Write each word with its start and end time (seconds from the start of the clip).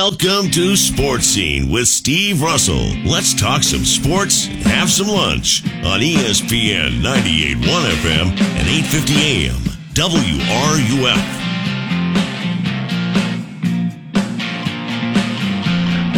Welcome 0.00 0.48
to 0.52 0.76
Sports 0.76 1.26
Scene 1.26 1.68
with 1.68 1.88
Steve 1.88 2.40
Russell. 2.40 2.86
Let's 3.04 3.34
talk 3.34 3.64
some 3.64 3.84
sports 3.84 4.46
have 4.46 4.88
some 4.88 5.08
lunch 5.08 5.64
on 5.84 5.98
ESPN 5.98 7.02
98.1 7.02 7.84
FM 7.96 8.28
and 8.28 8.68
8:50 8.68 9.16
AM 9.18 9.56
WRUF. 9.94 11.18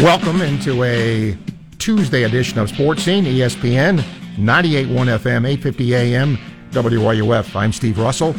Welcome 0.02 0.42
into 0.42 0.84
a 0.84 1.38
Tuesday 1.78 2.24
edition 2.24 2.58
of 2.58 2.68
Sports 2.68 3.04
Scene, 3.04 3.24
ESPN 3.24 4.04
98.1 4.36 5.08
FM, 5.08 5.46
8:50 5.46 5.94
AM 5.94 6.38
WRUF. 6.72 7.56
I'm 7.56 7.72
Steve 7.72 7.98
Russell. 7.98 8.36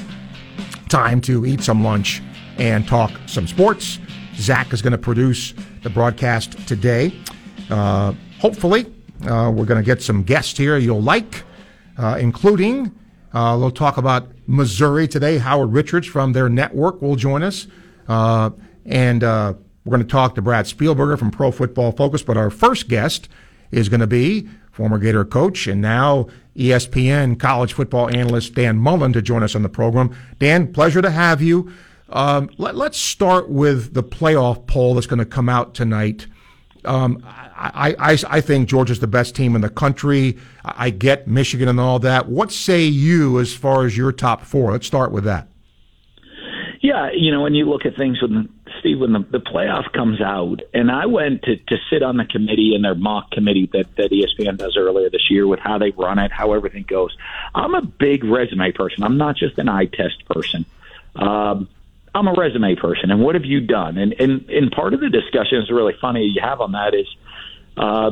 Time 0.88 1.20
to 1.22 1.48
eat 1.48 1.64
some 1.64 1.84
lunch 1.84 2.22
and 2.60 2.88
talk 2.88 3.10
some 3.26 3.48
sports. 3.48 3.98
Zach 4.42 4.74
is 4.74 4.82
going 4.82 4.92
to 4.92 4.98
produce 4.98 5.54
the 5.84 5.90
broadcast 5.90 6.68
today. 6.68 7.14
Uh, 7.70 8.14
hopefully, 8.40 8.86
uh, 9.24 9.52
we're 9.56 9.66
going 9.66 9.82
to 9.82 9.86
get 9.86 10.02
some 10.02 10.24
guests 10.24 10.58
here 10.58 10.78
you'll 10.78 11.02
like, 11.02 11.44
uh, 11.98 12.18
including 12.20 12.92
uh, 13.34 13.56
we'll 13.60 13.72
talk 13.72 13.98
about 13.98 14.28
Missouri 14.48 15.08
today. 15.08 15.38
Howard 15.38 15.72
Richards 15.72 16.08
from 16.08 16.34
their 16.34 16.50
network 16.50 17.02
will 17.02 17.16
join 17.16 17.44
us, 17.44 17.68
uh, 18.08 18.50
and 18.86 19.24
uh, 19.24 19.54
we're 19.86 19.92
going 19.92 20.06
to 20.06 20.12
talk 20.12 20.36
to 20.36 20.42
Brad 20.42 20.66
Spielberger 20.66 21.18
from 21.18 21.32
Pro 21.32 21.52
Football 21.52 21.92
Focus. 21.92 22.24
But 22.24 22.36
our 22.36 22.50
first 22.50 22.90
guest 22.90 23.30
is 23.72 23.88
going 23.88 24.02
to 24.02 24.08
be 24.08 24.50
former 24.72 24.98
Gator 24.98 25.26
coach 25.26 25.68
and 25.68 25.82
now 25.82 26.28
ESPN 26.56 27.40
college 27.40 27.74
football 27.74 28.10
analyst 28.10 28.56
Dan 28.56 28.78
Mullen 28.78 29.14
to 29.14 29.22
join 29.22 29.44
us 29.44 29.56
on 29.56 29.64
the 29.64 29.70
program. 29.70 30.16
Dan, 30.40 30.74
pleasure 30.74 31.02
to 31.02 31.12
have 31.12 31.42
you. 31.42 31.72
Um, 32.12 32.50
let, 32.58 32.76
us 32.76 32.98
start 32.98 33.50
with 33.50 33.94
the 33.94 34.04
playoff 34.04 34.68
poll 34.68 34.96
that's 34.96 35.08
going 35.08 35.20
to 35.20 35.26
come 35.26 35.50
out 35.50 35.74
tonight. 35.74 36.28
Um, 36.84 37.24
I, 37.26 37.96
I, 38.00 38.18
I 38.28 38.42
think 38.42 38.68
Georgia's 38.68 39.00
the 39.00 39.08
best 39.08 39.36
team 39.36 39.56
in 39.56 39.62
the 39.62 39.70
country. 39.70 40.38
I 40.66 40.90
get 40.90 41.28
Michigan 41.28 41.68
and 41.68 41.80
all 41.80 42.00
that. 42.00 42.28
What 42.28 42.52
say 42.52 42.84
you 42.84 43.40
as 43.40 43.54
far 43.54 43.86
as 43.86 43.96
your 43.96 44.12
top 44.12 44.44
four? 44.44 44.72
Let's 44.72 44.88
start 44.88 45.12
with 45.12 45.24
that. 45.26 45.48
Yeah, 46.82 47.12
you 47.14 47.32
know, 47.32 47.42
when 47.42 47.54
you 47.54 47.70
look 47.70 47.86
at 47.86 47.96
things 47.96 48.20
when 48.22 48.50
Steve, 48.80 49.00
when 49.00 49.14
the, 49.14 49.20
the 49.32 49.38
playoff 49.38 49.92
comes 49.94 50.20
out, 50.20 50.62
and 50.74 50.92
I 50.92 51.06
went 51.06 51.44
to, 51.44 51.56
to 51.56 51.78
sit 51.92 52.02
on 52.02 52.18
the 52.18 52.26
committee 52.26 52.74
in 52.76 52.82
their 52.82 52.96
mock 52.96 53.30
committee 53.30 53.70
that, 53.74 53.96
that 53.98 54.12
ESPN 54.12 54.58
does 54.58 54.76
earlier 54.76 55.10
this 55.10 55.30
year 55.30 55.46
with 55.46 55.60
how 55.60 55.78
they 55.78 55.92
run 55.92 56.18
it, 56.18 56.32
how 56.32 56.54
everything 56.54 56.86
goes. 56.88 57.16
I'm 57.54 57.76
a 57.76 57.84
big 57.84 58.24
resume 58.24 58.72
person. 58.72 59.04
I'm 59.04 59.18
not 59.18 59.36
just 59.38 59.60
an 59.60 59.70
eye 59.70 59.86
test 59.86 60.26
person. 60.26 60.66
Um, 61.16 61.70
I'm 62.14 62.28
a 62.28 62.34
resume 62.34 62.76
person, 62.76 63.10
and 63.10 63.22
what 63.22 63.36
have 63.36 63.46
you 63.46 63.62
done? 63.62 63.98
And 63.98 64.14
and 64.20 64.50
and 64.50 64.72
part 64.72 64.94
of 64.94 65.00
the 65.00 65.10
discussion 65.10 65.60
is 65.60 65.72
really 65.72 65.94
funny 66.02 66.24
you 66.24 66.42
have 66.42 66.60
on 66.60 66.74
that 66.74 66.94
is, 66.94 67.08
uh, 67.78 68.12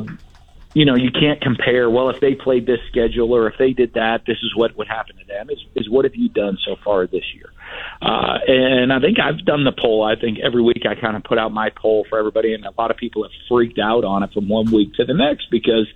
you 0.72 0.86
know, 0.86 0.94
you 0.94 1.10
can't 1.10 1.40
compare. 1.40 1.90
Well, 1.90 2.08
if 2.08 2.18
they 2.18 2.34
played 2.34 2.64
this 2.64 2.80
schedule 2.88 3.34
or 3.34 3.46
if 3.48 3.58
they 3.58 3.72
did 3.72 3.94
that, 3.94 4.22
this 4.26 4.38
is 4.42 4.56
what 4.56 4.74
would 4.78 4.88
happen 4.88 5.16
to 5.18 5.24
them. 5.26 5.50
Is 5.50 5.58
is 5.74 5.90
what 5.90 6.06
have 6.06 6.14
you 6.14 6.30
done 6.30 6.56
so 6.64 6.76
far 6.82 7.06
this 7.06 7.24
year? 7.34 7.52
Uh, 8.00 8.38
and 8.46 8.90
I 8.90 9.00
think 9.00 9.18
I've 9.18 9.44
done 9.44 9.64
the 9.64 9.72
poll. 9.72 10.02
I 10.02 10.18
think 10.18 10.38
every 10.38 10.62
week 10.62 10.84
I 10.88 10.98
kind 10.98 11.14
of 11.14 11.22
put 11.22 11.38
out 11.38 11.52
my 11.52 11.68
poll 11.68 12.06
for 12.08 12.18
everybody, 12.18 12.54
and 12.54 12.64
a 12.64 12.72
lot 12.78 12.90
of 12.90 12.96
people 12.96 13.22
have 13.24 13.32
freaked 13.48 13.78
out 13.78 14.04
on 14.04 14.22
it 14.22 14.32
from 14.32 14.48
one 14.48 14.70
week 14.70 14.94
to 14.94 15.04
the 15.04 15.14
next 15.14 15.50
because. 15.50 15.86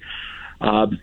Um, 0.61 1.01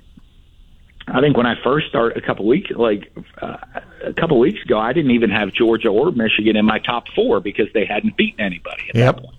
I 1.13 1.19
think 1.19 1.35
when 1.35 1.45
I 1.45 1.61
first 1.61 1.87
started 1.89 2.17
a 2.17 2.25
couple 2.25 2.45
weeks, 2.45 2.71
like 2.71 3.11
uh, 3.41 3.57
a 4.03 4.13
couple 4.13 4.39
weeks 4.39 4.61
ago, 4.63 4.79
I 4.79 4.93
didn't 4.93 5.11
even 5.11 5.29
have 5.29 5.51
Georgia 5.51 5.89
or 5.89 6.11
Michigan 6.11 6.55
in 6.55 6.65
my 6.65 6.79
top 6.79 7.09
four 7.09 7.41
because 7.41 7.67
they 7.73 7.85
hadn't 7.85 8.15
beaten 8.15 8.39
anybody 8.39 8.83
at 8.89 8.95
yep. 8.95 9.15
that 9.15 9.21
point. 9.21 9.35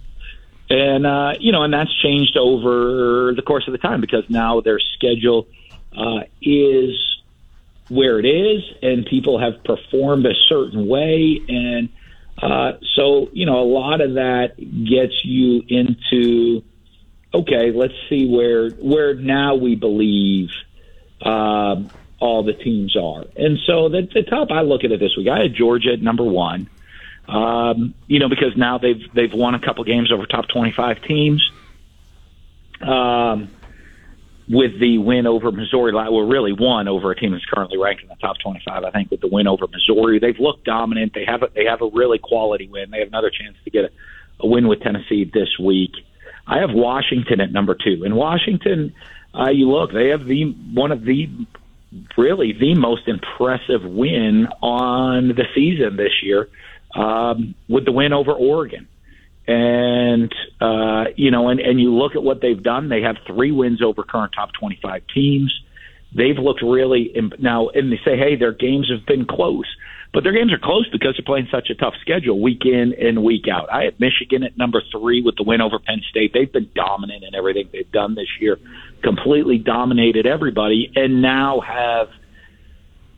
And 0.68 1.06
uh, 1.06 1.32
you 1.40 1.50
know, 1.50 1.62
and 1.62 1.72
that's 1.72 1.90
changed 2.02 2.36
over 2.36 3.32
the 3.34 3.42
course 3.42 3.66
of 3.66 3.72
the 3.72 3.78
time 3.78 4.00
because 4.00 4.24
now 4.28 4.60
their 4.60 4.80
schedule 4.80 5.46
uh, 5.96 6.20
is 6.42 6.94
where 7.88 8.18
it 8.18 8.26
is, 8.26 8.62
and 8.82 9.06
people 9.06 9.38
have 9.38 9.64
performed 9.64 10.26
a 10.26 10.34
certain 10.48 10.86
way, 10.86 11.40
and 11.48 11.88
uh, 12.40 12.72
so 12.96 13.30
you 13.32 13.46
know, 13.46 13.60
a 13.60 13.68
lot 13.68 14.00
of 14.00 14.14
that 14.14 14.56
gets 14.58 15.24
you 15.24 15.62
into 15.68 16.62
okay. 17.32 17.70
Let's 17.72 17.94
see 18.10 18.26
where 18.26 18.70
where 18.70 19.14
now 19.14 19.54
we 19.54 19.74
believe 19.74 20.50
um, 21.24 21.90
all 22.20 22.44
the 22.44 22.52
teams 22.52 22.96
are. 22.96 23.24
And 23.36 23.58
so 23.66 23.88
the, 23.88 24.08
the 24.12 24.22
top, 24.22 24.50
I 24.50 24.62
look 24.62 24.84
at 24.84 24.92
it 24.92 25.00
this 25.00 25.16
week. 25.16 25.28
I 25.28 25.42
had 25.42 25.54
Georgia 25.54 25.92
at 25.92 26.02
number 26.02 26.24
one. 26.24 26.68
Um, 27.28 27.94
you 28.08 28.18
know, 28.18 28.28
because 28.28 28.56
now 28.56 28.78
they've 28.78 29.00
they've 29.14 29.32
won 29.32 29.54
a 29.54 29.60
couple 29.60 29.84
games 29.84 30.10
over 30.10 30.26
top 30.26 30.48
twenty-five 30.48 31.02
teams. 31.02 31.40
Um, 32.80 33.48
with 34.48 34.78
the 34.80 34.98
win 34.98 35.26
over 35.26 35.52
Missouri, 35.52 35.94
well, 35.94 36.26
really 36.26 36.52
won 36.52 36.88
over 36.88 37.10
a 37.10 37.16
team 37.16 37.32
that's 37.32 37.44
currently 37.46 37.78
ranked 37.78 38.02
in 38.02 38.08
the 38.08 38.16
top 38.16 38.36
25. 38.42 38.84
I 38.84 38.90
think 38.90 39.10
with 39.10 39.20
the 39.20 39.28
win 39.28 39.46
over 39.46 39.66
Missouri, 39.68 40.18
they've 40.18 40.38
looked 40.38 40.64
dominant. 40.64 41.14
They 41.14 41.24
have 41.24 41.42
a, 41.42 41.48
they 41.54 41.64
have 41.64 41.80
a 41.80 41.88
really 41.88 42.18
quality 42.18 42.68
win. 42.68 42.90
They 42.90 42.98
have 42.98 43.08
another 43.08 43.30
chance 43.30 43.56
to 43.64 43.70
get 43.70 43.84
a, 43.84 43.90
a 44.40 44.46
win 44.46 44.66
with 44.66 44.80
Tennessee 44.80 45.30
this 45.32 45.48
week. 45.58 45.92
I 46.46 46.58
have 46.58 46.70
Washington 46.72 47.40
at 47.40 47.52
number 47.52 47.74
two, 47.76 48.02
and 48.04 48.16
Washington 48.16 48.94
uh, 49.34 49.50
you 49.50 49.70
look, 49.70 49.92
they 49.92 50.08
have 50.08 50.26
the 50.26 50.54
one 50.74 50.92
of 50.92 51.04
the 51.04 51.28
really 52.16 52.52
the 52.58 52.74
most 52.74 53.06
impressive 53.06 53.84
win 53.84 54.46
on 54.62 55.28
the 55.28 55.44
season 55.54 55.96
this 55.96 56.22
year 56.22 56.48
um, 56.94 57.54
with 57.68 57.84
the 57.84 57.92
win 57.92 58.12
over 58.12 58.32
Oregon. 58.32 58.88
And 59.46 60.32
uh, 60.60 61.04
you 61.16 61.30
know, 61.30 61.48
and, 61.48 61.60
and 61.60 61.80
you 61.80 61.92
look 61.92 62.14
at 62.14 62.22
what 62.22 62.40
they've 62.40 62.62
done. 62.62 62.88
They 62.88 63.02
have 63.02 63.16
three 63.26 63.50
wins 63.50 63.82
over 63.82 64.04
current 64.04 64.32
top 64.34 64.50
twenty-five 64.58 65.02
teams. 65.12 65.52
They've 66.14 66.38
looked 66.38 66.62
really 66.62 67.04
imp- 67.14 67.40
now, 67.40 67.68
and 67.68 67.90
they 67.90 67.98
say, 68.04 68.16
hey, 68.16 68.36
their 68.36 68.52
games 68.52 68.90
have 68.90 69.06
been 69.06 69.26
close. 69.26 69.64
But 70.12 70.24
their 70.24 70.32
games 70.32 70.52
are 70.52 70.58
close 70.58 70.86
because 70.92 71.14
they're 71.16 71.24
playing 71.24 71.48
such 71.50 71.70
a 71.70 71.74
tough 71.74 71.94
schedule 72.02 72.38
week 72.40 72.66
in 72.66 72.92
and 73.00 73.24
week 73.24 73.46
out. 73.50 73.72
I 73.72 73.84
had 73.84 73.98
Michigan 73.98 74.42
at 74.42 74.58
number 74.58 74.82
three 74.92 75.22
with 75.22 75.36
the 75.36 75.42
win 75.42 75.62
over 75.62 75.78
Penn 75.78 76.02
State. 76.10 76.32
They've 76.34 76.52
been 76.52 76.68
dominant 76.74 77.24
in 77.24 77.34
everything 77.34 77.70
they've 77.72 77.90
done 77.90 78.14
this 78.14 78.28
year, 78.38 78.58
completely 79.02 79.58
dominated 79.58 80.26
everybody, 80.26 80.92
and 80.94 81.22
now 81.22 81.60
have 81.60 82.08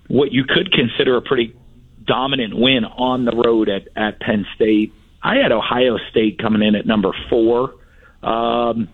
what 0.09 0.33
you 0.33 0.45
could 0.45 0.73
consider 0.73 1.17
a 1.17 1.23
pretty 1.23 1.57
dominant 2.05 2.55
win 2.57 2.85
on 2.85 3.25
the 3.25 3.33
road 3.33 3.69
at, 3.69 3.89
at 3.97 4.21
Penn 4.21 4.47
State. 4.55 4.93
I 5.23 5.37
had 5.37 5.53
Ohio 5.53 5.99
State 6.11 6.39
coming 6.39 6.63
in 6.63 6.75
at 6.75 6.87
number 6.87 7.13
four. 7.31 7.75
Um, 8.23 8.89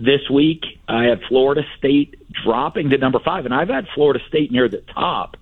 this 0.00 0.28
week, 0.30 0.64
I 0.88 1.04
had 1.04 1.20
Florida 1.28 1.62
State 1.78 2.16
dropping 2.44 2.90
to 2.90 2.98
number 2.98 3.18
five, 3.18 3.44
and 3.44 3.54
I've 3.54 3.68
had 3.68 3.86
Florida 3.94 4.20
State 4.28 4.52
near 4.52 4.68
the 4.68 4.82
top 4.94 5.36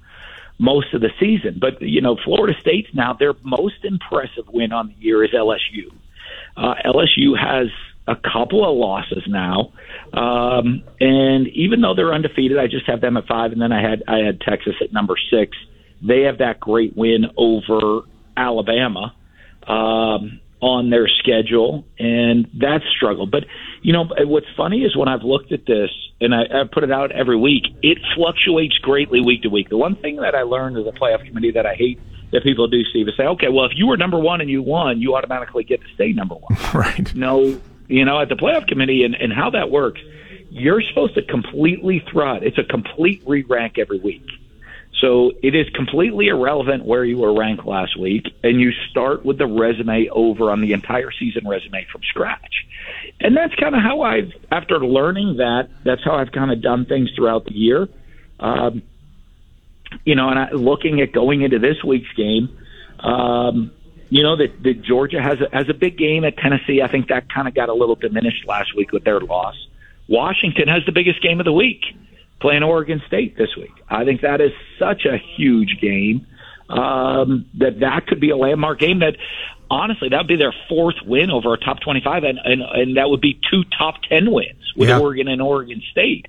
most 0.58 0.92
of 0.94 1.00
the 1.00 1.10
season. 1.20 1.58
But 1.60 1.80
you 1.82 2.00
know, 2.00 2.16
Florida 2.24 2.58
State's 2.60 2.88
now 2.94 3.12
their 3.12 3.34
most 3.42 3.84
impressive 3.84 4.48
win 4.48 4.72
on 4.72 4.88
the 4.88 4.94
year 4.94 5.24
is 5.24 5.30
LSU. 5.30 5.92
Uh, 6.56 6.74
LSU 6.84 7.38
has 7.38 7.68
a 8.08 8.16
couple 8.16 8.68
of 8.68 8.76
losses 8.76 9.22
now, 9.28 9.72
um, 10.12 10.82
and 10.98 11.46
even 11.48 11.80
though 11.80 11.94
they're 11.94 12.14
undefeated, 12.14 12.58
I 12.58 12.66
just 12.66 12.86
have 12.86 13.00
them 13.00 13.16
at 13.16 13.26
five, 13.26 13.52
and 13.52 13.60
then 13.60 13.72
I 13.72 13.82
had 13.82 14.02
I 14.08 14.18
had 14.18 14.40
Texas 14.40 14.74
at 14.82 14.92
number 14.92 15.14
six. 15.30 15.56
They 16.06 16.22
have 16.22 16.38
that 16.38 16.60
great 16.60 16.96
win 16.96 17.26
over 17.36 18.02
Alabama. 18.36 19.14
Um, 19.66 20.40
on 20.60 20.90
their 20.90 21.06
schedule, 21.08 21.84
and 21.98 22.48
that's 22.58 22.84
struggled. 22.96 23.30
But 23.30 23.44
you 23.82 23.92
know, 23.92 24.08
what's 24.20 24.46
funny 24.56 24.82
is 24.82 24.96
when 24.96 25.08
I've 25.08 25.22
looked 25.22 25.52
at 25.52 25.66
this, 25.66 25.90
and 26.20 26.34
I, 26.34 26.42
I 26.42 26.64
put 26.70 26.82
it 26.82 26.90
out 26.90 27.12
every 27.12 27.36
week, 27.36 27.64
it 27.82 27.98
fluctuates 28.16 28.76
greatly 28.78 29.20
week 29.20 29.42
to 29.42 29.48
week. 29.48 29.68
The 29.68 29.76
one 29.76 29.96
thing 29.96 30.16
that 30.16 30.34
I 30.34 30.42
learned 30.42 30.76
as 30.76 30.86
a 30.86 30.98
playoff 30.98 31.24
committee 31.24 31.52
that 31.52 31.66
I 31.66 31.74
hate 31.74 32.00
that 32.32 32.42
people 32.42 32.66
do, 32.66 32.82
Steve, 32.90 33.08
is 33.08 33.14
say, 33.16 33.24
okay, 33.24 33.48
well, 33.48 33.66
if 33.66 33.72
you 33.76 33.86
were 33.86 33.96
number 33.96 34.18
one 34.18 34.40
and 34.40 34.50
you 34.50 34.62
won, 34.62 35.00
you 35.00 35.14
automatically 35.14 35.64
get 35.64 35.80
to 35.80 35.86
stay 35.94 36.12
number 36.12 36.34
one. 36.34 36.58
Right. 36.74 37.14
No, 37.14 37.60
you 37.88 38.04
know, 38.04 38.20
at 38.20 38.28
the 38.28 38.36
playoff 38.36 38.66
committee 38.68 39.02
and, 39.04 39.14
and 39.14 39.32
how 39.32 39.50
that 39.50 39.70
works, 39.70 40.00
you're 40.50 40.82
supposed 40.82 41.14
to 41.14 41.22
completely 41.22 42.04
throw 42.10 42.36
it. 42.36 42.42
It's 42.44 42.58
a 42.58 42.64
complete 42.64 43.22
re 43.26 43.42
rank 43.42 43.78
every 43.78 43.98
week. 43.98 44.26
So 45.00 45.32
it 45.42 45.54
is 45.54 45.68
completely 45.74 46.26
irrelevant 46.28 46.84
where 46.84 47.04
you 47.04 47.18
were 47.18 47.32
ranked 47.32 47.64
last 47.64 47.98
week, 47.98 48.24
and 48.42 48.60
you 48.60 48.72
start 48.90 49.24
with 49.24 49.38
the 49.38 49.46
resume 49.46 50.08
over 50.10 50.50
on 50.50 50.60
the 50.60 50.72
entire 50.72 51.12
season 51.12 51.46
resume 51.46 51.86
from 51.92 52.02
scratch. 52.02 52.66
And 53.20 53.36
that's 53.36 53.54
kind 53.54 53.76
of 53.76 53.82
how 53.82 54.02
I've, 54.02 54.32
after 54.50 54.78
learning 54.84 55.36
that, 55.36 55.68
that's 55.84 56.02
how 56.04 56.16
I've 56.16 56.32
kind 56.32 56.50
of 56.50 56.62
done 56.62 56.84
things 56.84 57.10
throughout 57.14 57.44
the 57.44 57.54
year. 57.54 57.88
Um, 58.40 58.82
you 60.04 60.14
know, 60.16 60.30
and 60.30 60.38
I, 60.38 60.50
looking 60.50 61.00
at 61.00 61.12
going 61.12 61.42
into 61.42 61.58
this 61.58 61.82
week's 61.84 62.12
game, 62.14 62.58
um, 62.98 63.70
you 64.10 64.22
know 64.22 64.36
that, 64.36 64.62
that 64.62 64.82
Georgia 64.82 65.20
has 65.22 65.38
a, 65.40 65.54
has 65.54 65.68
a 65.68 65.74
big 65.74 65.98
game 65.98 66.24
at 66.24 66.36
Tennessee. 66.36 66.80
I 66.82 66.88
think 66.88 67.08
that 67.08 67.32
kind 67.32 67.48
of 67.48 67.54
got 67.54 67.68
a 67.68 67.74
little 67.74 67.94
diminished 67.94 68.46
last 68.46 68.74
week 68.76 68.92
with 68.92 69.04
their 69.04 69.20
loss. 69.20 69.54
Washington 70.08 70.68
has 70.68 70.84
the 70.86 70.92
biggest 70.92 71.22
game 71.22 71.40
of 71.40 71.44
the 71.44 71.52
week 71.52 71.82
playing 72.40 72.62
Oregon 72.62 73.02
State 73.06 73.36
this 73.36 73.54
week. 73.56 73.72
I 73.88 74.04
think 74.04 74.22
that 74.22 74.40
is 74.40 74.52
such 74.78 75.04
a 75.04 75.18
huge 75.18 75.78
game 75.80 76.26
um, 76.68 77.46
that 77.58 77.80
that 77.80 78.06
could 78.06 78.20
be 78.20 78.30
a 78.30 78.36
landmark 78.36 78.78
game 78.78 79.00
that 79.00 79.16
honestly, 79.70 80.08
that 80.08 80.18
would 80.18 80.28
be 80.28 80.36
their 80.36 80.54
fourth 80.68 80.96
win 81.04 81.30
over 81.30 81.54
a 81.54 81.58
top 81.58 81.80
25, 81.80 82.24
and, 82.24 82.38
and, 82.42 82.62
and 82.62 82.96
that 82.96 83.10
would 83.10 83.20
be 83.20 83.38
two 83.50 83.64
top 83.78 83.96
10 84.08 84.30
wins 84.30 84.72
with 84.76 84.88
yeah. 84.88 84.98
Oregon 84.98 85.28
and 85.28 85.42
Oregon 85.42 85.82
State. 85.90 86.26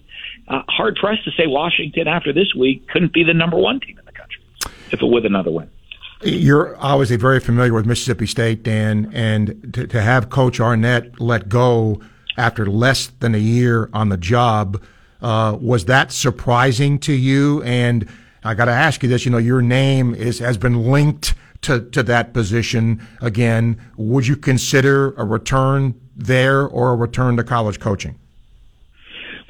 Uh, 0.48 0.64
hard 0.68 0.96
pressed 0.96 1.24
to 1.26 1.32
say 1.32 1.48
Washington 1.48 2.08
after 2.08 2.34
this 2.34 2.54
week 2.56 2.88
couldn't 2.90 3.14
be 3.14 3.24
the 3.24 3.34
number 3.34 3.58
one 3.58 3.80
team 3.80 3.98
in 3.98 4.06
the 4.06 4.12
country 4.12 4.42
if 4.92 5.02
it 5.02 5.06
with 5.06 5.26
another 5.26 5.52
win. 5.52 5.70
You're 6.22 6.76
obviously 6.80 7.16
very 7.16 7.40
familiar 7.40 7.74
with 7.74 7.86
Mississippi 7.86 8.26
State, 8.26 8.64
Dan, 8.64 9.10
and 9.14 9.74
to, 9.74 9.88
to 9.88 10.02
have 10.02 10.30
Coach 10.30 10.60
Arnett 10.60 11.22
let 11.22 11.48
go 11.48 12.02
after 12.38 12.66
less 12.66 13.08
than 13.20 13.36
a 13.36 13.40
year 13.40 13.90
on 13.94 14.10
the 14.10 14.18
job, 14.18 14.82
uh, 15.22 15.58
was 15.60 15.86
that 15.86 16.12
surprising 16.12 17.00
to 17.00 17.14
you? 17.14 17.62
And 17.64 18.08
I 18.44 18.54
got 18.54 18.66
to 18.66 18.72
ask 18.72 19.04
you 19.04 19.10
this: 19.10 19.26
you 19.26 19.32
know, 19.32 19.38
your 19.38 19.62
name 19.62 20.14
is 20.14 20.40
has 20.40 20.58
been 20.58 20.92
linked 20.92 21.36
to 21.62 21.82
to 21.92 22.04
that 22.04 22.34
position 22.34 23.06
again. 23.22 23.82
Would 23.98 24.28
you 24.28 24.36
consider 24.36 25.12
a 25.14 25.26
return 25.26 26.00
there 26.16 26.66
or 26.66 26.92
a 26.92 26.96
return 26.96 27.38
to 27.38 27.44
college 27.44 27.80
coaching? 27.80 28.18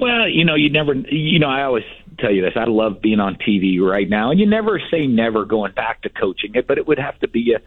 Well, 0.00 0.28
you 0.28 0.44
know, 0.44 0.54
you 0.54 0.70
never, 0.70 0.94
you 0.94 1.38
know, 1.38 1.48
I 1.48 1.62
always 1.62 1.84
tell 2.20 2.32
you 2.32 2.42
this. 2.42 2.52
I 2.56 2.64
love 2.64 3.00
being 3.00 3.20
on 3.20 3.36
TV 3.36 3.80
right 3.80 4.08
now, 4.08 4.30
and 4.30 4.38
you 4.38 4.46
never 4.46 4.80
say 4.90 5.06
never 5.06 5.44
going 5.44 5.72
back 5.72 6.02
to 6.02 6.08
coaching 6.08 6.54
it, 6.54 6.66
but 6.66 6.78
it 6.78 6.86
would 6.86 6.98
have 6.98 7.18
to 7.20 7.28
be 7.28 7.54
a 7.54 7.60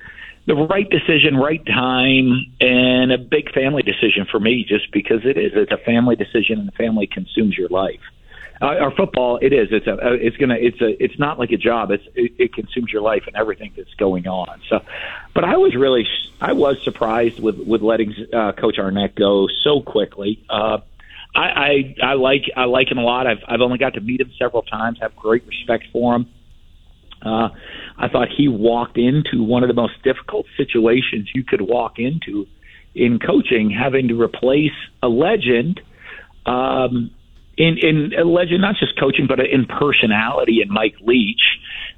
the 0.46 0.56
right 0.56 0.90
decision, 0.90 1.38
right 1.38 1.66
time, 1.66 2.46
and 2.60 3.12
a 3.12 3.18
big 3.18 3.54
family 3.54 3.82
decision 3.82 4.26
for 4.30 4.40
me, 4.40 4.66
just 4.68 4.92
because 4.92 5.22
it 5.24 5.38
is. 5.38 5.54
It's 5.56 5.72
a 5.72 5.78
family 5.78 6.16
decision, 6.16 6.60
and 6.60 6.68
the 6.68 6.74
family 6.74 7.08
consumes 7.08 7.58
your 7.58 7.70
life. 7.70 8.02
Uh, 8.62 8.78
our 8.78 8.92
football, 8.92 9.40
it 9.42 9.52
is. 9.52 9.70
It's 9.72 9.88
a. 9.88 9.94
Uh, 9.94 10.12
it's 10.14 10.38
gonna. 10.38 10.58
It's 10.60 10.80
a. 10.82 11.02
It's 11.04 11.18
not 11.18 11.40
like 11.40 11.52
a 11.52 11.58
job. 11.58 11.92
It's. 11.92 12.04
It, 12.16 12.34
it 12.38 12.54
consumes 12.54 12.92
your 12.92 13.02
life 13.02 13.24
and 13.28 13.36
everything 13.36 13.72
that's 13.76 13.94
going 13.96 14.28
on. 14.28 14.62
So, 14.70 14.82
but 15.34 15.44
I 15.44 15.58
was 15.58 15.76
really. 15.76 16.06
I 16.42 16.54
was 16.54 16.78
surprised 16.84 17.40
with 17.40 17.58
with 17.58 17.82
letting 17.82 18.14
uh, 18.34 18.52
Coach 18.54 18.80
Arnett 18.80 19.16
go 19.16 19.48
so 19.64 19.82
quickly. 19.82 20.44
Uh, 20.50 20.80
I, 21.36 21.40
I 21.40 21.96
I 22.04 22.14
like 22.14 22.44
I 22.56 22.66
like 22.66 22.92
him 22.92 22.98
a 22.98 23.04
lot. 23.04 23.28
I've 23.28 23.44
I've 23.48 23.62
only 23.62 23.78
got 23.78 23.96
to 23.96 24.02
meet 24.02 24.22
him 24.22 24.32
several 24.40 24.62
times. 24.62 25.00
Have 25.02 25.16
great 25.16 25.44
respect 25.48 25.86
for 25.92 26.16
him. 26.16 26.28
Uh, 27.26 27.50
I 27.98 28.10
thought 28.10 28.28
he 28.36 28.48
walked 28.48 28.98
into 28.98 29.44
one 29.44 29.64
of 29.64 29.70
the 29.70 29.74
most 29.74 29.94
difficult 30.04 30.46
situations 30.58 31.30
you 31.34 31.44
could 31.44 31.62
walk 31.62 31.94
into 31.98 32.46
in 32.94 33.20
coaching, 33.20 33.72
having 33.72 34.10
to 34.10 34.22
replace 34.22 34.76
a 35.02 35.08
legend. 35.08 35.82
Um, 36.46 37.12
in 37.58 37.78
in 37.82 38.12
a 38.20 38.26
legend, 38.26 38.62
not 38.62 38.76
just 38.80 39.00
coaching, 39.00 39.28
but 39.28 39.40
in 39.40 39.66
personality, 39.66 40.62
and 40.62 40.72
Mike 40.72 40.96
Leach, 41.02 41.42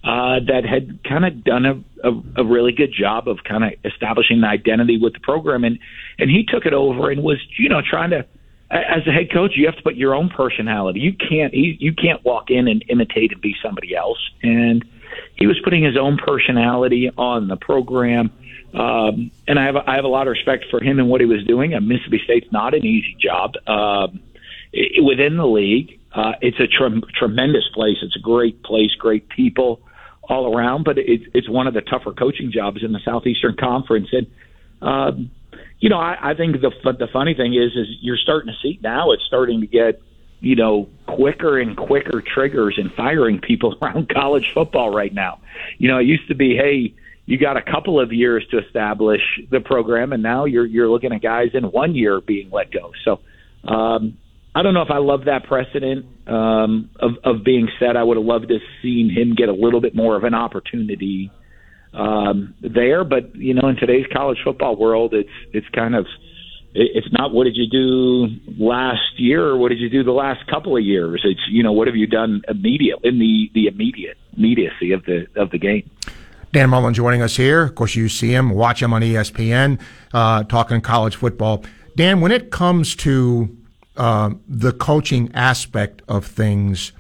uh, 0.04 0.40
that 0.48 0.64
had 0.70 1.00
kind 1.04 1.26
of 1.26 1.44
done 1.44 1.66
a, 1.66 2.08
a, 2.08 2.44
a 2.44 2.46
really 2.46 2.74
good 2.74 2.94
job 2.94 3.28
of 3.28 3.40
kind 3.48 3.64
of 3.64 3.72
establishing 3.86 4.42
the 4.42 4.48
identity 4.48 5.00
with 5.02 5.14
the 5.14 5.20
program, 5.20 5.64
and 5.64 5.80
and 6.20 6.30
he 6.30 6.46
took 6.46 6.66
it 6.66 6.74
over 6.74 7.10
and 7.10 7.24
was 7.24 7.38
you 7.58 7.70
know 7.70 7.82
trying 7.82 8.10
to 8.10 8.26
as 8.72 9.06
a 9.08 9.12
head 9.12 9.32
coach, 9.32 9.54
you 9.56 9.68
have 9.68 9.76
to 9.76 9.84
put 9.84 9.96
your 9.96 10.16
own 10.16 10.30
personality. 10.30 11.00
You 11.00 11.14
can't 11.14 11.54
you 11.54 11.94
can't 11.94 12.24
walk 12.24 12.50
in 12.50 12.68
and 12.68 12.84
imitate 12.90 13.32
and 13.32 13.42
be 13.42 13.56
somebody 13.64 13.96
else. 13.96 14.18
And 14.42 14.84
he 15.36 15.48
was 15.48 15.60
putting 15.64 15.84
his 15.84 15.98
own 15.98 16.18
personality 16.18 17.12
on 17.16 17.48
the 17.48 17.58
program. 17.58 18.32
Um, 18.74 19.32
and 19.48 19.60
I 19.60 19.66
have 19.66 19.76
I 19.76 19.96
have 19.96 20.06
a 20.06 20.10
lot 20.10 20.28
of 20.28 20.32
respect 20.32 20.66
for 20.72 20.82
him 20.82 21.00
and 21.00 21.10
what 21.10 21.22
he 21.22 21.28
was 21.28 21.44
doing. 21.46 21.74
And 21.74 21.88
Mississippi 21.88 22.22
State's 22.24 22.52
not 22.52 22.74
an 22.74 22.86
easy 22.86 23.16
job 23.20 23.54
um, 23.68 24.20
it, 24.74 25.04
within 25.04 25.38
the 25.38 25.48
league. 25.48 26.00
Uh, 26.14 26.34
it's 26.42 26.60
a 26.60 26.68
tre- 26.68 27.02
tremendous 27.18 27.68
place. 27.74 27.98
It's 28.02 28.16
a 28.16 28.20
great 28.20 28.64
place, 28.64 28.94
great 28.98 29.30
people 29.30 29.82
all 30.24 30.56
around. 30.56 30.86
But 30.86 30.98
it's 30.98 31.26
it's 31.34 31.48
one 31.48 31.68
of 31.68 31.76
the 31.76 31.82
tougher 31.82 32.14
coaching 32.14 32.52
jobs 32.52 32.84
in 32.84 32.94
the 32.94 33.00
Southeastern 33.06 33.56
Conference. 33.58 34.10
And 34.12 34.28
um, 34.82 35.32
you 35.80 35.90
know, 35.90 35.98
I, 35.98 36.32
I 36.32 36.34
think 36.34 36.62
the 36.62 36.72
the 36.84 37.08
funny 37.12 37.34
thing 37.34 37.54
is, 37.54 37.72
is 37.76 37.88
you're 38.02 38.18
starting 38.18 38.54
to 38.54 38.60
see 38.62 38.80
now 38.82 39.12
it's 39.12 39.24
starting 39.26 39.62
to 39.62 39.68
get, 39.68 40.02
you 40.40 40.56
know, 40.56 40.90
quicker 41.08 41.60
and 41.60 41.76
quicker 41.76 42.22
triggers 42.22 42.78
and 42.78 42.92
firing 42.94 43.40
people 43.40 43.76
around 43.82 44.10
college 44.10 44.52
football 44.54 44.94
right 44.94 45.14
now. 45.14 45.40
You 45.78 45.90
know, 45.90 46.00
it 46.00 46.06
used 46.06 46.28
to 46.30 46.36
be, 46.36 46.56
hey, 46.56 46.94
you 47.26 47.38
got 47.38 47.58
a 47.58 47.62
couple 47.62 48.00
of 48.00 48.14
years 48.14 48.46
to 48.52 48.60
establish 48.60 49.22
the 49.50 49.60
program, 49.60 50.14
and 50.14 50.24
now 50.24 50.46
you're 50.46 50.66
you're 50.66 50.90
looking 50.90 51.12
at 51.12 51.22
guys 51.22 51.50
in 51.54 51.64
one 51.64 51.96
year 51.96 52.22
being 52.22 52.50
let 52.52 52.72
go. 52.72 52.92
So, 53.04 53.20
um, 53.68 54.18
I 54.54 54.62
don't 54.62 54.74
know 54.74 54.84
if 54.84 54.92
I 54.92 55.00
love 55.00 55.26
that 55.26 55.46
precedent 55.46 56.06
um, 56.28 56.90
of 57.00 57.12
of 57.24 57.44
being 57.44 57.68
said. 57.80 57.98
I 57.98 58.04
would 58.04 58.18
have 58.18 58.26
loved 58.26 58.48
to 58.48 58.54
have 58.56 58.64
seen 58.82 59.10
him 59.10 59.36
get 59.36 59.50
a 59.50 59.54
little 59.54 59.82
bit 59.82 59.96
more 59.96 60.16
of 60.16 60.24
an 60.24 60.34
opportunity 60.34 61.32
um, 61.96 62.54
there. 62.62 63.04
But 63.04 63.36
you 63.36 63.54
know, 63.54 63.68
in 63.70 63.76
today's 63.76 64.06
college 64.14 64.38
football 64.44 64.76
world, 64.76 65.14
it's 65.14 65.30
it's 65.54 65.68
kind 65.70 65.96
of 65.96 66.06
it's 66.74 67.08
not 67.12 67.34
what 67.34 67.46
did 67.46 67.56
you 67.56 67.68
do 67.68 68.28
last 68.58 69.18
year 69.18 69.46
or 69.46 69.58
what 69.58 69.70
did 69.70 69.80
you 69.80 69.90
do 69.90 70.04
the 70.04 70.12
last 70.12 70.46
couple 70.48 70.76
of 70.76 70.84
years. 70.84 71.22
It's 71.24 71.40
you 71.50 71.64
know 71.64 71.72
what 71.72 71.88
have 71.88 71.96
you 71.96 72.08
done 72.08 72.42
immediate 72.48 73.00
in 73.04 73.20
the 73.20 73.50
the 73.54 73.68
immediate 73.68 74.18
immediacy 74.36 74.92
of 74.92 75.06
the 75.06 75.26
of 75.36 75.52
the 75.52 75.58
game. 75.58 75.90
Dan 76.52 76.70
Mullen 76.70 76.94
joining 76.94 77.22
us 77.22 77.36
here. 77.36 77.64
Of 77.64 77.76
course, 77.76 77.96
you 77.96 78.08
see 78.08 78.30
him, 78.30 78.52
watch 78.52 78.82
him 78.82 78.94
on 78.94 79.02
ESPN, 79.02 79.80
uh, 80.14 80.44
talking 80.44 80.80
college 80.80 81.16
football. 81.18 81.66
Dan, 81.98 82.22
when 82.22 82.32
it 82.32 82.50
comes 82.50 82.96
to 82.98 83.58
uh, 83.98 84.32
the 84.48 84.72
coaching 84.72 85.32
aspect 85.34 86.02
of 86.08 86.26
things, 86.26 86.94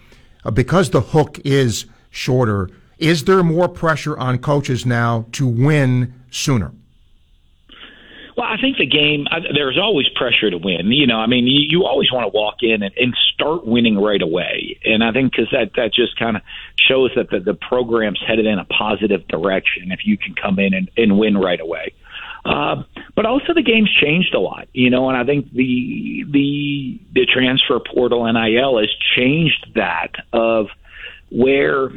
uh, 0.44 0.52
because 0.52 0.90
the 0.90 1.02
hook 1.02 1.40
is 1.46 1.86
shorter, 2.10 2.70
is 2.98 3.26
there 3.26 3.44
more 3.44 3.68
pressure 3.68 4.18
on 4.18 4.40
coaches 4.40 4.86
now 4.86 5.26
to 5.34 5.48
win 5.48 6.14
sooner? 6.30 6.72
Well, 8.38 8.48
I 8.48 8.60
think 8.60 8.78
the 8.78 8.86
game, 8.86 9.28
there's 9.54 9.78
always 9.78 10.10
pressure 10.10 10.50
to 10.50 10.58
win. 10.58 10.92
You 10.92 11.08
know, 11.08 11.18
I 11.18 11.26
mean, 11.26 11.48
you, 11.48 11.66
you 11.70 11.86
always 11.86 12.12
want 12.12 12.26
to 12.32 12.38
walk 12.38 12.56
in 12.62 12.84
and, 12.84 12.94
and 12.98 13.16
start 13.34 13.66
winning 13.66 13.98
right 13.98 14.22
away. 14.22 14.78
And 14.84 15.04
I 15.04 15.14
think 15.14 15.32
because 15.32 15.48
that, 15.54 15.72
that 15.78 15.94
just 15.94 16.20
kind 16.20 16.36
of 16.36 16.44
shows 16.76 17.12
that 17.16 17.30
the, 17.30 17.40
the 17.40 17.54
program's 17.54 18.22
headed 18.26 18.46
in 18.46 18.60
a 18.60 18.66
positive 18.66 19.26
direction 19.30 19.92
if 19.92 20.06
you 20.06 20.18
can 20.18 20.36
come 20.36 20.60
in 20.60 20.74
and, 20.74 20.92
and 20.98 21.18
win 21.18 21.38
right 21.38 21.62
away. 21.62 21.94
Uh, 22.44 22.84
but 23.16 23.26
also 23.26 23.54
the 23.54 23.64
game's 23.64 23.92
changed 23.92 24.34
a 24.36 24.40
lot, 24.40 24.68
you 24.74 24.90
know, 24.90 25.10
and 25.10 25.18
I 25.18 25.24
think 25.24 25.52
the 25.52 26.26
the 26.30 27.00
the 27.14 27.26
transfer 27.26 27.80
portal 27.80 28.32
NIL 28.32 28.78
has 28.78 28.90
changed 29.16 29.72
that 29.74 30.12
of 30.32 30.68
where 31.32 31.90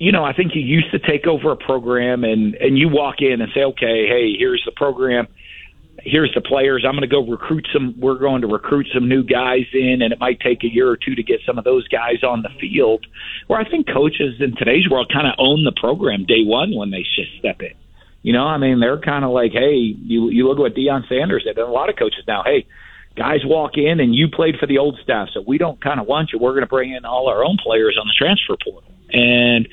you 0.00 0.12
know, 0.12 0.24
I 0.24 0.32
think 0.32 0.52
you 0.54 0.62
used 0.62 0.90
to 0.92 0.98
take 0.98 1.26
over 1.26 1.52
a 1.52 1.56
program 1.56 2.24
and 2.24 2.54
and 2.54 2.78
you 2.78 2.88
walk 2.88 3.16
in 3.20 3.42
and 3.42 3.52
say, 3.54 3.60
okay, 3.60 4.08
hey, 4.08 4.34
here's 4.36 4.62
the 4.64 4.72
program, 4.72 5.28
here's 6.02 6.32
the 6.34 6.40
players. 6.40 6.86
I'm 6.88 6.94
going 6.94 7.02
to 7.02 7.06
go 7.06 7.20
recruit 7.30 7.68
some. 7.70 7.94
We're 8.00 8.18
going 8.18 8.40
to 8.40 8.46
recruit 8.46 8.86
some 8.94 9.10
new 9.10 9.22
guys 9.22 9.68
in, 9.74 10.00
and 10.00 10.10
it 10.10 10.18
might 10.18 10.40
take 10.40 10.64
a 10.64 10.72
year 10.72 10.88
or 10.88 10.96
two 10.96 11.14
to 11.14 11.22
get 11.22 11.40
some 11.44 11.58
of 11.58 11.64
those 11.64 11.86
guys 11.88 12.24
on 12.24 12.40
the 12.40 12.48
field. 12.58 13.06
Where 13.46 13.60
I 13.60 13.68
think 13.68 13.88
coaches 13.92 14.40
in 14.40 14.56
today's 14.56 14.88
world 14.88 15.12
kind 15.12 15.26
of 15.26 15.34
own 15.36 15.64
the 15.64 15.78
program 15.78 16.24
day 16.24 16.44
one 16.44 16.74
when 16.74 16.90
they 16.90 17.02
just 17.02 17.36
step 17.38 17.60
in. 17.60 17.76
You 18.22 18.32
know, 18.32 18.44
I 18.44 18.56
mean, 18.56 18.80
they're 18.80 19.00
kind 19.00 19.24
of 19.24 19.32
like, 19.32 19.52
hey, 19.52 19.76
you 19.76 20.30
you 20.30 20.48
look 20.48 20.56
at 20.56 20.62
what 20.62 20.74
Deion 20.74 21.06
Sanders 21.10 21.44
did. 21.44 21.58
And 21.58 21.68
a 21.68 21.70
lot 21.70 21.90
of 21.90 21.96
coaches 21.96 22.24
now, 22.26 22.42
hey, 22.42 22.66
guys 23.16 23.40
walk 23.44 23.72
in 23.76 24.00
and 24.00 24.14
you 24.14 24.28
played 24.28 24.56
for 24.58 24.66
the 24.66 24.78
old 24.78 24.98
staff, 25.02 25.28
so 25.34 25.44
we 25.46 25.58
don't 25.58 25.78
kind 25.78 26.00
of 26.00 26.06
want 26.06 26.30
you. 26.32 26.38
We're 26.38 26.52
going 26.52 26.64
to 26.64 26.72
bring 26.72 26.94
in 26.94 27.04
all 27.04 27.28
our 27.28 27.44
own 27.44 27.58
players 27.62 27.98
on 28.00 28.06
the 28.08 28.14
transfer 28.16 28.56
portal. 28.64 28.89
And 29.12 29.68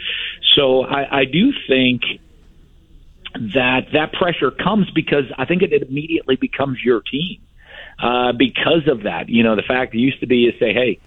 so 0.56 0.84
I, 0.84 1.20
I 1.20 1.26
do 1.26 1.52
think 1.68 2.02
that 3.34 3.88
that 3.94 4.14
pressure 4.14 4.52
comes 4.52 4.90
because 4.92 5.26
I 5.38 5.46
think 5.46 5.62
it 5.62 5.74
immediately 5.84 6.36
becomes 6.36 6.80
your 6.84 7.02
team. 7.02 7.42
Uh, 8.02 8.32
because 8.32 8.88
of 8.88 9.04
that, 9.04 9.28
you 9.28 9.42
know, 9.42 9.56
the 9.56 9.64
fact 9.64 9.96
it 9.96 9.98
used 9.98 10.20
to 10.20 10.28
be 10.28 10.46
is 10.46 10.54
say, 10.60 10.72
hey, 10.72 11.00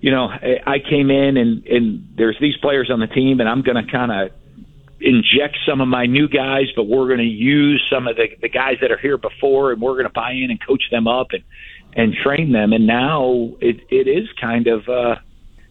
you 0.00 0.10
know, 0.10 0.28
I 0.28 0.78
came 0.78 1.10
in 1.10 1.36
and 1.36 1.64
and 1.66 2.08
there's 2.16 2.36
these 2.40 2.56
players 2.56 2.90
on 2.90 3.00
the 3.00 3.06
team, 3.06 3.40
and 3.40 3.48
I'm 3.48 3.62
going 3.62 3.84
to 3.84 3.90
kind 3.90 4.12
of 4.12 4.32
inject 5.00 5.58
some 5.66 5.80
of 5.80 5.88
my 5.88 6.06
new 6.06 6.28
guys, 6.28 6.66
but 6.74 6.84
we're 6.84 7.06
going 7.06 7.18
to 7.18 7.24
use 7.24 7.84
some 7.90 8.06
of 8.06 8.16
the 8.16 8.28
the 8.40 8.48
guys 8.48 8.76
that 8.80 8.90
are 8.90 8.98
here 8.98 9.18
before, 9.18 9.72
and 9.72 9.80
we're 9.80 9.94
going 9.94 10.04
to 10.06 10.12
buy 10.12 10.32
in 10.32 10.50
and 10.50 10.64
coach 10.64 10.82
them 10.90 11.06
up 11.06 11.28
and 11.32 11.42
and 11.94 12.14
train 12.14 12.52
them. 12.52 12.72
And 12.72 12.86
now 12.86 13.54
it 13.60 13.80
it 13.90 14.08
is 14.08 14.28
kind 14.40 14.66
of 14.66 14.88
uh, 14.88 15.16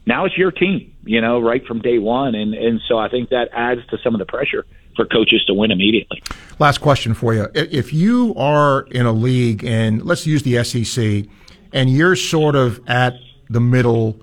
now 0.08 0.24
it's 0.24 0.38
your 0.38 0.52
team, 0.52 0.96
you 1.04 1.20
know, 1.20 1.40
right 1.40 1.64
from 1.66 1.82
day 1.82 2.00
one. 2.00 2.34
And, 2.34 2.54
and 2.54 2.80
so 2.88 2.98
I 2.98 3.10
think 3.10 3.30
that 3.30 3.50
adds 3.52 3.82
to 3.90 3.98
some 4.04 4.16
of 4.16 4.20
the 4.20 4.26
pressure 4.26 4.66
for 4.96 5.06
coaches 5.06 5.44
to 5.48 5.54
win 5.54 5.70
immediately. 5.70 6.24
Last 6.60 6.80
question 6.80 7.14
for 7.14 7.34
you. 7.34 7.48
If 7.54 7.94
you 7.94 8.34
are 8.36 8.88
in 8.90 9.06
a 9.06 9.12
league, 9.12 9.66
and 9.66 10.04
let's 10.04 10.26
use 10.26 10.44
the 10.44 10.64
SEC, 10.64 11.30
and 11.74 11.90
you're 11.90 12.16
sort 12.16 12.56
of 12.56 12.80
at 12.88 13.16
the 13.50 13.60
middle, 13.60 14.20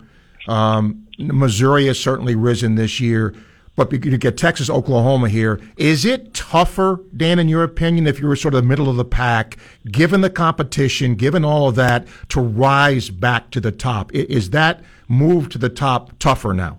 um, 0.49 1.07
Missouri 1.19 1.87
has 1.87 2.01
certainly 2.01 2.35
risen 2.35 2.75
this 2.77 2.99
year. 2.99 3.35
But 3.77 3.93
you 3.93 3.99
get 4.19 4.39
Texas, 4.39 4.71
Oklahoma 4.71 5.29
here. 5.29 5.61
Is 5.77 6.05
it 6.05 6.33
tougher, 6.33 7.01
Dan, 7.17 7.41
in 7.41 7.49
your 7.49 7.65
opinion, 7.65 8.07
if 8.07 8.21
you 8.21 8.29
were 8.29 8.37
sort 8.37 8.55
of 8.55 8.63
the 8.63 8.69
middle 8.69 8.89
of 8.89 8.97
the 8.97 9.05
pack, 9.05 9.57
given 9.91 10.21
the 10.21 10.31
competition, 10.31 11.17
given 11.17 11.45
all 11.45 11.69
of 11.69 11.75
that, 11.75 12.07
to 12.29 12.41
rise 12.41 13.11
back 13.11 13.51
to 13.51 13.61
the 13.61 13.73
top? 13.73 14.15
Is 14.15 14.51
that 14.51 14.85
move 15.09 15.49
to 15.51 15.59
the 15.59 15.69
top 15.69 16.19
tougher 16.19 16.53
now? 16.53 16.79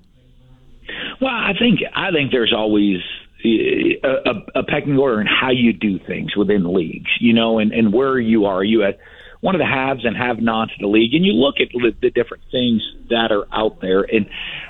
Well, 1.22 1.32
I 1.32 1.54
think 1.58 1.80
I 1.96 2.12
think 2.12 2.32
there's 2.32 2.54
always 2.56 2.98
a, 3.44 4.00
a, 4.04 4.60
a 4.60 4.64
pecking 4.64 4.98
order 4.98 5.22
in 5.22 5.28
how 5.28 5.52
you 5.52 5.74
do 5.74 6.00
things 6.00 6.36
within 6.36 6.74
leagues, 6.74 7.10
you 7.20 7.34
know, 7.34 7.60
and, 7.60 7.72
and 7.72 7.94
where 7.94 8.20
you 8.20 8.46
are. 8.46 8.58
Are 8.58 8.64
you 8.64 8.84
at 8.84 9.00
one 9.42 9.54
of 9.56 9.60
the 9.60 9.66
haves 9.66 10.06
and 10.06 10.18
have-nots 10.18 10.72
of 10.74 10.80
the 10.80 10.88
league, 10.88 11.14
and 11.14 11.24
you 11.24 11.34
look 11.34 11.56
at 11.60 11.68
the 12.02 12.10
different 12.10 12.44
things 12.52 12.82
that 13.10 13.32
are 13.32 13.46
out 13.54 13.80
there, 13.82 14.02
and 14.02 14.26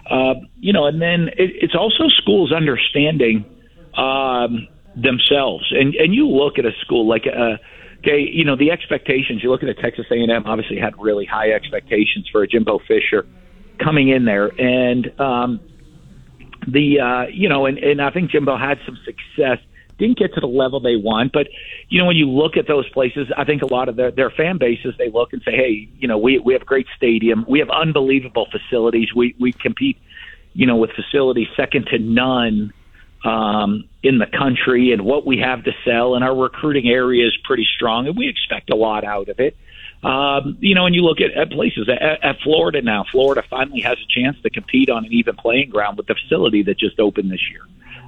uh, 0.10 0.40
you 0.60 0.74
know, 0.74 0.86
and 0.86 1.02
then 1.02 1.30
it, 1.38 1.52
it's 1.62 1.76
also 1.76 2.10
schools 2.10 2.52
understanding 2.52 3.46
um, 3.98 4.68
themselves, 4.96 5.66
and 5.72 5.96
and 5.96 6.14
you 6.14 6.28
look 6.28 6.60
at 6.60 6.66
a 6.66 6.72
school 6.82 7.08
like 7.08 7.26
a. 7.26 7.32
Uh, 7.32 7.58
okay, 8.00 8.20
you 8.20 8.44
know 8.44 8.56
the 8.56 8.70
expectations. 8.70 9.42
You 9.42 9.50
look 9.50 9.64
at 9.64 9.70
a 9.70 9.74
Texas 9.74 10.06
A&M, 10.12 10.46
obviously 10.46 10.78
had 10.78 10.94
really 11.00 11.26
high 11.26 11.52
expectations 11.52 12.28
for 12.32 12.44
a 12.44 12.48
Jimbo 12.48 12.80
Fisher 12.88 13.26
coming 13.80 14.10
in 14.10 14.26
there, 14.26 14.48
and 14.48 15.20
um, 15.20 15.60
the 16.68 17.00
uh, 17.00 17.28
you 17.32 17.50
know, 17.50 17.66
and, 17.66 17.78
and 17.78 18.02
I 18.02 18.12
think 18.12 18.32
Jimbo 18.32 18.58
had 18.58 18.80
some 18.86 18.98
success. 19.06 19.60
Didn't 19.98 20.18
get 20.18 20.34
to 20.34 20.42
the 20.42 20.48
level 20.48 20.82
they 20.82 20.98
want, 20.98 21.32
but 21.32 21.48
you 21.88 22.00
know, 22.00 22.06
when 22.06 22.18
you 22.18 22.30
look 22.30 22.58
at 22.58 22.68
those 22.68 22.88
places, 22.90 23.28
I 23.38 23.46
think 23.46 23.62
a 23.62 23.74
lot 23.74 23.88
of 23.88 23.96
their, 23.96 24.12
their 24.12 24.30
fan 24.30 24.58
bases 24.58 24.94
they 24.98 25.10
look 25.10 25.32
and 25.32 25.42
say, 25.46 25.54
"Hey, 25.54 25.88
you 25.98 26.08
know, 26.08 26.18
we 26.18 26.40
we 26.40 26.54
have 26.54 26.64
a 26.64 26.66
great 26.66 26.88
stadium, 26.98 27.46
we 27.48 27.60
have 27.60 27.70
unbelievable 27.70 28.48
facilities, 28.52 29.14
we 29.16 29.36
we 29.40 29.54
compete, 29.54 29.98
you 30.54 30.66
know, 30.66 30.76
with 30.76 30.92
facilities 30.92 31.48
second 31.56 31.88
to 31.88 32.00
none." 32.00 32.74
um, 33.26 33.90
in 34.04 34.20
the 34.20 34.28
country 34.28 34.92
and 34.92 35.04
what 35.04 35.26
we 35.26 35.40
have 35.40 35.64
to 35.64 35.72
sell, 35.84 36.16
and 36.16 36.24
our 36.24 36.36
recruiting 36.36 36.88
area 36.88 37.26
is 37.26 37.36
pretty 37.44 37.66
strong, 37.76 38.08
and 38.08 38.16
we 38.16 38.30
expect 38.30 38.70
a 38.70 38.76
lot 38.76 39.04
out 39.04 39.30
of 39.30 39.40
it. 39.40 39.58
Um, 40.06 40.58
you 40.60 40.76
know, 40.76 40.86
and 40.86 40.94
you 40.94 41.02
look 41.02 41.18
at, 41.20 41.32
at 41.32 41.50
places 41.50 41.90
at, 41.90 42.24
at 42.24 42.36
Florida 42.44 42.80
now. 42.84 43.06
Florida 43.12 43.42
finally 43.50 43.82
has 43.82 43.98
a 43.98 44.22
chance 44.22 44.38
to 44.44 44.52
compete 44.52 44.88
on 44.88 45.04
an 45.04 45.12
even 45.12 45.36
playing 45.36 45.72
ground 45.72 45.98
with 45.98 46.06
the 46.06 46.14
facility 46.14 46.62
that 46.64 46.78
just 46.78 47.00
opened 47.00 47.32
this 47.32 47.42
year. 47.50 47.62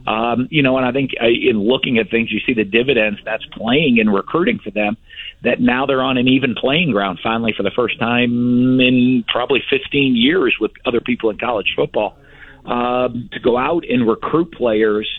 Um, 0.05 0.47
you 0.51 0.61
know, 0.61 0.77
and 0.77 0.85
I 0.85 0.91
think 0.91 1.11
in 1.19 1.59
looking 1.59 1.97
at 1.97 2.11
things, 2.11 2.31
you 2.31 2.39
see 2.45 2.53
the 2.53 2.63
dividends 2.63 3.19
that's 3.25 3.45
playing 3.47 3.97
in 3.97 4.11
recruiting 4.11 4.59
for 4.59 4.69
them. 4.69 4.95
That 5.43 5.59
now 5.59 5.87
they're 5.87 6.03
on 6.03 6.17
an 6.17 6.27
even 6.27 6.53
playing 6.53 6.91
ground 6.91 7.19
finally 7.23 7.53
for 7.57 7.63
the 7.63 7.71
first 7.75 7.99
time 7.99 8.79
in 8.79 9.25
probably 9.27 9.63
15 9.67 10.15
years 10.15 10.55
with 10.61 10.71
other 10.85 11.01
people 11.01 11.31
in 11.31 11.39
college 11.39 11.73
football 11.75 12.15
um, 12.65 13.27
to 13.33 13.39
go 13.39 13.57
out 13.57 13.85
and 13.89 14.07
recruit 14.07 14.51
players 14.53 15.09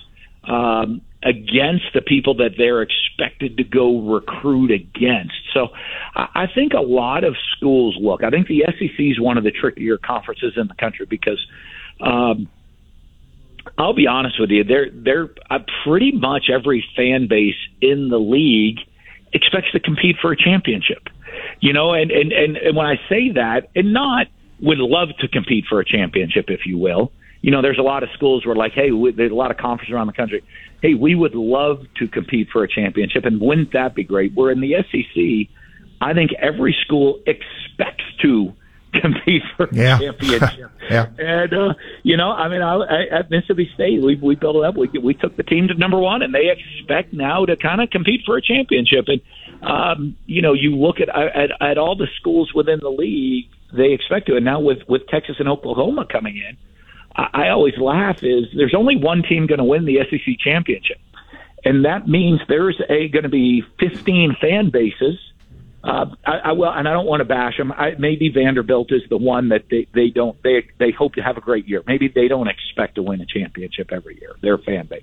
um, 0.45 1.03
against 1.23 1.85
the 1.95 2.01
people 2.01 2.35
that 2.37 2.51
they're 2.57 2.83
expected 2.83 3.57
to 3.57 3.65
go 3.65 4.01
recruit 4.01 4.71
against. 4.71 5.35
So 5.53 5.69
I 6.15 6.47
think 6.55 6.73
a 6.75 6.81
lot 6.81 7.25
of 7.25 7.35
schools 7.57 7.97
look. 8.01 8.23
I 8.23 8.31
think 8.31 8.47
the 8.47 8.65
SEC 8.67 8.99
is 8.99 9.21
one 9.21 9.37
of 9.37 9.45
the 9.45 9.51
trickier 9.51 9.99
conferences 9.99 10.55
in 10.57 10.69
the 10.69 10.75
country 10.75 11.07
because. 11.07 11.45
Um, 12.01 12.49
I'll 13.77 13.93
be 13.93 14.07
honest 14.07 14.41
with 14.41 14.51
you. 14.51 14.65
They're 14.65 14.89
they're 14.91 15.29
uh, 15.51 15.59
pretty 15.85 16.13
much 16.13 16.45
every 16.51 16.83
fan 16.97 17.27
base 17.29 17.57
in 17.83 18.09
the 18.09 18.19
league 18.19 18.79
expects 19.33 19.73
to 19.73 19.81
compete 19.81 20.17
for 20.23 20.33
a 20.33 20.37
championship. 20.37 21.09
You 21.61 21.73
know, 21.73 21.93
and 21.93 22.11
and 22.11 22.33
and, 22.33 22.57
and 22.57 22.77
when 22.77 22.87
I 22.87 22.97
say 23.09 23.33
that, 23.35 23.69
and 23.75 23.93
not 23.93 24.29
would 24.61 24.79
love 24.79 25.09
to 25.21 25.29
compete 25.29 25.65
for 25.69 25.81
a 25.81 25.85
championship, 25.85 26.47
if 26.49 26.67
you 26.67 26.79
will, 26.79 27.13
you 27.41 27.51
know, 27.51 27.63
there's 27.63 27.79
a 27.79 27.83
lot 27.83 28.03
of 28.03 28.09
schools 28.15 28.45
where 28.45 28.57
like, 28.57 28.73
hey, 28.73 28.91
we, 28.91 29.13
there's 29.13 29.31
a 29.31 29.35
lot 29.35 29.51
of 29.51 29.57
conferences 29.57 29.93
around 29.93 30.09
the 30.09 30.13
country. 30.13 30.43
Hey, 30.83 30.95
we 30.95 31.15
would 31.15 31.35
love 31.35 31.87
to 31.99 32.09
compete 32.09 32.49
for 32.53 32.63
a 32.65 32.69
championship, 32.69 33.25
and 33.25 33.41
wouldn't 33.41 33.73
that 33.73 33.95
be 33.95 34.05
great? 34.05 34.35
We're 34.35 34.51
in 34.51 34.61
the 34.61 34.75
SEC. 34.91 35.55
I 36.01 36.15
think 36.15 36.33
every 36.35 36.77
school 36.85 37.21
expects 37.27 38.05
to 38.23 38.53
compete 39.01 39.43
for 39.57 39.69
yeah. 39.73 39.97
a 39.97 40.01
championship. 40.01 40.71
yeah. 40.91 41.07
And 41.19 41.53
uh, 41.53 41.75
you 42.03 42.17
know, 42.17 42.31
I 42.31 42.49
mean, 42.49 42.63
I, 42.63 42.75
I, 42.75 43.19
at 43.19 43.31
Mississippi 43.31 43.71
State, 43.75 44.03
we 44.03 44.17
we 44.17 44.35
built 44.35 44.57
it 44.57 44.65
up. 44.65 44.77
We 44.77 44.89
we 45.01 45.15
took 45.15 45.37
the 45.37 45.43
team 45.43 45.69
to 45.69 45.75
number 45.75 45.99
one, 45.99 46.23
and 46.23 46.35
they 46.35 46.51
expect 46.51 47.13
now 47.13 47.45
to 47.45 47.57
kind 47.57 47.81
of 47.81 47.91
compete 47.91 48.23
for 48.25 48.37
a 48.37 48.43
championship. 48.43 49.07
And 49.09 49.21
um, 49.63 50.17
you 50.27 50.43
know, 50.43 50.55
you 50.55 50.75
look 50.77 51.01
at, 51.01 51.09
at 51.09 51.51
at 51.61 51.79
all 51.79 51.97
the 51.97 52.09
schools 52.19 52.53
within 52.55 52.81
the 52.81 52.91
league, 52.91 53.49
they 53.73 53.93
expect 53.93 54.27
to. 54.27 54.37
And 54.37 54.45
now 54.45 54.61
with 54.61 54.79
with 54.89 55.07
Texas 55.09 55.37
and 55.39 55.49
Oklahoma 55.49 56.07
coming 56.11 56.37
in 56.37 56.57
I 57.19 57.49
always 57.49 57.77
laugh 57.79 58.23
is 58.23 58.45
there's 58.57 58.75
only 58.77 58.97
one 58.97 59.23
team 59.23 59.47
going 59.47 59.59
to 59.59 59.65
win 59.65 59.85
the 59.85 59.99
SEC 60.09 60.39
championship, 60.39 60.99
and 61.65 61.85
that 61.85 62.07
means 62.07 62.41
there's 62.49 62.81
a 62.89 63.09
going 63.09 63.25
to 63.25 63.29
be 63.29 63.65
15 63.81 64.37
fan 64.41 64.71
bases. 64.71 65.19
Uh, 65.83 66.07
I, 66.25 66.33
I 66.45 66.53
well, 66.53 66.73
and 66.73 66.89
I 66.89 66.93
don't 66.93 67.07
want 67.07 67.21
to 67.21 67.25
bash 67.25 67.57
them. 67.57 67.73
I, 67.73 67.93
maybe 67.99 68.29
Vanderbilt 68.29 68.93
is 68.93 69.03
the 69.11 69.17
one 69.17 69.49
that 69.49 69.65
they 69.71 69.87
they 69.95 70.11
don't 70.11 70.41
they 70.43 70.69
they 70.79 70.93
hope 70.93 71.15
to 71.15 71.23
have 71.23 71.37
a 71.37 71.41
great 71.41 71.67
year. 71.67 71.83
Maybe 71.87 72.09
they 72.09 72.29
don't 72.29 72.49
expect 72.49 72.97
to 72.97 73.03
win 73.03 73.21
a 73.21 73.27
championship 73.27 73.91
every 73.93 74.19
year. 74.21 74.37
Their 74.41 74.59
fan 74.59 74.87
base 74.87 75.03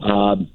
um, 0.00 0.50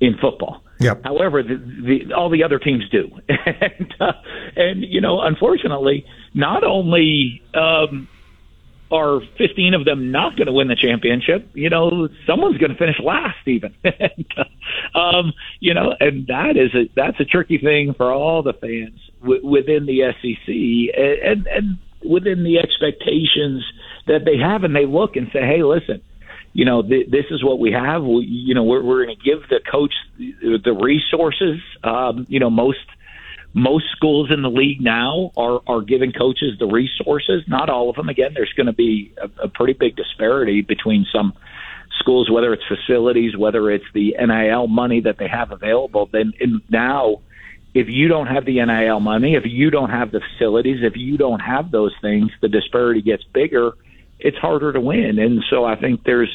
in 0.00 0.18
football. 0.18 0.62
Yep. 0.80 1.02
However, 1.04 1.42
the, 1.42 1.56
the, 1.56 2.14
all 2.14 2.28
the 2.28 2.42
other 2.42 2.58
teams 2.58 2.88
do, 2.90 3.10
and 3.28 3.94
uh, 4.00 4.12
and 4.56 4.82
you 4.82 5.00
know, 5.00 5.20
unfortunately, 5.20 6.04
not 6.34 6.64
only 6.64 7.42
um, 7.54 8.08
are 8.92 9.20
15 9.38 9.72
of 9.72 9.84
them 9.86 10.12
not 10.12 10.36
going 10.36 10.46
to 10.46 10.52
win 10.52 10.68
the 10.68 10.76
championship, 10.76 11.48
you 11.54 11.70
know, 11.70 12.08
someone's 12.26 12.58
going 12.58 12.70
to 12.70 12.76
finish 12.76 13.00
last 13.02 13.38
even. 13.46 13.74
um, 14.94 15.32
you 15.60 15.72
know, 15.72 15.94
and 15.98 16.26
that 16.26 16.56
is 16.56 16.74
a, 16.74 16.90
that's 16.94 17.18
a 17.18 17.24
tricky 17.24 17.58
thing 17.58 17.94
for 17.96 18.12
all 18.12 18.42
the 18.42 18.52
fans 18.52 19.00
w- 19.22 19.44
within 19.44 19.86
the 19.86 20.12
SEC 20.20 20.46
and, 20.46 21.18
and 21.22 21.46
and 21.46 21.78
within 22.04 22.44
the 22.44 22.58
expectations 22.58 23.64
that 24.06 24.26
they 24.26 24.36
have. 24.36 24.62
And 24.62 24.76
they 24.76 24.84
look 24.84 25.16
and 25.16 25.28
say, 25.32 25.40
hey, 25.40 25.62
listen, 25.62 26.02
you 26.52 26.66
know, 26.66 26.82
th- 26.82 27.10
this 27.10 27.24
is 27.30 27.42
what 27.42 27.58
we 27.58 27.72
have. 27.72 28.02
We, 28.02 28.26
you 28.26 28.54
know, 28.54 28.64
we're, 28.64 28.82
we're 28.82 29.06
going 29.06 29.16
to 29.16 29.24
give 29.24 29.48
the 29.48 29.60
coach 29.70 29.94
the, 30.18 30.58
the 30.62 30.72
resources. 30.72 31.60
Um, 31.82 32.26
you 32.28 32.40
know, 32.40 32.50
most– 32.50 32.78
most 33.54 33.84
schools 33.92 34.30
in 34.30 34.42
the 34.42 34.50
league 34.50 34.80
now 34.80 35.30
are 35.36 35.60
are 35.66 35.82
giving 35.82 36.12
coaches 36.12 36.58
the 36.58 36.66
resources. 36.66 37.42
Not 37.46 37.68
all 37.68 37.90
of 37.90 37.96
them. 37.96 38.08
Again, 38.08 38.32
there's 38.34 38.52
going 38.56 38.66
to 38.66 38.72
be 38.72 39.12
a, 39.18 39.44
a 39.44 39.48
pretty 39.48 39.74
big 39.74 39.96
disparity 39.96 40.62
between 40.62 41.06
some 41.12 41.34
schools, 41.98 42.30
whether 42.30 42.52
it's 42.52 42.64
facilities, 42.66 43.36
whether 43.36 43.70
it's 43.70 43.84
the 43.92 44.16
NIL 44.18 44.68
money 44.68 45.00
that 45.00 45.18
they 45.18 45.28
have 45.28 45.52
available. 45.52 46.08
Then 46.10 46.32
and 46.40 46.62
now, 46.70 47.20
if 47.74 47.88
you 47.88 48.08
don't 48.08 48.26
have 48.26 48.46
the 48.46 48.64
NIL 48.64 49.00
money, 49.00 49.34
if 49.34 49.44
you 49.44 49.70
don't 49.70 49.90
have 49.90 50.12
the 50.12 50.20
facilities, 50.20 50.78
if 50.82 50.96
you 50.96 51.18
don't 51.18 51.40
have 51.40 51.70
those 51.70 51.94
things, 52.00 52.30
the 52.40 52.48
disparity 52.48 53.02
gets 53.02 53.24
bigger. 53.34 53.72
It's 54.18 54.38
harder 54.38 54.72
to 54.72 54.80
win, 54.80 55.18
and 55.18 55.42
so 55.50 55.64
I 55.64 55.76
think 55.76 56.04
there's 56.04 56.30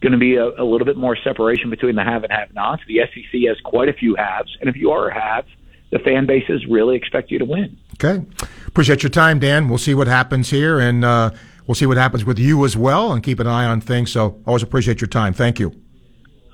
going 0.00 0.12
to 0.12 0.18
be 0.18 0.36
a, 0.36 0.46
a 0.46 0.64
little 0.64 0.86
bit 0.86 0.96
more 0.96 1.16
separation 1.22 1.70
between 1.70 1.94
the 1.94 2.02
have 2.02 2.24
and 2.24 2.32
have 2.32 2.52
nots. 2.54 2.82
The 2.88 3.00
SEC 3.12 3.42
has 3.48 3.60
quite 3.62 3.88
a 3.88 3.92
few 3.92 4.16
haves, 4.16 4.56
and 4.60 4.70
if 4.70 4.76
you 4.76 4.90
are 4.90 5.08
a 5.08 5.14
have 5.14 5.44
the 5.90 5.98
fan 5.98 6.26
bases 6.26 6.66
really 6.68 6.96
expect 6.96 7.30
you 7.30 7.38
to 7.38 7.44
win. 7.44 7.76
Okay. 7.94 8.24
Appreciate 8.66 9.02
your 9.02 9.10
time, 9.10 9.38
Dan. 9.38 9.68
We'll 9.68 9.78
see 9.78 9.94
what 9.94 10.06
happens 10.06 10.50
here, 10.50 10.78
and 10.78 11.04
uh, 11.04 11.30
we'll 11.66 11.74
see 11.74 11.86
what 11.86 11.96
happens 11.96 12.24
with 12.24 12.38
you 12.38 12.64
as 12.64 12.76
well, 12.76 13.12
and 13.12 13.22
keep 13.22 13.40
an 13.40 13.46
eye 13.46 13.64
on 13.64 13.80
things. 13.80 14.12
So 14.12 14.40
always 14.46 14.62
appreciate 14.62 15.00
your 15.00 15.08
time. 15.08 15.32
Thank 15.32 15.58
you. 15.58 15.72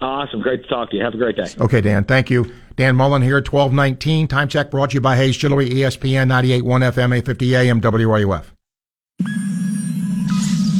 Awesome. 0.00 0.40
Great 0.42 0.62
to 0.64 0.68
talk 0.68 0.90
to 0.90 0.96
you. 0.96 1.04
Have 1.04 1.14
a 1.14 1.16
great 1.16 1.36
day. 1.36 1.46
Okay, 1.60 1.80
Dan. 1.80 2.04
Thank 2.04 2.28
you. 2.28 2.52
Dan 2.76 2.96
Mullen 2.96 3.22
here, 3.22 3.36
1219. 3.36 4.26
Time 4.28 4.48
check 4.48 4.70
brought 4.70 4.90
to 4.90 4.94
you 4.94 5.00
by 5.00 5.16
Hayes 5.16 5.36
Jewelry, 5.36 5.68
ESPN 5.70 6.28
98.1 6.28 6.62
FM, 6.62 7.16
850 7.16 7.56
AM, 7.56 7.80
WRUF. 7.80 8.46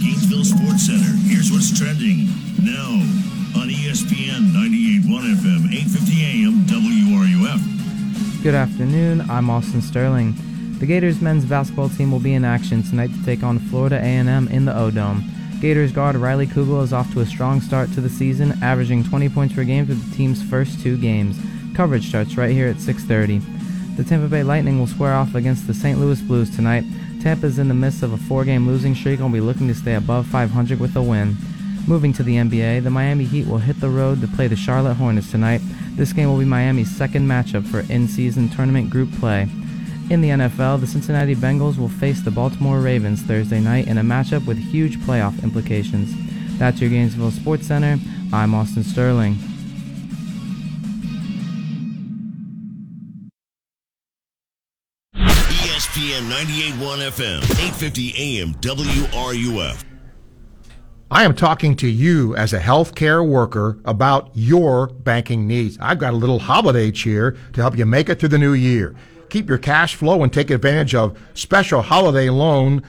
Gainesville 0.01 0.45
Sports 0.45 0.87
Center. 0.87 1.17
Here's 1.29 1.53
what's 1.53 1.79
trending 1.79 2.27
now 2.65 2.91
on 3.61 3.69
ESPN 3.69 4.51
98.1 4.51 5.35
FM, 5.37 5.71
850 5.71 6.25
AM, 6.25 6.67
WRUF. 6.67 7.32
Good 8.43 8.57
afternoon. 8.57 9.31
I'm 9.31 9.49
Austin 9.51 9.81
Sterling. 9.81 10.35
The 10.81 10.87
Gators 10.87 11.21
men's 11.21 11.45
basketball 11.45 11.89
team 11.89 12.11
will 12.11 12.19
be 12.19 12.35
in 12.35 12.45
action 12.45 12.83
tonight 12.83 13.11
to 13.15 13.25
take 13.25 13.45
on 13.45 13.61
Florida 13.61 14.01
A&M 14.03 14.49
in 14.49 14.65
the 14.65 14.77
O-Dome. 14.77 15.23
Gators 15.61 15.93
guard 15.93 16.17
Riley 16.17 16.49
Kugel 16.49 16.83
is 16.83 16.93
off 16.93 17.13
to 17.13 17.21
a 17.21 17.27
strong 17.27 17.61
start 17.61 17.93
to 17.93 18.01
the 18.01 18.09
season, 18.09 18.61
averaging 18.61 19.05
20 19.05 19.29
points 19.29 19.55
per 19.55 19.63
game 19.63 19.87
for 19.87 19.95
the 19.95 20.17
team's 20.17 20.43
first 20.43 20.81
two 20.81 20.97
games. 20.97 21.39
Coverage 21.77 22.09
starts 22.09 22.37
right 22.37 22.51
here 22.51 22.67
at 22.67 22.81
6:30. 22.81 23.41
The 23.97 24.03
Tampa 24.03 24.27
Bay 24.27 24.43
Lightning 24.43 24.81
will 24.81 24.89
square 24.89 25.15
off 25.15 25.37
against 25.37 25.69
the 25.69 25.75
St. 25.75 26.01
Louis 26.01 26.21
Blues 26.21 26.51
tonight. 26.51 26.85
Tampa 27.23 27.47
is 27.47 27.61
in 27.61 27.69
the 27.69 27.75
midst 27.75 28.03
of 28.03 28.13
a 28.13 28.17
four-game 28.17 28.67
losing 28.67 28.97
streak 28.97 29.21
and 29.21 29.31
will 29.31 29.39
be 29.39 29.47
looking 29.47 29.69
to 29.69 29.75
stay 29.75 29.95
above 29.95 30.27
500 30.27 30.81
with 30.81 30.97
a 30.97 31.03
win. 31.03 31.37
Moving 31.87 32.13
to 32.13 32.23
the 32.23 32.37
NBA, 32.37 32.85
the 32.85 32.91
Miami 32.91 33.25
Heat 33.25 33.47
will 33.47 33.59
hit 33.59 33.81
the 33.81 33.89
road 33.89 34.21
to 34.21 34.29
play 34.29 34.47
the 34.47 34.55
Charlotte 34.55 34.95
Hornets 34.95 35.31
tonight. 35.31 35.61
This 35.97 36.13
game 36.13 36.29
will 36.29 36.39
be 36.39 36.45
Miami's 36.45 36.91
second 36.91 37.27
matchup 37.27 37.67
for 37.67 37.81
in 37.93 38.07
season 38.07 38.49
tournament 38.49 38.89
group 38.89 39.13
play. 39.15 39.49
In 40.09 40.21
the 40.21 40.29
NFL, 40.29 40.81
the 40.81 40.87
Cincinnati 40.87 41.35
Bengals 41.35 41.79
will 41.79 41.89
face 41.89 42.21
the 42.21 42.31
Baltimore 42.31 42.81
Ravens 42.81 43.23
Thursday 43.23 43.61
night 43.61 43.89
in 43.89 43.99
a 43.99 44.03
matchup 44.03 44.47
with 44.47 44.59
huge 44.59 44.99
playoff 44.99 45.43
implications. 45.43 46.15
That's 46.59 46.81
your 46.81 46.91
Gainesville 46.91 47.33
Sports 47.33 47.67
Center. 47.67 47.99
I'm 48.33 48.55
Austin 48.55 48.85
Sterling. 48.85 49.35
ESPN 55.17 56.31
98.1 56.31 57.11
FM, 57.11 57.43
850 57.43 58.41
AM, 58.41 58.55
WRUF. 58.55 59.92
I 61.13 61.25
am 61.25 61.35
talking 61.35 61.77
to 61.77 61.87
you 61.87 62.35
as 62.37 62.55
a 62.55 62.59
healthcare 62.59 63.29
worker 63.29 63.77
about 63.85 64.31
your 64.33 64.87
banking 64.87 65.47
needs. 65.47 65.77
I've 65.79 65.99
got 65.99 66.15
a 66.15 66.17
little 66.17 66.39
holiday 66.39 66.91
cheer 66.91 67.37
to 67.53 67.61
help 67.61 67.77
you 67.77 67.85
make 67.85 68.09
it 68.09 68.19
through 68.19 68.31
the 68.31 68.39
new 68.39 68.55
year. 68.55 68.95
Keep 69.29 69.47
your 69.47 69.59
cash 69.59 69.95
flow 69.95 70.23
and 70.23 70.33
take 70.33 70.51
advantage 70.51 70.95
of 70.95 71.19
special 71.35 71.83
holiday 71.83 72.31
loan 72.31 72.83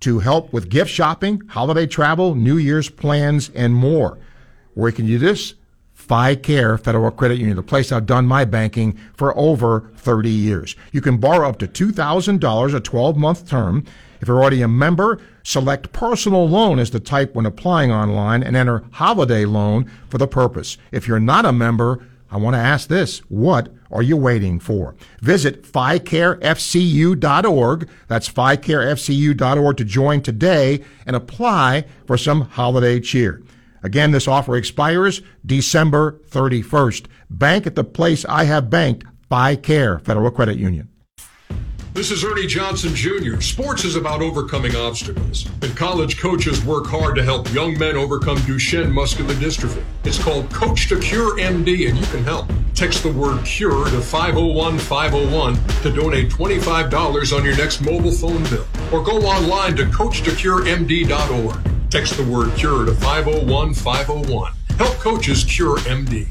to 0.00 0.18
help 0.18 0.50
with 0.50 0.70
gift 0.70 0.90
shopping, 0.90 1.42
holiday 1.46 1.86
travel, 1.86 2.34
New 2.34 2.56
Year's 2.56 2.88
plans, 2.88 3.50
and 3.54 3.74
more. 3.74 4.16
Where 4.72 4.90
can 4.90 5.04
you 5.04 5.18
do 5.18 5.26
this? 5.26 5.52
FiCare 6.08 6.80
Federal 6.80 7.10
Credit 7.10 7.38
Union, 7.38 7.56
the 7.56 7.62
place 7.62 7.92
I've 7.92 8.06
done 8.06 8.26
my 8.26 8.44
banking 8.44 8.98
for 9.14 9.36
over 9.36 9.90
30 9.96 10.30
years. 10.30 10.74
You 10.90 11.00
can 11.00 11.18
borrow 11.18 11.48
up 11.48 11.58
to 11.58 11.68
$2,000 11.68 12.74
a 12.74 12.80
12 12.80 13.16
month 13.16 13.48
term. 13.48 13.84
If 14.20 14.26
you're 14.26 14.40
already 14.40 14.62
a 14.62 14.68
member, 14.68 15.20
select 15.42 15.92
personal 15.92 16.48
loan 16.48 16.78
as 16.78 16.90
the 16.90 16.98
type 16.98 17.34
when 17.34 17.44
applying 17.46 17.92
online 17.92 18.42
and 18.42 18.56
enter 18.56 18.84
holiday 18.92 19.44
loan 19.44 19.90
for 20.08 20.16
the 20.18 20.26
purpose. 20.26 20.78
If 20.90 21.06
you're 21.06 21.20
not 21.20 21.44
a 21.44 21.52
member, 21.52 22.04
I 22.30 22.38
want 22.38 22.54
to 22.54 22.60
ask 22.60 22.88
this. 22.88 23.18
What 23.28 23.68
are 23.90 24.02
you 24.02 24.16
waiting 24.16 24.60
for? 24.60 24.94
Visit 25.20 25.62
FICAREFCU.org. 25.62 27.88
That's 28.06 28.28
FICAREFCU.org 28.28 29.76
to 29.76 29.84
join 29.84 30.22
today 30.22 30.84
and 31.06 31.16
apply 31.16 31.86
for 32.06 32.18
some 32.18 32.42
holiday 32.42 33.00
cheer. 33.00 33.42
Again, 33.82 34.10
this 34.10 34.28
offer 34.28 34.56
expires 34.56 35.22
December 35.44 36.20
31st. 36.28 37.06
Bank 37.30 37.66
at 37.66 37.74
the 37.74 37.84
place 37.84 38.24
I 38.24 38.44
have 38.44 38.70
banked, 38.70 39.04
FiCare 39.30 40.00
Federal 40.02 40.30
Credit 40.30 40.56
Union. 40.56 40.87
This 41.94 42.10
is 42.10 42.22
Ernie 42.22 42.46
Johnson 42.46 42.94
Jr. 42.94 43.40
Sports 43.40 43.84
is 43.84 43.96
about 43.96 44.22
overcoming 44.22 44.76
obstacles, 44.76 45.48
and 45.62 45.76
college 45.76 46.18
coaches 46.18 46.64
work 46.64 46.86
hard 46.86 47.16
to 47.16 47.24
help 47.24 47.52
young 47.52 47.76
men 47.76 47.96
overcome 47.96 48.38
Duchenne 48.38 48.92
muscular 48.92 49.34
dystrophy. 49.34 49.82
It's 50.04 50.22
called 50.22 50.48
Coach 50.52 50.88
to 50.90 51.00
Cure 51.00 51.38
MD, 51.38 51.88
and 51.88 51.98
you 51.98 52.06
can 52.06 52.22
help. 52.22 52.46
Text 52.74 53.02
the 53.02 53.12
word 53.12 53.44
CURE 53.44 53.86
to 53.86 54.00
501 54.00 54.78
501 54.78 55.54
to 55.82 55.90
donate 55.90 56.30
$25 56.30 57.36
on 57.36 57.44
your 57.44 57.56
next 57.56 57.80
mobile 57.80 58.12
phone 58.12 58.44
bill, 58.44 58.66
or 58.92 59.02
go 59.02 59.18
online 59.26 59.74
to 59.76 59.84
CoachToCureMD.org. 59.86 61.90
Text 61.90 62.16
the 62.16 62.24
word 62.24 62.56
CURE 62.56 62.84
to 62.84 62.94
501 62.94 63.74
501. 63.74 64.52
Help 64.76 64.94
coaches 64.98 65.42
cure 65.42 65.78
MD. 65.78 66.28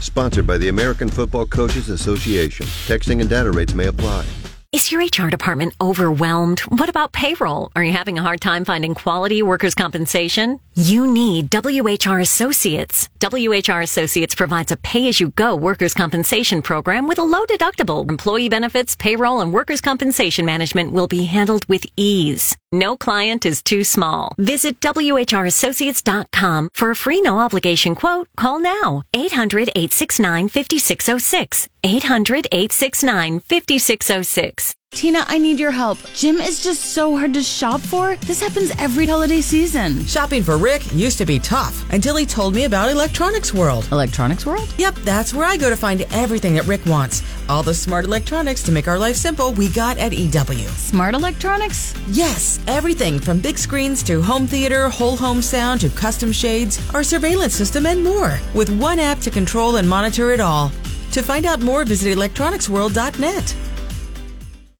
Sponsored 0.00 0.46
by 0.46 0.58
the 0.58 0.68
American 0.68 1.08
Football 1.08 1.46
Coaches 1.46 1.88
Association. 1.88 2.66
Texting 2.66 3.20
and 3.20 3.30
data 3.30 3.50
rates 3.50 3.72
may 3.72 3.86
apply. 3.86 4.26
Is 4.72 4.90
your 4.90 5.00
HR 5.00 5.30
department 5.30 5.74
overwhelmed? 5.80 6.58
What 6.60 6.88
about 6.88 7.12
payroll? 7.12 7.70
Are 7.76 7.84
you 7.84 7.92
having 7.92 8.18
a 8.18 8.22
hard 8.22 8.40
time 8.40 8.64
finding 8.64 8.94
quality 8.94 9.40
workers' 9.42 9.76
compensation? 9.76 10.58
You 10.74 11.06
need 11.06 11.50
WHR 11.50 12.20
Associates. 12.20 13.08
WHR 13.20 13.82
Associates 13.82 14.34
provides 14.34 14.72
a 14.72 14.76
pay-as-you-go 14.76 15.56
workers' 15.56 15.94
compensation 15.94 16.60
program 16.62 17.06
with 17.06 17.18
a 17.18 17.22
low 17.22 17.46
deductible. 17.46 18.06
Employee 18.08 18.48
benefits, 18.50 18.96
payroll, 18.96 19.40
and 19.40 19.54
workers' 19.54 19.80
compensation 19.80 20.44
management 20.44 20.92
will 20.92 21.08
be 21.08 21.24
handled 21.24 21.64
with 21.68 21.86
ease. 21.96 22.54
No 22.72 22.96
client 22.96 23.46
is 23.46 23.62
too 23.62 23.84
small. 23.84 24.34
Visit 24.36 24.80
WHRassociates.com 24.80 26.70
for 26.74 26.90
a 26.90 26.96
free 26.96 27.22
no 27.22 27.38
obligation 27.38 27.94
quote. 27.94 28.28
Call 28.36 28.58
now. 28.58 29.02
800-869-5606. 29.14 31.68
800-869-5606. 31.84 34.65
Tina, 34.96 35.26
I 35.28 35.36
need 35.36 35.60
your 35.60 35.72
help. 35.72 35.98
Jim 36.14 36.36
is 36.36 36.62
just 36.64 36.94
so 36.94 37.14
hard 37.18 37.34
to 37.34 37.42
shop 37.42 37.82
for. 37.82 38.16
This 38.22 38.40
happens 38.40 38.72
every 38.78 39.04
holiday 39.04 39.42
season. 39.42 40.02
Shopping 40.06 40.42
for 40.42 40.56
Rick 40.56 40.90
used 40.94 41.18
to 41.18 41.26
be 41.26 41.38
tough 41.38 41.84
until 41.92 42.16
he 42.16 42.24
told 42.24 42.54
me 42.54 42.64
about 42.64 42.88
Electronics 42.88 43.52
World. 43.52 43.86
Electronics 43.92 44.46
World? 44.46 44.72
Yep, 44.78 44.94
that's 45.04 45.34
where 45.34 45.44
I 45.44 45.58
go 45.58 45.68
to 45.68 45.76
find 45.76 46.06
everything 46.12 46.54
that 46.54 46.66
Rick 46.66 46.86
wants. 46.86 47.22
All 47.50 47.62
the 47.62 47.74
smart 47.74 48.06
electronics 48.06 48.62
to 48.62 48.72
make 48.72 48.88
our 48.88 48.98
life 48.98 49.16
simple 49.16 49.52
we 49.52 49.68
got 49.68 49.98
at 49.98 50.14
EW. 50.14 50.66
Smart 50.68 51.14
electronics? 51.14 51.92
Yes, 52.08 52.58
everything 52.66 53.18
from 53.18 53.38
big 53.38 53.58
screens 53.58 54.02
to 54.04 54.22
home 54.22 54.46
theater, 54.46 54.88
whole 54.88 55.18
home 55.18 55.42
sound 55.42 55.82
to 55.82 55.90
custom 55.90 56.32
shades, 56.32 56.80
our 56.94 57.02
surveillance 57.02 57.54
system, 57.54 57.84
and 57.84 58.02
more. 58.02 58.38
With 58.54 58.70
one 58.80 58.98
app 58.98 59.18
to 59.20 59.30
control 59.30 59.76
and 59.76 59.86
monitor 59.86 60.30
it 60.30 60.40
all. 60.40 60.72
To 61.12 61.22
find 61.22 61.44
out 61.44 61.60
more, 61.60 61.84
visit 61.84 62.16
electronicsworld.net. 62.16 63.56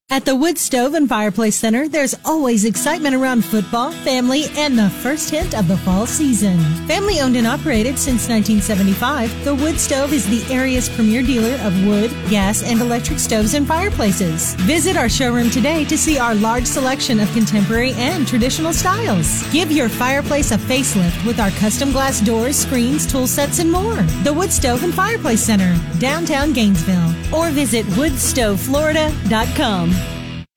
At 0.09 0.23
the 0.23 0.37
Wood 0.37 0.57
Stove 0.57 0.93
and 0.93 1.09
Fireplace 1.09 1.57
Center, 1.57 1.89
there's 1.89 2.15
always 2.23 2.63
excitement 2.63 3.13
around 3.13 3.43
football, 3.43 3.91
family, 3.91 4.45
and 4.55 4.79
the 4.79 4.89
first 4.89 5.29
hint 5.29 5.53
of 5.53 5.67
the 5.67 5.75
fall 5.79 6.07
season. 6.07 6.57
Family 6.87 7.19
owned 7.19 7.35
and 7.35 7.45
operated 7.45 7.99
since 7.99 8.29
1975, 8.29 9.43
the 9.43 9.53
Wood 9.53 9.77
Stove 9.77 10.13
is 10.13 10.25
the 10.25 10.41
area's 10.51 10.87
premier 10.87 11.21
dealer 11.21 11.57
of 11.61 11.85
wood, 11.85 12.09
gas, 12.29 12.63
and 12.63 12.79
electric 12.79 13.19
stoves 13.19 13.53
and 13.53 13.67
fireplaces. 13.67 14.55
Visit 14.61 14.95
our 14.95 15.09
showroom 15.09 15.49
today 15.49 15.83
to 15.83 15.97
see 15.97 16.17
our 16.17 16.35
large 16.35 16.67
selection 16.67 17.19
of 17.19 17.29
contemporary 17.33 17.91
and 17.95 18.25
traditional 18.25 18.71
styles. 18.71 19.43
Give 19.51 19.73
your 19.73 19.89
fireplace 19.89 20.51
a 20.51 20.57
facelift 20.57 21.25
with 21.25 21.41
our 21.41 21.51
custom 21.51 21.91
glass 21.91 22.21
doors, 22.21 22.55
screens, 22.55 23.05
tool 23.05 23.27
sets, 23.27 23.59
and 23.59 23.69
more. 23.69 24.01
The 24.23 24.33
Wood 24.33 24.53
Stove 24.53 24.83
and 24.83 24.93
Fireplace 24.93 25.43
Center, 25.43 25.77
downtown 25.99 26.53
Gainesville, 26.53 27.13
or 27.35 27.49
visit 27.49 27.85
woodstoveflorida.com. 27.87 29.96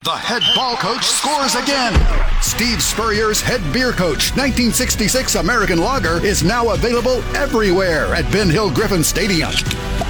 The 0.03 0.09
head 0.09 0.41
ball 0.55 0.77
coach 0.77 1.05
scores 1.05 1.53
again. 1.53 1.93
Steve 2.41 2.81
Spurrier's 2.81 3.39
head 3.39 3.61
beer 3.71 3.91
coach 3.91 4.31
1966 4.31 5.35
American 5.35 5.77
Lager 5.77 6.25
is 6.25 6.43
now 6.43 6.71
available 6.71 7.21
everywhere 7.35 8.07
at 8.15 8.29
Ben 8.31 8.49
Hill 8.49 8.71
Griffin 8.71 9.03
Stadium. 9.03 9.51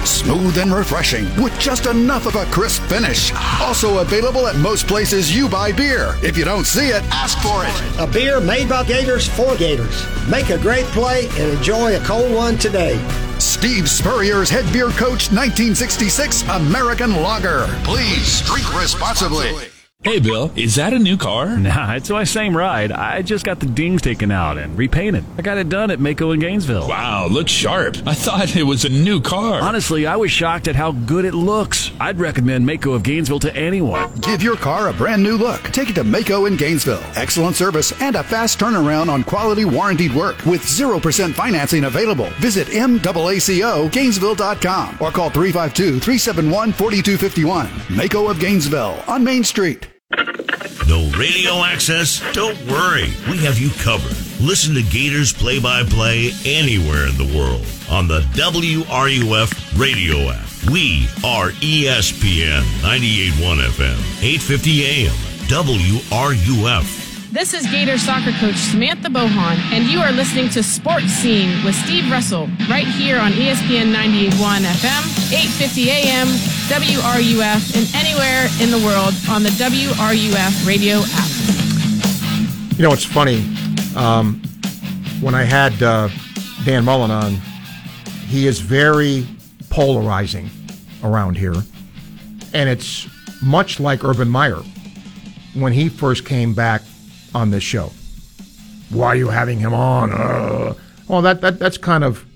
Smooth 0.06 0.56
and 0.56 0.72
refreshing 0.72 1.24
with 1.36 1.52
just 1.58 1.84
enough 1.84 2.24
of 2.24 2.36
a 2.36 2.46
crisp 2.46 2.80
finish. 2.84 3.34
Also 3.60 3.98
available 3.98 4.46
at 4.46 4.56
most 4.56 4.88
places 4.88 5.36
you 5.36 5.46
buy 5.46 5.72
beer. 5.72 6.16
If 6.22 6.38
you 6.38 6.46
don't 6.46 6.64
see 6.64 6.88
it, 6.88 7.02
ask 7.12 7.36
for 7.40 7.62
it. 7.66 8.00
A 8.00 8.10
beer 8.10 8.40
made 8.40 8.70
by 8.70 8.84
Gators 8.84 9.28
for 9.28 9.54
Gators. 9.56 10.06
Make 10.26 10.48
a 10.48 10.56
great 10.56 10.86
play 10.86 11.28
and 11.32 11.58
enjoy 11.58 11.96
a 11.96 12.00
cold 12.00 12.34
one 12.34 12.56
today. 12.56 12.96
Steve 13.38 13.90
Spurrier's 13.90 14.48
head 14.48 14.64
beer 14.72 14.88
coach 14.88 15.28
1966 15.28 16.48
American 16.48 17.16
Lager. 17.16 17.66
Please 17.84 18.40
drink 18.46 18.74
responsibly. 18.74 19.71
Hey, 20.04 20.18
Bill, 20.18 20.50
is 20.56 20.74
that 20.74 20.92
a 20.92 20.98
new 20.98 21.16
car? 21.16 21.56
Nah, 21.62 21.94
it's 21.94 22.10
my 22.10 22.24
same 22.24 22.56
ride. 22.56 22.90
I 22.90 23.22
just 23.22 23.44
got 23.44 23.60
the 23.60 23.66
dings 23.66 24.02
taken 24.02 24.32
out 24.32 24.58
and 24.58 24.76
repainted. 24.76 25.24
I 25.38 25.42
got 25.42 25.58
it 25.58 25.68
done 25.68 25.92
at 25.92 26.00
Maaco 26.00 26.34
in 26.34 26.40
Gainesville. 26.40 26.88
Wow, 26.88 27.28
looks 27.28 27.52
sharp. 27.52 27.96
I 28.04 28.14
thought 28.14 28.56
it 28.56 28.64
was 28.64 28.84
a 28.84 28.88
new 28.88 29.20
car. 29.20 29.60
Honestly, 29.62 30.04
I 30.04 30.16
was 30.16 30.32
shocked 30.32 30.66
at 30.66 30.74
how 30.74 30.90
good 30.90 31.24
it 31.24 31.34
looks. 31.34 31.92
I'd 32.00 32.18
recommend 32.18 32.66
Maaco 32.68 32.96
of 32.96 33.04
Gainesville 33.04 33.38
to 33.40 33.54
anyone. 33.56 34.12
Give 34.16 34.42
your 34.42 34.56
car 34.56 34.88
a 34.88 34.92
brand 34.92 35.22
new 35.22 35.36
look. 35.36 35.62
Take 35.70 35.88
it 35.90 35.94
to 35.94 36.02
Maaco 36.02 36.48
in 36.48 36.56
Gainesville. 36.56 37.02
Excellent 37.14 37.54
service 37.54 37.92
and 38.02 38.16
a 38.16 38.24
fast 38.24 38.58
turnaround 38.58 39.08
on 39.08 39.22
quality 39.22 39.64
warranted 39.64 40.12
work 40.16 40.44
with 40.44 40.62
0% 40.62 41.32
financing 41.32 41.84
available. 41.84 42.28
Visit 42.40 42.66
MAACO 42.68 43.92
Gainesville.com 43.92 44.96
or 45.00 45.12
call 45.12 45.30
352 45.30 46.00
371 46.00 46.72
4251. 46.72 47.66
Maaco 47.96 48.28
of 48.28 48.40
Gainesville 48.40 49.00
on 49.06 49.22
Main 49.22 49.44
Street. 49.44 49.91
No 50.88 51.08
radio 51.16 51.64
access? 51.64 52.20
Don't 52.32 52.58
worry. 52.66 53.12
We 53.30 53.38
have 53.38 53.58
you 53.58 53.70
covered. 53.82 54.16
Listen 54.40 54.74
to 54.74 54.82
Gators 54.82 55.32
play 55.32 55.60
by 55.60 55.84
play 55.84 56.32
anywhere 56.44 57.06
in 57.06 57.16
the 57.16 57.32
world 57.36 57.64
on 57.90 58.08
the 58.08 58.20
WRUF 58.34 59.78
radio 59.78 60.30
app. 60.30 60.46
We 60.70 61.06
are 61.24 61.50
ESPN 61.60 62.62
981 62.82 63.58
FM, 63.58 63.98
850 64.22 64.84
AM, 64.84 65.16
WRUF. 65.48 67.01
This 67.32 67.54
is 67.54 67.64
Gator 67.68 67.96
soccer 67.96 68.30
coach 68.32 68.56
Samantha 68.56 69.08
Bohon, 69.08 69.56
and 69.72 69.86
you 69.86 70.00
are 70.00 70.12
listening 70.12 70.50
to 70.50 70.62
Sports 70.62 71.06
Scene 71.06 71.64
with 71.64 71.74
Steve 71.74 72.10
Russell 72.10 72.46
right 72.68 72.86
here 72.86 73.18
on 73.18 73.32
ESPN 73.32 73.90
98.1 73.90 74.64
FM, 74.66 75.02
8:50 75.32 75.86
AM, 75.86 76.26
WRUF, 76.68 77.74
and 77.74 77.88
anywhere 77.94 78.48
in 78.60 78.70
the 78.70 78.76
world 78.86 79.14
on 79.30 79.42
the 79.42 79.48
WRUF 79.48 80.66
radio 80.66 80.98
app. 80.98 82.76
You 82.76 82.82
know, 82.82 82.92
it's 82.92 83.06
funny. 83.06 83.38
Um, 83.96 84.42
when 85.22 85.34
I 85.34 85.44
had 85.44 85.82
uh, 85.82 86.10
Dan 86.66 86.84
Mullen 86.84 87.10
on, 87.10 87.36
he 88.28 88.46
is 88.46 88.60
very 88.60 89.26
polarizing 89.70 90.50
around 91.02 91.38
here. 91.38 91.54
And 92.52 92.68
it's 92.68 93.08
much 93.42 93.80
like 93.80 94.04
Urban 94.04 94.28
Meyer 94.28 94.60
when 95.54 95.72
he 95.72 95.88
first 95.88 96.26
came 96.26 96.52
back 96.52 96.82
on 97.34 97.50
this 97.50 97.62
show. 97.62 97.92
Why 98.90 99.08
are 99.08 99.16
you 99.16 99.28
having 99.28 99.58
him 99.58 99.72
on? 99.72 100.12
Uh, 100.12 100.74
well, 101.08 101.22
that, 101.22 101.40
that 101.40 101.58
that's 101.58 101.78
kind 101.78 102.04
of 102.04 102.26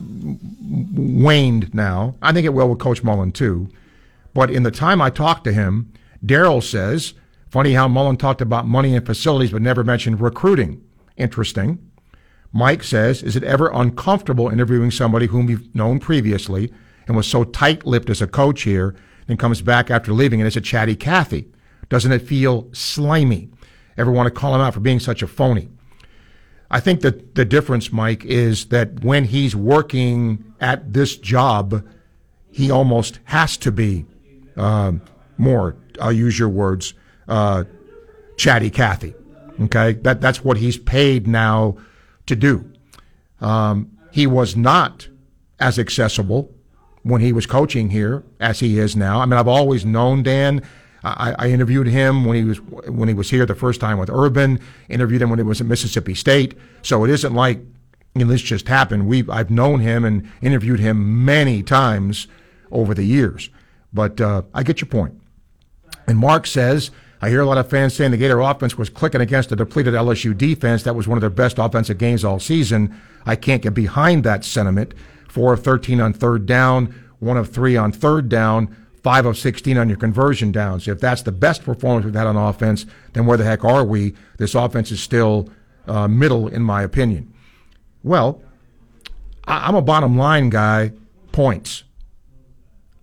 waned 0.00 1.74
now. 1.74 2.14
I 2.22 2.32
think 2.32 2.46
it 2.46 2.54
will 2.54 2.68
with 2.68 2.78
Coach 2.78 3.02
Mullen 3.02 3.32
too. 3.32 3.68
But 4.32 4.50
in 4.50 4.62
the 4.62 4.70
time 4.70 5.02
I 5.02 5.10
talked 5.10 5.44
to 5.44 5.52
him, 5.52 5.92
Daryl 6.24 6.62
says, 6.62 7.14
funny 7.50 7.74
how 7.74 7.88
Mullen 7.88 8.16
talked 8.16 8.40
about 8.40 8.66
money 8.66 8.94
and 8.94 9.04
facilities 9.04 9.50
but 9.50 9.62
never 9.62 9.84
mentioned 9.84 10.20
recruiting. 10.20 10.82
Interesting. 11.16 11.78
Mike 12.52 12.82
says, 12.82 13.22
is 13.22 13.36
it 13.36 13.44
ever 13.44 13.70
uncomfortable 13.72 14.48
interviewing 14.48 14.90
somebody 14.90 15.26
whom 15.26 15.50
you've 15.50 15.74
known 15.74 16.00
previously 16.00 16.72
and 17.06 17.16
was 17.16 17.26
so 17.26 17.44
tight-lipped 17.44 18.10
as 18.10 18.22
a 18.22 18.26
coach 18.26 18.62
here, 18.62 18.94
then 19.26 19.36
comes 19.36 19.62
back 19.62 19.90
after 19.90 20.12
leaving 20.12 20.40
and 20.40 20.48
is 20.48 20.56
a 20.56 20.60
chatty 20.60 20.96
Cathy? 20.96 21.48
Doesn't 21.88 22.12
it 22.12 22.22
feel 22.22 22.68
slimy? 22.72 23.50
Ever 23.96 24.10
want 24.10 24.26
to 24.26 24.30
call 24.30 24.54
him 24.54 24.60
out 24.60 24.74
for 24.74 24.80
being 24.80 25.00
such 25.00 25.22
a 25.22 25.26
phony? 25.26 25.68
I 26.70 26.80
think 26.80 27.00
that 27.00 27.34
the 27.34 27.44
difference, 27.44 27.92
Mike, 27.92 28.24
is 28.24 28.66
that 28.66 29.02
when 29.02 29.24
he's 29.24 29.56
working 29.56 30.54
at 30.60 30.92
this 30.92 31.16
job, 31.16 31.84
he 32.50 32.70
almost 32.70 33.18
has 33.24 33.56
to 33.58 33.72
be 33.72 34.06
uh, 34.56 34.92
more, 35.36 35.76
I'll 36.00 36.12
use 36.12 36.38
your 36.38 36.48
words, 36.48 36.94
uh, 37.28 37.64
chatty 38.36 38.70
Cathy. 38.70 39.14
Okay? 39.62 39.94
That, 39.94 40.20
that's 40.20 40.44
what 40.44 40.58
he's 40.58 40.78
paid 40.78 41.26
now 41.26 41.76
to 42.26 42.36
do. 42.36 42.70
Um, 43.40 43.96
he 44.12 44.26
was 44.26 44.56
not 44.56 45.08
as 45.58 45.78
accessible 45.78 46.54
when 47.02 47.20
he 47.20 47.32
was 47.32 47.46
coaching 47.46 47.90
here 47.90 48.22
as 48.38 48.60
he 48.60 48.78
is 48.78 48.94
now. 48.94 49.20
I 49.20 49.26
mean, 49.26 49.38
I've 49.38 49.48
always 49.48 49.84
known 49.84 50.22
Dan. 50.22 50.62
I, 51.02 51.34
I, 51.38 51.50
interviewed 51.50 51.86
him 51.86 52.24
when 52.26 52.36
he 52.36 52.44
was 52.44 52.60
when 52.60 53.08
he 53.08 53.14
was 53.14 53.30
here 53.30 53.46
the 53.46 53.54
first 53.54 53.80
time 53.80 53.98
with 53.98 54.10
Urban. 54.10 54.60
Interviewed 54.88 55.22
him 55.22 55.30
when 55.30 55.38
he 55.38 55.42
was 55.42 55.60
at 55.60 55.66
Mississippi 55.66 56.14
State. 56.14 56.56
So 56.82 57.04
it 57.04 57.10
isn't 57.10 57.34
like 57.34 57.60
you 58.14 58.24
know, 58.24 58.30
this 58.30 58.42
just 58.42 58.68
happened. 58.68 59.06
We 59.06 59.24
I've 59.28 59.50
known 59.50 59.80
him 59.80 60.04
and 60.04 60.30
interviewed 60.42 60.80
him 60.80 61.24
many 61.24 61.62
times 61.62 62.28
over 62.70 62.92
the 62.92 63.04
years. 63.04 63.48
But 63.92 64.20
uh, 64.20 64.42
I 64.52 64.62
get 64.62 64.80
your 64.80 64.88
point. 64.88 65.20
And 66.06 66.18
Mark 66.18 66.46
says 66.46 66.90
I 67.22 67.28
hear 67.28 67.40
a 67.40 67.46
lot 67.46 67.58
of 67.58 67.68
fans 67.68 67.94
saying 67.94 68.12
the 68.12 68.16
Gator 68.16 68.40
offense 68.40 68.78
was 68.78 68.88
clicking 68.88 69.20
against 69.20 69.52
a 69.52 69.56
depleted 69.56 69.92
LSU 69.92 70.36
defense. 70.36 70.82
That 70.84 70.96
was 70.96 71.06
one 71.06 71.18
of 71.18 71.20
their 71.20 71.28
best 71.28 71.58
offensive 71.58 71.98
games 71.98 72.24
all 72.24 72.40
season. 72.40 72.98
I 73.26 73.36
can't 73.36 73.60
get 73.62 73.74
behind 73.74 74.24
that 74.24 74.44
sentiment. 74.44 74.94
Four 75.28 75.52
of 75.52 75.62
13 75.62 76.00
on 76.00 76.14
third 76.14 76.46
down, 76.46 76.94
one 77.18 77.36
of 77.36 77.50
three 77.50 77.76
on 77.76 77.92
third 77.92 78.30
down, 78.30 78.74
five 79.02 79.26
of 79.26 79.38
16 79.38 79.76
on 79.78 79.88
your 79.88 79.98
conversion 79.98 80.52
downs. 80.52 80.86
If 80.86 81.00
that's 81.00 81.22
the 81.22 81.32
best 81.32 81.64
performance 81.64 82.04
we've 82.04 82.14
had 82.14 82.26
on 82.26 82.36
offense, 82.36 82.86
then 83.12 83.26
where 83.26 83.38
the 83.38 83.44
heck 83.44 83.64
are 83.64 83.84
we? 83.84 84.14
This 84.38 84.54
offense 84.54 84.90
is 84.90 85.00
still 85.00 85.48
uh, 85.86 86.06
middle, 86.08 86.48
in 86.48 86.62
my 86.62 86.82
opinion. 86.82 87.32
Well, 88.02 88.42
I- 89.46 89.66
I'm 89.68 89.74
a 89.74 89.82
bottom 89.82 90.16
line 90.18 90.50
guy. 90.50 90.92
Points. 91.32 91.84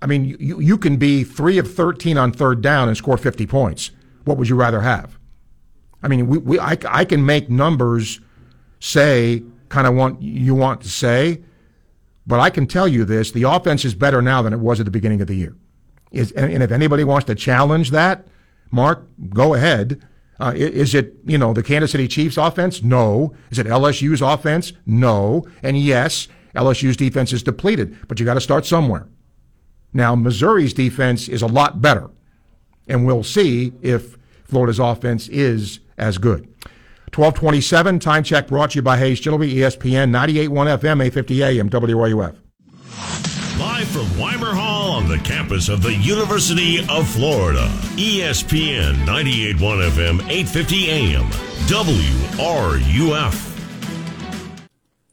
I 0.01 0.05
mean, 0.05 0.25
you, 0.39 0.59
you 0.59 0.77
can 0.77 0.97
be 0.97 1.23
three 1.23 1.57
of 1.57 1.73
13 1.73 2.17
on 2.17 2.31
third 2.31 2.61
down 2.61 2.87
and 2.87 2.95
score 2.97 3.17
50 3.17 3.47
points. 3.47 3.91
What 4.25 4.37
would 4.37 4.49
you 4.49 4.55
rather 4.55 4.81
have? 4.81 5.17
I 6.03 6.07
mean, 6.07 6.27
we, 6.27 6.37
we 6.37 6.59
I, 6.59 6.77
I 6.87 7.05
can 7.05 7.25
make 7.25 7.49
numbers 7.49 8.19
say 8.79 9.43
kind 9.69 9.87
of 9.87 9.95
what 9.95 10.21
you 10.21 10.53
want 10.53 10.81
to 10.81 10.89
say, 10.89 11.41
but 12.27 12.39
I 12.39 12.49
can 12.51 12.67
tell 12.67 12.87
you 12.87 13.05
this: 13.05 13.31
the 13.31 13.43
offense 13.43 13.83
is 13.85 13.95
better 13.95 14.21
now 14.21 14.41
than 14.41 14.53
it 14.53 14.59
was 14.59 14.79
at 14.79 14.85
the 14.85 14.91
beginning 14.91 15.21
of 15.21 15.27
the 15.27 15.35
year. 15.35 15.55
Is 16.11 16.31
and 16.31 16.63
if 16.63 16.71
anybody 16.71 17.03
wants 17.03 17.25
to 17.25 17.35
challenge 17.35 17.91
that, 17.91 18.27
Mark, 18.71 19.07
go 19.29 19.53
ahead. 19.53 20.03
Uh, 20.39 20.53
is 20.55 20.93
it 20.93 21.15
you 21.25 21.37
know 21.37 21.53
the 21.53 21.63
Kansas 21.63 21.91
City 21.91 22.07
Chiefs 22.07 22.37
offense? 22.37 22.83
No. 22.83 23.33
Is 23.49 23.59
it 23.59 23.67
LSU's 23.67 24.21
offense? 24.21 24.73
No. 24.85 25.45
And 25.63 25.77
yes, 25.77 26.27
LSU's 26.55 26.97
defense 26.97 27.33
is 27.33 27.43
depleted, 27.43 27.97
but 28.07 28.19
you 28.19 28.25
got 28.25 28.35
to 28.35 28.41
start 28.41 28.65
somewhere. 28.65 29.07
Now 29.93 30.15
Missouri's 30.15 30.73
defense 30.73 31.27
is 31.27 31.41
a 31.41 31.47
lot 31.47 31.81
better, 31.81 32.09
and 32.87 33.05
we'll 33.05 33.23
see 33.23 33.73
if 33.81 34.17
Florida's 34.43 34.79
offense 34.79 35.27
is 35.27 35.79
as 35.97 36.17
good. 36.17 36.47
1227, 37.15 37.99
time 37.99 38.21
check 38.21 38.47
brought 38.47 38.71
to 38.71 38.75
you 38.75 38.81
by 38.81 38.97
Hayes 38.97 39.19
Jewelry, 39.19 39.53
ESPN 39.53 40.11
98.1 40.11 40.49
FM, 40.77 41.03
850 41.03 41.43
AM, 41.43 41.69
WRUF. 41.69 42.35
Live 43.77 43.89
from 43.89 44.17
Weimer 44.17 44.55
Hall 44.55 44.89
on 44.89 45.07
the 45.07 45.19
campus 45.19 45.69
of 45.69 45.83
the 45.83 45.93
University 45.93 46.79
of 46.89 47.07
Florida, 47.07 47.69
ESPN 47.95 48.95
98.1 49.05 49.91
FM, 49.91 50.19
850 50.27 50.89
AM, 50.89 51.29
WRUF. 51.67 53.35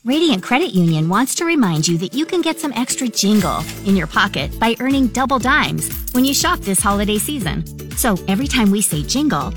Radiant 0.04 0.42
Credit 0.42 0.74
Union 0.74 1.08
wants 1.08 1.36
to 1.36 1.44
remind 1.44 1.86
you 1.86 1.96
that 1.98 2.14
you 2.14 2.26
can 2.26 2.40
get 2.40 2.58
some 2.58 2.72
extra 2.72 3.06
jingle 3.06 3.62
in 3.86 3.94
your 3.94 4.08
pocket 4.08 4.58
by 4.58 4.74
earning 4.80 5.06
double 5.06 5.38
dimes 5.38 6.10
when 6.12 6.24
you 6.24 6.34
shop 6.34 6.58
this 6.58 6.80
holiday 6.80 7.18
season. 7.18 7.64
So 7.96 8.16
every 8.26 8.48
time 8.48 8.72
we 8.72 8.82
say 8.82 9.04
jingle, 9.04 9.54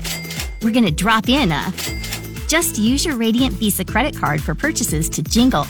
we're 0.62 0.70
going 0.70 0.84
to 0.84 0.92
drop 0.92 1.28
in 1.28 1.50
a. 1.50 1.72
Just 2.46 2.78
use 2.78 3.04
your 3.04 3.16
Radiant 3.16 3.54
Visa 3.54 3.84
credit 3.84 4.16
card 4.16 4.40
for 4.40 4.54
purchases 4.54 5.08
to 5.10 5.22
jingle 5.24 5.66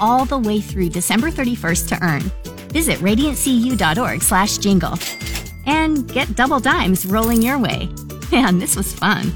all 0.00 0.24
the 0.24 0.38
way 0.38 0.60
through 0.60 0.88
December 0.88 1.30
31st 1.30 1.88
to 1.90 2.04
earn. 2.04 2.55
Visit 2.76 2.98
radiantcu.org 2.98 4.20
slash 4.20 4.58
jingle 4.58 4.98
and 5.64 6.06
get 6.12 6.36
double 6.36 6.60
dimes 6.60 7.06
rolling 7.06 7.40
your 7.40 7.58
way. 7.58 7.88
Man, 8.32 8.58
this 8.58 8.76
was 8.76 8.92
fun. 8.92 9.32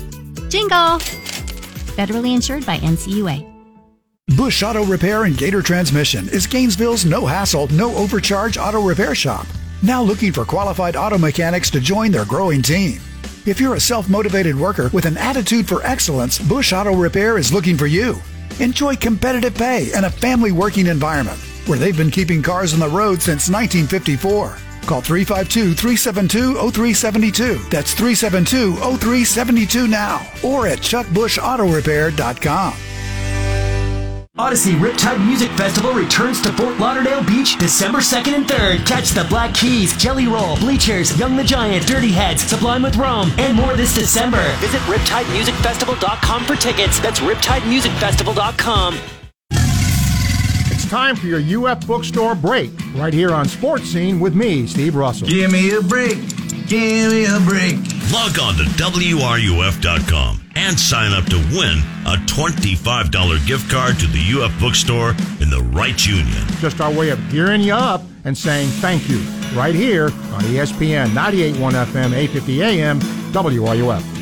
Jingle! 0.50 1.00
Federally 1.96 2.34
insured 2.34 2.66
by 2.66 2.76
NCUA. 2.76 3.46
Bush 4.36 4.62
Auto 4.62 4.84
Repair 4.84 5.24
and 5.24 5.38
Gator 5.38 5.62
Transmission 5.62 6.28
is 6.28 6.46
Gainesville's 6.46 7.06
no 7.06 7.24
hassle, 7.24 7.66
no 7.68 7.94
overcharge 7.96 8.58
auto 8.58 8.82
repair 8.82 9.14
shop. 9.14 9.46
Now 9.82 10.02
looking 10.02 10.32
for 10.32 10.44
qualified 10.44 10.94
auto 10.94 11.16
mechanics 11.16 11.70
to 11.70 11.80
join 11.80 12.10
their 12.10 12.26
growing 12.26 12.60
team. 12.60 13.00
If 13.46 13.58
you're 13.58 13.76
a 13.76 13.80
self 13.80 14.10
motivated 14.10 14.54
worker 14.54 14.90
with 14.92 15.06
an 15.06 15.16
attitude 15.16 15.66
for 15.66 15.82
excellence, 15.82 16.38
Bush 16.38 16.74
Auto 16.74 16.94
Repair 16.94 17.38
is 17.38 17.54
looking 17.54 17.78
for 17.78 17.86
you. 17.86 18.20
Enjoy 18.58 18.96
competitive 18.96 19.54
pay 19.54 19.92
and 19.94 20.04
a 20.04 20.10
family 20.10 20.52
working 20.52 20.88
environment 20.88 21.40
where 21.66 21.78
they've 21.78 21.96
been 21.96 22.10
keeping 22.10 22.42
cars 22.42 22.72
on 22.72 22.80
the 22.80 22.88
road 22.88 23.22
since 23.22 23.48
1954. 23.48 24.56
Call 24.86 25.00
352 25.00 25.74
372 25.74 26.54
0372. 26.54 27.58
That's 27.70 27.94
372 27.94 28.76
0372 28.76 29.86
now 29.86 30.26
or 30.42 30.66
at 30.66 30.78
chuckbushautorepair.com. 30.78 32.72
Audacy 34.38 34.78
Riptide 34.78 35.24
Music 35.26 35.50
Festival 35.50 35.92
returns 35.92 36.40
to 36.40 36.50
Fort 36.54 36.78
Lauderdale 36.78 37.22
Beach 37.22 37.58
December 37.58 37.98
2nd 37.98 38.34
and 38.34 38.46
3rd. 38.46 38.86
Catch 38.86 39.10
the 39.10 39.24
Black 39.24 39.54
Keys, 39.54 39.94
Jelly 39.98 40.28
Roll, 40.28 40.56
Bleachers, 40.56 41.18
Young 41.18 41.36
the 41.36 41.44
Giant, 41.44 41.86
Dirty 41.86 42.10
Heads, 42.10 42.44
Sublime 42.44 42.82
with 42.82 42.96
Rome, 42.96 43.32
and 43.36 43.54
more 43.54 43.74
this 43.74 43.94
December. 43.94 44.42
Visit 44.58 44.80
RiptideMusicFestival.com 44.82 46.44
for 46.44 46.56
tickets. 46.56 46.98
That's 47.00 47.20
RiptideMusicFestival.com. 47.20 49.19
It's 50.90 50.96
time 50.96 51.14
for 51.14 51.28
your 51.28 51.68
UF 51.68 51.86
bookstore 51.86 52.34
break 52.34 52.72
right 52.96 53.14
here 53.14 53.30
on 53.30 53.46
Sports 53.46 53.84
Scene 53.84 54.18
with 54.18 54.34
me, 54.34 54.66
Steve 54.66 54.96
Russell. 54.96 55.28
Give 55.28 55.52
me 55.52 55.72
a 55.76 55.80
break. 55.80 56.18
Give 56.66 57.12
me 57.12 57.26
a 57.26 57.38
break. 57.46 57.76
Log 58.12 58.36
on 58.40 58.56
to 58.56 58.64
WRUF.com 58.74 60.40
and 60.56 60.76
sign 60.76 61.12
up 61.12 61.26
to 61.26 61.36
win 61.52 61.78
a 62.08 62.16
$25 62.26 63.46
gift 63.46 63.70
card 63.70 64.00
to 64.00 64.06
the 64.08 64.42
UF 64.42 64.58
bookstore 64.58 65.10
in 65.40 65.48
the 65.48 65.60
Reitz 65.70 66.08
Union. 66.08 66.44
Just 66.58 66.80
our 66.80 66.92
way 66.92 67.10
of 67.10 67.20
gearing 67.30 67.60
you 67.60 67.74
up 67.74 68.02
and 68.24 68.36
saying 68.36 68.68
thank 68.80 69.08
you 69.08 69.18
right 69.56 69.76
here 69.76 70.06
on 70.06 70.42
ESPN 70.42 71.10
98.1 71.10 71.54
FM, 71.84 72.14
850 72.14 72.62
AM, 72.64 72.98
WRUF. 73.30 74.19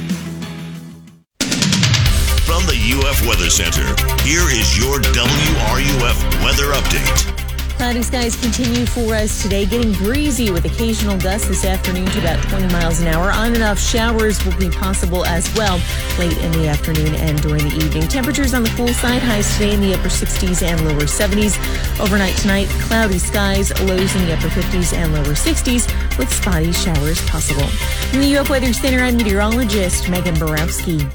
The 3.21 3.29
Weather 3.29 3.51
Center, 3.51 3.87
here 4.23 4.49
is 4.51 4.77
your 4.77 4.99
WRUF 5.01 6.45
weather 6.45 6.73
update. 6.75 7.35
Cloudy 7.77 8.03
skies 8.03 8.35
continue 8.35 8.85
for 8.87 9.15
us 9.15 9.41
today, 9.43 9.65
getting 9.65 9.93
breezy 9.93 10.51
with 10.51 10.65
occasional 10.65 11.17
gusts 11.19 11.47
this 11.47 11.65
afternoon 11.65 12.07
to 12.07 12.19
about 12.19 12.43
20 12.49 12.73
miles 12.73 13.01
an 13.01 13.07
hour. 13.07 13.31
On 13.31 13.55
and 13.55 13.63
off 13.63 13.79
showers 13.79 14.45
will 14.45 14.57
be 14.59 14.69
possible 14.69 15.25
as 15.25 15.53
well 15.55 15.81
late 16.19 16.37
in 16.39 16.51
the 16.53 16.67
afternoon 16.67 17.15
and 17.15 17.41
during 17.41 17.69
the 17.69 17.77
evening. 17.77 18.09
Temperatures 18.09 18.53
on 18.53 18.65
the 18.65 18.71
cool 18.71 18.89
side, 18.89 19.23
highs 19.23 19.53
today 19.55 19.75
in 19.75 19.81
the 19.81 19.95
upper 19.95 20.09
60s 20.09 20.63
and 20.63 20.85
lower 20.85 21.03
70s. 21.03 21.57
Overnight 22.01 22.37
tonight, 22.37 22.67
cloudy 22.83 23.19
skies, 23.19 23.71
lows 23.83 24.15
in 24.17 24.27
the 24.27 24.33
upper 24.37 24.49
50s 24.49 24.93
and 24.93 25.13
lower 25.15 25.35
60s 25.35 26.19
with 26.19 26.33
spotty 26.33 26.73
showers 26.73 27.25
possible. 27.29 27.69
In 28.13 28.21
the 28.21 28.39
UF 28.39 28.51
Weather 28.51 28.73
Center, 28.73 28.99
I'm 28.99 29.17
meteorologist 29.17 30.09
Megan 30.09 30.37
Borowski. 30.37 31.07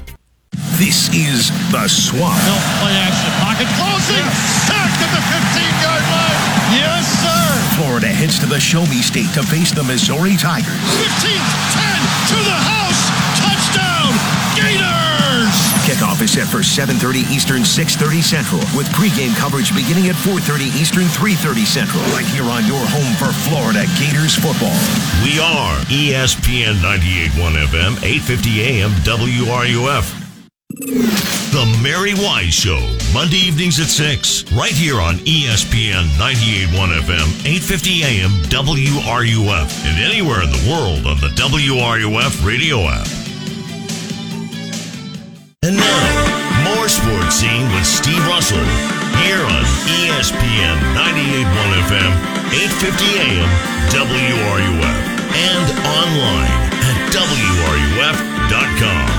This 0.78 1.08
is 1.14 1.54
the 1.70 1.86
swamp. 1.86 2.38
No 2.46 2.56
play 2.82 2.94
action. 2.98 3.30
Pocket 3.42 3.70
closing. 3.78 4.24
Sacked 4.66 4.98
at 5.02 5.10
the 5.14 5.22
15 5.22 5.82
yard 5.82 6.04
line. 6.10 6.40
Yes, 6.74 7.06
sir. 7.22 7.46
Florida 7.78 8.08
heads 8.08 8.38
to 8.38 8.46
the 8.46 8.58
Show 8.58 8.86
Me 8.86 9.02
State 9.02 9.30
to 9.34 9.42
face 9.42 9.70
the 9.70 9.82
Missouri 9.82 10.36
Tigers. 10.36 10.74
15 11.22 11.38
10 11.38 11.94
to 12.30 12.38
the 12.42 12.58
house. 12.58 13.02
Touchdown. 13.38 14.10
Gators. 14.58 15.54
Kickoff 15.86 16.22
is 16.22 16.32
set 16.32 16.48
for 16.48 16.62
7:30 16.62 17.22
Eastern, 17.30 17.62
6:30 17.62 18.22
Central, 18.22 18.62
with 18.74 18.88
pregame 18.96 19.36
coverage 19.36 19.74
beginning 19.74 20.08
at 20.08 20.16
4:30 20.16 20.72
Eastern, 20.80 21.06
3:30 21.08 21.66
Central, 21.66 22.02
right 22.14 22.26
here 22.26 22.48
on 22.48 22.66
your 22.66 22.80
home 22.86 23.14
for 23.14 23.30
Florida 23.46 23.84
Gators 23.98 24.34
football. 24.34 24.74
We 25.22 25.38
are 25.38 25.76
ESPN 25.90 26.80
98.1 26.80 27.56
FM, 27.56 27.98
850 28.02 28.62
AM, 28.62 28.92
WRUF. 29.04 30.23
The 30.74 31.78
Mary 31.82 32.14
Wise 32.14 32.52
Show, 32.52 32.80
Monday 33.14 33.46
evenings 33.46 33.78
at 33.78 33.86
6, 33.86 34.50
right 34.58 34.74
here 34.74 34.98
on 34.98 35.22
ESPN 35.22 36.02
98.1 36.18 36.98
FM, 36.98 37.30
850 37.46 38.02
AM, 38.02 38.34
WRUF, 38.50 39.70
and 39.86 40.02
anywhere 40.02 40.42
in 40.42 40.50
the 40.50 40.58
world 40.66 41.06
on 41.06 41.14
the 41.22 41.30
WRUF 41.38 42.42
radio 42.44 42.90
app. 42.90 43.06
And 45.62 45.78
now, 45.78 46.02
more 46.66 46.90
sports 46.90 47.38
scene 47.38 47.70
with 47.70 47.86
Steve 47.86 48.26
Russell, 48.26 48.58
here 49.22 49.46
on 49.46 49.62
ESPN 49.86 50.74
98.1 50.98 51.86
FM, 51.86 52.10
850 52.50 53.22
AM, 53.22 53.46
WRUF, 53.94 54.90
and 55.38 55.70
online 55.86 56.50
at 56.82 56.98
WRUF.com. 57.14 59.13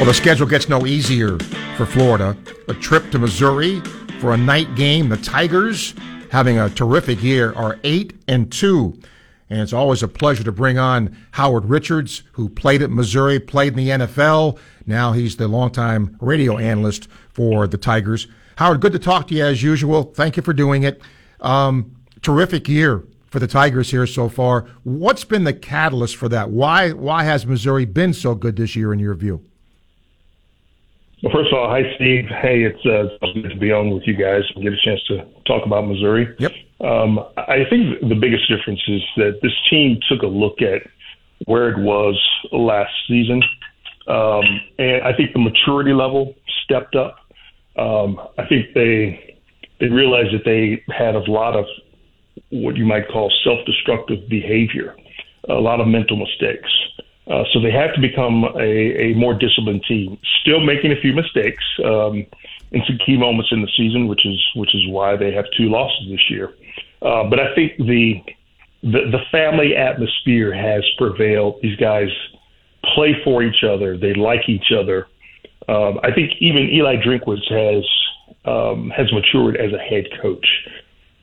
Well, 0.00 0.06
the 0.06 0.14
schedule 0.14 0.46
gets 0.46 0.66
no 0.66 0.86
easier 0.86 1.38
for 1.76 1.84
Florida. 1.84 2.34
A 2.68 2.72
trip 2.72 3.10
to 3.10 3.18
Missouri 3.18 3.80
for 4.18 4.32
a 4.32 4.36
night 4.38 4.74
game. 4.74 5.10
The 5.10 5.18
Tigers, 5.18 5.92
having 6.30 6.58
a 6.58 6.70
terrific 6.70 7.22
year, 7.22 7.52
are 7.52 7.78
8 7.84 8.14
and 8.26 8.50
2. 8.50 8.98
And 9.50 9.60
it's 9.60 9.74
always 9.74 10.02
a 10.02 10.08
pleasure 10.08 10.42
to 10.42 10.52
bring 10.52 10.78
on 10.78 11.14
Howard 11.32 11.66
Richards, 11.66 12.22
who 12.32 12.48
played 12.48 12.80
at 12.80 12.90
Missouri, 12.90 13.38
played 13.38 13.74
in 13.74 13.76
the 13.76 13.88
NFL. 13.90 14.58
Now 14.86 15.12
he's 15.12 15.36
the 15.36 15.48
longtime 15.48 16.16
radio 16.18 16.56
analyst 16.56 17.06
for 17.28 17.66
the 17.66 17.76
Tigers. 17.76 18.26
Howard, 18.56 18.80
good 18.80 18.92
to 18.92 18.98
talk 18.98 19.28
to 19.28 19.34
you 19.34 19.44
as 19.44 19.62
usual. 19.62 20.04
Thank 20.04 20.38
you 20.38 20.42
for 20.42 20.54
doing 20.54 20.82
it. 20.82 21.02
Um, 21.40 21.94
terrific 22.22 22.70
year 22.70 23.04
for 23.26 23.38
the 23.38 23.46
Tigers 23.46 23.90
here 23.90 24.06
so 24.06 24.30
far. 24.30 24.66
What's 24.82 25.24
been 25.24 25.44
the 25.44 25.52
catalyst 25.52 26.16
for 26.16 26.30
that? 26.30 26.48
Why 26.48 26.92
why 26.92 27.24
has 27.24 27.44
Missouri 27.44 27.84
been 27.84 28.14
so 28.14 28.34
good 28.34 28.56
this 28.56 28.74
year 28.74 28.94
in 28.94 28.98
your 28.98 29.14
view? 29.14 29.44
Well, 31.22 31.32
first 31.34 31.52
of 31.52 31.58
all, 31.58 31.68
hi 31.68 31.82
Steve. 31.96 32.24
Hey, 32.40 32.62
it's 32.62 32.86
uh, 32.86 33.14
good 33.34 33.50
to 33.50 33.56
be 33.56 33.70
on 33.70 33.90
with 33.90 34.04
you 34.06 34.14
guys 34.14 34.42
and 34.54 34.64
get 34.64 34.72
a 34.72 34.80
chance 34.82 35.02
to 35.08 35.18
talk 35.46 35.66
about 35.66 35.86
Missouri. 35.86 36.34
Yep. 36.38 36.52
Um, 36.80 37.18
I 37.36 37.64
think 37.68 38.00
the 38.00 38.14
biggest 38.18 38.48
difference 38.48 38.80
is 38.88 39.02
that 39.16 39.40
this 39.42 39.52
team 39.68 39.98
took 40.08 40.22
a 40.22 40.26
look 40.26 40.62
at 40.62 40.80
where 41.44 41.68
it 41.68 41.78
was 41.78 42.18
last 42.52 42.92
season, 43.06 43.42
um, 44.08 44.44
and 44.78 45.02
I 45.02 45.12
think 45.14 45.34
the 45.34 45.40
maturity 45.40 45.92
level 45.92 46.34
stepped 46.64 46.96
up. 46.96 47.18
Um, 47.76 48.18
I 48.38 48.46
think 48.46 48.72
they 48.74 49.36
they 49.78 49.88
realized 49.88 50.32
that 50.32 50.46
they 50.46 50.82
had 50.90 51.14
a 51.16 51.30
lot 51.30 51.54
of 51.54 51.66
what 52.48 52.76
you 52.76 52.86
might 52.86 53.08
call 53.08 53.30
self-destructive 53.44 54.26
behavior, 54.30 54.96
a 55.50 55.54
lot 55.54 55.80
of 55.80 55.86
mental 55.86 56.16
mistakes. 56.16 56.70
Uh, 57.26 57.44
so 57.52 57.60
they 57.60 57.70
have 57.70 57.94
to 57.94 58.00
become 58.00 58.44
a, 58.56 59.10
a 59.10 59.14
more 59.14 59.34
disciplined 59.34 59.84
team. 59.86 60.18
Still 60.40 60.60
making 60.60 60.92
a 60.92 61.00
few 61.00 61.12
mistakes 61.12 61.62
um, 61.84 62.26
in 62.72 62.82
some 62.86 62.98
key 63.04 63.16
moments 63.16 63.50
in 63.52 63.62
the 63.62 63.70
season, 63.76 64.08
which 64.08 64.26
is 64.26 64.40
which 64.56 64.74
is 64.74 64.88
why 64.88 65.16
they 65.16 65.32
have 65.32 65.44
two 65.56 65.68
losses 65.68 66.08
this 66.10 66.30
year. 66.30 66.52
Uh, 67.02 67.24
but 67.28 67.38
I 67.38 67.54
think 67.54 67.76
the, 67.78 68.22
the 68.82 69.10
the 69.12 69.20
family 69.30 69.76
atmosphere 69.76 70.52
has 70.52 70.82
prevailed. 70.98 71.60
These 71.62 71.76
guys 71.76 72.08
play 72.94 73.14
for 73.22 73.42
each 73.42 73.62
other. 73.64 73.96
They 73.96 74.14
like 74.14 74.48
each 74.48 74.72
other. 74.72 75.06
Um, 75.68 76.00
I 76.02 76.12
think 76.12 76.32
even 76.40 76.70
Eli 76.70 76.96
Drinkwitz 76.96 77.48
has 77.50 77.84
um, 78.44 78.90
has 78.90 79.12
matured 79.12 79.56
as 79.56 79.72
a 79.72 79.78
head 79.78 80.06
coach. 80.22 80.46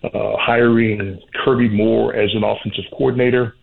Uh, 0.04 0.38
hiring 0.38 1.20
Kirby 1.44 1.70
Moore 1.70 2.14
as 2.14 2.30
an 2.36 2.44
offensive 2.44 2.86
coordinator 2.92 3.56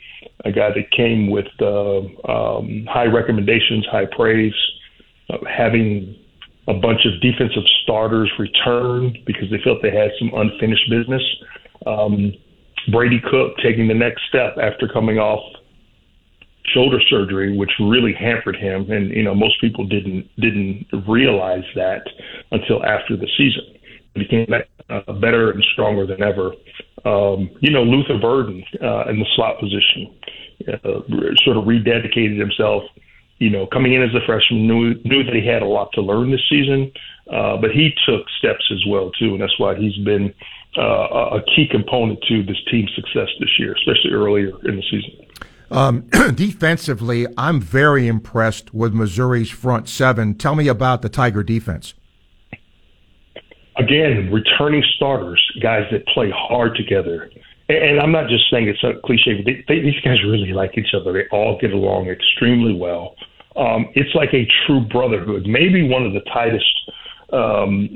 a 0.45 0.53
guy 0.53 0.71
that 0.71 0.91
came 0.91 1.31
with 1.31 1.47
uh, 1.61 1.99
um, 2.31 2.87
high 2.89 3.07
recommendations, 3.07 3.87
high 3.91 4.07
praise, 4.17 4.55
uh, 5.31 5.39
having 5.49 6.17
a 6.69 6.75
bunch 6.75 7.05
of 7.05 7.21
defensive 7.21 7.63
starters 7.83 8.31
return 8.39 9.15
because 9.27 9.51
they 9.51 9.59
felt 9.63 9.83
they 9.83 9.91
had 9.91 10.11
some 10.19 10.31
unfinished 10.35 10.89
business. 10.89 11.23
Um, 11.87 12.33
Brady 12.91 13.21
Cook 13.31 13.57
taking 13.63 13.89
the 13.89 13.95
next 13.95 14.23
step 14.29 14.57
after 14.61 14.89
coming 14.89 15.19
off 15.19 15.43
shoulder 16.73 16.99
surgery, 17.09 17.57
which 17.57 17.71
really 17.79 18.15
hampered 18.15 18.57
him, 18.57 18.91
and 18.91 19.11
you 19.11 19.23
know 19.23 19.35
most 19.35 19.61
people 19.61 19.87
didn't 19.87 20.29
didn't 20.37 20.87
realize 21.07 21.65
that 21.75 22.03
until 22.51 22.85
after 22.85 23.17
the 23.17 23.29
season. 23.37 23.65
He 24.15 24.25
came 24.27 24.47
back 24.47 24.69
uh, 24.89 25.13
better 25.15 25.51
and 25.51 25.65
stronger 25.73 26.07
than 26.07 26.23
ever. 26.23 26.53
Um, 27.05 27.51
you 27.61 27.71
know, 27.71 27.83
Luther 27.83 28.19
Burden 28.19 28.65
uh, 28.83 29.11
in 29.11 29.19
the 29.19 29.27
slot 29.35 29.59
position 29.61 30.15
uh, 30.69 31.01
sort 31.45 31.57
of 31.57 31.65
rededicated 31.65 32.39
himself. 32.39 32.83
You 33.39 33.51
know, 33.51 33.67
coming 33.67 33.95
in 33.95 34.03
as 34.03 34.15
a 34.15 34.25
freshman, 34.25 34.67
knew 34.67 34.95
knew 35.05 35.25
that 35.25 35.35
he 35.35 35.45
had 35.47 35.63
a 35.63 35.67
lot 35.67 35.91
to 35.95 36.01
learn 36.01 36.31
this 36.31 36.41
season, 36.49 36.93
uh, 37.31 37.57
but 37.57 37.73
he 37.73 37.93
took 38.07 38.25
steps 38.39 38.65
as 38.73 38.83
well 38.89 39.11
too, 39.19 39.33
and 39.35 39.43
that's 39.43 39.59
why 39.59 39.75
he's 39.75 39.97
been 40.05 40.33
uh, 40.79 41.39
a 41.39 41.43
key 41.55 41.67
component 41.69 42.23
to 42.29 42.43
this 42.45 42.57
team's 42.71 42.91
success 42.95 43.29
this 43.41 43.59
year, 43.59 43.75
especially 43.75 44.13
earlier 44.13 44.51
in 44.69 44.77
the 44.77 44.83
season. 44.91 45.27
Um, 45.71 46.03
defensively, 46.35 47.27
I'm 47.37 47.61
very 47.61 48.07
impressed 48.07 48.73
with 48.73 48.95
Missouri's 48.95 49.51
front 49.51 49.89
seven. 49.89 50.37
Tell 50.37 50.55
me 50.55 50.69
about 50.69 51.03
the 51.03 51.09
Tiger 51.09 51.43
defense. 51.43 51.95
Again, 53.77 54.31
returning 54.33 54.83
starters, 54.97 55.43
guys 55.61 55.85
that 55.91 56.07
play 56.07 56.31
hard 56.31 56.77
together, 56.77 57.31
and 57.69 57.99
I'm 57.99 58.13
not 58.13 58.29
just 58.29 58.51
saying 58.51 58.69
it's 58.69 58.85
a 58.85 59.01
cliche, 59.05 59.35
but 59.35 59.47
they, 59.47 59.65
they, 59.67 59.81
these 59.81 60.01
guys 60.01 60.23
really 60.23 60.53
like 60.53 60.77
each 60.77 60.95
other. 60.95 61.13
They 61.13 61.27
all 61.31 61.59
get 61.59 61.73
along 61.73 62.09
extremely 62.09 62.75
well. 62.75 63.17
Um, 63.57 63.89
it's 63.95 64.15
like 64.15 64.35
a 64.35 64.47
true 64.67 64.81
brotherhood. 64.81 65.47
Maybe 65.47 65.89
one 65.89 66.05
of 66.05 66.13
the 66.13 66.21
tightest 66.21 66.91
um, 67.33 67.89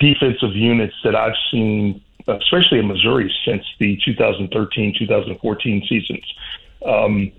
defensive 0.00 0.54
units 0.54 0.94
that 1.04 1.14
I've 1.14 1.36
seen, 1.50 2.02
especially 2.26 2.80
in 2.80 2.88
Missouri, 2.88 3.32
since 3.44 3.64
the 3.78 3.98
2013-2014 4.06 5.88
seasons. 5.88 6.34
Um, 6.84 7.32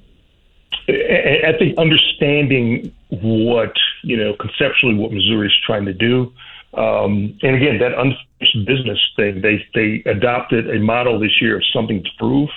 I 0.87 1.53
think 1.59 1.77
understanding 1.77 2.93
what 3.09 3.73
you 4.03 4.17
know 4.17 4.33
conceptually 4.33 4.95
what 4.95 5.11
Missouri 5.11 5.47
is 5.47 5.53
trying 5.65 5.85
to 5.85 5.93
do, 5.93 6.33
um, 6.77 7.37
and 7.41 7.55
again 7.55 7.79
that 7.79 7.93
unfinished 7.97 8.67
business 8.67 8.99
thing. 9.15 9.41
They 9.41 9.63
they 9.73 10.09
adopted 10.09 10.69
a 10.69 10.79
model 10.79 11.19
this 11.19 11.41
year 11.41 11.57
of 11.57 11.63
something 11.73 12.03
to 12.03 12.09
prove, 12.17 12.49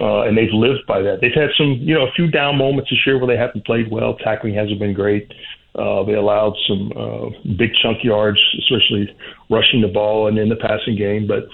uh, 0.00 0.22
and 0.22 0.36
they've 0.36 0.52
lived 0.52 0.86
by 0.86 1.02
that. 1.02 1.20
They've 1.20 1.34
had 1.34 1.50
some 1.56 1.78
you 1.80 1.94
know 1.94 2.06
a 2.06 2.12
few 2.12 2.30
down 2.30 2.56
moments 2.56 2.90
this 2.90 3.00
year 3.06 3.18
where 3.18 3.26
they 3.26 3.40
haven't 3.40 3.66
played 3.66 3.90
well. 3.90 4.16
Tackling 4.16 4.54
hasn't 4.54 4.78
been 4.78 4.94
great. 4.94 5.32
Uh, 5.74 6.04
they 6.04 6.14
allowed 6.14 6.54
some 6.68 6.92
uh, 6.96 7.30
big 7.56 7.70
chunk 7.82 8.04
yards, 8.04 8.38
especially 8.58 9.14
rushing 9.48 9.80
the 9.80 9.88
ball 9.88 10.28
and 10.28 10.38
in 10.38 10.50
the 10.50 10.56
passing 10.56 10.96
game, 10.96 11.26
but 11.26 11.48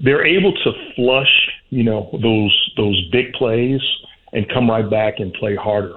they're 0.00 0.24
able 0.24 0.52
to 0.52 0.72
flush 0.96 1.50
you 1.70 1.82
know 1.82 2.08
those 2.22 2.72
those 2.76 3.00
big 3.10 3.32
plays 3.34 3.80
and 4.32 4.48
come 4.50 4.70
right 4.70 4.88
back 4.88 5.14
and 5.18 5.32
play 5.34 5.54
harder. 5.54 5.94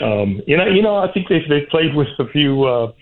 Um, 0.00 0.40
you 0.46 0.56
know, 0.56 0.66
you 0.66 0.82
know, 0.82 0.96
I 0.96 1.10
think 1.12 1.28
they've 1.28 1.48
they've 1.48 1.68
played 1.68 1.94
with 1.94 2.08
a 2.18 2.28
few 2.28 2.64
uh, 2.64 2.92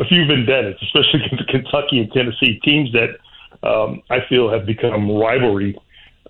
a 0.00 0.04
few 0.06 0.26
vendettas, 0.26 0.76
especially 0.82 1.24
against 1.24 1.48
Kentucky 1.48 2.00
and 2.00 2.10
Tennessee 2.12 2.58
teams 2.64 2.90
that 2.92 3.18
um, 3.66 4.02
I 4.10 4.18
feel 4.28 4.50
have 4.50 4.66
become 4.66 5.10
rivalry 5.10 5.78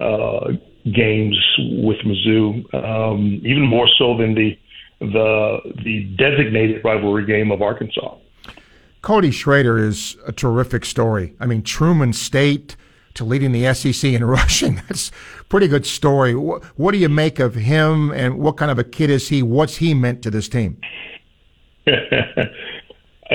uh, 0.01 0.53
games 0.93 1.39
with 1.59 1.99
Mizzou, 1.99 2.75
um, 2.75 3.41
even 3.45 3.67
more 3.67 3.89
so 3.99 4.17
than 4.17 4.35
the 4.35 4.59
the 5.01 5.59
the 5.85 6.05
designated 6.19 6.85
rivalry 6.85 7.25
game 7.25 7.51
of 7.51 7.63
Arkansas. 7.63 8.17
Cody 9.03 9.31
Schrader 9.31 9.79
is 9.79 10.17
a 10.27 10.33
terrific 10.33 10.85
story. 10.85 11.35
I 11.41 11.47
mean, 11.47 11.63
Truman 11.63 12.13
State 12.13 12.77
to 13.15 13.25
leading 13.25 13.53
the 13.53 13.73
SEC 13.73 14.13
in 14.13 14.25
rushing. 14.39 14.77
That's 14.89 15.11
a 15.41 15.45
pretty 15.45 15.69
good 15.69 15.87
story. 15.87 16.35
What, 16.35 16.65
what 16.77 16.93
do 16.93 16.99
you 16.99 17.09
make 17.09 17.39
of 17.39 17.55
him 17.55 18.11
and 18.11 18.39
what 18.39 18.57
kind 18.57 18.71
of 18.71 18.79
a 18.79 18.85
kid 18.85 19.11
is 19.11 19.29
he? 19.29 19.43
What's 19.43 19.77
he 19.77 19.95
meant 19.95 20.23
to 20.23 20.31
this 20.31 20.49
team? 20.49 20.81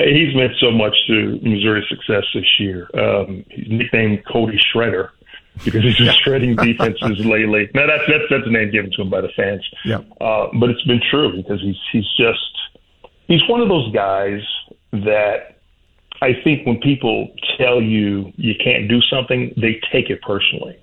he's 0.04 0.34
meant 0.34 0.52
so 0.60 0.70
much 0.70 0.94
to 1.08 1.38
Missouri's 1.42 1.88
success 1.88 2.24
this 2.34 2.60
year. 2.60 2.88
Um, 2.94 3.44
he's 3.50 3.68
nicknamed 3.68 4.24
Cody 4.26 4.58
Shredder 4.58 5.10
because 5.64 5.82
he's 5.82 5.96
been 5.96 6.14
shredding 6.22 6.56
defenses 6.56 7.18
lately. 7.24 7.70
Now 7.74 7.86
that's 7.86 8.04
that's 8.08 8.24
that's 8.30 8.46
a 8.46 8.50
name 8.50 8.70
given 8.70 8.90
to 8.92 9.02
him 9.02 9.10
by 9.10 9.20
the 9.20 9.30
fans. 9.36 9.66
Yeah. 9.84 10.00
Uh, 10.20 10.48
but 10.58 10.70
it's 10.70 10.82
been 10.82 11.00
true 11.10 11.34
because 11.36 11.60
he's 11.62 11.76
he's 11.92 12.08
just 12.16 12.58
he's 13.28 13.46
one 13.48 13.60
of 13.60 13.68
those 13.68 13.90
guys 13.92 14.42
that 14.92 15.58
I 16.22 16.32
think 16.44 16.66
when 16.66 16.78
people 16.80 17.28
tell 17.58 17.80
you 17.80 18.32
you 18.36 18.54
can't 18.62 18.88
do 18.88 19.00
something, 19.02 19.52
they 19.56 19.80
take 19.92 20.10
it 20.10 20.20
personally. 20.22 20.76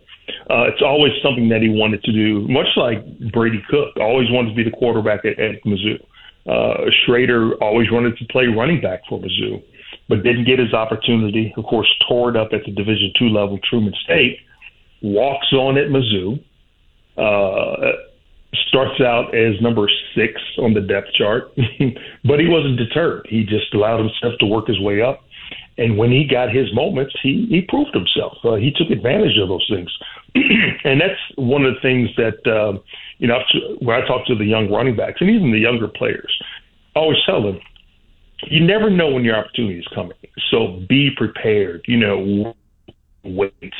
Uh, 0.50 0.64
it's 0.64 0.82
always 0.82 1.12
something 1.22 1.50
that 1.50 1.62
he 1.62 1.70
wanted 1.70 2.04
to 2.04 2.12
do, 2.12 2.48
much 2.48 2.68
like 2.78 3.04
Brady 3.32 3.62
Cook, 3.70 3.90
always 4.00 4.32
wanted 4.32 4.50
to 4.50 4.56
be 4.56 4.64
the 4.64 4.72
quarterback 4.72 5.26
at, 5.26 5.38
at 5.40 5.62
Mizzou. 5.66 6.00
Uh, 6.48 6.86
Schrader 7.06 7.54
always 7.64 7.90
wanted 7.92 8.18
to 8.18 8.26
play 8.26 8.48
running 8.48 8.82
back 8.82 9.02
for 9.08 9.20
Mizzou, 9.20 9.64
but 10.10 10.24
didn't 10.24 10.46
get 10.46 10.60
his 10.60 10.74
opportunity. 10.74 11.54
Of 11.58 11.66
course, 11.66 11.88
tore 12.08 12.30
it 12.30 12.36
up 12.36 12.50
at 12.52 12.66
the 12.66 12.72
Division 12.72 13.12
two 13.18 13.30
level, 13.30 13.60
Truman 13.70 13.94
State. 14.04 14.40
Walks 15.02 15.52
on 15.54 15.78
at 15.78 15.88
Mizzou. 15.88 16.44
Uh, 17.18 17.92
starts 18.68 19.00
out 19.02 19.36
as 19.36 19.60
number 19.62 19.88
six 20.16 20.42
on 20.58 20.74
the 20.74 20.82
depth 20.82 21.14
chart, 21.14 21.54
but 22.26 22.40
he 22.40 22.48
wasn't 22.48 22.78
deterred. 22.78 23.26
He 23.30 23.44
just 23.44 23.74
allowed 23.74 24.00
himself 24.00 24.34
to 24.40 24.46
work 24.46 24.68
his 24.68 24.80
way 24.80 25.02
up. 25.02 25.24
And 25.78 25.98
when 25.98 26.12
he 26.12 26.26
got 26.26 26.54
his 26.54 26.74
moments, 26.74 27.16
he, 27.22 27.48
he 27.50 27.62
proved 27.62 27.94
himself. 27.94 28.38
Uh, 28.44 28.56
he 28.56 28.72
took 28.72 28.90
advantage 28.92 29.38
of 29.42 29.50
those 29.50 29.68
things. 29.70 29.92
and 30.84 31.02
that's 31.02 31.20
one 31.36 31.66
of 31.66 31.74
the 31.74 31.82
things 31.82 32.10
that, 32.18 32.46
uh, 32.46 32.78
you 33.18 33.28
know, 33.28 33.40
when 33.80 34.02
I 34.02 34.06
talk 34.06 34.26
to 34.28 34.36
the 34.36 34.46
young 34.46 34.72
running 34.72 34.96
backs 34.96 35.22
and 35.22 35.30
even 35.30 35.52
the 35.52 35.60
younger 35.60 35.88
players, 35.88 36.32
I 36.96 37.00
always 37.00 37.18
tell 37.26 37.42
them, 37.42 37.60
you 38.48 38.64
never 38.64 38.90
know 38.90 39.10
when 39.10 39.24
your 39.24 39.36
opportunity 39.36 39.80
is 39.80 39.88
coming. 39.96 40.18
So 40.52 40.84
be 40.88 41.10
prepared, 41.16 41.84
you 41.88 41.98
know, 41.98 42.54
wait. 43.24 43.74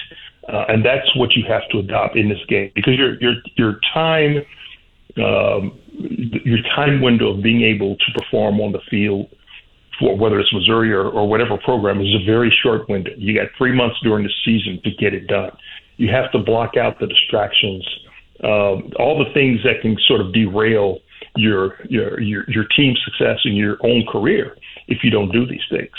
Uh, 0.48 0.66
and 0.68 0.86
that's 0.86 1.16
what 1.16 1.36
you 1.36 1.44
have 1.48 1.64
to 1.72 1.80
adopt 1.80 2.16
in 2.16 2.30
this 2.30 2.44
game 2.48 2.72
because 2.76 2.96
your, 2.98 3.22
your, 3.22 3.36
your 3.56 3.80
time, 3.94 4.38
um, 5.18 5.80
your 5.94 6.60
time 6.76 7.02
window 7.02 7.36
of 7.36 7.44
being 7.44 7.62
able 7.62 7.96
to 7.98 8.20
perform 8.20 8.60
on 8.60 8.72
the 8.72 8.82
field 8.90 9.28
whether 10.12 10.40
it's 10.40 10.54
Missouri 10.54 10.92
or, 10.92 11.08
or 11.08 11.28
whatever 11.28 11.58
program 11.58 12.02
is 12.02 12.14
a 12.14 12.26
very 12.26 12.56
short 12.64 12.88
window. 12.90 13.12
You 13.18 13.34
got 13.34 13.50
three 13.58 13.74
months 13.74 13.96
during 14.04 14.24
the 14.24 14.34
season 14.44 14.82
to 14.84 14.92
get 14.92 15.14
it 15.14 15.28
done. 15.28 15.52
You 15.98 16.10
have 16.10 16.32
to 16.32 16.40
block 16.40 16.76
out 16.78 17.00
the 17.00 17.08
distractions, 17.08 17.88
um, 18.44 18.92
all 19.00 19.24
the 19.24 19.32
things 19.34 19.62
that 19.64 19.82
can 19.82 19.98
sort 20.08 20.22
of 20.22 20.34
derail 20.34 21.00
your 21.36 21.78
your 21.90 22.20
your, 22.20 22.50
your 22.50 22.66
team's 22.76 23.00
success 23.06 23.40
in 23.46 23.54
your 23.54 23.78
own 23.84 24.06
career 24.12 24.58
if 24.88 25.04
you 25.04 25.10
don't 25.10 25.32
do 25.32 25.46
these 25.46 25.64
things. 25.70 25.92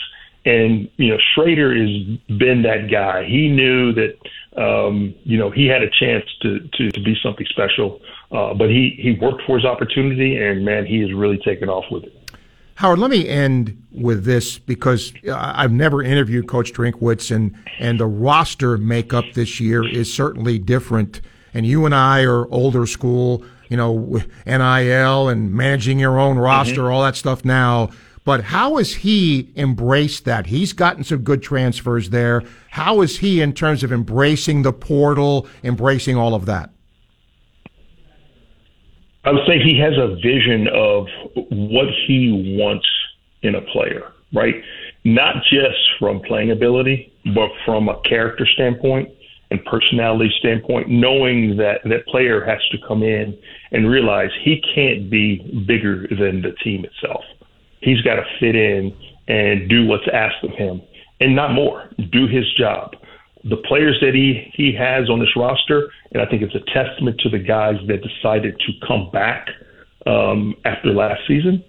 And 0.46 0.90
you 0.96 1.10
know, 1.10 1.18
Schrader 1.34 1.74
has 1.74 2.36
been 2.38 2.62
that 2.62 2.90
guy. 2.90 3.24
He 3.24 3.48
knew 3.48 3.92
that 3.94 4.16
um, 4.60 5.14
you 5.24 5.38
know 5.38 5.50
he 5.50 5.66
had 5.66 5.82
a 5.82 5.88
chance 5.88 6.24
to 6.42 6.60
to, 6.74 6.90
to 6.90 7.00
be 7.00 7.16
something 7.22 7.46
special, 7.48 8.00
uh, 8.30 8.52
but 8.52 8.68
he 8.68 8.98
he 8.98 9.16
worked 9.20 9.42
for 9.46 9.56
his 9.56 9.64
opportunity, 9.64 10.36
and 10.36 10.64
man, 10.64 10.84
he 10.84 11.00
has 11.00 11.12
really 11.14 11.38
taken 11.38 11.68
off 11.68 11.84
with 11.90 12.04
it. 12.04 12.23
Howard, 12.76 12.98
let 12.98 13.10
me 13.10 13.28
end 13.28 13.80
with 13.92 14.24
this 14.24 14.58
because 14.58 15.12
I've 15.32 15.72
never 15.72 16.02
interviewed 16.02 16.48
Coach 16.48 16.72
Drinkwitz, 16.72 17.34
and, 17.34 17.54
and 17.78 18.00
the 18.00 18.06
roster 18.06 18.76
makeup 18.76 19.24
this 19.34 19.60
year 19.60 19.86
is 19.86 20.12
certainly 20.12 20.58
different. 20.58 21.20
And 21.52 21.64
you 21.64 21.86
and 21.86 21.94
I 21.94 22.24
are 22.24 22.50
older 22.52 22.84
school, 22.86 23.44
you 23.68 23.76
know, 23.76 24.20
NIL 24.44 25.28
and 25.28 25.52
managing 25.52 26.00
your 26.00 26.18
own 26.18 26.36
roster, 26.36 26.82
mm-hmm. 26.82 26.92
all 26.92 27.02
that 27.04 27.14
stuff 27.14 27.44
now. 27.44 27.90
But 28.24 28.44
how 28.44 28.76
has 28.76 28.94
he 28.94 29.52
embraced 29.54 30.24
that? 30.24 30.46
He's 30.46 30.72
gotten 30.72 31.04
some 31.04 31.18
good 31.18 31.42
transfers 31.42 32.10
there. 32.10 32.42
How 32.70 33.02
is 33.02 33.18
he 33.18 33.40
in 33.40 33.52
terms 33.52 33.84
of 33.84 33.92
embracing 33.92 34.62
the 34.62 34.72
portal, 34.72 35.46
embracing 35.62 36.16
all 36.16 36.34
of 36.34 36.46
that? 36.46 36.70
I 39.24 39.32
would 39.32 39.46
say 39.46 39.58
he 39.58 39.78
has 39.78 39.94
a 39.96 40.16
vision 40.16 40.68
of 40.68 41.06
what 41.50 41.86
he 42.06 42.56
wants 42.58 42.86
in 43.42 43.54
a 43.54 43.60
player, 43.60 44.12
right? 44.34 44.54
Not 45.04 45.36
just 45.44 45.78
from 45.98 46.20
playing 46.20 46.50
ability, 46.50 47.12
but 47.34 47.48
from 47.64 47.88
a 47.88 48.00
character 48.02 48.46
standpoint 48.46 49.08
and 49.50 49.64
personality 49.64 50.30
standpoint, 50.38 50.88
knowing 50.88 51.56
that 51.56 51.80
that 51.84 52.06
player 52.06 52.44
has 52.44 52.58
to 52.70 52.78
come 52.86 53.02
in 53.02 53.36
and 53.72 53.88
realize 53.88 54.30
he 54.42 54.62
can't 54.74 55.10
be 55.10 55.36
bigger 55.66 56.06
than 56.08 56.42
the 56.42 56.52
team 56.62 56.84
itself. 56.84 57.24
He's 57.80 58.00
got 58.02 58.16
to 58.16 58.24
fit 58.40 58.56
in 58.56 58.94
and 59.28 59.68
do 59.70 59.86
what's 59.86 60.08
asked 60.12 60.42
of 60.44 60.50
him 60.50 60.82
and 61.20 61.34
not 61.34 61.52
more. 61.52 61.88
Do 62.12 62.26
his 62.26 62.44
job 62.58 62.94
the 63.44 63.56
players 63.68 63.98
that 64.00 64.14
he 64.14 64.50
he 64.54 64.74
has 64.74 65.10
on 65.10 65.20
this 65.20 65.36
roster, 65.36 65.90
and 66.12 66.22
I 66.22 66.26
think 66.26 66.42
it's 66.42 66.54
a 66.54 66.64
testament 66.72 67.20
to 67.20 67.28
the 67.28 67.38
guys 67.38 67.76
that 67.88 68.00
decided 68.02 68.58
to 68.60 68.86
come 68.86 69.10
back 69.12 69.48
um, 70.06 70.54
after 70.64 70.90
last 70.90 71.20
season, 71.28 71.62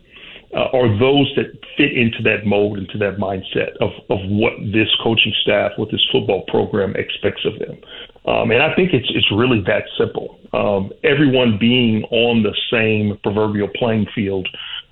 uh, 0.56 0.70
are 0.74 0.88
those 1.00 1.32
that 1.36 1.52
fit 1.78 1.92
into 1.98 2.22
that 2.24 2.46
mold, 2.46 2.78
into 2.78 2.98
that 2.98 3.18
mindset 3.18 3.76
of 3.82 3.92
of 4.10 4.20
what 4.30 4.54
this 4.72 4.88
coaching 5.04 5.34
staff, 5.42 5.72
what 5.76 5.92
this 5.92 6.06
football 6.12 6.44
program 6.48 6.96
expects 6.96 7.46
of 7.46 7.60
them. 7.60 7.78
Um, 8.26 8.52
and 8.52 8.64
I 8.64 8.74
think 8.76 8.94
it's 8.94 9.10
it's 9.14 9.32
really 9.32 9.62
that 9.68 9.84
simple. 9.98 10.40
Um, 10.54 10.92
everyone 11.04 11.58
being 11.60 12.04
on 12.06 12.44
the 12.44 12.56
same 12.72 13.20
proverbial 13.22 13.68
playing 13.76 14.08
field 14.16 14.48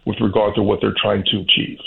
with 0.06 0.20
regard 0.20 0.56
to 0.56 0.64
what 0.64 0.82
they're 0.82 0.96
trying 1.02 1.24
to 1.32 1.40
achieve. 1.40 1.80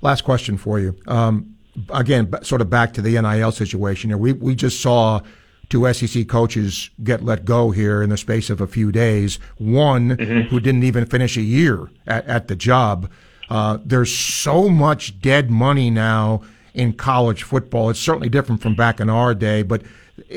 Last 0.00 0.22
question 0.22 0.56
for 0.56 0.80
you. 0.80 0.96
Um, 1.06 1.56
again, 1.90 2.30
sort 2.42 2.60
of 2.60 2.70
back 2.70 2.92
to 2.94 3.02
the 3.02 3.20
NIL 3.20 3.52
situation. 3.52 4.10
here. 4.10 4.18
We 4.18 4.32
we 4.32 4.54
just 4.54 4.80
saw 4.80 5.20
two 5.68 5.90
SEC 5.92 6.28
coaches 6.28 6.90
get 7.02 7.24
let 7.24 7.44
go 7.44 7.70
here 7.70 8.02
in 8.02 8.10
the 8.10 8.16
space 8.16 8.50
of 8.50 8.60
a 8.60 8.66
few 8.66 8.92
days. 8.92 9.38
One 9.56 10.16
mm-hmm. 10.16 10.48
who 10.48 10.60
didn't 10.60 10.82
even 10.82 11.06
finish 11.06 11.36
a 11.36 11.42
year 11.42 11.90
at, 12.06 12.26
at 12.26 12.48
the 12.48 12.56
job. 12.56 13.10
Uh, 13.48 13.78
there's 13.84 14.14
so 14.14 14.68
much 14.68 15.20
dead 15.20 15.50
money 15.50 15.90
now 15.90 16.42
in 16.74 16.92
college 16.92 17.42
football. 17.42 17.90
It's 17.90 17.98
certainly 17.98 18.28
different 18.28 18.62
from 18.62 18.76
back 18.76 19.00
in 19.00 19.10
our 19.10 19.34
day, 19.34 19.62
but 19.62 19.82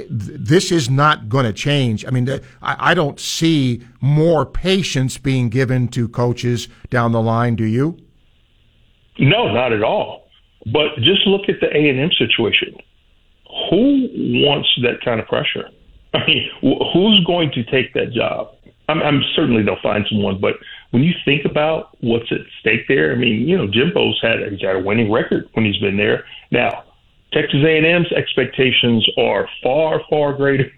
this 0.10 0.72
is 0.72 0.90
not 0.90 1.30
going 1.30 1.46
to 1.46 1.54
change. 1.54 2.06
I 2.06 2.10
mean, 2.10 2.28
I 2.62 2.94
don't 2.94 3.20
see 3.20 3.84
more 4.02 4.46
patience 4.46 5.18
being 5.18 5.50
given 5.50 5.88
to 5.90 6.08
coaches 6.08 6.68
down 6.90 7.12
the 7.12 7.22
line. 7.22 7.56
Do 7.56 7.66
you? 7.66 7.98
No, 9.20 9.52
not 9.54 9.74
at 9.74 9.84
all. 9.84 10.23
But 10.72 10.96
just 10.98 11.28
look 11.28 11.50
at 11.50 11.60
the 11.60 11.68
A 11.68 11.90
and 11.90 12.00
M 12.00 12.12
situation. 12.18 12.76
Who 13.70 14.10
wants 14.46 14.70
that 14.82 15.04
kind 15.04 15.20
of 15.20 15.28
pressure? 15.28 15.70
I 16.14 16.26
mean, 16.26 16.50
who's 16.62 17.24
going 17.26 17.52
to 17.52 17.64
take 17.64 17.94
that 17.94 18.14
job? 18.14 18.56
I'm, 18.90 19.02
I'm 19.02 19.22
certainly 19.36 19.64
they'll 19.64 19.82
find 19.82 20.06
someone, 20.10 20.40
but 20.40 20.56
when 20.92 21.04
you 21.04 21.14
think 21.26 21.46
about 21.46 21.98
what's 22.02 22.32
at 22.32 22.40
stake 22.60 22.88
there, 22.88 23.12
I 23.12 23.16
mean, 23.16 23.48
you 23.48 23.58
know, 23.58 23.68
Jimbo's 23.68 24.20
had 24.22 24.40
he's 24.52 24.62
had 24.62 24.76
a 24.76 24.80
winning 24.80 25.12
record 25.12 25.50
when 25.54 25.66
he's 25.66 25.78
been 25.78 25.98
there. 25.98 26.26
Now, 26.52 26.84
Texas 27.32 27.62
A&M's 27.66 28.12
expectations 28.12 29.08
are 29.18 29.50
far, 29.64 30.02
far 30.10 30.34
greater 30.34 30.72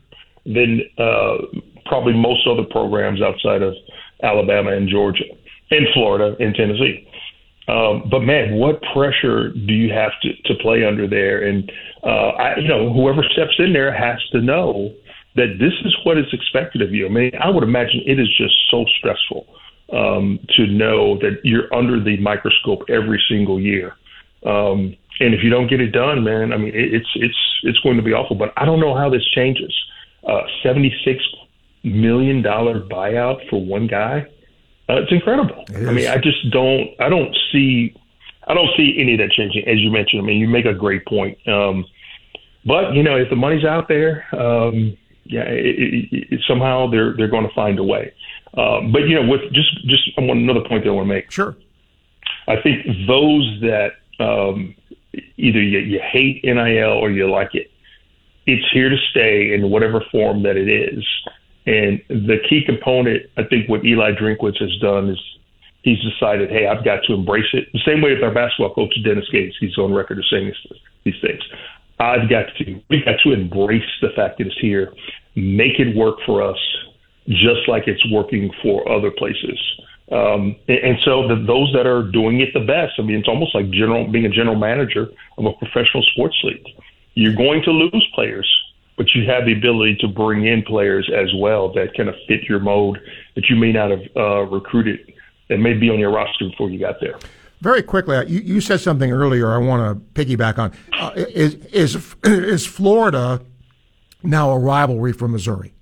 than 0.46 0.82
uh, 0.98 1.38
probably 1.86 2.14
most 2.14 2.48
other 2.48 2.64
programs 2.64 3.22
outside 3.22 3.62
of 3.62 3.74
Alabama 4.24 4.72
and 4.72 4.88
Georgia, 4.88 5.26
and 5.72 5.86
Florida 5.94 6.36
and 6.40 6.56
Tennessee. 6.56 7.08
Um, 7.68 8.08
but 8.12 8.20
man, 8.20 8.56
what 8.56 8.82
pressure 8.94 9.50
do 9.50 9.74
you 9.74 9.92
have 9.92 10.12
to, 10.22 10.34
to 10.44 10.54
play 10.62 10.86
under 10.86 11.08
there? 11.08 11.44
And 11.48 11.72
uh, 12.04 12.30
I, 12.38 12.58
you 12.58 12.68
know, 12.68 12.94
whoever 12.94 13.24
steps 13.24 13.56
in 13.58 13.74
there 13.74 13.92
has 13.92 14.20
to 14.34 14.42
know 14.42 14.94
that 15.36 15.58
this 15.60 15.74
is 15.84 15.96
what 16.04 16.18
is 16.18 16.26
expected 16.32 16.82
of 16.82 16.94
you. 16.94 17.08
I 17.08 17.10
mean, 17.10 17.32
I 17.42 17.50
would 17.50 17.64
imagine 17.64 18.02
it 18.06 18.20
is 18.20 18.30
just 18.38 18.56
so 18.70 18.86
stressful 19.00 19.48
um, 19.92 20.40
to 20.56 20.68
know 20.68 21.18
that 21.20 21.40
you're 21.44 21.74
under 21.74 22.02
the 22.02 22.18
microscope 22.18 22.84
every 22.90 23.22
single 23.28 23.60
year. 23.60 23.96
Um, 24.46 24.96
and 25.20 25.34
if 25.34 25.44
you 25.44 25.50
don't 25.50 25.68
get 25.68 25.82
it 25.82 25.92
done, 25.92 26.24
man, 26.24 26.54
I 26.54 26.58
mean, 26.58 26.74
it, 26.76 26.94
it's 26.94 27.10
it's 27.16 27.38
it's 27.64 27.80
going 27.80 27.98
to 27.98 28.04
be 28.04 28.14
awful. 28.14 28.36
But 28.36 28.54
I 28.58 28.66
don't 28.66 28.80
know 28.80 28.96
how 28.96 29.10
this 29.10 29.26
changes. 29.34 29.74
Uh, 30.28 30.42
Seventy-six 30.62 31.24
million 31.84 32.42
dollar 32.42 32.82
buyout 32.82 33.48
for 33.50 33.64
one 33.64 33.88
guy. 33.88 34.28
Uh, 34.88 35.02
it's 35.02 35.12
incredible. 35.12 35.66
It 35.70 35.88
I 35.88 35.92
mean, 35.92 36.08
I 36.08 36.18
just 36.18 36.52
don't. 36.52 36.90
I 37.00 37.10
don't 37.10 37.36
see. 37.52 37.96
I 38.48 38.54
don't 38.54 38.70
see 38.78 38.98
any 39.00 39.14
of 39.14 39.20
that 39.20 39.32
changing. 39.32 39.68
As 39.68 39.80
you 39.80 39.90
mentioned, 39.92 40.22
I 40.22 40.26
mean, 40.26 40.38
you 40.38 40.48
make 40.48 40.66
a 40.66 40.74
great 40.74 41.06
point. 41.06 41.38
Um, 41.48 41.86
but 42.66 42.94
you 42.94 43.02
know, 43.02 43.16
if 43.16 43.30
the 43.30 43.36
money's 43.36 43.66
out 43.66 43.88
there, 43.88 44.26
um, 44.36 44.96
yeah, 45.24 45.44
it, 45.44 45.76
it, 46.12 46.26
it, 46.32 46.42
somehow 46.48 46.90
they're 46.90 47.16
they're 47.18 47.28
going 47.28 47.48
to 47.48 47.54
find 47.54 47.80
a 47.80 47.84
way. 47.84 48.14
Um, 48.58 48.92
but 48.92 49.08
you 49.08 49.16
know, 49.16 49.28
with 49.28 49.42
just 49.54 49.88
just 49.88 50.12
I 50.18 50.22
want 50.22 50.40
another 50.40 50.62
point 50.68 50.84
that 50.84 50.90
I 50.90 50.94
want 50.94 51.08
to 51.08 51.14
make. 51.14 51.32
Sure. 51.32 51.56
I 52.48 52.62
think 52.62 52.86
those 53.08 53.60
that 53.62 53.94
um, 54.20 54.76
either 55.38 55.62
you, 55.62 55.80
you 55.80 56.00
hate 56.00 56.44
NIL 56.44 56.90
or 56.90 57.10
you 57.10 57.30
like 57.30 57.56
it, 57.56 57.72
it's 58.46 58.66
here 58.72 58.90
to 58.90 58.98
stay 59.10 59.54
in 59.54 59.70
whatever 59.70 60.04
form 60.12 60.44
that 60.44 60.58
it 60.58 60.70
is. 60.70 61.04
And 61.66 62.02
the 62.10 62.38
key 62.48 62.64
component, 62.66 63.24
I 63.38 63.44
think, 63.44 63.70
what 63.70 63.84
Eli 63.84 64.12
Drinkwitz 64.12 64.60
has 64.60 64.78
done 64.80 65.10
is 65.10 65.20
he's 65.82 66.00
decided, 66.02 66.50
hey, 66.50 66.68
I've 66.68 66.86
got 66.86 67.04
to 67.08 67.14
embrace 67.14 67.50
it. 67.54 67.72
The 67.74 67.82
same 67.86 68.02
way 68.02 68.14
with 68.14 68.24
our 68.24 68.34
basketball 68.34 68.74
coach, 68.74 68.94
Dennis 69.04 69.26
Gates, 69.32 69.56
he's 69.60 69.78
on 69.78 69.94
record 69.94 70.20
of 70.20 70.26
saying 70.30 70.48
this, 70.48 70.80
these 71.04 71.22
things. 71.22 71.42
I've 72.00 72.30
got 72.30 72.46
to, 72.58 72.82
we've 72.90 73.06
got 73.06 73.20
to 73.24 73.32
embrace 73.32 73.90
the 74.02 74.10
fact 74.16 74.38
that 74.38 74.48
it's 74.48 74.60
here, 74.60 74.94
make 75.36 75.80
it 75.80 75.96
work 75.96 76.18
for 76.26 76.42
us, 76.42 76.58
just 77.28 77.68
like 77.68 77.88
it's 77.88 78.06
working 78.12 78.52
for 78.62 78.88
other 78.92 79.12
places. 79.12 79.60
Um, 80.12 80.56
and, 80.68 80.98
so 81.04 81.28
the, 81.28 81.44
those 81.48 81.74
that 81.74 81.88
are 81.88 82.04
doing 82.04 82.42
it 82.42 82.50
the 82.54 82.60
best, 82.60 82.94
I 83.00 83.02
mean, 83.02 83.18
it's 83.18 83.28
almost 83.28 83.56
like 83.56 83.72
general 83.72 84.06
being 84.08 84.26
a 84.26 84.30
general 84.30 84.56
manager 84.56 85.08
of 85.38 85.46
a 85.46 85.54
professional 85.54 86.04
sports 86.14 86.40
league. 86.44 86.66
You're 87.16 87.36
going 87.36 87.64
to 87.64 87.72
lose 87.72 88.08
players, 88.14 88.48
but 88.98 89.14
you 89.14 89.30
have 89.30 89.46
the 89.46 89.54
ability 89.54 89.98
to 89.98 90.08
bring 90.08 90.48
in 90.48 90.64
players 90.64 91.10
as 91.14 91.30
well 91.40 91.72
that 91.74 91.96
kind 91.96 92.10
of 92.10 92.16
fit 92.28 92.44
your 92.44 92.60
mode 92.60 93.00
that 93.36 93.50
you 93.50 93.56
may 93.56 93.72
not 93.72 93.92
have 93.92 94.02
uh, 94.16 94.42
recruited 94.44 95.14
that 95.50 95.58
may 95.58 95.74
be 95.74 95.90
on 95.90 96.00
your 96.00 96.12
roster 96.12 96.50
before 96.50 96.70
you 96.70 96.80
got 96.80 96.96
there. 97.00 97.18
Very 97.62 97.84
quickly, 97.84 98.18
you, 98.28 98.40
you 98.42 98.62
said 98.62 98.80
something 98.80 99.12
earlier. 99.12 99.52
I 99.52 99.58
want 99.58 99.98
to 100.16 100.24
piggyback 100.26 100.58
on. 100.58 100.74
Uh, 100.94 101.12
is 101.16 101.56
is 101.68 102.16
is 102.24 102.66
Florida 102.66 103.42
now 104.24 104.52
a 104.52 104.60
rivalry 104.60 105.14
for 105.14 105.28
Missouri? 105.28 105.74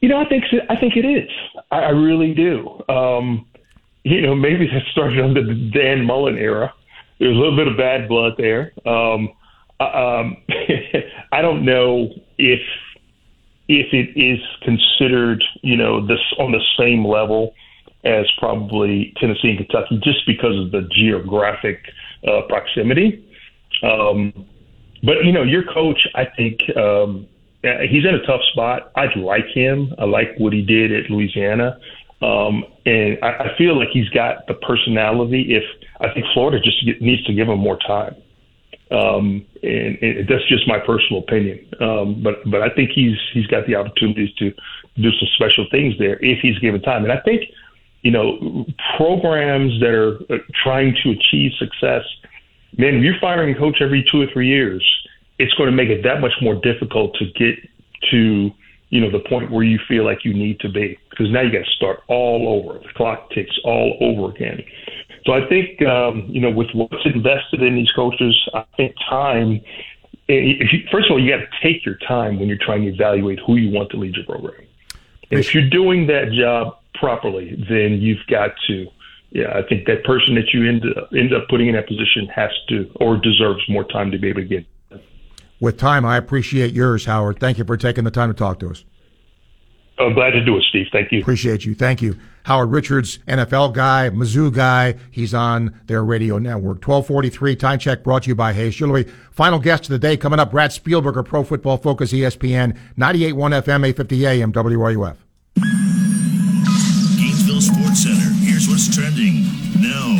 You 0.00 0.08
know, 0.08 0.18
I 0.18 0.28
think 0.28 0.44
I 0.68 0.76
think 0.76 0.96
it 0.96 1.04
is. 1.04 1.30
I, 1.70 1.76
I 1.76 1.90
really 1.90 2.34
do. 2.34 2.82
Um, 2.88 3.46
you 4.02 4.20
know, 4.20 4.34
maybe 4.34 4.66
that 4.66 4.82
started 4.90 5.20
under 5.20 5.44
the 5.44 5.70
Dan 5.72 6.04
Mullen 6.04 6.36
era. 6.36 6.74
There's 7.18 7.36
a 7.36 7.38
little 7.38 7.56
bit 7.56 7.68
of 7.68 7.76
bad 7.76 8.08
blood 8.08 8.32
there. 8.36 8.72
Um, 8.84 9.30
um, 9.84 10.36
I 11.32 11.42
don't 11.42 11.64
know 11.64 12.10
if 12.38 12.60
if 13.68 13.92
it 13.92 14.18
is 14.18 14.40
considered, 14.62 15.42
you 15.62 15.76
know, 15.76 16.06
this 16.06 16.18
on 16.38 16.52
the 16.52 16.60
same 16.78 17.06
level 17.06 17.54
as 18.04 18.26
probably 18.38 19.14
Tennessee 19.18 19.50
and 19.50 19.58
Kentucky, 19.58 20.00
just 20.02 20.26
because 20.26 20.58
of 20.58 20.72
the 20.72 20.88
geographic 20.92 21.78
uh, 22.26 22.42
proximity. 22.48 23.24
Um, 23.82 24.46
but 25.02 25.24
you 25.24 25.32
know, 25.32 25.42
your 25.42 25.64
coach, 25.72 26.06
I 26.14 26.24
think 26.36 26.60
um, 26.76 27.26
he's 27.62 28.04
in 28.04 28.14
a 28.14 28.26
tough 28.26 28.42
spot. 28.52 28.92
I 28.96 29.06
like 29.16 29.46
him. 29.46 29.94
I 29.98 30.04
like 30.04 30.34
what 30.38 30.52
he 30.52 30.62
did 30.62 30.92
at 30.92 31.10
Louisiana, 31.10 31.78
um, 32.20 32.64
and 32.86 33.18
I, 33.22 33.28
I 33.28 33.56
feel 33.56 33.78
like 33.78 33.88
he's 33.92 34.08
got 34.10 34.46
the 34.46 34.54
personality. 34.54 35.54
If 35.54 35.64
I 36.00 36.12
think 36.12 36.26
Florida 36.34 36.60
just 36.62 37.00
needs 37.00 37.24
to 37.24 37.34
give 37.34 37.48
him 37.48 37.58
more 37.58 37.78
time, 37.86 38.16
um, 38.92 39.44
and, 39.62 39.98
and 40.02 40.28
that's 40.28 40.46
just 40.48 40.68
my 40.68 40.78
personal 40.78 41.22
opinion. 41.22 41.66
Um, 41.80 42.22
but 42.22 42.36
but 42.50 42.62
I 42.62 42.70
think 42.70 42.90
he's 42.94 43.16
he's 43.32 43.46
got 43.46 43.66
the 43.66 43.74
opportunities 43.74 44.34
to 44.38 44.50
do 44.96 45.10
some 45.10 45.28
special 45.34 45.66
things 45.70 45.94
there 45.98 46.18
if 46.20 46.40
he's 46.40 46.58
given 46.58 46.82
time. 46.82 47.04
And 47.04 47.12
I 47.12 47.20
think 47.20 47.42
you 48.02 48.10
know 48.10 48.66
programs 48.96 49.80
that 49.80 49.94
are 49.94 50.16
uh, 50.32 50.38
trying 50.62 50.96
to 51.02 51.10
achieve 51.10 51.52
success. 51.58 52.02
Man, 52.78 53.02
you're 53.02 53.20
firing 53.20 53.54
a 53.54 53.58
coach 53.58 53.78
every 53.82 54.04
two 54.10 54.22
or 54.22 54.26
three 54.32 54.48
years 54.48 54.82
it's 55.42 55.54
going 55.54 55.70
to 55.70 55.74
make 55.76 55.88
it 55.88 56.02
that 56.04 56.20
much 56.20 56.32
more 56.40 56.54
difficult 56.54 57.14
to 57.16 57.26
get 57.26 57.56
to 58.10 58.50
you 58.90 59.00
know 59.00 59.10
the 59.10 59.26
point 59.28 59.50
where 59.50 59.64
you 59.64 59.78
feel 59.88 60.04
like 60.04 60.24
you 60.24 60.32
need 60.32 60.60
to 60.60 60.68
be 60.68 60.98
because 61.10 61.30
now 61.30 61.40
you 61.40 61.50
got 61.50 61.64
to 61.64 61.70
start 61.72 62.00
all 62.08 62.48
over. 62.48 62.78
The 62.78 62.92
clock 62.94 63.30
ticks 63.30 63.56
all 63.64 63.96
over 64.00 64.34
again. 64.34 64.62
So 65.24 65.32
I 65.32 65.46
think 65.48 65.80
um, 65.82 66.26
you 66.28 66.40
know 66.40 66.50
with 66.50 66.68
what's 66.74 67.04
invested 67.04 67.62
in 67.62 67.74
these 67.76 67.90
coaches, 67.92 68.36
I 68.54 68.64
think 68.76 68.94
time. 69.08 69.60
If 70.28 70.72
you, 70.72 70.80
first 70.90 71.10
of 71.10 71.12
all, 71.12 71.22
you 71.22 71.30
got 71.30 71.38
to 71.38 71.62
take 71.62 71.84
your 71.84 71.96
time 72.06 72.38
when 72.38 72.48
you're 72.48 72.64
trying 72.64 72.82
to 72.82 72.88
evaluate 72.88 73.40
who 73.44 73.56
you 73.56 73.70
want 73.70 73.90
to 73.90 73.96
lead 73.96 74.14
your 74.14 74.24
program. 74.24 74.62
And 75.30 75.40
if 75.40 75.54
you're 75.54 75.68
doing 75.68 76.06
that 76.06 76.30
job 76.32 76.78
properly, 76.94 77.56
then 77.68 78.00
you've 78.00 78.24
got 78.28 78.52
to. 78.68 78.86
Yeah, 79.30 79.56
I 79.56 79.66
think 79.66 79.86
that 79.86 80.04
person 80.04 80.34
that 80.34 80.52
you 80.52 80.68
end 80.68 80.84
up, 80.96 81.10
end 81.12 81.32
up 81.34 81.48
putting 81.48 81.68
in 81.68 81.74
that 81.74 81.88
position 81.88 82.26
has 82.34 82.50
to 82.68 82.90
or 82.96 83.16
deserves 83.16 83.62
more 83.68 83.84
time 83.84 84.10
to 84.10 84.18
be 84.18 84.28
able 84.28 84.42
to 84.42 84.46
get 84.46 84.66
with 85.62 85.78
time. 85.78 86.04
I 86.04 86.18
appreciate 86.18 86.74
yours, 86.74 87.06
Howard. 87.06 87.38
Thank 87.38 87.56
you 87.56 87.64
for 87.64 87.78
taking 87.78 88.04
the 88.04 88.10
time 88.10 88.28
to 88.28 88.34
talk 88.34 88.58
to 88.58 88.70
us. 88.70 88.84
I'm 89.98 90.12
glad 90.12 90.30
to 90.30 90.44
do 90.44 90.56
it, 90.56 90.64
Steve. 90.68 90.86
Thank 90.92 91.12
you. 91.12 91.20
Appreciate 91.20 91.64
you. 91.64 91.74
Thank 91.74 92.02
you. 92.02 92.18
Howard 92.44 92.70
Richards, 92.70 93.18
NFL 93.28 93.74
guy, 93.74 94.10
Mizzou 94.10 94.52
guy. 94.52 94.96
He's 95.10 95.34
on 95.34 95.78
their 95.86 96.04
radio 96.04 96.38
network. 96.38 96.86
1243 96.86 97.56
time 97.56 97.78
check 97.78 98.02
brought 98.02 98.24
to 98.24 98.28
you 98.28 98.34
by 98.34 98.52
Hayes 98.52 98.74
Jewelry. 98.74 99.04
Final 99.30 99.58
guest 99.58 99.84
of 99.84 99.90
the 99.90 99.98
day 99.98 100.16
coming 100.16 100.40
up, 100.40 100.50
Brad 100.50 100.70
Spielberger, 100.70 101.24
Pro 101.24 101.44
Football 101.44 101.78
Focus, 101.78 102.12
ESPN, 102.12 102.76
98.1 102.98 103.62
FM, 103.62 103.86
850 103.86 104.26
AM, 104.26 104.52
WRUF. 104.52 105.16
Gainesville 107.16 107.60
Sports 107.60 108.02
Center. 108.02 108.32
Here's 108.40 108.68
what's 108.68 108.94
trending 108.94 109.44
now 109.80 110.18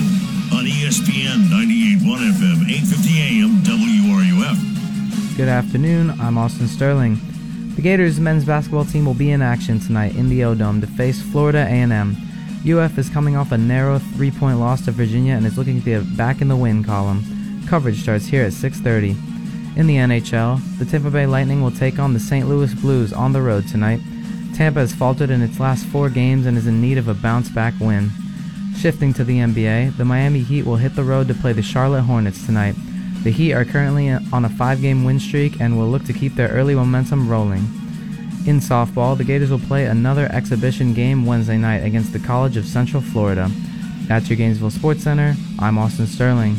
on 0.57 0.64
ESPN 0.66 1.49
98.1 1.49 2.33
FM, 2.33 2.68
850 2.70 3.20
AM, 3.20 3.62
WRUF. 3.62 5.37
Good 5.37 5.49
afternoon. 5.49 6.11
I'm 6.20 6.39
Austin 6.39 6.68
Sterling. 6.68 7.18
The 7.75 7.81
Gators 7.83 8.20
men's 8.20 8.45
basketball 8.45 8.85
team 8.85 9.07
will 9.07 9.14
be 9.14 9.31
in 9.31 9.41
action 9.41 9.81
tonight 9.81 10.14
in 10.14 10.29
the 10.29 10.45
O-Dome 10.45 10.83
to 10.83 10.87
face 10.87 11.23
Florida 11.23 11.66
A&M. 11.68 12.16
UF 12.68 12.99
is 12.99 13.09
coming 13.09 13.35
off 13.35 13.51
a 13.51 13.59
narrow 13.59 13.99
three-point 13.99 14.61
loss 14.61 14.85
to 14.85 14.93
Virginia 14.93 15.35
and 15.35 15.47
is 15.47 15.57
looking 15.57 15.81
to 15.81 15.85
get 15.85 16.16
back 16.16 16.43
in 16.43 16.49
the 16.49 16.57
win 16.57 16.85
column. 16.85 17.25
Coverage 17.66 18.03
starts 18.03 18.27
here 18.27 18.45
at 18.45 18.53
6:30. 18.53 19.16
In 19.75 19.87
the 19.87 19.97
NHL, 19.97 20.61
the 20.79 20.85
Tampa 20.85 21.11
Bay 21.11 21.27
Lightning 21.27 21.62
will 21.62 21.70
take 21.70 21.99
on 21.99 22.12
the 22.12 22.20
St. 22.20 22.47
Louis 22.47 22.75
Blues 22.75 23.11
on 23.12 23.33
the 23.33 23.41
road 23.41 23.66
tonight. 23.66 24.01
Tampa 24.55 24.81
has 24.81 24.93
faltered 24.93 25.31
in 25.31 25.41
its 25.41 25.59
last 25.59 25.87
four 25.87 26.11
games 26.11 26.45
and 26.45 26.59
is 26.59 26.66
in 26.66 26.83
need 26.83 26.99
of 26.99 27.09
a 27.09 27.14
bounce-back 27.14 27.73
win. 27.81 28.11
Shifting 28.77 29.14
to 29.14 29.25
the 29.25 29.39
NBA, 29.39 29.97
the 29.97 30.05
Miami 30.05 30.41
Heat 30.41 30.66
will 30.66 30.77
hit 30.77 30.95
the 30.95 31.05
road 31.05 31.27
to 31.29 31.35
play 31.35 31.55
the 31.55 31.62
Charlotte 31.62 32.03
Hornets 32.03 32.45
tonight. 32.45 32.77
The 33.23 33.31
Heat 33.31 33.53
are 33.53 33.64
currently 33.64 34.11
on 34.11 34.45
a 34.45 34.49
five 34.49 34.81
game 34.81 35.05
win 35.05 35.20
streak 35.20 35.61
and 35.61 35.79
will 35.79 35.89
look 35.89 36.03
to 36.07 36.12
keep 36.12 36.35
their 36.35 36.49
early 36.49 36.75
momentum 36.75 37.29
rolling. 37.29 37.62
In 38.49 38.59
softball, 38.59 39.16
the 39.16 39.23
Gators 39.23 39.49
will 39.49 39.61
play 39.61 39.85
another 39.85 40.27
exhibition 40.33 40.93
game 40.93 41.25
Wednesday 41.25 41.57
night 41.57 41.85
against 41.85 42.12
the 42.12 42.18
College 42.18 42.57
of 42.57 42.66
Central 42.66 43.01
Florida. 43.01 43.49
At 44.11 44.29
your 44.29 44.37
Gainesville 44.37 44.70
Sports 44.70 45.05
Center, 45.05 45.37
I'm 45.61 45.79
Austin 45.79 46.09
Sterling. 46.09 46.57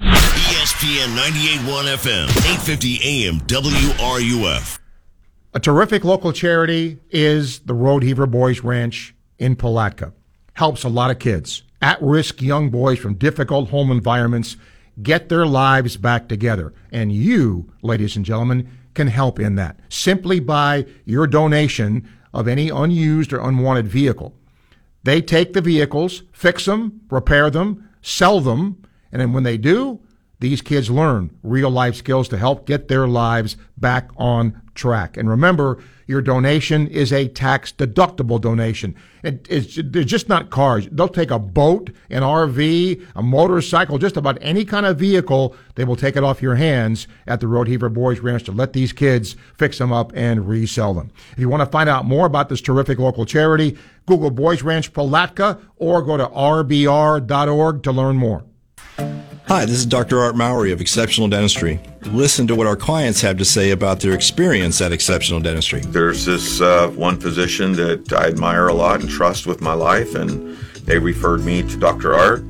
ESPN 0.00 1.16
98.1 1.16 1.96
FM, 1.96 2.28
850 2.28 3.26
AM, 3.26 3.40
WRUF. 3.40 4.78
A 5.54 5.58
terrific 5.58 6.04
local 6.04 6.32
charity 6.32 7.00
is 7.10 7.58
the 7.60 7.74
Rodeheaver 7.74 8.30
Boys 8.30 8.60
Ranch 8.60 9.12
in 9.40 9.56
Palatka. 9.56 10.12
Helps 10.52 10.84
a 10.84 10.88
lot 10.88 11.10
of 11.10 11.18
kids 11.18 11.64
at 11.84 12.00
risk 12.00 12.40
young 12.40 12.70
boys 12.70 12.98
from 12.98 13.12
difficult 13.12 13.68
home 13.68 13.90
environments 13.90 14.56
get 15.02 15.28
their 15.28 15.44
lives 15.44 15.98
back 15.98 16.30
together. 16.30 16.72
And 16.90 17.12
you, 17.12 17.70
ladies 17.82 18.16
and 18.16 18.24
gentlemen, 18.24 18.70
can 18.94 19.08
help 19.08 19.38
in 19.38 19.56
that 19.56 19.78
simply 19.90 20.40
by 20.40 20.86
your 21.04 21.26
donation 21.26 22.08
of 22.32 22.48
any 22.48 22.70
unused 22.70 23.34
or 23.34 23.40
unwanted 23.46 23.86
vehicle. 23.86 24.34
They 25.02 25.20
take 25.20 25.52
the 25.52 25.60
vehicles, 25.60 26.22
fix 26.32 26.64
them, 26.64 27.02
repair 27.10 27.50
them, 27.50 27.86
sell 28.00 28.40
them, 28.40 28.82
and 29.12 29.20
then 29.20 29.34
when 29.34 29.42
they 29.42 29.58
do, 29.58 30.00
these 30.40 30.62
kids 30.62 30.90
learn 30.90 31.36
real 31.42 31.70
life 31.70 31.96
skills 31.96 32.28
to 32.28 32.38
help 32.38 32.66
get 32.66 32.88
their 32.88 33.06
lives 33.06 33.58
back 33.76 34.08
on 34.16 34.62
track. 34.74 35.18
And 35.18 35.28
remember, 35.28 35.82
your 36.06 36.20
donation 36.20 36.86
is 36.88 37.12
a 37.12 37.28
tax 37.28 37.72
deductible 37.72 38.40
donation. 38.40 38.94
It, 39.22 39.46
it's, 39.48 39.78
they're 39.82 40.04
just 40.04 40.28
not 40.28 40.50
cars. 40.50 40.86
They'll 40.90 41.08
take 41.08 41.30
a 41.30 41.38
boat, 41.38 41.90
an 42.10 42.22
RV, 42.22 43.06
a 43.16 43.22
motorcycle, 43.22 43.98
just 43.98 44.16
about 44.16 44.38
any 44.40 44.64
kind 44.64 44.86
of 44.86 44.98
vehicle. 44.98 45.56
They 45.74 45.84
will 45.84 45.96
take 45.96 46.16
it 46.16 46.24
off 46.24 46.42
your 46.42 46.56
hands 46.56 47.08
at 47.26 47.40
the 47.40 47.46
Rodeheaver 47.46 47.92
Boys 47.92 48.20
Ranch 48.20 48.44
to 48.44 48.52
let 48.52 48.72
these 48.72 48.92
kids 48.92 49.36
fix 49.56 49.78
them 49.78 49.92
up 49.92 50.12
and 50.14 50.48
resell 50.48 50.94
them. 50.94 51.10
If 51.32 51.38
you 51.38 51.48
want 51.48 51.62
to 51.62 51.70
find 51.70 51.88
out 51.88 52.04
more 52.04 52.26
about 52.26 52.48
this 52.48 52.60
terrific 52.60 52.98
local 52.98 53.24
charity, 53.24 53.78
Google 54.06 54.30
Boys 54.30 54.62
Ranch 54.62 54.92
Palatka 54.92 55.58
or 55.76 56.02
go 56.02 56.16
to 56.16 56.26
rbr.org 56.26 57.82
to 57.82 57.92
learn 57.92 58.16
more. 58.16 58.44
Hi, 59.46 59.66
this 59.66 59.76
is 59.76 59.84
Dr. 59.84 60.20
Art 60.20 60.36
Mowry 60.36 60.72
of 60.72 60.80
Exceptional 60.80 61.28
Dentistry. 61.28 61.78
Listen 62.06 62.46
to 62.46 62.54
what 62.54 62.66
our 62.66 62.76
clients 62.76 63.20
have 63.20 63.36
to 63.36 63.44
say 63.44 63.72
about 63.72 64.00
their 64.00 64.14
experience 64.14 64.80
at 64.80 64.90
Exceptional 64.90 65.38
Dentistry. 65.38 65.80
There's 65.80 66.24
this 66.24 66.62
uh, 66.62 66.88
one 66.88 67.20
physician 67.20 67.72
that 67.72 68.10
I 68.14 68.28
admire 68.28 68.68
a 68.68 68.72
lot 68.72 69.02
and 69.02 69.10
trust 69.10 69.46
with 69.46 69.60
my 69.60 69.74
life, 69.74 70.14
and 70.14 70.56
they 70.86 70.98
referred 70.98 71.44
me 71.44 71.62
to 71.62 71.76
Dr. 71.76 72.14
Art. 72.14 72.42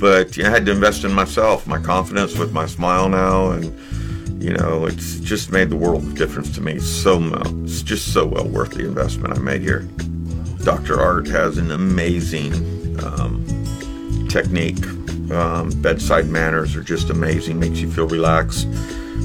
But 0.00 0.36
I 0.36 0.50
had 0.50 0.66
to 0.66 0.72
invest 0.72 1.04
in 1.04 1.12
myself, 1.12 1.68
my 1.68 1.80
confidence 1.80 2.36
with 2.36 2.52
my 2.52 2.66
smile 2.66 3.08
now, 3.08 3.52
and 3.52 4.42
you 4.42 4.52
know, 4.52 4.86
it's 4.86 5.20
just 5.20 5.52
made 5.52 5.70
the 5.70 5.76
world 5.76 6.02
of 6.02 6.16
difference 6.16 6.52
to 6.56 6.60
me. 6.60 6.80
So 6.80 7.22
it's 7.62 7.82
just 7.82 8.12
so 8.12 8.26
well 8.26 8.48
worth 8.48 8.72
the 8.72 8.84
investment 8.84 9.32
I 9.32 9.38
made 9.38 9.62
here. 9.62 9.88
Dr. 10.64 11.00
Art 11.00 11.28
has 11.28 11.56
an 11.56 11.70
amazing 11.70 12.98
um, 13.04 13.46
technique 14.28 14.84
um, 15.32 15.70
bedside 15.82 16.26
manners 16.26 16.76
are 16.76 16.82
just 16.82 17.10
amazing. 17.10 17.58
Makes 17.58 17.80
you 17.80 17.90
feel 17.90 18.06
relaxed, 18.06 18.66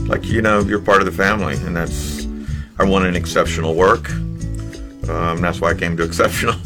like 0.08 0.26
you 0.26 0.42
know 0.42 0.62
you're 0.62 0.80
part 0.80 1.02
of 1.02 1.06
the 1.06 1.12
family, 1.12 1.56
and 1.56 1.76
that's 1.76 2.28
I 2.80 2.84
wanted 2.84 3.16
exceptional 3.16 3.76
work. 3.76 4.10
Um, 5.10 5.42
that's 5.42 5.62
why 5.62 5.72
I 5.72 5.74
came 5.74 5.98
to 5.98 6.04
exceptional. 6.04 6.56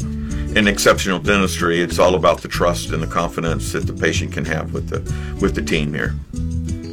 In 0.56 0.68
exceptional 0.68 1.18
dentistry, 1.18 1.80
it's 1.80 1.98
all 1.98 2.14
about 2.14 2.42
the 2.42 2.48
trust 2.48 2.90
and 2.90 3.02
the 3.02 3.06
confidence 3.06 3.72
that 3.72 3.86
the 3.86 3.94
patient 3.94 4.32
can 4.32 4.44
have 4.44 4.74
with 4.74 4.88
the 4.90 5.00
with 5.40 5.54
the 5.54 5.62
team 5.62 5.94
here. 5.94 6.14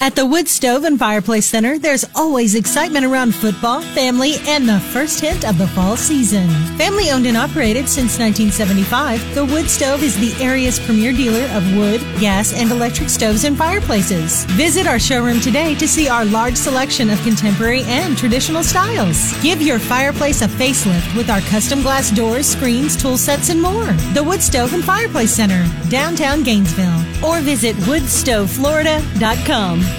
At 0.00 0.16
the 0.16 0.26
Wood 0.26 0.48
Stove 0.48 0.82
and 0.84 0.98
Fireplace 0.98 1.46
Center, 1.46 1.78
there's 1.78 2.04
always 2.14 2.54
excitement 2.56 3.06
around 3.06 3.34
football, 3.34 3.80
family, 3.80 4.34
and 4.46 4.68
the 4.68 4.78
first 4.78 5.18
hint 5.20 5.48
of 5.48 5.56
the 5.56 5.66
fall 5.68 5.96
season. 5.96 6.46
Family 6.76 7.10
owned 7.10 7.24
and 7.26 7.38
operated 7.38 7.88
since 7.88 8.18
1975, 8.18 9.34
the 9.34 9.46
Wood 9.46 9.70
Stove 9.70 10.02
is 10.02 10.14
the 10.18 10.34
area's 10.44 10.78
premier 10.80 11.10
dealer 11.12 11.46
of 11.56 11.64
wood, 11.76 12.02
gas, 12.20 12.52
and 12.52 12.70
electric 12.70 13.08
stoves 13.08 13.44
and 13.44 13.56
fireplaces. 13.56 14.44
Visit 14.56 14.86
our 14.86 14.98
showroom 14.98 15.40
today 15.40 15.74
to 15.76 15.88
see 15.88 16.06
our 16.06 16.26
large 16.26 16.56
selection 16.56 17.08
of 17.08 17.18
contemporary 17.22 17.84
and 17.84 18.18
traditional 18.18 18.62
styles. 18.62 19.32
Give 19.42 19.62
your 19.62 19.78
fireplace 19.78 20.42
a 20.42 20.48
facelift 20.48 21.16
with 21.16 21.30
our 21.30 21.40
custom 21.42 21.80
glass 21.80 22.10
doors, 22.10 22.46
screens, 22.46 22.94
tool 22.94 23.16
sets, 23.16 23.48
and 23.48 23.62
more. 23.62 23.90
The 24.12 24.22
Wood 24.22 24.42
Stove 24.42 24.74
and 24.74 24.84
Fireplace 24.84 25.32
Center, 25.32 25.64
downtown 25.88 26.42
Gainesville. 26.42 27.00
Or 27.24 27.40
visit 27.40 27.74
woodstoveflorida.com. 27.76 29.93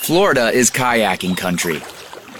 Florida 0.00 0.48
is 0.50 0.70
kayaking 0.70 1.36
country. 1.36 1.78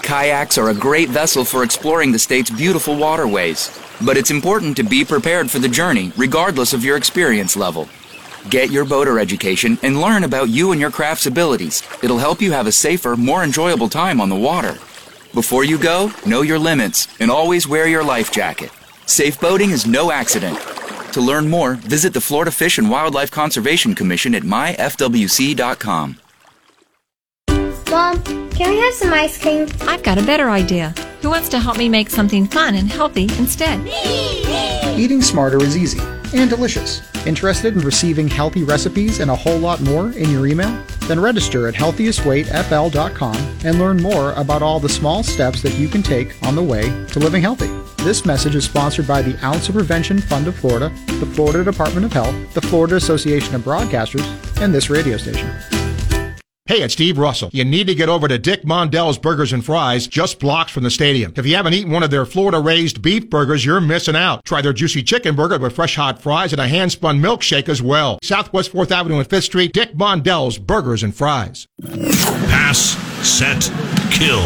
Kayaks 0.01 0.57
are 0.57 0.69
a 0.71 0.73
great 0.73 1.09
vessel 1.09 1.45
for 1.45 1.63
exploring 1.63 2.11
the 2.11 2.17
state's 2.17 2.49
beautiful 2.49 2.97
waterways, 2.97 3.69
but 4.03 4.17
it's 4.17 4.31
important 4.31 4.75
to 4.77 4.83
be 4.83 5.05
prepared 5.05 5.49
for 5.49 5.59
the 5.59 5.69
journey 5.69 6.11
regardless 6.17 6.73
of 6.73 6.83
your 6.83 6.97
experience 6.97 7.55
level. 7.55 7.87
Get 8.49 8.71
your 8.71 8.83
boater 8.83 9.19
education 9.19 9.77
and 9.83 10.01
learn 10.01 10.23
about 10.23 10.49
you 10.49 10.71
and 10.71 10.81
your 10.81 10.89
craft's 10.89 11.27
abilities. 11.27 11.83
It'll 12.01 12.17
help 12.17 12.41
you 12.41 12.51
have 12.51 12.65
a 12.65 12.71
safer, 12.71 13.15
more 13.15 13.43
enjoyable 13.43 13.89
time 13.89 14.19
on 14.19 14.29
the 14.29 14.35
water. 14.35 14.73
Before 15.35 15.63
you 15.63 15.77
go, 15.77 16.11
know 16.25 16.41
your 16.41 16.59
limits 16.59 17.07
and 17.19 17.29
always 17.29 17.67
wear 17.67 17.87
your 17.87 18.03
life 18.03 18.31
jacket. 18.31 18.71
Safe 19.05 19.39
boating 19.39 19.69
is 19.69 19.85
no 19.85 20.11
accident. 20.11 20.57
To 21.13 21.21
learn 21.21 21.47
more, 21.47 21.75
visit 21.75 22.13
the 22.13 22.21
Florida 22.21 22.51
Fish 22.51 22.79
and 22.79 22.89
Wildlife 22.89 23.29
Conservation 23.29 23.93
Commission 23.93 24.33
at 24.33 24.41
myfwc.com. 24.43 26.17
Mom, 27.91 28.23
can 28.51 28.69
we 28.69 28.79
have 28.79 28.93
some 28.93 29.13
ice 29.13 29.37
cream? 29.37 29.67
I've 29.81 30.01
got 30.01 30.17
a 30.17 30.23
better 30.23 30.49
idea. 30.49 30.91
Who 31.21 31.29
wants 31.29 31.49
to 31.49 31.59
help 31.59 31.77
me 31.77 31.89
make 31.89 32.09
something 32.09 32.47
fun 32.47 32.75
and 32.75 32.89
healthy 32.89 33.23
instead? 33.37 33.81
Eating 34.97 35.21
smarter 35.21 35.61
is 35.61 35.75
easy 35.75 35.99
and 36.33 36.49
delicious. 36.49 37.01
Interested 37.27 37.75
in 37.75 37.81
receiving 37.81 38.29
healthy 38.29 38.63
recipes 38.63 39.19
and 39.19 39.29
a 39.29 39.35
whole 39.35 39.57
lot 39.57 39.81
more 39.81 40.13
in 40.13 40.29
your 40.29 40.47
email? 40.47 40.71
Then 41.01 41.19
register 41.19 41.67
at 41.67 41.73
healthiestweightfl.com 41.73 43.35
and 43.65 43.77
learn 43.77 44.01
more 44.01 44.31
about 44.33 44.61
all 44.61 44.79
the 44.79 44.87
small 44.87 45.21
steps 45.21 45.61
that 45.61 45.77
you 45.77 45.89
can 45.89 46.01
take 46.01 46.41
on 46.47 46.55
the 46.55 46.63
way 46.63 46.83
to 47.07 47.19
living 47.19 47.41
healthy. 47.41 47.67
This 48.05 48.25
message 48.25 48.55
is 48.55 48.63
sponsored 48.63 49.05
by 49.05 49.21
the 49.21 49.37
Ounce 49.45 49.67
of 49.67 49.75
Prevention 49.75 50.21
Fund 50.21 50.47
of 50.47 50.55
Florida, 50.55 50.93
the 51.19 51.25
Florida 51.25 51.65
Department 51.65 52.05
of 52.05 52.13
Health, 52.13 52.53
the 52.53 52.61
Florida 52.61 52.95
Association 52.95 53.53
of 53.53 53.63
Broadcasters, 53.63 54.25
and 54.61 54.73
this 54.73 54.89
radio 54.89 55.17
station. 55.17 55.80
Hey, 56.67 56.83
it's 56.83 56.93
Steve 56.93 57.17
Russell. 57.17 57.49
You 57.51 57.65
need 57.65 57.87
to 57.87 57.95
get 57.95 58.07
over 58.07 58.27
to 58.27 58.37
Dick 58.37 58.63
Mondell's 58.63 59.17
Burgers 59.17 59.51
and 59.51 59.65
Fries, 59.65 60.05
just 60.05 60.39
blocks 60.39 60.71
from 60.71 60.83
the 60.83 60.91
stadium. 60.91 61.33
If 61.35 61.47
you 61.47 61.55
haven't 61.55 61.73
eaten 61.73 61.91
one 61.91 62.03
of 62.03 62.11
their 62.11 62.23
Florida 62.23 62.59
raised 62.59 63.01
beef 63.01 63.31
burgers, 63.31 63.65
you're 63.65 63.81
missing 63.81 64.15
out. 64.15 64.45
Try 64.45 64.61
their 64.61 64.71
juicy 64.71 65.01
chicken 65.01 65.35
burger 65.35 65.57
with 65.57 65.75
fresh 65.75 65.95
hot 65.95 66.21
fries 66.21 66.53
and 66.53 66.61
a 66.61 66.67
hand 66.67 66.91
spun 66.91 67.19
milkshake 67.19 67.67
as 67.67 67.81
well. 67.81 68.19
Southwest 68.21 68.71
4th 68.71 68.91
Avenue 68.91 69.17
and 69.17 69.27
5th 69.27 69.43
Street, 69.43 69.73
Dick 69.73 69.95
Mondell's 69.95 70.59
Burgers 70.59 71.01
and 71.01 71.15
Fries. 71.15 71.65
Pass, 71.81 72.79
set, 73.27 73.61
kill. 74.11 74.43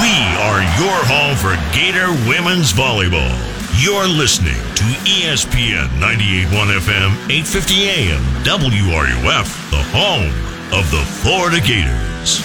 We 0.00 0.14
are 0.40 0.62
your 0.80 1.04
home 1.04 1.36
for 1.36 1.54
Gator 1.76 2.08
Women's 2.26 2.72
Volleyball. 2.72 3.30
You're 3.78 4.08
listening 4.08 4.56
to 4.56 4.84
ESPN 5.04 5.88
98.1 6.00 6.78
FM, 6.80 7.12
850 7.30 7.88
AM, 7.88 8.22
WRUF, 8.42 9.70
the 9.70 9.82
home 9.92 10.51
of 10.72 10.90
the 10.90 11.04
Florida 11.20 11.60
Gators. 11.60 12.42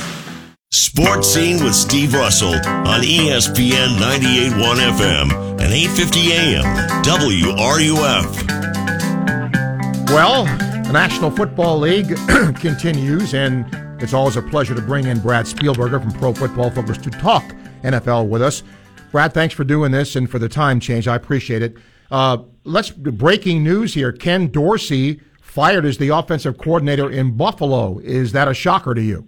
Sports 0.70 1.34
Scene 1.34 1.64
with 1.64 1.74
Steve 1.74 2.14
Russell 2.14 2.54
on 2.56 3.02
ESPN 3.02 3.98
98.1 3.98 4.76
FM 4.92 5.32
and 5.62 5.74
850 5.74 6.34
AM 6.34 6.66
WRUF. 7.04 8.48
Well, 10.10 10.44
the 10.84 10.92
National 10.92 11.32
Football 11.32 11.80
League 11.80 12.18
continues, 12.60 13.34
and 13.34 13.66
it's 14.04 14.14
always 14.14 14.36
a 14.36 14.42
pleasure 14.42 14.76
to 14.76 14.82
bring 14.82 15.08
in 15.08 15.22
Brad 15.22 15.46
Spielberger 15.46 16.02
from 16.02 16.12
Pro 16.12 16.34
Football 16.34 16.70
Focus 16.70 16.98
to 16.98 17.10
talk 17.10 17.46
NFL 17.84 18.28
with 18.28 18.42
us. 18.42 18.62
Brad, 19.14 19.34
thanks 19.34 19.56
for 19.56 19.64
doing 19.64 19.94
this 19.94 20.18
and 20.18 20.30
for 20.30 20.38
the 20.38 20.50
time 20.50 20.82
change. 20.82 21.08
I 21.08 21.16
appreciate 21.16 21.62
it. 21.62 21.78
Uh, 22.12 22.40
let's 22.66 22.90
breaking 22.90 23.64
news 23.64 23.94
here. 23.94 24.12
Ken 24.12 24.48
Dorsey 24.48 25.22
fired 25.58 25.86
as 25.86 25.98
the 25.98 26.10
offensive 26.10 26.56
coordinator 26.56 27.10
in 27.10 27.36
Buffalo. 27.36 27.98
Is 27.98 28.32
that 28.34 28.48
a 28.48 28.54
shocker 28.54 28.94
to 28.94 29.02
you? 29.02 29.26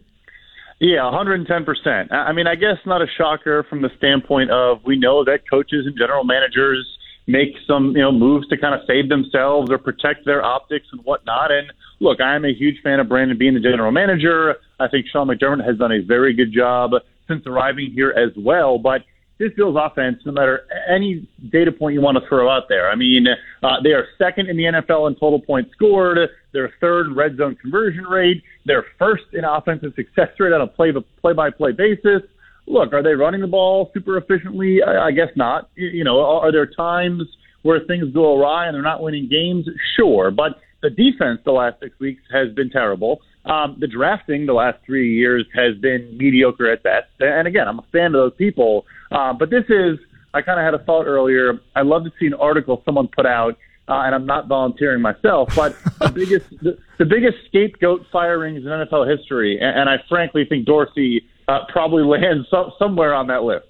Yeah, 0.80 1.00
110%. 1.00 2.14
I 2.14 2.32
mean, 2.34 2.46
I 2.46 2.54
guess 2.54 2.78
not 2.86 3.02
a 3.02 3.08
shocker 3.18 3.64
from 3.64 3.82
the 3.82 3.90
standpoint 3.98 4.52
of 4.52 4.84
we 4.86 4.96
know 4.96 5.24
that 5.24 5.50
coaches 5.50 5.88
and 5.88 5.98
general 5.98 6.24
managers 6.24 6.88
make 7.26 7.56
some, 7.66 7.96
you 7.96 8.04
know, 8.04 8.12
moves 8.12 8.48
to 8.50 8.58
kind 8.58 8.76
of 8.76 8.82
save 8.86 9.10
themselves 9.10 9.72
or 9.72 9.80
protect 9.80 10.24
their 10.26 10.44
optics 10.44 10.86
and 10.92 11.02
whatnot. 11.04 11.52
And 11.52 11.74
look, 12.00 12.22
I 12.22 12.36
am 12.36 12.46
a 12.46 12.54
huge 12.54 12.80
fan 12.84 13.00
of 13.00 13.10
Brandon 13.10 13.36
Beane 13.36 13.56
the 13.56 13.60
general 13.60 13.92
manager. 13.92 14.58
I 14.80 14.88
think 14.88 15.08
Sean 15.12 15.30
McDermott 15.30 15.66
has 15.66 15.80
done 15.80 15.92
a 15.92 16.04
very 16.04 16.36
good 16.36 16.54
job 16.54 16.92
since 17.28 17.42
arriving 17.48 17.90
here 17.92 18.12
as 18.12 18.38
well. 18.38 18.78
But 18.78 19.02
this 19.40 19.52
Bills 19.56 19.78
offense, 19.80 20.18
no 20.26 20.34
matter 20.34 20.62
any 20.94 21.28
data 21.52 21.72
point 21.72 21.94
you 21.94 22.02
want 22.02 22.18
to 22.22 22.28
throw 22.28 22.50
out 22.50 22.64
there, 22.68 22.90
I 22.90 22.96
mean, 22.96 23.26
uh, 23.64 23.68
they 23.82 23.92
are 23.92 24.06
second 24.18 24.50
in 24.50 24.58
the 24.58 24.64
NFL 24.64 25.08
in 25.08 25.16
total 25.16 25.40
points 25.40 25.72
scored. 25.72 26.18
They're 26.52 26.74
third 26.82 27.08
in 27.08 27.16
red 27.16 27.38
zone 27.38 27.56
conversion 27.56 28.04
rate. 28.04 28.44
They're 28.66 28.86
first 29.00 29.24
in 29.34 29.46
offensive 29.46 29.94
success 29.96 30.28
rate 30.38 30.52
on 30.52 30.62
a 30.62 30.68
play 30.68 30.92
by 31.34 31.50
play 31.50 31.72
basis. 31.72 32.22
Look, 32.68 32.94
are 32.94 33.02
they 33.02 33.14
running 33.14 33.42
the 33.42 33.48
ball 33.48 33.90
super 33.94 34.18
efficiently? 34.18 34.80
I, 34.86 35.08
I 35.08 35.12
guess 35.12 35.30
not. 35.36 35.70
You 35.76 36.04
know, 36.04 36.20
are 36.20 36.52
there 36.52 36.68
times 36.68 37.24
where 37.62 37.80
things 37.88 38.14
go 38.14 38.38
awry 38.38 38.68
and 38.68 38.76
they're 38.76 38.82
not 38.82 39.02
winning 39.02 39.30
games? 39.30 39.68
Sure, 39.96 40.32
but 40.32 40.60
the 40.82 40.90
defense 40.90 41.40
the 41.46 41.52
last 41.52 41.80
six 41.80 41.98
weeks 42.00 42.22
has 42.32 42.54
been 42.54 42.70
terrible. 42.70 43.22
Um, 43.50 43.78
the 43.80 43.88
drafting 43.88 44.46
the 44.46 44.54
last 44.54 44.78
three 44.86 45.16
years 45.16 45.46
has 45.56 45.76
been 45.78 46.16
mediocre 46.18 46.72
at 46.72 46.84
best. 46.84 47.08
And 47.20 47.48
again, 47.48 47.68
I'm 47.68 47.80
a 47.80 47.86
fan 47.92 48.08
of 48.08 48.14
those 48.14 48.36
people. 48.36 48.86
Uh, 49.12 49.34
but 49.34 49.50
this 49.50 49.66
is, 49.70 49.98
I 50.36 50.44
kind 50.44 50.60
of 50.60 50.66
had 50.66 50.80
a 50.80 50.86
thought 50.86 51.08
earlier. 51.08 51.60
I 51.76 51.82
love 51.82 52.04
to 52.04 52.12
see 52.20 52.28
an 52.28 52.36
article 52.36 52.84
someone 52.86 53.08
put 53.08 53.26
out, 53.26 53.58
uh, 53.88 54.04
and 54.06 54.14
I'm 54.14 54.28
not 54.28 54.48
volunteering 54.48 55.02
myself, 55.02 55.50
but 55.56 55.76
the 56.00 56.10
biggest, 56.16 56.50
the, 56.62 56.78
the 57.00 57.06
biggest 57.06 57.38
scapegoat 57.48 58.06
firings 58.12 58.60
in 58.60 58.70
NFL 58.70 59.10
history. 59.18 59.58
And, 59.60 59.80
and 59.80 59.90
I 59.90 59.96
frankly 60.08 60.46
think 60.46 60.68
Dorsey 60.68 61.26
uh, 61.48 61.62
probably 61.70 62.04
lands 62.20 62.48
so, 62.52 62.74
somewhere 62.78 63.16
on 63.16 63.26
that 63.28 63.42
list. 63.42 63.66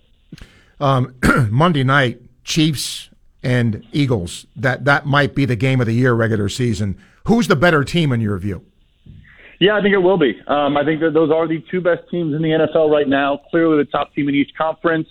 Um, 0.82 1.16
Monday 1.50 1.86
night, 1.86 2.22
Chiefs 2.44 3.10
and 3.44 3.86
Eagles. 3.94 4.46
That 4.56 4.86
that 4.86 5.06
might 5.06 5.36
be 5.36 5.46
the 5.46 5.56
game 5.56 5.80
of 5.80 5.88
the 5.88 5.94
year 5.94 6.14
regular 6.14 6.50
season. 6.50 6.98
Who's 7.26 7.48
the 7.48 7.56
better 7.56 7.84
team 7.84 8.12
in 8.12 8.22
your 8.22 8.38
view? 8.38 8.66
Yeah, 9.60 9.76
I 9.76 9.82
think 9.82 9.94
it 9.94 10.00
will 10.00 10.18
be. 10.18 10.40
Um, 10.48 10.78
I 10.78 10.86
think 10.86 11.02
that 11.02 11.12
those 11.14 11.32
are 11.32 11.48
the 11.48 11.64
two 11.70 11.82
best 11.82 12.10
teams 12.10 12.34
in 12.34 12.42
the 12.42 12.50
NFL 12.50 12.90
right 12.90 13.08
now. 13.08 13.42
Clearly, 13.52 13.84
the 13.84 13.90
top 13.90 14.14
team 14.14 14.30
in 14.30 14.36
each 14.36 14.52
conference. 14.58 15.08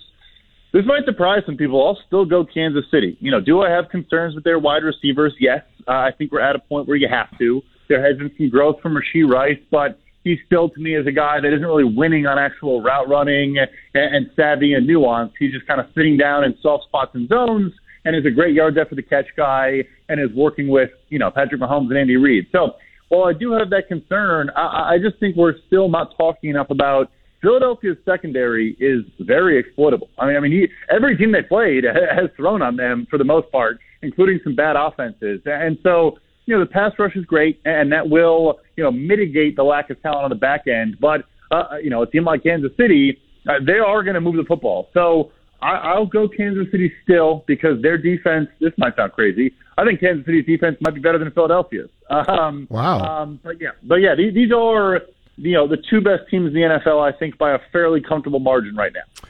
This 0.73 0.85
might 0.85 1.05
surprise 1.05 1.41
some 1.45 1.57
people. 1.57 1.85
I'll 1.85 1.97
still 2.07 2.25
go 2.25 2.45
Kansas 2.45 2.85
City. 2.91 3.17
You 3.19 3.31
know, 3.31 3.41
do 3.41 3.61
I 3.61 3.69
have 3.69 3.89
concerns 3.89 4.35
with 4.35 4.43
their 4.43 4.59
wide 4.59 4.83
receivers? 4.83 5.33
Yes. 5.39 5.61
Uh, 5.87 5.91
I 5.91 6.11
think 6.15 6.31
we're 6.31 6.41
at 6.41 6.55
a 6.55 6.59
point 6.59 6.87
where 6.87 6.97
you 6.97 7.07
have 7.09 7.35
to. 7.39 7.61
There 7.87 8.05
has 8.05 8.17
been 8.17 8.31
some 8.37 8.49
growth 8.49 8.79
from 8.81 8.95
Rashee 8.95 9.27
Rice, 9.27 9.57
but 9.71 9.99
he 10.23 10.37
still, 10.45 10.69
to 10.69 10.79
me, 10.79 10.95
is 10.95 11.07
a 11.07 11.11
guy 11.11 11.39
that 11.41 11.53
isn't 11.53 11.65
really 11.65 11.83
winning 11.83 12.27
on 12.27 12.37
actual 12.37 12.81
route 12.81 13.09
running 13.09 13.57
and, 13.57 13.69
and 13.93 14.29
savvy 14.35 14.73
and 14.73 14.85
nuance. 14.85 15.31
He's 15.39 15.53
just 15.53 15.65
kind 15.65 15.79
of 15.79 15.87
sitting 15.95 16.17
down 16.17 16.43
in 16.43 16.55
soft 16.61 16.85
spots 16.85 17.11
and 17.15 17.27
zones 17.27 17.73
and 18.05 18.15
is 18.15 18.25
a 18.25 18.31
great 18.31 18.53
yards 18.53 18.77
after 18.77 18.95
the 18.95 19.01
catch 19.01 19.25
guy 19.35 19.83
and 20.07 20.19
is 20.19 20.35
working 20.35 20.67
with, 20.67 20.91
you 21.09 21.19
know, 21.19 21.31
Patrick 21.31 21.61
Mahomes 21.61 21.89
and 21.89 21.97
Andy 21.97 22.15
Reid. 22.15 22.47
So 22.51 22.73
while 23.09 23.27
I 23.27 23.33
do 23.33 23.51
have 23.51 23.69
that 23.71 23.87
concern, 23.87 24.49
I, 24.55 24.93
I 24.93 24.97
just 25.01 25.19
think 25.19 25.35
we're 25.35 25.55
still 25.67 25.89
not 25.89 26.15
talking 26.17 26.49
enough 26.49 26.69
about 26.69 27.11
Philadelphia's 27.41 27.97
secondary 28.05 28.75
is 28.79 29.03
very 29.19 29.57
exploitable. 29.57 30.09
I 30.17 30.27
mean, 30.27 30.35
I 30.35 30.39
mean, 30.39 30.51
he, 30.51 30.67
every 30.93 31.17
team 31.17 31.31
they 31.31 31.41
played 31.41 31.83
has 31.85 32.29
thrown 32.35 32.61
on 32.61 32.75
them 32.75 33.07
for 33.09 33.17
the 33.17 33.23
most 33.23 33.51
part, 33.51 33.79
including 34.01 34.39
some 34.43 34.55
bad 34.55 34.75
offenses. 34.75 35.41
And 35.45 35.77
so, 35.83 36.17
you 36.45 36.55
know, 36.55 36.63
the 36.63 36.69
pass 36.69 36.91
rush 36.99 37.15
is 37.15 37.25
great, 37.25 37.59
and 37.65 37.91
that 37.91 38.09
will, 38.09 38.59
you 38.75 38.83
know, 38.83 38.91
mitigate 38.91 39.55
the 39.55 39.63
lack 39.63 39.89
of 39.89 40.01
talent 40.01 40.23
on 40.23 40.29
the 40.29 40.35
back 40.35 40.67
end. 40.67 40.97
But, 40.99 41.21
uh, 41.51 41.77
you 41.81 41.89
know, 41.89 42.03
a 42.03 42.07
team 42.07 42.25
like 42.25 42.43
Kansas 42.43 42.71
City, 42.77 43.17
uh, 43.47 43.53
they 43.65 43.79
are 43.79 44.03
going 44.03 44.15
to 44.15 44.21
move 44.21 44.35
the 44.35 44.45
football. 44.47 44.89
So 44.93 45.31
I, 45.61 45.75
I'll 45.75 46.05
go 46.05 46.27
Kansas 46.27 46.67
City 46.71 46.91
still 47.03 47.43
because 47.47 47.81
their 47.81 47.97
defense. 47.97 48.49
This 48.59 48.73
might 48.77 48.95
sound 48.95 49.11
crazy. 49.13 49.53
I 49.77 49.85
think 49.85 49.99
Kansas 49.99 50.25
City's 50.25 50.45
defense 50.45 50.77
might 50.81 50.93
be 50.93 50.99
better 51.01 51.17
than 51.17 51.31
Philadelphia's. 51.31 51.89
Um, 52.09 52.65
wow. 52.71 52.99
Um, 53.01 53.39
but 53.43 53.61
yeah, 53.61 53.69
but 53.83 53.97
yeah, 53.97 54.15
these, 54.15 54.33
these 54.33 54.51
are 54.51 55.01
you 55.37 55.53
know 55.53 55.67
the 55.67 55.77
two 55.77 56.01
best 56.01 56.27
teams 56.29 56.47
in 56.47 56.53
the 56.53 56.61
NFL. 56.61 56.99
I 57.01 57.15
think 57.15 57.37
by 57.37 57.51
a 57.53 57.59
fairly 57.71 58.01
comfortable 58.01 58.39
margin 58.39 58.75
right 58.75 58.91
now. 58.91 59.21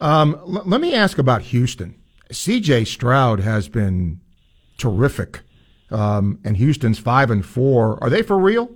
Um, 0.00 0.34
l- 0.34 0.62
let 0.66 0.80
me 0.80 0.94
ask 0.94 1.16
about 1.18 1.42
Houston. 1.42 1.94
C.J. 2.32 2.86
Stroud 2.86 3.38
has 3.38 3.68
been 3.68 4.20
terrific, 4.78 5.42
um, 5.92 6.40
and 6.44 6.56
Houston's 6.56 6.98
five 6.98 7.30
and 7.30 7.46
four. 7.46 8.02
Are 8.02 8.10
they 8.10 8.22
for 8.22 8.36
real? 8.36 8.70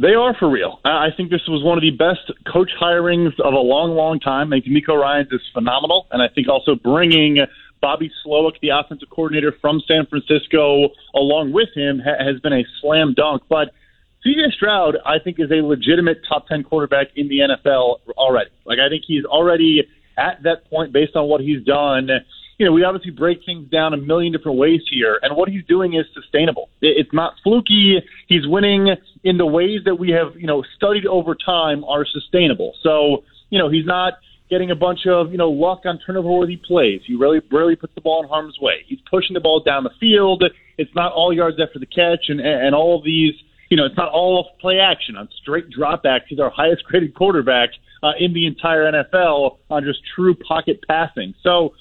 They 0.00 0.14
are 0.14 0.34
for 0.38 0.48
real. 0.48 0.80
I 0.82 1.08
think 1.14 1.28
this 1.28 1.46
was 1.46 1.62
one 1.62 1.76
of 1.76 1.82
the 1.82 1.90
best 1.90 2.32
coach 2.50 2.70
hirings 2.80 3.38
of 3.38 3.52
a 3.52 3.58
long, 3.58 3.90
long 3.90 4.18
time. 4.18 4.50
I 4.50 4.60
think 4.60 4.68
Miko 4.68 4.94
Ryans 4.94 5.28
is 5.30 5.42
phenomenal, 5.52 6.06
and 6.10 6.22
I 6.22 6.28
think 6.28 6.48
also 6.48 6.74
bringing 6.74 7.36
Bobby 7.82 8.10
Slowik, 8.24 8.58
the 8.62 8.70
offensive 8.70 9.10
coordinator 9.10 9.54
from 9.60 9.82
San 9.86 10.06
Francisco, 10.06 10.88
along 11.14 11.52
with 11.52 11.68
him 11.74 12.00
ha- 12.00 12.16
has 12.24 12.40
been 12.40 12.54
a 12.54 12.64
slam 12.80 13.12
dunk. 13.12 13.42
But 13.50 13.74
CJ 14.24 14.52
Stroud, 14.54 14.96
I 15.04 15.18
think, 15.18 15.38
is 15.38 15.50
a 15.50 15.62
legitimate 15.62 16.22
top 16.26 16.48
10 16.48 16.62
quarterback 16.62 17.08
in 17.16 17.28
the 17.28 17.40
NFL 17.40 17.96
already. 18.16 18.50
Like, 18.64 18.78
I 18.78 18.88
think 18.88 19.04
he's 19.06 19.26
already 19.26 19.86
at 20.16 20.42
that 20.44 20.68
point 20.70 20.94
based 20.94 21.14
on 21.14 21.28
what 21.28 21.42
he's 21.42 21.62
done. 21.64 22.08
You 22.60 22.66
know, 22.66 22.72
we 22.72 22.84
obviously 22.84 23.12
break 23.12 23.38
things 23.46 23.70
down 23.70 23.94
a 23.94 23.96
million 23.96 24.34
different 24.34 24.58
ways 24.58 24.82
here, 24.90 25.18
and 25.22 25.34
what 25.34 25.48
he's 25.48 25.64
doing 25.64 25.94
is 25.94 26.04
sustainable. 26.12 26.68
It's 26.82 27.08
not 27.10 27.32
fluky. 27.42 28.02
He's 28.28 28.46
winning 28.46 28.94
in 29.24 29.38
the 29.38 29.46
ways 29.46 29.80
that 29.86 29.94
we 29.94 30.10
have, 30.10 30.36
you 30.36 30.46
know, 30.46 30.62
studied 30.76 31.06
over 31.06 31.34
time 31.34 31.84
are 31.84 32.04
sustainable. 32.04 32.74
So, 32.82 33.24
you 33.48 33.58
know, 33.58 33.70
he's 33.70 33.86
not 33.86 34.18
getting 34.50 34.70
a 34.70 34.74
bunch 34.74 35.06
of, 35.08 35.32
you 35.32 35.38
know, 35.38 35.48
luck 35.48 35.86
on 35.86 36.00
turnover-worthy 36.04 36.58
plays. 36.58 37.00
He 37.06 37.16
really, 37.16 37.40
rarely 37.50 37.76
puts 37.76 37.94
the 37.94 38.02
ball 38.02 38.22
in 38.22 38.28
harm's 38.28 38.58
way. 38.60 38.84
He's 38.86 39.00
pushing 39.10 39.32
the 39.32 39.40
ball 39.40 39.62
down 39.64 39.84
the 39.84 39.96
field. 39.98 40.44
It's 40.76 40.94
not 40.94 41.12
all 41.12 41.32
yards 41.32 41.56
after 41.58 41.78
the 41.78 41.86
catch, 41.86 42.28
and 42.28 42.40
and 42.40 42.74
all 42.74 42.98
of 42.98 43.04
these 43.04 43.32
you 43.70 43.76
know, 43.76 43.86
it's 43.86 43.96
not 43.96 44.12
all 44.12 44.50
play 44.60 44.80
action 44.80 45.16
on 45.16 45.28
straight 45.40 45.66
dropbacks. 45.70 46.22
He's 46.28 46.40
our 46.40 46.50
highest 46.50 46.84
graded 46.84 47.14
quarterback 47.14 47.70
uh, 48.02 48.10
in 48.18 48.34
the 48.34 48.46
entire 48.46 48.90
NFL 48.90 49.58
on 49.70 49.84
just 49.84 50.00
true 50.14 50.34
pocket 50.34 50.80
passing. 50.86 51.34
So, 51.42 51.72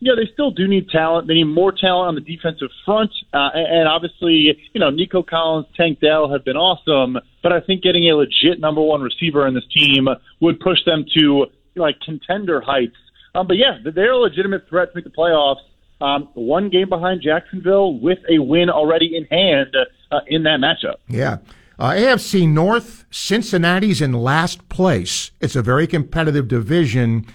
you 0.00 0.14
know, 0.14 0.16
they 0.16 0.30
still 0.32 0.50
do 0.50 0.68
need 0.68 0.88
talent. 0.90 1.26
They 1.26 1.34
need 1.34 1.44
more 1.44 1.72
talent 1.72 2.08
on 2.08 2.14
the 2.14 2.20
defensive 2.20 2.68
front. 2.84 3.10
Uh, 3.32 3.50
and 3.54 3.88
obviously, 3.88 4.56
you 4.72 4.80
know, 4.80 4.90
Nico 4.90 5.22
Collins, 5.22 5.66
Tank 5.76 6.00
Dell 6.00 6.30
have 6.30 6.44
been 6.44 6.56
awesome. 6.56 7.18
But 7.42 7.52
I 7.52 7.60
think 7.60 7.82
getting 7.82 8.08
a 8.08 8.14
legit 8.14 8.60
number 8.60 8.80
one 8.80 9.00
receiver 9.00 9.46
in 9.46 9.54
this 9.54 9.66
team 9.74 10.08
would 10.40 10.60
push 10.60 10.78
them 10.84 11.04
to 11.16 11.46
like 11.74 12.00
contender 12.00 12.60
heights. 12.60 12.96
Um, 13.34 13.46
but 13.46 13.56
yeah, 13.56 13.78
they're 13.84 14.12
a 14.12 14.18
legitimate 14.18 14.68
threat 14.68 14.92
to 14.92 14.96
make 14.96 15.04
the 15.04 15.10
playoffs. 15.10 15.60
Um, 16.00 16.28
one 16.34 16.68
game 16.68 16.88
behind 16.88 17.22
Jacksonville 17.22 17.98
with 17.98 18.18
a 18.30 18.38
win 18.38 18.70
already 18.70 19.16
in 19.16 19.24
hand 19.24 19.76
uh, 20.12 20.20
in 20.28 20.44
that 20.44 20.60
matchup. 20.60 20.96
Yeah. 21.08 21.38
Uh, 21.78 21.90
AFC 21.90 22.48
North, 22.48 23.04
Cincinnati's 23.10 24.00
in 24.00 24.12
last 24.12 24.68
place. 24.68 25.30
It's 25.40 25.56
a 25.56 25.62
very 25.62 25.86
competitive 25.86 26.48
division. 26.48 27.26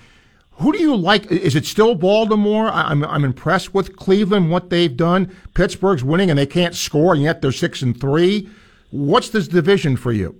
Who 0.57 0.71
do 0.71 0.79
you 0.79 0.95
like? 0.95 1.31
Is 1.31 1.55
it 1.55 1.65
still 1.65 1.95
Baltimore? 1.95 2.69
I'm 2.69 3.03
I'm 3.03 3.25
impressed 3.25 3.73
with 3.73 3.95
Cleveland, 3.95 4.51
what 4.51 4.69
they've 4.69 4.95
done. 4.95 5.35
Pittsburgh's 5.53 6.03
winning 6.03 6.29
and 6.29 6.37
they 6.37 6.45
can't 6.45 6.75
score, 6.75 7.13
and 7.13 7.23
yet 7.23 7.41
they're 7.41 7.51
six 7.51 7.81
and 7.81 7.99
three. 7.99 8.49
What's 8.91 9.29
this 9.29 9.47
division 9.47 9.97
for 9.97 10.11
you? 10.11 10.39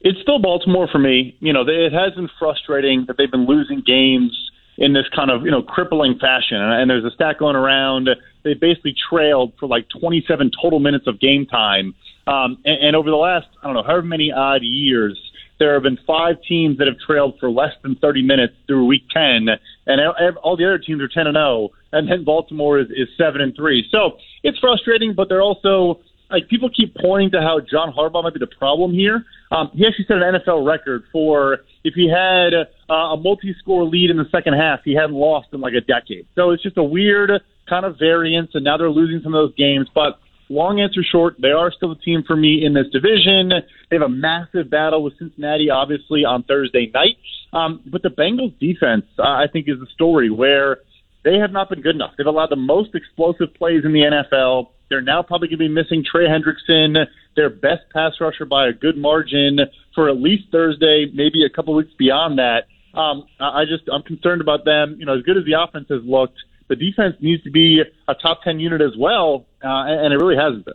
It's 0.00 0.20
still 0.20 0.38
Baltimore 0.38 0.86
for 0.86 0.98
me. 0.98 1.34
You 1.40 1.52
know, 1.52 1.62
it 1.66 1.92
has 1.92 2.12
been 2.14 2.28
frustrating 2.38 3.06
that 3.06 3.16
they've 3.16 3.30
been 3.30 3.46
losing 3.46 3.80
games 3.80 4.38
in 4.76 4.92
this 4.92 5.06
kind 5.14 5.30
of 5.30 5.44
you 5.44 5.50
know 5.50 5.62
crippling 5.62 6.18
fashion. 6.18 6.58
And, 6.58 6.90
there's 6.90 7.04
a 7.04 7.10
stat 7.10 7.38
going 7.38 7.56
around. 7.56 8.08
They 8.42 8.54
basically 8.54 8.94
trailed 9.08 9.54
for 9.58 9.66
like 9.66 9.88
27 9.88 10.50
total 10.60 10.78
minutes 10.78 11.06
of 11.06 11.18
game 11.20 11.46
time. 11.46 11.94
Um, 12.26 12.58
and, 12.64 12.88
and 12.88 12.96
over 12.96 13.10
the 13.10 13.16
last 13.16 13.46
I 13.62 13.66
don't 13.66 13.74
know 13.74 13.82
however 13.82 14.02
many 14.02 14.30
odd 14.30 14.62
years, 14.62 15.18
there 15.58 15.74
have 15.74 15.82
been 15.82 15.98
five 16.06 16.36
teams 16.46 16.78
that 16.78 16.86
have 16.86 16.98
trailed 16.98 17.34
for 17.38 17.50
less 17.50 17.72
than 17.82 17.96
30 17.96 18.22
minutes 18.22 18.54
through 18.66 18.86
Week 18.86 19.04
10, 19.12 19.48
and 19.86 20.36
all 20.42 20.56
the 20.56 20.64
other 20.64 20.78
teams 20.78 21.00
are 21.00 21.08
10 21.08 21.26
and 21.26 21.36
0, 21.36 21.70
and 21.92 22.10
then 22.10 22.24
Baltimore 22.24 22.80
is, 22.80 22.88
is 22.90 23.08
7 23.16 23.40
and 23.40 23.54
3. 23.54 23.86
So 23.90 24.18
it's 24.42 24.58
frustrating, 24.58 25.14
but 25.14 25.28
they're 25.28 25.42
also 25.42 26.00
like 26.30 26.48
people 26.48 26.70
keep 26.74 26.94
pointing 26.96 27.30
to 27.32 27.40
how 27.40 27.60
John 27.60 27.92
Harbaugh 27.92 28.22
might 28.22 28.34
be 28.34 28.40
the 28.40 28.46
problem 28.46 28.92
here. 28.92 29.24
Um, 29.50 29.70
he 29.74 29.86
actually 29.86 30.06
set 30.06 30.16
an 30.16 30.34
NFL 30.34 30.66
record 30.66 31.04
for 31.12 31.58
if 31.84 31.94
he 31.94 32.08
had 32.08 32.54
uh, 32.90 33.14
a 33.14 33.16
multi-score 33.16 33.84
lead 33.84 34.10
in 34.10 34.16
the 34.16 34.28
second 34.32 34.54
half, 34.54 34.80
he 34.84 34.94
hadn't 34.94 35.14
lost 35.14 35.48
in 35.52 35.60
like 35.60 35.74
a 35.74 35.80
decade. 35.80 36.26
So 36.34 36.50
it's 36.50 36.62
just 36.62 36.76
a 36.76 36.82
weird 36.82 37.30
kind 37.68 37.84
of 37.84 37.98
variance, 37.98 38.50
and 38.54 38.64
now 38.64 38.76
they're 38.76 38.90
losing 38.90 39.20
some 39.22 39.34
of 39.34 39.46
those 39.46 39.54
games. 39.56 39.88
But 39.94 40.18
long 40.48 40.80
answer 40.80 41.02
short, 41.02 41.36
they 41.40 41.50
are 41.50 41.72
still 41.72 41.90
the 41.90 42.00
team 42.00 42.22
for 42.26 42.36
me 42.36 42.64
in 42.64 42.74
this 42.74 42.86
division. 42.92 43.50
They 43.90 43.96
have 43.96 44.02
a 44.02 44.08
massive 44.08 44.70
battle 44.70 45.02
with 45.02 45.18
Cincinnati, 45.18 45.70
obviously 45.70 46.24
on 46.24 46.42
Thursday 46.42 46.90
night. 46.92 47.16
Um, 47.52 47.80
but 47.86 48.02
the 48.02 48.10
Bengals 48.10 48.58
defense, 48.58 49.04
uh, 49.18 49.22
I 49.22 49.46
think, 49.52 49.68
is 49.68 49.78
the 49.78 49.86
story 49.94 50.30
where 50.30 50.78
they 51.24 51.38
have 51.38 51.52
not 51.52 51.70
been 51.70 51.80
good 51.80 51.94
enough. 51.94 52.12
They've 52.16 52.26
allowed 52.26 52.50
the 52.50 52.56
most 52.56 52.94
explosive 52.94 53.54
plays 53.54 53.84
in 53.84 53.92
the 53.92 54.00
NFL. 54.00 54.68
They're 54.90 55.00
now 55.00 55.22
probably 55.22 55.48
going 55.48 55.58
to 55.58 55.64
be 55.64 55.68
missing 55.68 56.04
Trey 56.04 56.26
Hendrickson, 56.26 57.06
their 57.36 57.48
best 57.48 57.82
pass 57.92 58.12
rusher 58.20 58.44
by 58.44 58.68
a 58.68 58.72
good 58.72 58.96
margin 58.96 59.60
for 59.94 60.08
at 60.08 60.16
least 60.16 60.44
Thursday, 60.52 61.06
maybe 61.12 61.44
a 61.44 61.50
couple 61.50 61.74
weeks 61.74 61.92
beyond 61.98 62.38
that. 62.38 62.66
Um, 62.96 63.24
I 63.40 63.64
just 63.64 63.88
I'm 63.92 64.02
concerned 64.02 64.40
about 64.40 64.64
them. 64.64 64.96
You 64.98 65.06
know, 65.06 65.16
as 65.16 65.22
good 65.22 65.36
as 65.36 65.44
the 65.44 65.60
offense 65.60 65.86
has 65.88 66.02
looked, 66.04 66.38
the 66.74 66.90
defense 66.90 67.16
needs 67.20 67.42
to 67.44 67.50
be 67.50 67.82
a 68.08 68.14
top 68.14 68.42
ten 68.42 68.58
unit 68.58 68.80
as 68.80 68.96
well, 68.98 69.46
uh, 69.62 69.68
and 69.68 70.12
it 70.12 70.16
really 70.16 70.36
hasn't 70.36 70.64
been. 70.64 70.74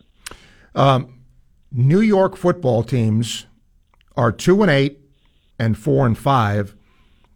Um, 0.75 1.19
New 1.71 2.01
York 2.01 2.35
football 2.37 2.83
teams 2.83 3.45
are 4.15 4.31
two 4.31 4.61
and 4.61 4.71
eight 4.71 4.99
and 5.57 5.77
four 5.77 6.05
and 6.05 6.17
five, 6.17 6.75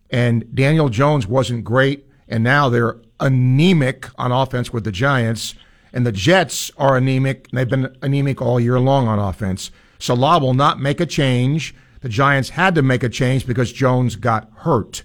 and 0.09 0.53
Daniel 0.55 0.89
Jones 0.89 1.27
wasn't 1.27 1.63
great, 1.63 2.05
and 2.27 2.43
now 2.43 2.69
they're 2.69 2.97
anemic 3.19 4.07
on 4.17 4.31
offense 4.31 4.71
with 4.71 4.83
the 4.83 4.91
Giants. 4.91 5.55
And 5.95 6.07
the 6.07 6.11
Jets 6.11 6.71
are 6.75 6.97
anemic. 6.97 7.49
They've 7.51 7.69
been 7.69 7.95
anemic 8.01 8.41
all 8.41 8.59
year 8.59 8.79
long 8.79 9.07
on 9.07 9.19
offense. 9.19 9.69
Saleh 9.99 10.41
will 10.41 10.55
not 10.55 10.79
make 10.79 10.99
a 10.99 11.05
change. 11.05 11.75
The 12.01 12.09
Giants 12.09 12.49
had 12.49 12.73
to 12.75 12.81
make 12.81 13.03
a 13.03 13.09
change 13.09 13.45
because 13.45 13.71
Jones 13.71 14.15
got 14.15 14.49
hurt. 14.55 15.03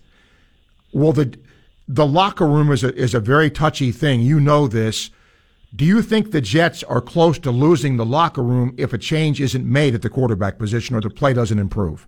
Well, 0.95 1.13
the 1.13 1.39
the 1.89 2.07
locker 2.07 2.47
room 2.47 2.71
is 2.71 2.85
a, 2.85 2.95
is 2.95 3.15
a 3.15 3.21
very 3.21 3.51
touchy 3.51 3.91
thing. 3.91 4.21
You 4.21 4.39
know 4.39 4.69
this. 4.69 5.11
Do 5.75 5.85
you 5.85 6.03
think 6.03 6.31
the 6.31 6.41
Jets 6.41 6.83
are 6.85 7.01
close 7.01 7.39
to 7.41 7.51
losing 7.51 7.97
the 7.97 8.07
locker 8.07 8.43
room 8.43 8.75
if 8.79 8.93
a 8.93 8.99
change 8.99 9.41
isn't 9.41 9.67
made 9.67 9.95
at 9.95 10.03
the 10.03 10.11
quarterback 10.11 10.59
position 10.59 10.95
or 10.95 11.01
the 11.01 11.11
play 11.11 11.35
doesn't 11.35 11.59
improve? 11.59 12.07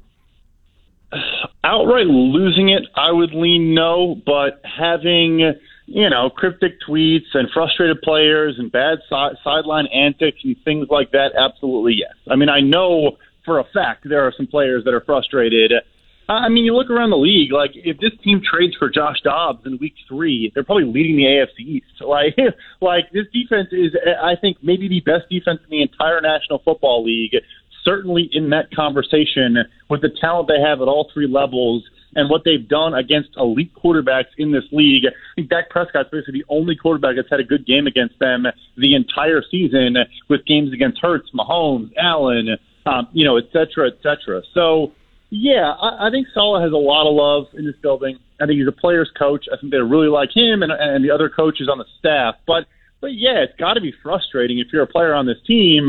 Outright 1.65 2.07
losing 2.07 2.71
it, 2.71 2.83
I 2.95 3.11
would 3.11 3.33
lean 3.33 3.75
no, 3.75 4.21
but 4.25 4.63
having 4.65 5.55
you 5.91 6.09
know, 6.09 6.31
cryptic 6.31 6.79
tweets 6.89 7.35
and 7.35 7.51
frustrated 7.53 8.01
players 8.03 8.55
and 8.59 8.71
bad 8.71 8.99
si- 9.09 9.37
sideline 9.43 9.89
antics 9.89 10.39
and 10.45 10.57
things 10.65 10.87
like 10.89 11.11
that, 11.11 11.33
absolutely 11.37 11.95
yes. 11.95 12.15
I 12.31 12.37
mean, 12.37 12.49
I 12.49 12.61
know 12.61 13.17
for 13.45 13.59
a 13.59 13.65
fact 13.75 14.09
there 14.09 14.25
are 14.25 14.33
some 14.37 14.47
players 14.47 14.85
that 14.85 14.95
are 14.95 15.01
frustrated. 15.01 15.73
I 16.31 16.49
mean, 16.49 16.65
you 16.65 16.77
look 16.77 16.91
around 16.91 17.11
the 17.11 17.17
league, 17.17 17.53
like 17.53 17.73
if 17.75 17.99
this 17.99 18.13
team 18.23 18.41
trades 18.41 18.77
for 18.79 18.89
Josh 18.89 19.17
Dobbs 19.25 19.67
in 19.67 19.79
week 19.79 19.95
three, 20.09 20.53
they're 20.55 20.65
probably 20.65 20.85
leading 20.85 21.17
the 21.17 21.25
AFC 21.25 21.67
East. 21.67 21.87
Like, 22.11 22.35
like 22.81 23.05
this 23.13 23.27
defense 23.33 23.69
is, 23.73 23.93
I 24.21 24.35
think, 24.41 24.57
maybe 24.63 24.89
the 24.89 25.01
best 25.01 25.29
defense 25.31 25.61
in 25.63 25.71
the 25.71 25.83
entire 25.83 26.21
National 26.21 26.59
Football 26.65 27.05
League. 27.05 27.37
Certainly 27.85 28.31
in 28.33 28.51
that 28.51 28.75
conversation 28.75 29.57
with 29.89 30.01
the 30.01 30.11
talent 30.21 30.49
they 30.49 30.61
have 30.61 30.81
at 30.81 30.89
all 30.89 31.09
three 31.15 31.29
levels 31.29 31.85
and 32.15 32.29
what 32.29 32.43
they've 32.45 32.67
done 32.67 32.95
against 32.95 33.31
elite 33.37 33.73
quarterbacks 33.75 34.33
in 34.39 34.51
this 34.51 34.65
league. 34.73 35.05
I 35.07 35.13
think 35.37 35.51
Dak 35.51 35.71
Prescott's 35.71 36.11
basically 36.11 36.41
the 36.41 36.45
only 36.49 36.75
quarterback 36.75 37.17
that's 37.17 37.31
had 37.31 37.41
a 37.41 37.45
good 37.45 37.67
game 37.67 37.87
against 37.87 38.19
them 38.19 38.45
the 38.77 38.95
entire 38.95 39.43
season 39.51 39.97
with 40.29 40.45
games 40.47 40.73
against 40.73 40.99
Hurts, 41.01 41.31
Mahomes, 41.35 41.91
Allen, 41.97 42.57
um, 42.87 43.09
you 43.13 43.25
know, 43.25 43.37
et 43.37 43.47
cetera, 43.53 43.89
et 43.89 43.99
cetera. 44.03 44.43
So, 44.55 44.93
yeah, 45.31 45.73
I, 45.73 46.09
I 46.09 46.11
think 46.11 46.27
Saleh 46.35 46.63
has 46.63 46.73
a 46.73 46.77
lot 46.77 47.09
of 47.09 47.15
love 47.15 47.55
in 47.55 47.65
this 47.65 47.77
building. 47.81 48.19
I 48.41 48.47
think 48.47 48.59
he's 48.59 48.69
a 48.69 48.73
player's 48.73 49.11
coach. 49.17 49.47
I 49.53 49.57
think 49.61 49.73
they 49.73 49.79
really 49.79 50.09
like 50.09 50.31
him 50.35 50.63
and, 50.63 50.73
and 50.73 51.05
the 51.05 51.11
other 51.11 51.31
coaches 51.31 51.69
on 51.71 51.79
the 51.79 51.87
staff. 51.99 52.35
But, 52.47 52.67
but 53.01 53.15
yeah, 53.15 53.39
it's 53.39 53.57
got 53.59 53.75
to 53.75 53.81
be 53.81 53.95
frustrating 54.03 54.59
if 54.59 54.69
you're 54.73 54.83
a 54.83 54.89
player 54.89 55.15
on 55.15 55.27
this 55.27 55.39
team. 55.47 55.89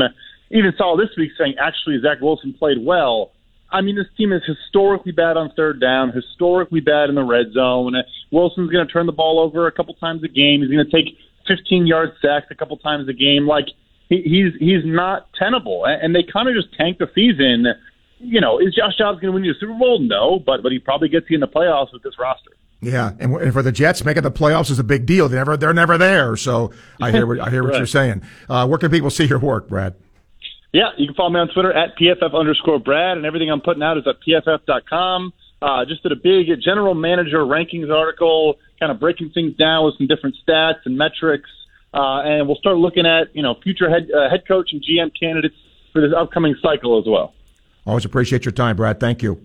Even 0.50 0.72
saw 0.76 0.96
this 0.96 1.10
week 1.16 1.32
saying 1.36 1.54
actually 1.60 2.00
Zach 2.00 2.20
Wilson 2.20 2.54
played 2.54 2.78
well. 2.80 3.32
I 3.70 3.80
mean, 3.80 3.96
this 3.96 4.06
team 4.16 4.32
is 4.32 4.42
historically 4.46 5.12
bad 5.12 5.36
on 5.36 5.50
third 5.56 5.80
down, 5.80 6.12
historically 6.12 6.80
bad 6.80 7.08
in 7.08 7.14
the 7.14 7.24
red 7.24 7.52
zone. 7.52 7.94
Wilson's 8.30 8.70
going 8.70 8.86
to 8.86 8.92
turn 8.92 9.06
the 9.06 9.12
ball 9.12 9.40
over 9.40 9.66
a 9.66 9.72
couple 9.72 9.94
times 9.94 10.22
a 10.22 10.28
game. 10.28 10.60
He's 10.60 10.70
going 10.70 10.84
to 10.84 10.92
take 10.92 11.16
15 11.48 11.86
yard 11.86 12.10
sacks 12.20 12.46
a 12.50 12.54
couple 12.54 12.76
times 12.76 13.08
a 13.08 13.14
game. 13.14 13.46
Like 13.46 13.66
he, 14.08 14.22
he's 14.22 14.52
he's 14.60 14.84
not 14.84 15.28
tenable, 15.38 15.84
and 15.86 16.14
they 16.14 16.22
kind 16.22 16.48
of 16.48 16.54
just 16.54 16.74
tanked 16.76 17.00
the 17.00 17.08
season. 17.14 17.66
You 18.22 18.40
know, 18.40 18.58
is 18.58 18.74
Josh 18.74 18.96
Dobbs 18.96 19.20
going 19.20 19.32
to 19.32 19.32
win 19.32 19.44
you 19.44 19.52
a 19.52 19.54
Super 19.58 19.74
Bowl? 19.74 19.98
No, 20.00 20.38
but 20.38 20.62
but 20.62 20.72
he 20.72 20.78
probably 20.78 21.08
gets 21.08 21.26
you 21.28 21.34
in 21.34 21.40
the 21.40 21.48
playoffs 21.48 21.92
with 21.92 22.02
this 22.02 22.14
roster. 22.18 22.52
Yeah, 22.80 23.12
and 23.20 23.52
for 23.52 23.62
the 23.62 23.70
Jets, 23.70 24.04
making 24.04 24.24
the 24.24 24.30
playoffs 24.30 24.70
is 24.70 24.78
a 24.78 24.84
big 24.84 25.06
deal. 25.06 25.28
They 25.28 25.36
never 25.36 25.56
they're 25.56 25.74
never 25.74 25.98
there. 25.98 26.36
So 26.36 26.72
I 27.00 27.10
hear 27.10 27.26
what 27.26 27.40
I 27.40 27.50
hear 27.50 27.62
what 27.62 27.70
right. 27.72 27.78
you're 27.78 27.86
saying. 27.86 28.22
Uh, 28.48 28.66
where 28.66 28.78
can 28.78 28.90
people 28.90 29.10
see 29.10 29.24
your 29.24 29.38
work, 29.38 29.68
Brad? 29.68 29.94
Yeah, 30.72 30.88
you 30.96 31.06
can 31.06 31.14
follow 31.14 31.30
me 31.30 31.38
on 31.38 31.48
Twitter 31.48 31.72
at 31.72 31.96
PFF 31.98 32.34
underscore 32.34 32.78
Brad, 32.78 33.18
and 33.18 33.26
everything 33.26 33.50
I'm 33.50 33.60
putting 33.60 33.82
out 33.82 33.98
is 33.98 34.04
at 34.06 34.16
PFF.com. 34.26 35.32
Uh, 35.60 35.84
just 35.84 36.02
did 36.02 36.12
a 36.12 36.16
big 36.16 36.48
general 36.60 36.94
manager 36.94 37.44
rankings 37.44 37.90
article, 37.90 38.56
kind 38.80 38.90
of 38.90 38.98
breaking 38.98 39.30
things 39.30 39.54
down 39.56 39.84
with 39.84 39.96
some 39.98 40.06
different 40.08 40.34
stats 40.46 40.80
and 40.86 40.96
metrics. 40.96 41.48
Uh, 41.94 42.22
and 42.24 42.48
we'll 42.48 42.56
start 42.56 42.78
looking 42.78 43.06
at, 43.06 43.36
you 43.36 43.42
know, 43.42 43.54
future 43.62 43.88
head, 43.88 44.08
uh, 44.10 44.28
head 44.30 44.48
coach 44.48 44.70
and 44.72 44.82
GM 44.82 45.12
candidates 45.18 45.54
for 45.92 46.00
this 46.00 46.10
upcoming 46.16 46.56
cycle 46.60 46.98
as 46.98 47.04
well. 47.06 47.34
Always 47.86 48.04
appreciate 48.04 48.44
your 48.44 48.52
time, 48.52 48.76
Brad. 48.76 49.00
Thank 49.00 49.22
you. 49.22 49.44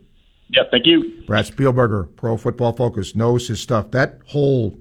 Yeah, 0.50 0.64
thank 0.72 0.86
you. 0.86 1.24
Brad 1.26 1.46
Spielberger, 1.46 2.16
Pro 2.16 2.38
Football 2.38 2.74
Focus, 2.74 3.16
knows 3.16 3.48
his 3.48 3.60
stuff. 3.60 3.92
That 3.92 4.20
whole 4.28 4.80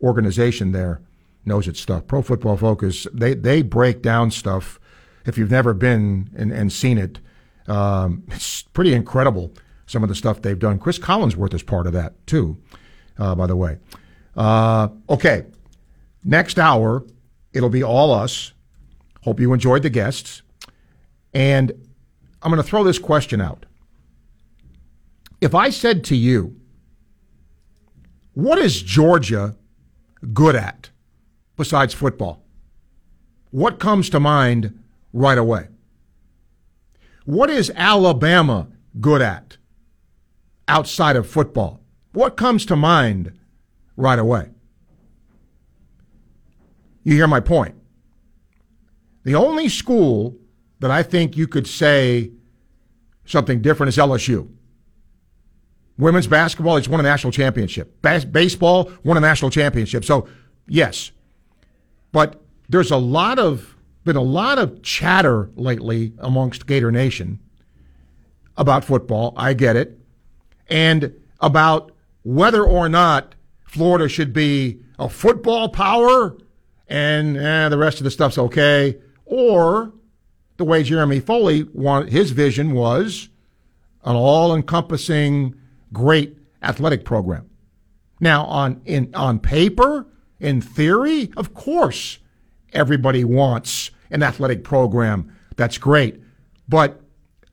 organization 0.00 0.72
there 0.72 1.02
knows 1.44 1.68
its 1.68 1.80
stuff. 1.80 2.06
Pro 2.06 2.22
Football 2.22 2.56
Focus, 2.56 3.06
they, 3.12 3.34
they 3.34 3.62
break 3.62 4.02
down 4.02 4.30
stuff 4.30 4.78
if 5.26 5.38
you've 5.38 5.50
never 5.50 5.74
been 5.74 6.30
and, 6.36 6.52
and 6.52 6.72
seen 6.72 6.98
it, 6.98 7.20
um, 7.68 8.24
it's 8.28 8.62
pretty 8.62 8.92
incredible 8.92 9.52
some 9.86 10.02
of 10.02 10.08
the 10.08 10.14
stuff 10.14 10.42
they've 10.42 10.58
done. 10.58 10.78
Chris 10.78 10.98
Collinsworth 10.98 11.54
is 11.54 11.62
part 11.62 11.86
of 11.86 11.92
that 11.92 12.26
too, 12.26 12.56
uh, 13.18 13.34
by 13.34 13.46
the 13.46 13.56
way. 13.56 13.78
Uh, 14.36 14.88
okay, 15.08 15.44
next 16.24 16.58
hour 16.58 17.04
it'll 17.52 17.68
be 17.68 17.82
all 17.82 18.12
us. 18.12 18.52
Hope 19.22 19.38
you 19.38 19.52
enjoyed 19.52 19.82
the 19.82 19.90
guests, 19.90 20.42
and 21.32 21.72
I'm 22.42 22.50
going 22.50 22.62
to 22.62 22.68
throw 22.68 22.84
this 22.84 22.98
question 22.98 23.40
out. 23.40 23.66
If 25.40 25.54
I 25.54 25.70
said 25.70 26.04
to 26.04 26.16
you, 26.16 26.60
"What 28.34 28.58
is 28.58 28.82
Georgia 28.82 29.56
good 30.32 30.56
at 30.56 30.90
besides 31.56 31.94
football?" 31.94 32.44
What 33.50 33.78
comes 33.78 34.08
to 34.10 34.20
mind 34.20 34.82
right 35.12 35.38
away. 35.38 35.68
What 37.24 37.50
is 37.50 37.70
Alabama 37.74 38.68
good 39.00 39.22
at 39.22 39.56
outside 40.66 41.16
of 41.16 41.28
football? 41.28 41.80
What 42.12 42.36
comes 42.36 42.66
to 42.66 42.76
mind 42.76 43.38
right 43.96 44.18
away? 44.18 44.50
You 47.04 47.14
hear 47.14 47.26
my 47.26 47.40
point. 47.40 47.74
The 49.24 49.34
only 49.34 49.68
school 49.68 50.36
that 50.82 50.90
I 50.90 51.04
think 51.04 51.36
you 51.36 51.46
could 51.46 51.68
say 51.68 52.32
something 53.24 53.62
different 53.62 53.88
is 53.88 53.96
LSU. 53.96 54.50
Women's 55.96 56.26
basketball, 56.26 56.76
it's 56.76 56.88
won 56.88 56.98
a 56.98 57.04
national 57.04 57.32
championship. 57.32 58.02
Bas- 58.02 58.24
baseball 58.24 58.90
won 59.04 59.16
a 59.16 59.20
national 59.20 59.52
championship. 59.52 60.04
So, 60.04 60.28
yes. 60.66 61.12
But 62.10 62.42
there's 62.68 62.90
a 62.90 62.96
lot 62.96 63.38
of 63.38 63.76
been 64.04 64.16
a 64.16 64.20
lot 64.20 64.58
of 64.58 64.82
chatter 64.82 65.50
lately 65.54 66.12
amongst 66.18 66.66
Gator 66.66 66.90
Nation 66.90 67.38
about 68.56 68.84
football. 68.84 69.32
I 69.36 69.54
get 69.54 69.76
it. 69.76 70.00
And 70.66 71.14
about 71.38 71.92
whether 72.24 72.64
or 72.64 72.88
not 72.88 73.36
Florida 73.64 74.08
should 74.08 74.32
be 74.32 74.80
a 74.98 75.08
football 75.08 75.68
power 75.68 76.36
and 76.88 77.36
eh, 77.36 77.68
the 77.68 77.78
rest 77.78 77.98
of 77.98 78.04
the 78.04 78.10
stuff's 78.10 78.38
okay. 78.38 78.98
Or 79.24 79.92
the 80.56 80.64
way 80.64 80.82
Jeremy 80.82 81.20
Foley 81.20 81.64
wanted, 81.72 82.12
his 82.12 82.30
vision 82.30 82.72
was 82.72 83.28
an 84.04 84.16
all 84.16 84.54
encompassing 84.54 85.54
great 85.92 86.36
athletic 86.62 87.04
program. 87.04 87.48
Now, 88.20 88.44
on, 88.44 88.82
in, 88.84 89.14
on 89.14 89.38
paper, 89.38 90.06
in 90.38 90.60
theory, 90.60 91.32
of 91.36 91.54
course, 91.54 92.18
everybody 92.72 93.24
wants 93.24 93.90
an 94.10 94.22
athletic 94.22 94.64
program. 94.64 95.34
That's 95.56 95.78
great. 95.78 96.20
But 96.68 97.00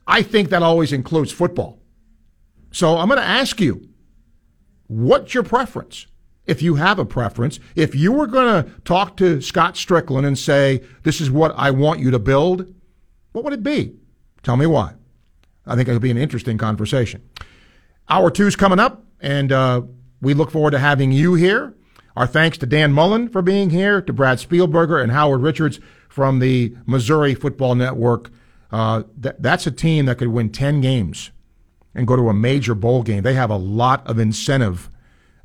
I 0.07 0.21
think 0.21 0.49
that 0.49 0.63
always 0.63 0.93
includes 0.93 1.31
football. 1.31 1.79
So 2.71 2.97
I'm 2.97 3.07
going 3.07 3.19
to 3.19 3.25
ask 3.25 3.59
you, 3.59 3.89
what's 4.87 5.33
your 5.33 5.43
preference? 5.43 6.05
If 6.45 6.61
you 6.61 6.75
have 6.75 6.97
a 6.97 7.05
preference, 7.05 7.59
if 7.75 7.93
you 7.93 8.11
were 8.11 8.27
going 8.27 8.63
to 8.63 8.69
talk 8.81 9.17
to 9.17 9.39
Scott 9.41 9.75
Stricklin 9.75 10.25
and 10.25 10.37
say, 10.37 10.83
this 11.03 11.21
is 11.21 11.29
what 11.29 11.53
I 11.55 11.69
want 11.71 11.99
you 11.99 12.09
to 12.11 12.19
build, 12.19 12.73
what 13.31 13.43
would 13.43 13.53
it 13.53 13.63
be? 13.63 13.95
Tell 14.43 14.57
me 14.57 14.65
why. 14.65 14.93
I 15.65 15.75
think 15.75 15.87
it'll 15.87 15.99
be 15.99 16.11
an 16.11 16.17
interesting 16.17 16.57
conversation. 16.57 17.27
Hour 18.09 18.31
two's 18.31 18.55
coming 18.55 18.79
up, 18.79 19.03
and 19.19 19.51
uh, 19.51 19.81
we 20.21 20.33
look 20.33 20.51
forward 20.51 20.71
to 20.71 20.79
having 20.79 21.11
you 21.11 21.35
here. 21.35 21.75
Our 22.15 22.27
thanks 22.27 22.57
to 22.59 22.65
Dan 22.65 22.91
Mullen 22.91 23.29
for 23.29 23.41
being 23.41 23.69
here, 23.69 24.01
to 24.01 24.11
Brad 24.11 24.39
Spielberger 24.39 25.01
and 25.01 25.11
Howard 25.11 25.41
Richards 25.41 25.79
from 26.09 26.39
the 26.39 26.75
Missouri 26.85 27.35
Football 27.35 27.75
Network. 27.75 28.31
Uh, 28.71 29.03
th- 29.21 29.35
that's 29.39 29.67
a 29.67 29.71
team 29.71 30.05
that 30.05 30.17
could 30.17 30.27
win 30.29 30.49
10 30.49 30.81
games 30.81 31.31
and 31.95 32.07
go 32.07 32.15
to 32.15 32.29
a 32.29 32.33
major 32.33 32.75
bowl 32.75 33.03
game. 33.03 33.23
They 33.23 33.35
have 33.35 33.49
a 33.49 33.57
lot 33.57 34.05
of 34.07 34.19
incentive. 34.19 34.89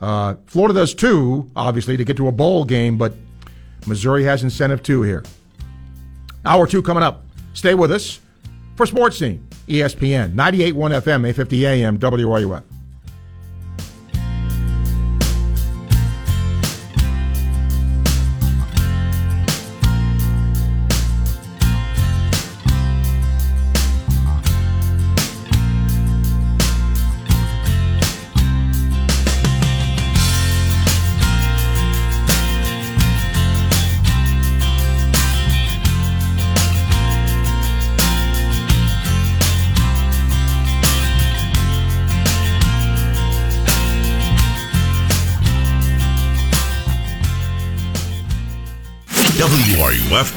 Uh, 0.01 0.37
Florida 0.47 0.75
does 0.75 0.95
too, 0.95 1.51
obviously, 1.55 1.97
to 1.97 2.05
get 2.05 2.17
to 2.17 2.29
a 2.29 2.33
bowl 2.33 2.65
game, 2.65 2.99
but 2.99 3.15
Missouri 3.87 4.25
has 4.25 4.43
incentive 4.43 4.83
too 4.83 5.03
here. 5.03 5.23
Hour 6.45 6.67
two 6.67 6.83
coming 6.83 7.03
up. 7.03 7.25
Stay 7.55 7.75
with 7.75 7.91
us 7.91 8.21
for 8.77 8.85
Sports 8.85 9.19
Scene, 9.19 9.47
ESPN, 9.69 10.35
98.1 10.35 10.75
FM, 10.75 11.29
850 11.29 11.67
AM, 11.67 11.99
WRUF. 11.99 12.74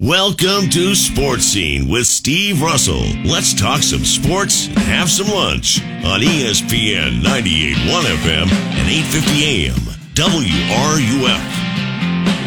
Welcome 0.00 0.70
to 0.70 0.94
Sports 0.94 1.44
Scene 1.44 1.88
with 1.88 2.06
Steve 2.06 2.62
Russell. 2.62 3.04
Let's 3.26 3.52
talk 3.52 3.82
some 3.82 4.06
sports 4.06 4.68
and 4.68 4.78
have 4.78 5.10
some 5.10 5.28
lunch 5.28 5.82
on 5.82 6.22
ESPN 6.22 7.20
98.1 7.20 8.06
FM 8.24 8.50
and 8.50 8.88
8:50 8.88 9.42
AM. 9.42 9.76
WRUF. 10.14 11.66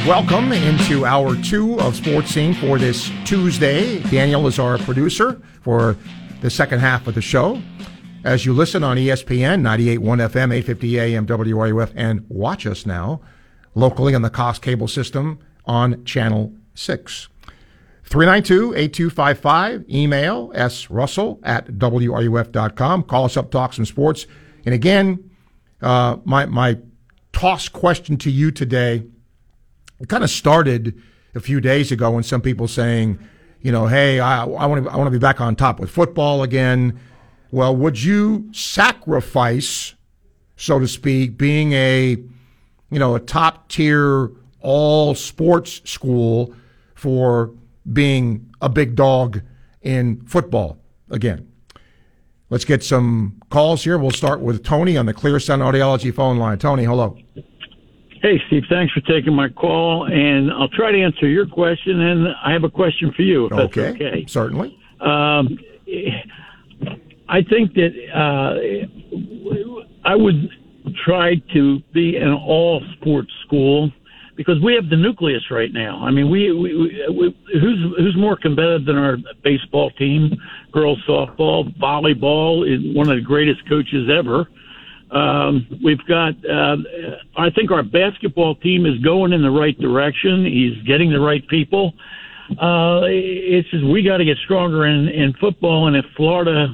Welcome 0.08 0.52
into 0.52 1.06
hour 1.06 1.36
two 1.36 1.80
of 1.80 1.96
Sports 1.96 2.32
Scene 2.32 2.56
for 2.56 2.80
this 2.80 3.12
Tuesday. 3.24 4.00
Daniel 4.10 4.48
is 4.48 4.58
our 4.58 4.80
producer 4.80 5.40
for 5.62 5.96
the 6.42 6.50
second 6.50 6.80
half 6.80 7.06
of 7.06 7.14
the 7.14 7.22
show. 7.22 7.62
As 8.24 8.46
you 8.46 8.54
listen 8.54 8.84
on 8.84 8.98
ESPN 8.98 9.62
98.1 9.62 10.00
FM, 10.00 10.54
850 10.54 11.00
AM, 11.00 11.26
WRUF, 11.26 11.94
and 11.96 12.26
watch 12.28 12.66
us 12.66 12.86
now 12.86 13.22
locally 13.76 14.14
on 14.14 14.22
the 14.24 14.30
Cox 14.30 14.60
cable 14.60 14.90
system 14.90 15.40
on 15.66 16.04
Channel 16.04 16.54
6. 16.74 17.30
392-8255, 18.10 19.90
email 19.90 20.50
srussell 20.50 21.40
at 21.44 21.68
wruf.com. 21.68 23.04
Call 23.04 23.26
us 23.26 23.38
up, 23.38 23.52
talk 23.52 23.72
some 23.72 23.86
sports. 23.86 24.26
And 24.66 24.74
again, 24.76 25.30
uh, 25.82 26.18
my, 26.26 26.46
my 26.46 26.78
toss 27.32 27.70
question 27.70 28.18
to 28.18 28.30
you 28.30 28.52
today, 28.52 29.04
it 30.00 30.10
kind 30.10 30.26
of 30.26 30.30
started 30.30 31.00
a 31.36 31.40
few 31.40 31.62
days 31.62 31.92
ago 31.92 32.12
when 32.12 32.24
some 32.24 32.42
people 32.42 32.68
saying, 32.68 33.20
you 33.62 33.72
know, 33.72 33.88
hey, 33.88 34.20
I, 34.20 34.42
I 34.44 34.66
want 34.66 34.84
to 34.84 34.90
I 34.90 34.98
want 34.98 35.08
to 35.08 35.12
be 35.12 35.20
back 35.20 35.40
on 35.40 35.56
top 35.56 35.80
with 35.80 35.90
football 35.90 36.44
again. 36.44 37.00
Well, 37.52 37.76
would 37.76 38.02
you 38.02 38.50
sacrifice, 38.54 39.96
so 40.56 40.80
to 40.80 40.88
speak, 40.88 41.38
being 41.38 41.74
a, 41.74 42.18
you 42.92 43.00
know, 43.00 43.16
a 43.16 43.20
top 43.20 43.70
tier 43.70 44.32
all 44.62 45.16
sports 45.16 45.82
school 45.90 46.54
for 46.96 47.52
being 47.92 48.50
a 48.62 48.70
big 48.70 48.96
dog 48.96 49.42
in 49.82 50.22
football 50.26 50.78
again? 51.10 51.48
Let's 52.52 52.66
get 52.66 52.84
some 52.84 53.42
calls 53.50 53.84
here. 53.84 53.98
We'll 53.98 54.12
start 54.12 54.42
with 54.42 54.64
Tony 54.64 54.98
on 54.98 55.06
the 55.06 55.14
Clear 55.14 55.40
Sun 55.40 55.60
Audiology 55.60 56.14
phone 56.14 56.38
line. 56.38 56.58
Tony, 56.58 56.84
hello. 56.84 57.18
Hey, 58.22 58.42
Steve, 58.48 58.64
thanks 58.70 58.92
for 58.94 59.02
taking 59.02 59.34
my 59.34 59.48
call, 59.50 60.06
and 60.06 60.52
I'll 60.52 60.68
try 60.68 60.92
to 60.92 61.02
answer 61.02 61.28
your 61.28 61.46
question, 61.48 62.02
and 62.02 62.28
I 62.44 62.52
have 62.52 62.64
a 62.66 62.70
question 62.70 63.14
for 63.16 63.22
you, 63.22 63.46
if 63.46 63.52
that's 63.52 63.62
Okay, 63.78 63.90
okay. 63.92 64.26
certainly. 64.28 64.78
Um, 65.00 65.58
I 67.30 67.44
think 67.44 67.74
that 67.76 67.92
uh, 68.14 68.56
I 70.04 70.16
would 70.16 70.50
try 71.06 71.36
to 71.54 71.80
be 71.94 72.18
an 72.18 72.34
all 72.34 72.82
sports 72.98 73.32
school 73.46 73.92
because 74.36 74.56
we 74.64 74.74
have 74.74 74.90
the 74.90 74.96
nucleus 74.96 75.44
right 75.52 75.72
now. 75.72 76.02
I 76.04 76.12
mean, 76.12 76.30
we, 76.32 76.52
we, 76.52 76.74
we 77.12 77.38
who's 77.54 77.94
who's 77.98 78.16
more 78.18 78.36
competitive 78.36 78.86
than 78.86 78.98
our 78.98 79.18
baseball 79.44 79.92
team, 79.92 80.32
girls 80.72 81.04
softball, 81.08 81.78
volleyball 81.78 82.66
is 82.66 82.96
one 82.96 83.10
of 83.10 83.18
the 83.18 83.24
greatest 83.24 83.68
coaches 83.70 84.10
ever. 84.10 84.48
Um, 85.12 85.68
we've 85.84 86.06
got, 86.08 86.36
uh, 86.46 86.78
I 87.36 87.50
think 87.50 87.72
our 87.72 87.84
basketball 87.84 88.56
team 88.56 88.86
is 88.86 88.98
going 89.00 89.34
in 89.34 89.42
the 89.42 89.50
right 89.50 89.78
direction. 89.78 90.46
He's 90.46 90.82
getting 90.88 91.12
the 91.12 91.20
right 91.20 91.46
people. 91.48 91.94
Uh, 92.52 93.02
it's 93.06 93.70
just 93.70 93.86
we 93.86 94.04
got 94.04 94.18
to 94.18 94.26
get 94.26 94.38
stronger 94.46 94.86
in, 94.86 95.10
in 95.10 95.34
football. 95.40 95.88
And 95.88 95.96
if 95.96 96.06
Florida 96.16 96.68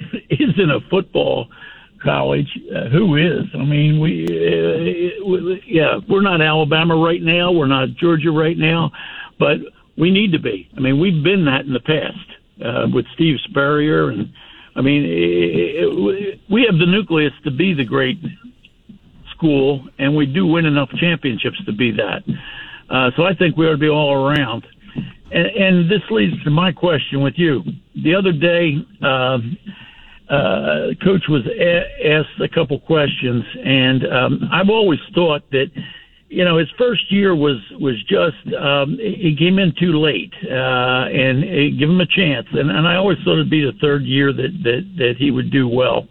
isn't 0.30 0.70
a 0.70 0.80
football 0.90 1.48
college, 2.02 2.48
uh, 2.74 2.88
who 2.88 3.16
is? 3.16 3.44
I 3.54 3.64
mean, 3.64 4.00
we, 4.00 4.24
uh, 4.24 5.26
we, 5.26 5.62
yeah, 5.66 5.98
we're 6.08 6.22
not 6.22 6.40
Alabama 6.40 6.96
right 6.96 7.22
now. 7.22 7.52
We're 7.52 7.66
not 7.66 7.90
Georgia 7.96 8.30
right 8.30 8.56
now, 8.56 8.90
but 9.38 9.58
we 9.98 10.10
need 10.10 10.32
to 10.32 10.38
be. 10.38 10.68
I 10.76 10.80
mean, 10.80 10.98
we've 10.98 11.22
been 11.22 11.44
that 11.44 11.66
in 11.66 11.72
the 11.72 11.80
past 11.80 12.64
uh, 12.64 12.86
with 12.92 13.06
Steve 13.14 13.36
Spurrier 13.44 14.10
and 14.10 14.32
I 14.76 14.82
mean, 14.82 15.04
it, 15.04 15.08
it, 15.10 16.40
we 16.48 16.64
have 16.70 16.78
the 16.78 16.86
nucleus 16.86 17.32
to 17.44 17.50
be 17.50 17.74
the 17.74 17.84
great 17.84 18.18
school, 19.34 19.86
and 19.98 20.16
we 20.16 20.26
do 20.26 20.46
win 20.46 20.64
enough 20.64 20.90
championships 20.98 21.62
to 21.66 21.72
be 21.72 21.90
that. 21.92 22.22
Uh, 22.88 23.10
so 23.16 23.24
I 23.24 23.34
think 23.34 23.56
we 23.56 23.66
ought 23.66 23.72
to 23.72 23.78
be 23.78 23.88
all 23.88 24.14
around. 24.14 24.66
And, 25.32 25.46
and 25.46 25.90
this 25.90 26.02
leads 26.10 26.42
to 26.44 26.50
my 26.50 26.72
question 26.72 27.20
with 27.20 27.34
you. 27.36 27.62
The 28.02 28.14
other 28.14 28.32
day, 28.32 28.76
uh, 29.02 29.38
uh, 30.30 30.94
coach 31.02 31.24
was 31.28 31.42
a- 31.46 32.08
asked 32.08 32.40
a 32.40 32.48
couple 32.48 32.78
questions, 32.80 33.44
and 33.64 34.06
um, 34.06 34.48
I've 34.52 34.70
always 34.70 35.00
thought 35.14 35.42
that 35.50 35.66
you 36.30 36.44
know, 36.44 36.58
his 36.58 36.68
first 36.78 37.10
year 37.10 37.34
was 37.34 37.56
was 37.80 38.00
just 38.04 38.54
um, 38.54 38.96
he 39.00 39.34
came 39.36 39.58
in 39.58 39.74
too 39.78 39.98
late, 39.98 40.32
uh, 40.44 41.10
and 41.10 41.42
uh, 41.42 41.76
give 41.76 41.90
him 41.90 42.00
a 42.00 42.06
chance. 42.06 42.46
And, 42.52 42.70
and 42.70 42.86
I 42.86 42.94
always 42.94 43.18
thought 43.24 43.34
it'd 43.34 43.50
be 43.50 43.62
the 43.62 43.76
third 43.80 44.04
year 44.04 44.32
that 44.32 44.52
that 44.62 44.82
that 44.96 45.14
he 45.18 45.32
would 45.32 45.50
do 45.50 45.66
well. 45.68 46.06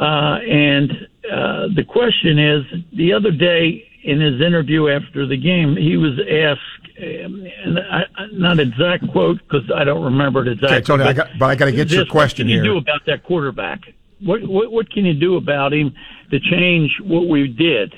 Uh, 0.00 0.38
and 0.48 0.90
uh, 1.24 1.66
the 1.74 1.82
question 1.82 2.38
is, 2.38 2.62
the 2.96 3.12
other 3.12 3.32
day 3.32 3.82
in 4.06 4.20
his 4.20 4.40
interview 4.40 4.88
after 4.88 5.26
the 5.26 5.36
game, 5.36 5.76
he 5.76 5.96
was 5.96 6.14
asked, 6.20 6.96
um, 7.02 7.44
and 7.64 7.78
I, 7.80 8.04
not 8.30 8.60
exact 8.60 9.10
quote 9.10 9.38
because 9.38 9.68
I 9.74 9.82
don't 9.82 10.04
remember 10.04 10.42
it 10.42 10.52
exactly. 10.52 10.76
Okay, 10.76 10.84
Tony, 10.84 11.04
but 11.04 11.08
I 11.08 11.12
got, 11.12 11.28
but 11.38 11.46
I 11.46 11.54
got 11.56 11.64
to 11.66 11.72
get 11.72 11.90
your 11.90 12.06
question 12.06 12.46
what 12.46 12.52
can 12.52 12.62
here. 12.62 12.64
you 12.64 12.74
do 12.74 12.78
about 12.78 13.04
that 13.06 13.24
quarterback? 13.24 13.80
What, 14.20 14.46
what 14.46 14.70
what 14.70 14.90
can 14.90 15.04
you 15.04 15.12
do 15.12 15.36
about 15.36 15.72
him 15.72 15.92
to 16.30 16.38
change 16.38 16.90
what 17.02 17.28
we 17.28 17.48
did? 17.48 17.92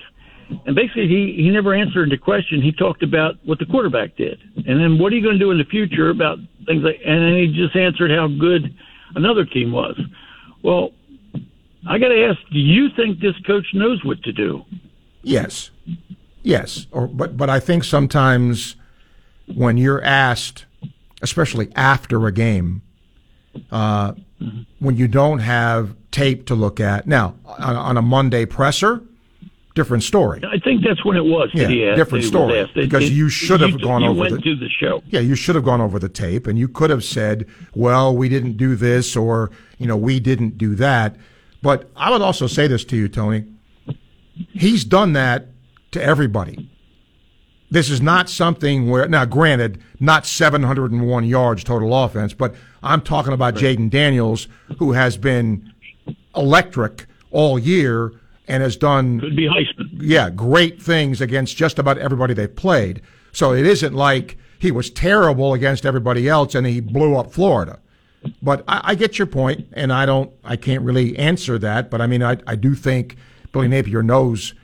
And 0.65 0.75
basically, 0.75 1.09
he, 1.09 1.35
he 1.37 1.51
never 1.51 1.75
answered 1.75 2.11
the 2.11 2.17
question. 2.17 2.63
He 2.63 2.73
talked 2.73 3.03
about 3.03 3.35
what 3.45 3.59
the 3.59 3.67
quarterback 3.67 4.17
did. 4.17 4.41
And 4.57 4.81
then 4.81 4.99
what 4.99 5.13
are 5.13 5.17
you 5.17 5.23
going 5.23 5.39
to 5.39 5.45
do 5.45 5.51
in 5.51 5.59
the 5.59 5.65
future 5.65 6.09
about 6.09 6.39
things 6.65 6.83
like, 6.83 7.01
and 7.05 7.21
then 7.21 7.35
he 7.37 7.53
just 7.55 7.77
answered 7.77 8.11
how 8.11 8.29
good 8.29 8.75
another 9.15 9.45
team 9.45 9.73
was. 9.73 10.01
Well, 10.63 10.93
I 11.87 11.99
got 11.99 12.09
to 12.09 12.25
ask, 12.25 12.39
do 12.51 12.59
you 12.59 12.89
think 12.97 13.21
this 13.21 13.37
coach 13.47 13.67
knows 13.75 14.03
what 14.05 14.23
to 14.23 14.33
do? 14.33 14.65
Yes. 15.23 15.71
Yes. 16.43 16.87
Or, 16.91 17.07
but, 17.07 17.37
but 17.37 17.51
I 17.51 17.61
think 17.61 17.85
sometimes 17.85 18.77
when 19.55 19.77
you're 19.77 20.03
asked, 20.03 20.67
especially 21.23 21.71
after 21.75 22.27
a 22.27 22.33
game, 22.33 22.83
uh, 23.71 24.13
mm-hmm. 24.13 24.63
when 24.79 24.97
you 24.97 25.09
don't 25.09 25.41
have 25.41 25.95
tape 26.11 26.47
to 26.47 26.55
look 26.55 26.81
at. 26.81 27.07
Now, 27.07 27.35
on, 27.45 27.77
on 27.77 27.97
a 27.97 28.03
Monday 28.03 28.47
presser, 28.47 29.03
different 29.75 30.03
story. 30.03 30.41
I 30.45 30.59
think 30.59 30.83
that's 30.85 31.05
when 31.05 31.17
it 31.17 31.25
was. 31.25 31.51
Yeah, 31.55 31.95
different 31.95 32.25
story. 32.25 32.69
because 32.75 33.05
it, 33.05 33.13
you 33.13 33.29
should 33.29 33.61
have 33.61 33.81
gone 33.81 34.03
you 34.03 34.09
over 34.09 34.21
went 34.21 34.35
the 34.35 34.41
to 34.41 34.57
the 34.57 34.69
show. 34.69 35.03
Yeah, 35.07 35.21
you 35.21 35.35
should 35.35 35.55
have 35.55 35.65
gone 35.65 35.81
over 35.81 35.99
the 35.99 36.09
tape, 36.09 36.47
and 36.47 36.59
you 36.59 36.69
could 36.69 36.91
have 36.91 37.05
said, 37.05 37.47
"Well, 37.75 38.15
we 38.15 38.29
didn't 38.29 38.57
do 38.57 38.75
this," 38.75 39.17
or 39.17 39.51
you 39.79 39.87
know, 39.87 39.97
"We 39.97 40.21
didn't 40.21 40.59
do 40.59 40.75
that." 40.77 41.17
But 41.63 41.91
I 41.97 42.11
would 42.11 42.23
also 42.23 42.47
say 42.47 42.67
this 42.67 42.85
to 42.87 42.97
you, 42.97 43.09
Tony. 43.09 43.45
He's 44.53 44.85
done 44.85 45.13
that 45.15 45.47
to 45.93 46.03
everybody. 46.03 46.71
This 47.71 47.91
is 47.91 48.01
not 48.01 48.31
something 48.31 48.89
where, 48.89 49.07
now, 49.09 49.25
granted, 49.27 49.83
not 50.01 50.25
701 50.25 51.25
yards 51.25 51.65
total 51.65 51.95
offense, 52.05 52.33
but 52.33 52.55
I'm 52.83 53.03
talking 53.03 53.33
about. 53.33 53.55
Jayden 53.55 53.91
Daniels, 53.91 54.49
who 54.79 54.93
has 54.93 55.17
been 55.17 55.73
electric 56.35 57.07
all 57.31 57.59
year 57.59 58.13
and 58.47 58.63
has 58.63 58.77
done 58.77 59.21
could 59.21 59.37
be 59.37 59.47
Heisman. 59.47 59.91
Yeah, 59.93 60.31
great 60.31 60.81
things 60.81 61.21
against 61.21 61.57
just 61.57 61.79
about 61.79 61.99
everybody 61.99 62.33
they've 62.33 62.55
played. 62.55 63.03
So 63.33 63.53
it 63.53 63.67
isn't 63.67 63.93
like 63.93 64.39
he 64.59 64.71
was 64.71 64.91
terrible 64.91 65.53
against 65.53 65.85
everybody 65.85 66.29
else 66.29 66.55
and 66.55 66.67
he 66.67 66.81
blew 66.81 67.17
up 67.17 67.33
Florida. 67.33 67.79
But 68.43 68.65
I, 68.67 68.81
I 68.85 68.95
get 68.95 69.19
your 69.19 69.27
point, 69.27 69.69
and 69.75 69.93
I 69.93 70.05
don't, 70.05 70.33
I 70.43 70.57
can't 70.57 70.83
really 70.83 71.17
answer 71.17 71.59
that. 71.59 71.89
But 71.91 72.01
I 72.01 72.07
mean, 72.07 72.23
I, 72.23 72.39
I 72.47 72.57
do 72.57 72.75
think 72.75 73.17
Billy 73.53 73.69
Napier 73.69 74.03
knows 74.03 74.55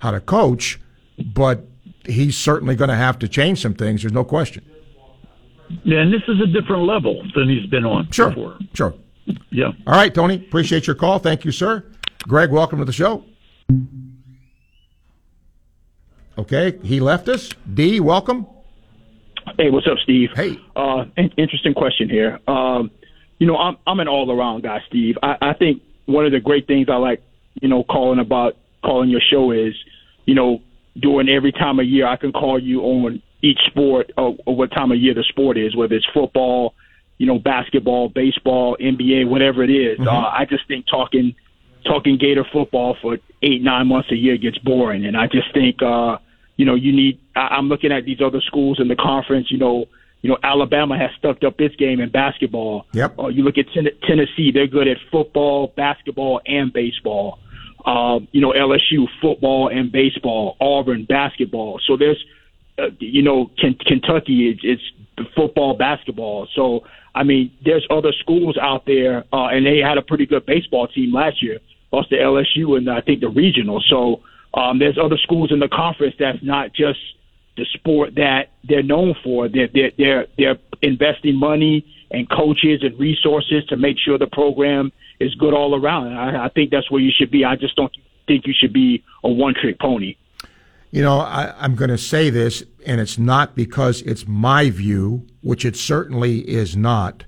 how 0.00 0.10
to 0.10 0.20
coach, 0.20 0.80
but 1.18 1.66
he's 2.04 2.36
certainly 2.36 2.76
going 2.76 2.90
to 2.90 2.96
have 2.96 3.18
to 3.20 3.28
change 3.28 3.60
some 3.60 3.74
things. 3.74 4.02
There's 4.02 4.12
no 4.12 4.24
question. 4.24 4.64
Yeah, 5.84 5.98
and 6.00 6.12
this 6.12 6.22
is 6.28 6.40
a 6.40 6.46
different 6.46 6.82
level 6.82 7.22
than 7.34 7.48
he's 7.48 7.66
been 7.66 7.84
on 7.84 8.10
sure, 8.10 8.28
before. 8.28 8.58
Sure. 8.74 8.94
Yeah. 9.50 9.72
All 9.86 9.94
right, 9.94 10.14
Tony. 10.14 10.36
Appreciate 10.36 10.86
your 10.86 10.96
call. 10.96 11.18
Thank 11.18 11.44
you, 11.44 11.52
sir. 11.52 11.84
Greg, 12.24 12.50
welcome 12.50 12.78
to 12.78 12.84
the 12.84 12.92
show. 12.92 13.24
Okay, 16.38 16.78
he 16.82 17.00
left 17.00 17.28
us. 17.28 17.50
D, 17.72 18.00
welcome. 18.00 18.46
Hey, 19.58 19.70
what's 19.70 19.86
up, 19.86 19.98
Steve? 20.02 20.30
Hey. 20.34 20.58
Uh, 20.74 21.04
interesting 21.36 21.74
question 21.74 22.08
here. 22.08 22.38
Um, 22.46 22.90
you 23.38 23.46
know, 23.46 23.56
I'm 23.56 23.76
I'm 23.86 24.00
an 24.00 24.08
all 24.08 24.30
around 24.30 24.62
guy, 24.62 24.80
Steve. 24.88 25.16
I, 25.22 25.36
I 25.40 25.52
think 25.54 25.82
one 26.06 26.24
of 26.24 26.32
the 26.32 26.40
great 26.40 26.66
things 26.66 26.88
I 26.88 26.96
like, 26.96 27.22
you 27.60 27.68
know, 27.68 27.84
calling 27.84 28.18
about 28.18 28.56
calling 28.84 29.10
your 29.10 29.20
show 29.20 29.50
is, 29.50 29.74
you 30.24 30.34
know, 30.34 30.60
during 30.98 31.28
every 31.28 31.52
time 31.52 31.78
of 31.78 31.86
year 31.86 32.06
I 32.06 32.16
can 32.16 32.32
call 32.32 32.58
you 32.58 32.80
on 32.82 33.22
each 33.42 33.58
sport 33.66 34.12
or, 34.16 34.36
or 34.46 34.56
what 34.56 34.70
time 34.70 34.92
of 34.92 34.98
year 34.98 35.14
the 35.14 35.24
sport 35.24 35.58
is, 35.58 35.76
whether 35.76 35.94
it's 35.94 36.06
football, 36.12 36.74
you 37.18 37.26
know, 37.26 37.38
basketball, 37.38 38.08
baseball, 38.08 38.76
NBA, 38.80 39.28
whatever 39.28 39.62
it 39.62 39.70
is. 39.70 39.98
Mm-hmm. 39.98 40.08
Uh, 40.08 40.28
I 40.28 40.46
just 40.48 40.66
think 40.68 40.86
talking 40.90 41.34
talking 41.84 42.16
Gator 42.18 42.46
football 42.52 42.96
for 43.02 43.18
eight, 43.42 43.62
nine 43.62 43.88
months 43.88 44.10
a 44.12 44.14
year 44.14 44.36
gets 44.36 44.58
boring. 44.58 45.04
And 45.04 45.16
I 45.16 45.26
just 45.26 45.52
think, 45.52 45.82
uh, 45.82 46.18
you 46.56 46.64
know, 46.64 46.74
you 46.74 46.92
need, 46.92 47.20
I, 47.34 47.48
I'm 47.56 47.68
looking 47.68 47.90
at 47.90 48.04
these 48.04 48.20
other 48.24 48.40
schools 48.40 48.78
in 48.80 48.88
the 48.88 48.96
conference, 48.96 49.50
you 49.50 49.58
know, 49.58 49.86
you 50.22 50.30
know, 50.30 50.38
Alabama 50.44 50.96
has 50.96 51.10
stuffed 51.18 51.42
up 51.42 51.60
its 51.60 51.74
game 51.74 52.00
in 52.00 52.08
basketball. 52.08 52.86
Yep. 52.92 53.18
Uh, 53.18 53.26
you 53.28 53.42
look 53.42 53.58
at 53.58 53.66
ten- 53.74 53.88
Tennessee; 54.06 54.52
they're 54.54 54.68
good 54.68 54.86
at 54.86 54.96
football, 55.10 55.72
basketball, 55.76 56.40
and 56.46 56.72
baseball. 56.72 57.40
Um, 57.84 58.28
you 58.30 58.40
know, 58.40 58.52
LSU 58.52 59.08
football 59.20 59.68
and 59.68 59.90
baseball, 59.90 60.56
Auburn 60.60 61.04
basketball. 61.04 61.80
So 61.86 61.96
there's, 61.96 62.22
uh, 62.78 62.90
you 63.00 63.22
know, 63.22 63.50
K- 63.60 63.76
Kentucky 63.84 64.50
it's, 64.50 64.60
it's 64.62 65.30
football, 65.34 65.76
basketball. 65.76 66.46
So 66.54 66.84
I 67.14 67.24
mean, 67.24 67.52
there's 67.64 67.86
other 67.90 68.12
schools 68.20 68.56
out 68.56 68.86
there, 68.86 69.24
uh, 69.32 69.48
and 69.48 69.66
they 69.66 69.78
had 69.78 69.98
a 69.98 70.02
pretty 70.02 70.26
good 70.26 70.46
baseball 70.46 70.86
team 70.86 71.12
last 71.12 71.42
year 71.42 71.58
lost 71.92 72.08
to 72.10 72.16
LSU 72.16 72.76
and 72.76 72.90
I 72.90 73.00
think 73.00 73.20
the 73.20 73.28
regional. 73.28 73.82
So 73.88 74.22
um, 74.54 74.78
there's 74.78 74.98
other 74.98 75.18
schools 75.18 75.52
in 75.52 75.58
the 75.58 75.68
conference 75.68 76.14
that's 76.18 76.42
not 76.42 76.72
just 76.72 76.98
the 77.56 77.66
sport 77.74 78.14
that 78.16 78.48
they're 78.66 78.82
known 78.82 79.14
for. 79.22 79.48
They're 79.48 79.68
they're 79.72 79.92
they're, 79.98 80.26
they're 80.38 80.58
investing 80.80 81.36
money 81.36 81.84
and 82.10 82.28
coaches 82.28 82.82
and 82.82 82.98
resources 82.98 83.64
to 83.68 83.76
make 83.76 83.98
sure 83.98 84.18
the 84.18 84.26
program 84.26 84.90
is 85.22 85.34
good 85.34 85.54
all 85.54 85.74
around. 85.74 86.14
I, 86.16 86.46
I 86.46 86.48
think 86.48 86.70
that's 86.70 86.90
where 86.90 87.00
you 87.00 87.12
should 87.16 87.30
be. 87.30 87.44
I 87.44 87.56
just 87.56 87.76
don't 87.76 87.92
think 88.26 88.46
you 88.46 88.54
should 88.58 88.72
be 88.72 89.02
a 89.24 89.28
one 89.28 89.54
trick 89.54 89.78
pony. 89.78 90.16
You 90.90 91.02
know, 91.02 91.20
I, 91.20 91.54
I'm 91.58 91.74
going 91.74 91.90
to 91.90 91.98
say 91.98 92.28
this, 92.28 92.62
and 92.84 93.00
it's 93.00 93.18
not 93.18 93.56
because 93.56 94.02
it's 94.02 94.26
my 94.26 94.68
view, 94.68 95.26
which 95.40 95.64
it 95.64 95.76
certainly 95.76 96.40
is 96.40 96.76
not. 96.76 97.24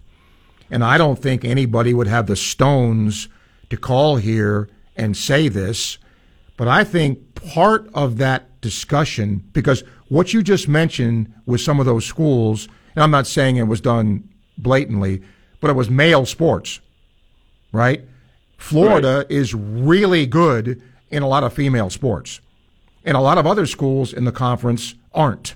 And 0.70 0.84
I 0.84 0.98
don't 0.98 1.18
think 1.18 1.44
anybody 1.44 1.94
would 1.94 2.06
have 2.06 2.26
the 2.26 2.36
stones 2.36 3.28
to 3.70 3.76
call 3.76 4.16
here 4.16 4.68
and 4.96 5.16
say 5.16 5.48
this, 5.48 5.98
but 6.56 6.68
I 6.68 6.84
think 6.84 7.34
part 7.34 7.88
of 7.94 8.18
that 8.18 8.60
discussion, 8.60 9.42
because 9.52 9.82
what 10.08 10.32
you 10.32 10.42
just 10.42 10.68
mentioned 10.68 11.32
with 11.46 11.60
some 11.60 11.80
of 11.80 11.86
those 11.86 12.04
schools, 12.04 12.68
and 12.94 13.02
I'm 13.02 13.10
not 13.10 13.26
saying 13.26 13.56
it 13.56 13.64
was 13.64 13.80
done 13.80 14.28
blatantly, 14.58 15.22
but 15.60 15.70
it 15.70 15.74
was 15.74 15.90
male 15.90 16.26
sports, 16.26 16.80
right? 17.74 18.02
Florida 18.56 19.18
right. 19.18 19.30
is 19.30 19.54
really 19.54 20.26
good 20.26 20.80
in 21.10 21.22
a 21.22 21.28
lot 21.28 21.44
of 21.44 21.52
female 21.52 21.90
sports. 21.90 22.40
And 23.04 23.16
a 23.16 23.20
lot 23.20 23.36
of 23.36 23.46
other 23.46 23.66
schools 23.66 24.12
in 24.12 24.24
the 24.24 24.32
conference 24.32 24.94
aren't. 25.12 25.54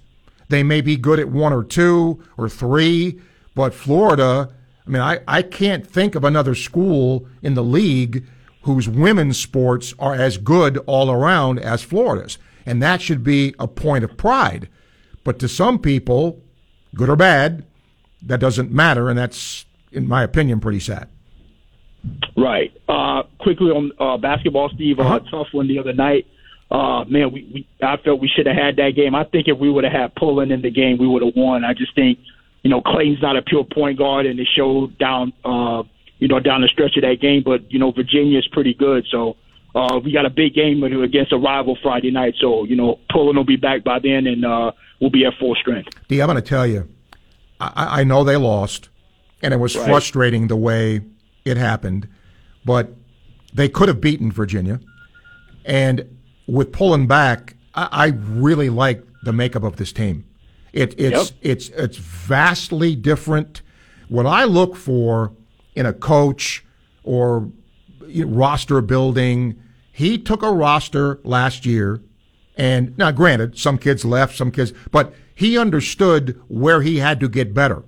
They 0.50 0.62
may 0.62 0.82
be 0.82 0.96
good 0.96 1.18
at 1.18 1.30
one 1.30 1.52
or 1.52 1.64
two 1.64 2.22
or 2.36 2.48
three, 2.48 3.20
but 3.54 3.72
Florida 3.72 4.50
I 4.88 4.90
mean, 4.90 5.02
I, 5.02 5.20
I 5.28 5.42
can't 5.42 5.86
think 5.86 6.14
of 6.14 6.24
another 6.24 6.54
school 6.54 7.28
in 7.42 7.52
the 7.52 7.62
league 7.62 8.24
whose 8.62 8.88
women's 8.88 9.38
sports 9.38 9.92
are 9.98 10.14
as 10.14 10.38
good 10.38 10.78
all 10.86 11.10
around 11.10 11.58
as 11.58 11.82
Florida's. 11.82 12.38
And 12.64 12.82
that 12.82 13.02
should 13.02 13.22
be 13.22 13.54
a 13.58 13.68
point 13.68 14.02
of 14.02 14.16
pride. 14.16 14.70
But 15.24 15.38
to 15.40 15.48
some 15.48 15.78
people, 15.78 16.42
good 16.94 17.10
or 17.10 17.16
bad, 17.16 17.66
that 18.22 18.40
doesn't 18.40 18.72
matter. 18.72 19.10
And 19.10 19.18
that's, 19.18 19.66
in 19.92 20.08
my 20.08 20.22
opinion, 20.22 20.58
pretty 20.58 20.80
sad. 20.80 21.08
Right. 22.36 22.72
Uh, 22.88 23.24
quickly 23.38 23.70
on 23.70 23.92
uh, 23.98 24.16
basketball, 24.16 24.70
Steve. 24.74 25.00
Uh, 25.00 25.18
tough 25.30 25.48
one 25.52 25.66
the 25.68 25.78
other 25.78 25.92
night. 25.92 26.26
Uh, 26.70 27.04
man, 27.06 27.32
we, 27.32 27.48
we 27.52 27.68
I 27.82 27.96
felt 27.96 28.20
we 28.20 28.28
should 28.28 28.46
have 28.46 28.56
had 28.56 28.76
that 28.76 28.90
game. 28.94 29.14
I 29.14 29.24
think 29.24 29.48
if 29.48 29.58
we 29.58 29.70
would 29.70 29.84
have 29.84 29.92
had 29.92 30.14
Pullen 30.14 30.52
in 30.52 30.62
the 30.62 30.70
game, 30.70 30.98
we 30.98 31.06
would 31.06 31.22
have 31.22 31.34
won. 31.34 31.64
I 31.64 31.72
just 31.74 31.94
think, 31.94 32.18
you 32.62 32.70
know, 32.70 32.80
Clayton's 32.82 33.22
not 33.22 33.36
a 33.36 33.42
pure 33.42 33.64
point 33.64 33.98
guard, 33.98 34.26
and 34.26 34.38
it 34.38 34.46
showed 34.54 34.98
down, 34.98 35.32
uh, 35.44 35.82
you 36.18 36.28
know, 36.28 36.40
down 36.40 36.60
the 36.60 36.68
stretch 36.68 36.96
of 36.96 37.02
that 37.02 37.20
game. 37.20 37.42
But 37.44 37.72
you 37.72 37.78
know, 37.78 37.90
Virginia's 37.90 38.46
pretty 38.52 38.74
good, 38.74 39.06
so 39.10 39.36
uh, 39.74 39.98
we 40.04 40.12
got 40.12 40.26
a 40.26 40.30
big 40.30 40.54
game 40.54 40.82
against 40.84 41.32
a 41.32 41.38
rival 41.38 41.76
Friday 41.82 42.10
night. 42.10 42.34
So 42.38 42.64
you 42.64 42.76
know, 42.76 42.98
Pullen 43.10 43.36
will 43.36 43.44
be 43.44 43.56
back 43.56 43.82
by 43.82 43.98
then, 43.98 44.26
and 44.26 44.44
uh, 44.44 44.72
we'll 45.00 45.10
be 45.10 45.24
at 45.24 45.32
full 45.40 45.54
strength. 45.54 45.88
D, 46.08 46.20
I'm 46.20 46.28
going 46.28 46.36
to 46.36 46.46
tell 46.46 46.66
you, 46.66 46.86
I, 47.60 48.00
I 48.00 48.04
know 48.04 48.24
they 48.24 48.36
lost, 48.36 48.90
and 49.42 49.54
it 49.54 49.56
was 49.58 49.74
Right. 49.74 49.86
frustrating 49.86 50.48
the 50.48 50.56
way 50.56 51.00
it 51.44 51.56
happened, 51.56 52.08
but 52.64 52.94
they 53.52 53.68
could 53.68 53.88
have 53.88 54.00
beaten 54.00 54.30
Virginia. 54.30 54.80
And 55.64 56.18
with 56.46 56.72
Pullen 56.72 57.06
back, 57.06 57.56
I, 57.74 57.88
I 57.90 58.06
really 58.06 58.68
like 58.70 59.04
the 59.22 59.32
makeup 59.32 59.62
of 59.62 59.76
this 59.76 59.92
team. 59.92 60.24
It, 60.72 60.94
it's 60.98 61.30
Yep. 61.30 61.38
it's 61.42 61.68
it's 61.70 61.96
vastly 61.96 62.94
different. 62.94 63.62
What 64.08 64.26
I 64.26 64.44
look 64.44 64.76
for 64.76 65.32
in 65.74 65.86
a 65.86 65.92
coach 65.92 66.64
or 67.02 67.50
you 68.06 68.24
know, 68.26 68.30
roster 68.32 68.80
building, 68.80 69.60
he 69.92 70.18
took 70.18 70.42
a 70.42 70.50
roster 70.52 71.20
last 71.24 71.64
year, 71.66 72.00
and 72.56 72.96
now 72.98 73.10
granted, 73.10 73.58
some 73.58 73.78
kids 73.78 74.04
left, 74.04 74.36
some 74.36 74.50
kids, 74.50 74.72
but 74.90 75.14
he 75.34 75.56
understood 75.58 76.40
where 76.48 76.82
he 76.82 76.98
had 76.98 77.18
to 77.20 77.28
get 77.28 77.54
better, 77.54 77.82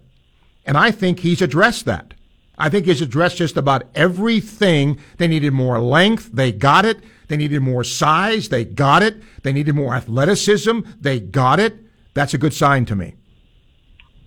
and 0.65 0.77
I 0.77 0.91
think 0.91 1.21
he's 1.21 1.43
addressed 1.43 1.85
that. 1.85 2.15
I 2.61 2.69
think 2.69 2.87
he's 2.87 3.01
addressed 3.01 3.39
just 3.39 3.57
about 3.57 3.85
everything. 3.95 4.99
They 5.17 5.27
needed 5.27 5.53
more 5.53 5.81
length, 5.81 6.31
they 6.33 6.53
got 6.53 6.85
it. 6.85 7.03
They 7.29 7.37
needed 7.37 7.61
more 7.61 7.85
size, 7.85 8.49
they 8.49 8.65
got 8.65 9.03
it. 9.03 9.23
They 9.43 9.53
needed 9.53 9.75
more 9.75 9.95
athleticism, 9.95 10.81
they 11.01 11.21
got 11.21 11.61
it. 11.61 11.79
That's 12.13 12.35
a 12.35 12.39
good 12.39 12.53
sign 12.53 12.85
to 12.87 12.97
me. 12.97 13.15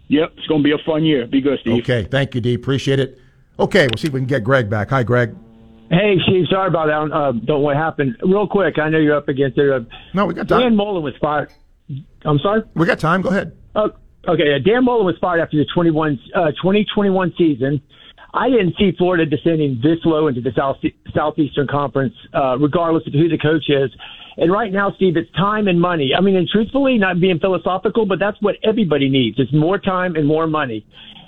Yep, 0.07 0.33
it's 0.37 0.47
going 0.47 0.61
to 0.61 0.63
be 0.63 0.71
a 0.71 0.83
fun 0.85 1.03
year. 1.03 1.27
Be 1.27 1.41
good, 1.41 1.59
Steve. 1.61 1.81
Okay, 1.81 2.07
thank 2.09 2.35
you, 2.35 2.41
D. 2.41 2.53
Appreciate 2.53 2.99
it. 2.99 3.19
Okay, 3.59 3.87
we'll 3.87 3.97
see 3.97 4.07
if 4.07 4.13
we 4.13 4.19
can 4.19 4.27
get 4.27 4.43
Greg 4.43 4.69
back. 4.69 4.89
Hi, 4.89 5.03
Greg. 5.03 5.35
Hey, 5.89 6.15
Steve, 6.27 6.45
sorry 6.49 6.69
about 6.69 6.87
that. 6.87 7.15
Uh, 7.15 7.31
don't 7.33 7.45
know 7.45 7.59
what 7.59 7.75
happened. 7.75 8.17
Real 8.23 8.47
quick, 8.47 8.79
I 8.79 8.89
know 8.89 8.97
you're 8.99 9.15
up 9.15 9.27
against 9.27 9.57
it. 9.57 9.69
Uh, 9.69 9.81
no, 10.13 10.25
we 10.25 10.33
got 10.33 10.47
time. 10.47 10.61
Dan 10.61 10.75
Mullen 10.75 11.03
was 11.03 11.13
fired. 11.21 11.51
I'm 12.25 12.39
sorry? 12.39 12.63
We 12.73 12.85
got 12.85 12.99
time. 12.99 13.21
Go 13.21 13.29
ahead. 13.29 13.55
Uh, 13.75 13.89
okay, 14.27 14.49
yeah, 14.49 14.57
Dan 14.63 14.85
Mullen 14.85 15.05
was 15.05 15.15
fired 15.19 15.41
after 15.41 15.57
the 15.57 15.65
21, 15.73 16.19
uh, 16.33 16.51
2021 16.51 17.33
season. 17.37 17.81
I 18.33 18.49
didn't 18.49 18.75
see 18.77 18.91
Florida 18.97 19.25
descending 19.25 19.79
this 19.83 19.99
low 20.05 20.27
into 20.27 20.41
the 20.41 20.51
South, 20.57 20.77
Southeastern 21.13 21.67
Conference, 21.67 22.15
uh, 22.33 22.57
regardless 22.57 23.05
of 23.05 23.13
who 23.13 23.29
the 23.29 23.37
coach 23.37 23.65
is. 23.69 23.91
And 24.37 24.51
right 24.51 24.71
now, 24.71 24.91
Steve, 24.95 25.15
it's 25.17 25.31
time 25.33 25.67
and 25.67 25.79
money. 25.79 26.13
I 26.17 26.21
mean, 26.21 26.35
and 26.35 26.49
truthfully, 26.49 26.97
not 26.97 27.19
being 27.19 27.37
philosophical, 27.39 28.07
but 28.07 28.17
that's 28.17 28.37
what 28.41 28.55
everybody 28.63 29.07
needs. 29.07 29.39
It's 29.39 29.53
more 29.53 29.77
time 29.77 30.15
and 30.15 30.27
more 30.27 30.47
money. 30.47 30.83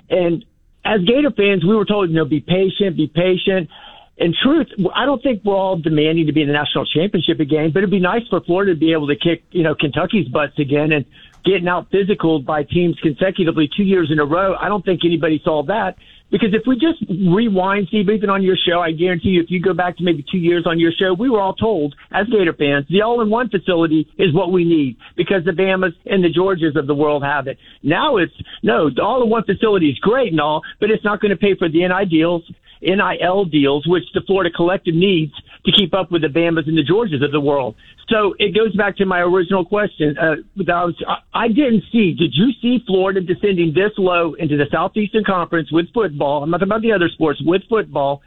And 0.10 0.44
as 0.84 1.02
Gator 1.02 1.32
fans, 1.32 1.64
we 1.64 1.76
were 1.76 1.86
told, 1.86 2.10
you 2.10 2.16
know, 2.16 2.26
be 2.26 2.40
patient, 2.40 2.98
be 2.98 3.08
patient. 3.08 3.70
In 4.18 4.34
truth, 4.42 4.68
I 4.96 5.06
don't 5.06 5.22
think 5.22 5.44
we're 5.44 5.56
all 5.56 5.78
demanding 5.78 6.26
to 6.26 6.34
be 6.34 6.42
in 6.42 6.48
the 6.48 6.54
national 6.54 6.86
championship 6.86 7.40
again, 7.40 7.72
but 7.72 7.80
it'd 7.80 7.92
be 7.92 8.00
nice 8.00 8.26
for 8.30 8.40
Florida 8.42 8.74
to 8.74 8.80
be 8.80 8.94
able 8.94 9.08
to 9.08 9.16
kick, 9.16 9.44
you 9.52 9.62
know, 9.62 9.76
Kentucky's 9.76 10.28
butts 10.30 10.58
again 10.58 10.92
and 10.94 11.06
getting 11.44 11.68
out 11.68 11.92
physical 11.92 12.40
by 12.40 12.64
teams 12.64 12.98
consecutively 13.04 13.70
two 13.76 13.84
years 13.84 14.10
in 14.12 14.20
a 14.20 14.26
row. 14.26 14.56
I 14.56 14.68
don't 14.70 14.84
think 14.84 15.02
anybody 15.06 15.42
saw 15.44 15.64
that 15.64 15.96
because 16.32 16.50
if 16.54 16.64
we 16.66 16.76
just 16.76 17.04
rewind, 17.10 17.88
Steve, 17.88 18.10
even 18.10 18.30
on 18.30 18.42
your 18.42 18.58
show, 18.58 18.80
I 18.80 18.92
guarantee 18.92 19.30
you, 19.30 19.42
if 19.42 19.50
you 19.50 19.62
go 19.62 19.74
back 19.74 19.98
to 19.98 20.04
maybe 20.04 20.26
two 20.30 20.38
years 20.38 20.66
on 20.66 20.80
your 20.80 20.92
show, 20.92 21.14
we 21.14 21.30
were 21.30 21.40
all 21.40 21.54
told 21.54 21.96
as 22.12 22.28
Gator 22.28 22.54
fans, 22.54 22.86
the 22.90 23.02
all-in-one 23.02 23.50
facility 23.50 24.08
is 24.18 24.34
what 24.34 24.52
we 24.52 24.66
need 24.66 24.98
because 25.16 25.46
the 25.46 25.52
Bamas 25.52 25.94
and 26.06 26.24
the 26.24 26.30
Georgias 26.30 26.76
of 26.76 26.88
the 26.88 26.96
world 26.96 27.24
have 27.24 27.48
it. 27.48 27.58
Now 27.84 28.18
it's 28.18 28.34
no, 28.64 28.90
the 28.90 29.04
all-in-one 29.04 29.44
facility 29.44 29.90
is 29.90 30.00
great 30.00 30.32
and 30.32 30.42
all, 30.42 30.62
but 30.80 30.90
it's 30.90 31.04
not 31.04 31.22
going 31.22 31.32
to 31.32 31.38
pay 31.38 31.56
for 31.56 31.70
the 31.70 31.88
NI 31.88 32.06
deals. 32.10 32.44
NIL 32.82 33.46
deals, 33.46 33.88
which 33.88 34.04
the 34.14 34.22
Florida 34.28 34.54
collective 34.54 34.94
needs 34.94 35.34
to 35.66 35.72
keep 35.72 35.94
up 35.94 36.12
with 36.12 36.22
the 36.22 36.28
Bamas 36.28 36.68
and 36.68 36.78
the 36.78 36.84
Georgias 36.84 37.24
of 37.24 37.32
the 37.32 37.40
world. 37.40 37.76
So 38.08 38.36
it 38.38 38.56
goes 38.56 38.76
back 38.76 38.98
to 38.98 39.06
my 39.06 39.20
original 39.22 39.66
question. 39.66 40.16
Uh, 40.18 40.36
I, 40.72 40.86
was, 40.86 41.04
I 41.34 41.48
didn't 41.48 41.84
see. 41.92 42.14
Did 42.14 42.34
you 42.34 42.52
see 42.62 42.84
Florida 42.86 43.22
descending 43.22 43.74
this 43.74 43.92
low 43.98 44.34
into 44.36 44.58
the 44.58 44.66
Southeastern 44.72 45.24
Conference 45.24 45.72
with 45.72 45.92
football? 45.94 46.44
I'm 46.44 46.52
not 46.52 46.58
talking 46.58 46.72
about 46.72 46.82
the 46.82 46.92
other 46.92 47.10
sports 47.10 47.42
with 47.44 47.64
football. 47.68 48.22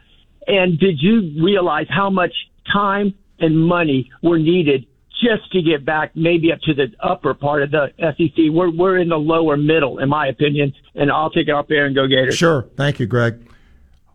And 0.47 0.77
did 0.79 1.01
you 1.01 1.31
realize 1.41 1.87
how 1.89 2.09
much 2.09 2.33
time 2.71 3.13
and 3.39 3.57
money 3.57 4.11
were 4.21 4.37
needed 4.39 4.85
just 5.21 5.49
to 5.51 5.61
get 5.61 5.85
back 5.85 6.11
maybe 6.15 6.51
up 6.51 6.59
to 6.61 6.73
the 6.73 6.87
upper 6.99 7.33
part 7.33 7.63
of 7.63 7.71
the 7.71 7.87
SEC? 7.99 8.51
We're 8.51 8.71
we're 8.71 8.97
in 8.97 9.09
the 9.09 9.17
lower 9.17 9.55
middle, 9.55 9.99
in 9.99 10.09
my 10.09 10.27
opinion. 10.27 10.73
And 10.95 11.09
I'll 11.09 11.29
take 11.29 11.47
it 11.47 11.53
up 11.53 11.69
there 11.69 11.85
and 11.85 11.95
go 11.95 12.05
Gators. 12.05 12.35
Sure. 12.35 12.67
Thank 12.75 12.99
you, 12.99 13.05
Greg. 13.05 13.47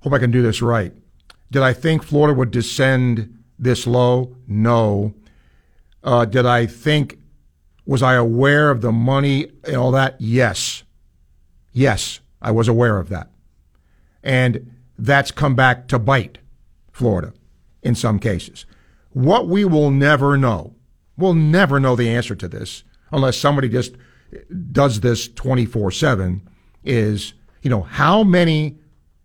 Hope 0.03 0.13
I 0.13 0.19
can 0.19 0.31
do 0.31 0.43
this 0.43 0.61
right. 0.61 0.93
Did 1.51 1.63
I 1.63 1.73
think 1.73 2.03
Florida 2.03 2.37
would 2.37 2.51
descend 2.51 3.43
this 3.59 3.87
low? 3.87 4.37
No. 4.47 5.15
Uh, 6.05 6.27
did 6.27 6.47
I 6.47 6.67
think, 6.67 7.19
was 7.87 8.03
I 8.03 8.15
aware 8.15 8.71
of 8.71 8.83
the 8.83 8.93
money 8.93 9.51
and 9.65 9.77
all 9.77 9.91
that? 9.93 10.17
Yes. 10.21 10.85
Yes, 11.73 12.21
I 12.41 12.51
was 12.53 12.69
aware 12.69 12.99
of 12.99 13.09
that. 13.09 13.31
And 14.23 14.71
that's 14.99 15.31
come 15.31 15.57
back 15.57 15.89
to 15.89 15.99
bite 15.99 16.39
Florida 16.93 17.33
in 17.83 17.95
some 17.95 18.19
cases. 18.19 18.67
What 19.11 19.49
we 19.49 19.65
will 19.65 19.91
never 19.91 20.37
know, 20.37 20.75
we'll 21.17 21.35
never 21.35 21.81
know 21.81 21.97
the 21.97 22.09
answer 22.09 22.35
to 22.35 22.49
this 22.49 22.85
unless 23.11 23.37
somebody 23.37 23.69
just 23.69 23.97
does 24.73 25.01
this 25.01 25.29
24 25.29 25.91
7 25.91 26.49
is, 26.85 27.35
you 27.63 27.71
know, 27.71 27.83
how 27.83 28.23
many 28.23 28.79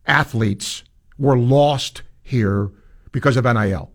athletes 0.05 0.84
were 1.17 1.38
lost 1.38 2.03
here 2.21 2.71
because 3.11 3.38
of 3.38 3.45
NIL. 3.45 3.91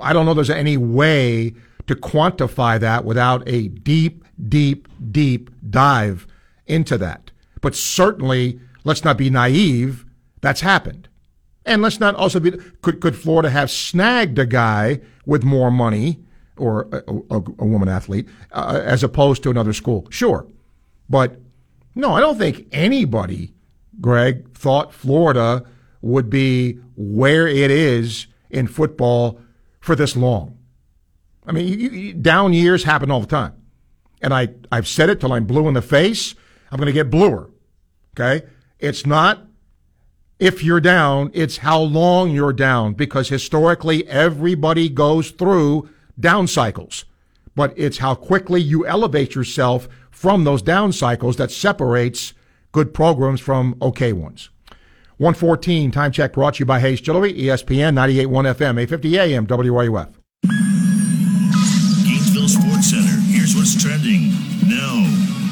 I 0.00 0.12
don't 0.12 0.26
know 0.26 0.34
there's 0.34 0.50
any 0.50 0.76
way 0.76 1.54
to 1.86 1.94
quantify 1.94 2.78
that 2.78 3.04
without 3.04 3.42
a 3.48 3.68
deep, 3.68 4.24
deep, 4.48 4.88
deep 5.10 5.50
dive 5.70 6.26
into 6.66 6.96
that. 6.98 7.30
But 7.60 7.74
certainly, 7.74 8.60
let's 8.84 9.04
not 9.04 9.18
be 9.18 9.30
naive. 9.30 10.04
That's 10.40 10.60
happened. 10.60 11.08
And 11.66 11.82
let's 11.82 12.00
not 12.00 12.14
also 12.14 12.40
be, 12.40 12.52
could, 12.82 13.00
could 13.00 13.16
Florida 13.16 13.50
have 13.50 13.70
snagged 13.70 14.38
a 14.38 14.46
guy 14.46 15.00
with 15.26 15.44
more 15.44 15.70
money 15.70 16.20
or 16.56 16.88
a, 16.92 17.12
a, 17.34 17.36
a 17.36 17.66
woman 17.66 17.88
athlete 17.88 18.28
uh, 18.52 18.80
as 18.84 19.02
opposed 19.02 19.42
to 19.42 19.50
another 19.50 19.72
school? 19.72 20.06
Sure. 20.10 20.46
But 21.08 21.40
no, 21.94 22.14
I 22.14 22.20
don't 22.20 22.38
think 22.38 22.66
anybody, 22.72 23.52
Greg, 24.00 24.56
thought 24.56 24.94
Florida 24.94 25.64
would 26.02 26.30
be 26.30 26.78
where 26.96 27.46
it 27.46 27.70
is 27.70 28.26
in 28.50 28.66
football 28.66 29.40
for 29.80 29.94
this 29.94 30.16
long. 30.16 30.58
I 31.46 31.52
mean, 31.52 31.66
you, 31.66 31.90
you, 31.90 32.14
down 32.14 32.52
years 32.52 32.84
happen 32.84 33.10
all 33.10 33.20
the 33.20 33.26
time. 33.26 33.54
And 34.22 34.34
I, 34.34 34.48
I've 34.70 34.86
said 34.86 35.08
it 35.08 35.20
till 35.20 35.32
I'm 35.32 35.46
blue 35.46 35.66
in 35.68 35.74
the 35.74 35.82
face. 35.82 36.34
I'm 36.70 36.76
going 36.76 36.86
to 36.86 36.92
get 36.92 37.10
bluer. 37.10 37.50
Okay? 38.14 38.46
It's 38.78 39.06
not 39.06 39.46
if 40.40 40.64
you're 40.64 40.80
down, 40.80 41.30
it's 41.34 41.58
how 41.58 41.78
long 41.78 42.30
you're 42.30 42.54
down 42.54 42.94
because 42.94 43.28
historically 43.28 44.08
everybody 44.08 44.88
goes 44.88 45.30
through 45.30 45.88
down 46.18 46.46
cycles. 46.46 47.04
But 47.54 47.74
it's 47.76 47.98
how 47.98 48.14
quickly 48.14 48.60
you 48.60 48.86
elevate 48.86 49.34
yourself 49.34 49.86
from 50.10 50.44
those 50.44 50.62
down 50.62 50.92
cycles 50.92 51.36
that 51.36 51.50
separates 51.50 52.32
good 52.72 52.94
programs 52.94 53.40
from 53.40 53.76
okay 53.82 54.14
ones. 54.14 54.48
114 55.20 55.90
time 55.90 56.10
check 56.10 56.32
brought 56.32 56.54
to 56.54 56.60
you 56.60 56.64
by 56.64 56.80
Hayes 56.80 56.98
Jewelry, 56.98 57.34
ESPN 57.34 57.92
98.1 57.92 58.54
FM, 58.54 58.80
850 58.80 59.18
AM, 59.18 59.46
WRUF. 59.46 60.14
Gainesville 62.06 62.48
Sports 62.48 62.88
Center. 62.88 63.20
Here's 63.28 63.54
what's 63.54 63.76
trending 63.76 64.30
now 64.64 64.96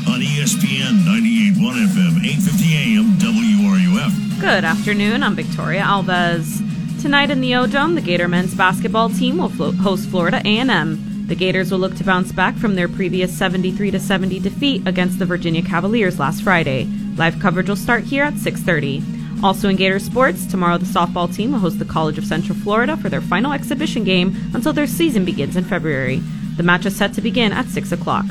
on 0.08 0.22
ESPN 0.22 1.04
98.1 1.04 1.84
FM, 1.84 2.16
850 2.24 2.96
AM, 2.96 3.18
WRUF. 3.18 4.40
Good 4.40 4.64
afternoon. 4.64 5.22
I'm 5.22 5.36
Victoria 5.36 5.82
Alves. 5.82 6.62
Tonight 7.02 7.30
in 7.30 7.42
the 7.42 7.54
O 7.56 7.66
Dome, 7.66 7.94
the 7.94 8.00
Gator 8.00 8.26
men's 8.26 8.54
basketball 8.54 9.10
team 9.10 9.36
will 9.36 9.50
flo- 9.50 9.72
host 9.72 10.08
Florida 10.08 10.40
A&M. 10.46 11.26
The 11.26 11.34
Gators 11.36 11.70
will 11.70 11.78
look 11.78 11.94
to 11.96 12.04
bounce 12.04 12.32
back 12.32 12.56
from 12.56 12.74
their 12.74 12.88
previous 12.88 13.36
73 13.36 13.98
70 13.98 14.40
defeat 14.40 14.88
against 14.88 15.18
the 15.18 15.26
Virginia 15.26 15.60
Cavaliers 15.60 16.18
last 16.18 16.42
Friday. 16.42 16.86
Live 17.16 17.38
coverage 17.38 17.68
will 17.68 17.76
start 17.76 18.04
here 18.04 18.24
at 18.24 18.32
6:30. 18.32 19.17
Also 19.42 19.68
in 19.68 19.76
Gator 19.76 20.00
sports, 20.00 20.46
tomorrow 20.46 20.78
the 20.78 20.84
softball 20.84 21.32
team 21.32 21.52
will 21.52 21.60
host 21.60 21.78
the 21.78 21.84
College 21.84 22.18
of 22.18 22.26
Central 22.26 22.58
Florida 22.58 22.96
for 22.96 23.08
their 23.08 23.20
final 23.20 23.52
exhibition 23.52 24.02
game 24.02 24.36
until 24.52 24.72
their 24.72 24.86
season 24.86 25.24
begins 25.24 25.56
in 25.56 25.64
February. 25.64 26.20
The 26.56 26.64
match 26.64 26.86
is 26.86 26.96
set 26.96 27.12
to 27.14 27.20
begin 27.20 27.52
at 27.52 27.66
6 27.66 27.92
o'clock. 27.92 28.24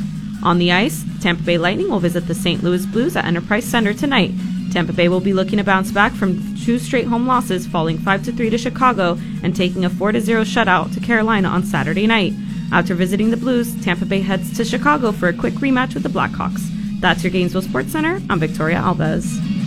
On 0.43 0.57
the 0.57 0.71
ice, 0.71 1.05
Tampa 1.21 1.43
Bay 1.43 1.57
Lightning 1.57 1.89
will 1.89 2.01
visit 2.01 2.27
the 2.27 2.35
St. 2.35 2.61
Louis 2.61 2.85
Blues 2.85 3.15
at 3.15 3.25
Enterprise 3.25 3.63
Center 3.63 3.93
tonight. 3.93 4.31
Tampa 4.71 4.91
Bay 4.91 5.07
will 5.07 5.21
be 5.21 5.33
looking 5.33 5.57
to 5.57 5.63
bounce 5.63 5.91
back 5.91 6.11
from 6.11 6.55
two 6.57 6.77
straight 6.77 7.07
home 7.07 7.25
losses, 7.25 7.65
falling 7.65 7.97
5 7.97 8.23
to 8.23 8.31
3 8.33 8.49
to 8.49 8.57
Chicago 8.57 9.17
and 9.43 9.55
taking 9.55 9.85
a 9.85 9.89
4 9.89 10.11
to 10.11 10.19
0 10.19 10.43
shutout 10.43 10.93
to 10.93 10.99
Carolina 10.99 11.47
on 11.47 11.63
Saturday 11.63 12.05
night. 12.05 12.33
After 12.73 12.93
visiting 12.95 13.31
the 13.31 13.37
Blues, 13.37 13.73
Tampa 13.81 14.05
Bay 14.05 14.19
heads 14.19 14.55
to 14.57 14.65
Chicago 14.65 15.13
for 15.13 15.29
a 15.29 15.33
quick 15.33 15.53
rematch 15.55 15.93
with 15.93 16.03
the 16.03 16.09
Blackhawks. 16.09 16.69
That's 16.99 17.23
your 17.23 17.31
Gainesville 17.31 17.61
Sports 17.61 17.93
Center. 17.93 18.21
I'm 18.29 18.39
Victoria 18.39 18.77
Alves. 18.77 19.66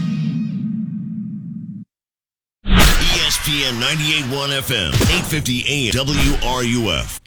ESPN 3.70 3.94
98.1 3.94 4.58
FM, 4.58 4.88
850 4.88 5.64
AM, 5.68 5.92
WRUF. 5.92 7.20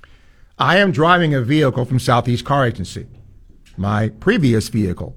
I 0.59 0.77
am 0.77 0.91
driving 0.91 1.33
a 1.33 1.41
vehicle 1.41 1.85
from 1.85 1.99
Southeast 1.99 2.43
Car 2.43 2.67
Agency. 2.67 3.07
My 3.77 4.09
previous 4.09 4.67
vehicle 4.67 5.15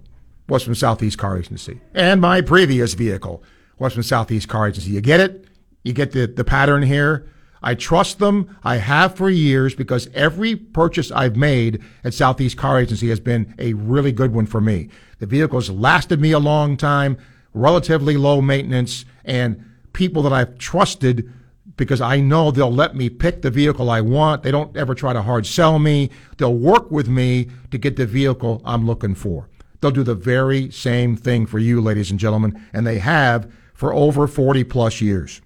was 0.49 0.63
from 0.63 0.77
Southeast 0.77 1.19
Car 1.19 1.37
Agency. 1.37 1.81
And 1.95 2.21
my 2.21 2.43
previous 2.43 2.95
vehicle 2.95 3.43
was 3.79 3.95
from 3.95 4.05
Southeast 4.05 4.49
Car 4.49 4.69
Agency. 4.69 4.93
You 4.93 5.01
get 5.01 5.19
it? 5.19 5.47
You 5.83 5.93
get 5.93 6.13
the, 6.13 6.27
the 6.27 6.45
pattern 6.45 6.85
here? 6.85 7.29
I 7.61 7.75
trust 7.75 8.21
them. 8.21 8.57
I 8.63 8.77
have 8.77 9.17
for 9.17 9.29
years 9.29 9.75
because 9.75 10.09
every 10.15 10.55
purchase 10.55 11.11
I've 11.11 11.37
made 11.37 11.83
at 12.05 12.15
Southeast 12.15 12.57
Car 12.57 12.79
Agency 12.79 13.09
has 13.09 13.19
been 13.19 13.53
a 13.59 13.73
really 13.73 14.13
good 14.13 14.33
one 14.33 14.47
for 14.47 14.61
me. 14.61 14.91
The 15.19 15.27
vehicle's 15.27 15.71
lasted 15.71 16.21
me 16.21 16.31
a 16.31 16.39
long 16.39 16.77
time, 16.77 17.19
relatively 17.53 18.17
low 18.17 18.41
maintenance, 18.41 19.05
and 19.25 19.65
people 19.97 20.23
that 20.23 20.33
I've 20.33 20.59
trusted 20.59 21.33
because 21.77 22.03
I 22.03 22.21
know 22.21 22.51
they'll 22.51 22.73
let 22.73 22.95
me 22.95 23.09
pick 23.09 23.41
the 23.41 23.51
vehicle 23.51 23.91
I 23.91 24.03
want. 24.03 24.43
They 24.43 24.51
don't 24.51 24.77
ever 24.77 24.95
try 24.95 25.15
to 25.15 25.23
hard 25.23 25.47
sell 25.47 25.79
me. 25.79 26.11
They'll 26.37 26.55
work 26.55 26.91
with 26.91 27.09
me 27.09 27.49
to 27.71 27.79
get 27.79 27.97
the 27.97 28.07
vehicle 28.07 28.63
I'm 28.65 28.87
looking 28.87 29.15
for. 29.15 29.49
They'll 29.81 29.91
do 29.91 30.03
the 30.03 30.15
very 30.15 30.71
same 30.71 31.17
thing 31.17 31.47
for 31.47 31.59
you, 31.59 31.81
ladies 31.81 32.11
and 32.11 32.21
gentlemen, 32.21 32.63
and 32.73 32.87
they 32.87 32.99
have 32.99 33.51
for 33.75 33.93
over 33.93 34.27
40 34.27 34.65
plus 34.65 35.01
years. 35.01 35.41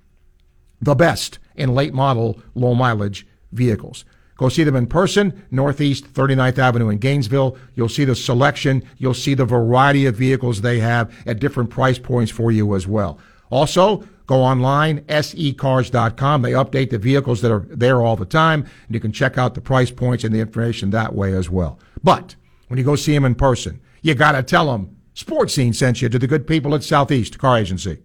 The 0.81 0.95
best 0.95 1.39
in 1.55 1.75
late 1.75 1.95
model, 1.95 2.43
low 2.55 2.75
mileage 2.75 3.27
vehicles. 3.53 4.05
Go 4.37 4.49
see 4.49 4.65
them 4.65 4.77
in 4.77 4.87
person, 4.87 5.45
Northeast 5.51 6.13
39th 6.13 6.59
Avenue 6.59 6.89
in 6.89 6.99
Gainesville. 6.99 7.57
You'll 7.75 7.89
see 7.89 8.05
the 8.05 8.17
selection. 8.17 8.83
You'll 8.97 9.15
see 9.15 9.35
the 9.35 9.45
variety 9.45 10.07
of 10.07 10.17
vehicles 10.17 10.61
they 10.61 10.81
have 10.81 11.15
at 11.27 11.39
different 11.39 11.71
price 11.71 11.99
points 11.99 12.33
for 12.33 12.51
you 12.51 12.75
as 12.75 12.87
well. 12.87 13.19
Also, 13.51 14.05
go 14.31 14.43
online, 14.45 15.05
secars.com. 15.09 16.43
They 16.43 16.53
update 16.53 16.91
the 16.91 16.99
vehicles 16.99 17.41
that 17.41 17.51
are 17.51 17.67
there 17.69 18.01
all 18.01 18.15
the 18.15 18.25
time, 18.25 18.63
and 18.63 18.95
you 18.95 19.01
can 19.01 19.11
check 19.11 19.37
out 19.37 19.55
the 19.55 19.61
price 19.61 19.91
points 19.91 20.23
and 20.23 20.33
the 20.33 20.39
information 20.39 20.91
that 20.91 21.17
way 21.17 21.35
as 21.35 21.51
well. 21.51 21.81
But 22.05 22.37
when 22.69 22.79
you 22.79 22.85
go 22.85 22.95
see 22.95 23.13
them 23.13 23.25
in 23.25 23.35
person, 23.35 23.81
you 24.03 24.15
got 24.15 24.33
to 24.33 24.45
tell 24.45 24.71
them 24.71 24.97
Sports 25.15 25.55
Scene 25.55 25.73
sent 25.73 26.01
you 26.01 26.09
to 26.09 26.19
the 26.19 26.29
good 26.29 26.47
people 26.47 26.77
at 26.77 26.85
Southeast 26.85 27.41
Car 27.41 27.59
Agency. 27.59 27.99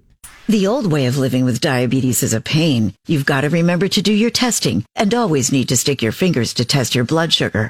The 0.48 0.68
old 0.68 0.92
way 0.92 1.06
of 1.06 1.18
living 1.18 1.46
with 1.46 1.62
diabetes 1.62 2.24
is 2.24 2.34
a 2.34 2.42
pain. 2.42 2.94
You've 3.08 3.26
got 3.26 3.42
to 3.42 3.50
remember 3.50 3.88
to 3.88 4.02
do 4.02 4.14
your 4.14 4.32
testing 4.32 4.84
and 4.96 5.14
always 5.14 5.52
need 5.52 5.70
to 5.70 5.78
stick 5.78 6.02
your 6.02 6.12
fingers 6.12 6.56
to 6.56 6.66
test 6.66 6.96
your 6.96 7.06
blood 7.06 7.34
sugar. 7.34 7.70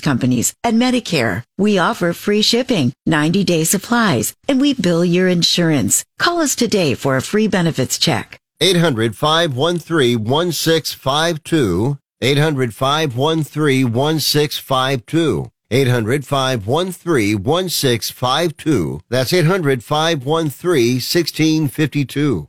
companies 0.00 0.54
and 0.62 0.80
Medicare. 0.80 1.42
We 1.58 1.78
offer 1.78 2.12
free 2.12 2.42
shipping, 2.42 2.92
90 3.06 3.44
day 3.44 3.64
supplies, 3.64 4.34
and 4.48 4.60
we 4.60 4.74
bill 4.74 5.04
your 5.04 5.28
insurance. 5.28 6.04
Call 6.18 6.40
us 6.40 6.54
today 6.54 6.94
for 6.94 7.16
a 7.16 7.22
free 7.22 7.48
benefits 7.48 7.98
check. 7.98 8.38
800 8.60 9.16
513 9.16 10.24
1652. 10.24 11.98
800 12.20 12.74
513 12.74 13.92
1652. 13.92 15.50
800 15.70 16.24
513 16.26 17.42
1652. 17.42 19.00
That's 19.08 19.32
800 19.32 19.82
513 19.82 20.94
1652. 20.94 22.48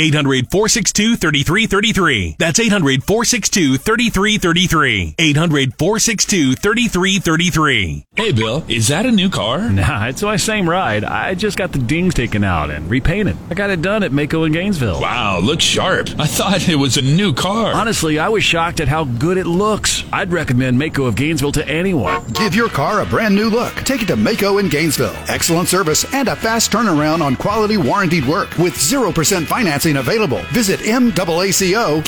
800 0.00 0.48
462 0.52 1.16
3333. 1.16 2.36
That's 2.38 2.60
800 2.60 3.02
462 3.02 3.76
3333. 3.76 5.16
800 5.18 5.74
462 5.76 6.54
3333. 6.54 8.06
Hey, 8.14 8.30
Bill, 8.30 8.64
is 8.68 8.86
that 8.86 9.04
a 9.04 9.10
new 9.10 9.28
car? 9.28 9.68
Nah, 9.80 10.08
it's 10.08 10.22
my 10.22 10.36
same 10.36 10.68
ride. 10.68 11.04
I 11.04 11.34
just 11.34 11.56
got 11.56 11.72
the 11.72 11.78
dings 11.78 12.12
taken 12.12 12.44
out 12.44 12.70
and 12.70 12.90
repainted. 12.90 13.36
I 13.48 13.54
got 13.54 13.70
it 13.70 13.80
done 13.80 14.02
at 14.02 14.10
Maaco 14.10 14.44
in 14.46 14.52
Gainesville. 14.52 15.00
Wow, 15.00 15.38
looks 15.40 15.64
sharp. 15.64 16.08
I 16.18 16.26
thought 16.26 16.68
it 16.68 16.76
was 16.76 16.98
a 16.98 17.02
new 17.02 17.32
car. 17.32 17.72
Honestly, 17.72 18.18
I 18.18 18.28
was 18.28 18.44
shocked 18.44 18.80
at 18.80 18.88
how 18.88 19.04
good 19.04 19.38
it 19.38 19.46
looks. 19.46 20.04
I'd 20.12 20.32
recommend 20.32 20.78
Maaco 20.78 21.08
of 21.08 21.16
Gainesville 21.16 21.52
to 21.52 21.66
anyone. 21.66 22.22
Give 22.34 22.54
your 22.54 22.68
car 22.68 23.00
a 23.00 23.06
brand 23.06 23.34
new 23.34 23.48
look. 23.48 23.74
Take 23.76 24.02
it 24.02 24.06
to 24.08 24.16
Maaco 24.16 24.60
in 24.60 24.68
Gainesville. 24.68 25.16
Excellent 25.28 25.68
service 25.68 26.04
and 26.12 26.28
a 26.28 26.36
fast 26.36 26.70
turnaround 26.70 27.22
on 27.22 27.36
quality 27.36 27.78
warranted 27.78 28.26
work 28.26 28.50
with 28.58 28.74
0% 28.74 29.46
financing 29.80 29.96
available. 29.96 30.42
Visit 30.52 30.80
MAACO 30.80 32.02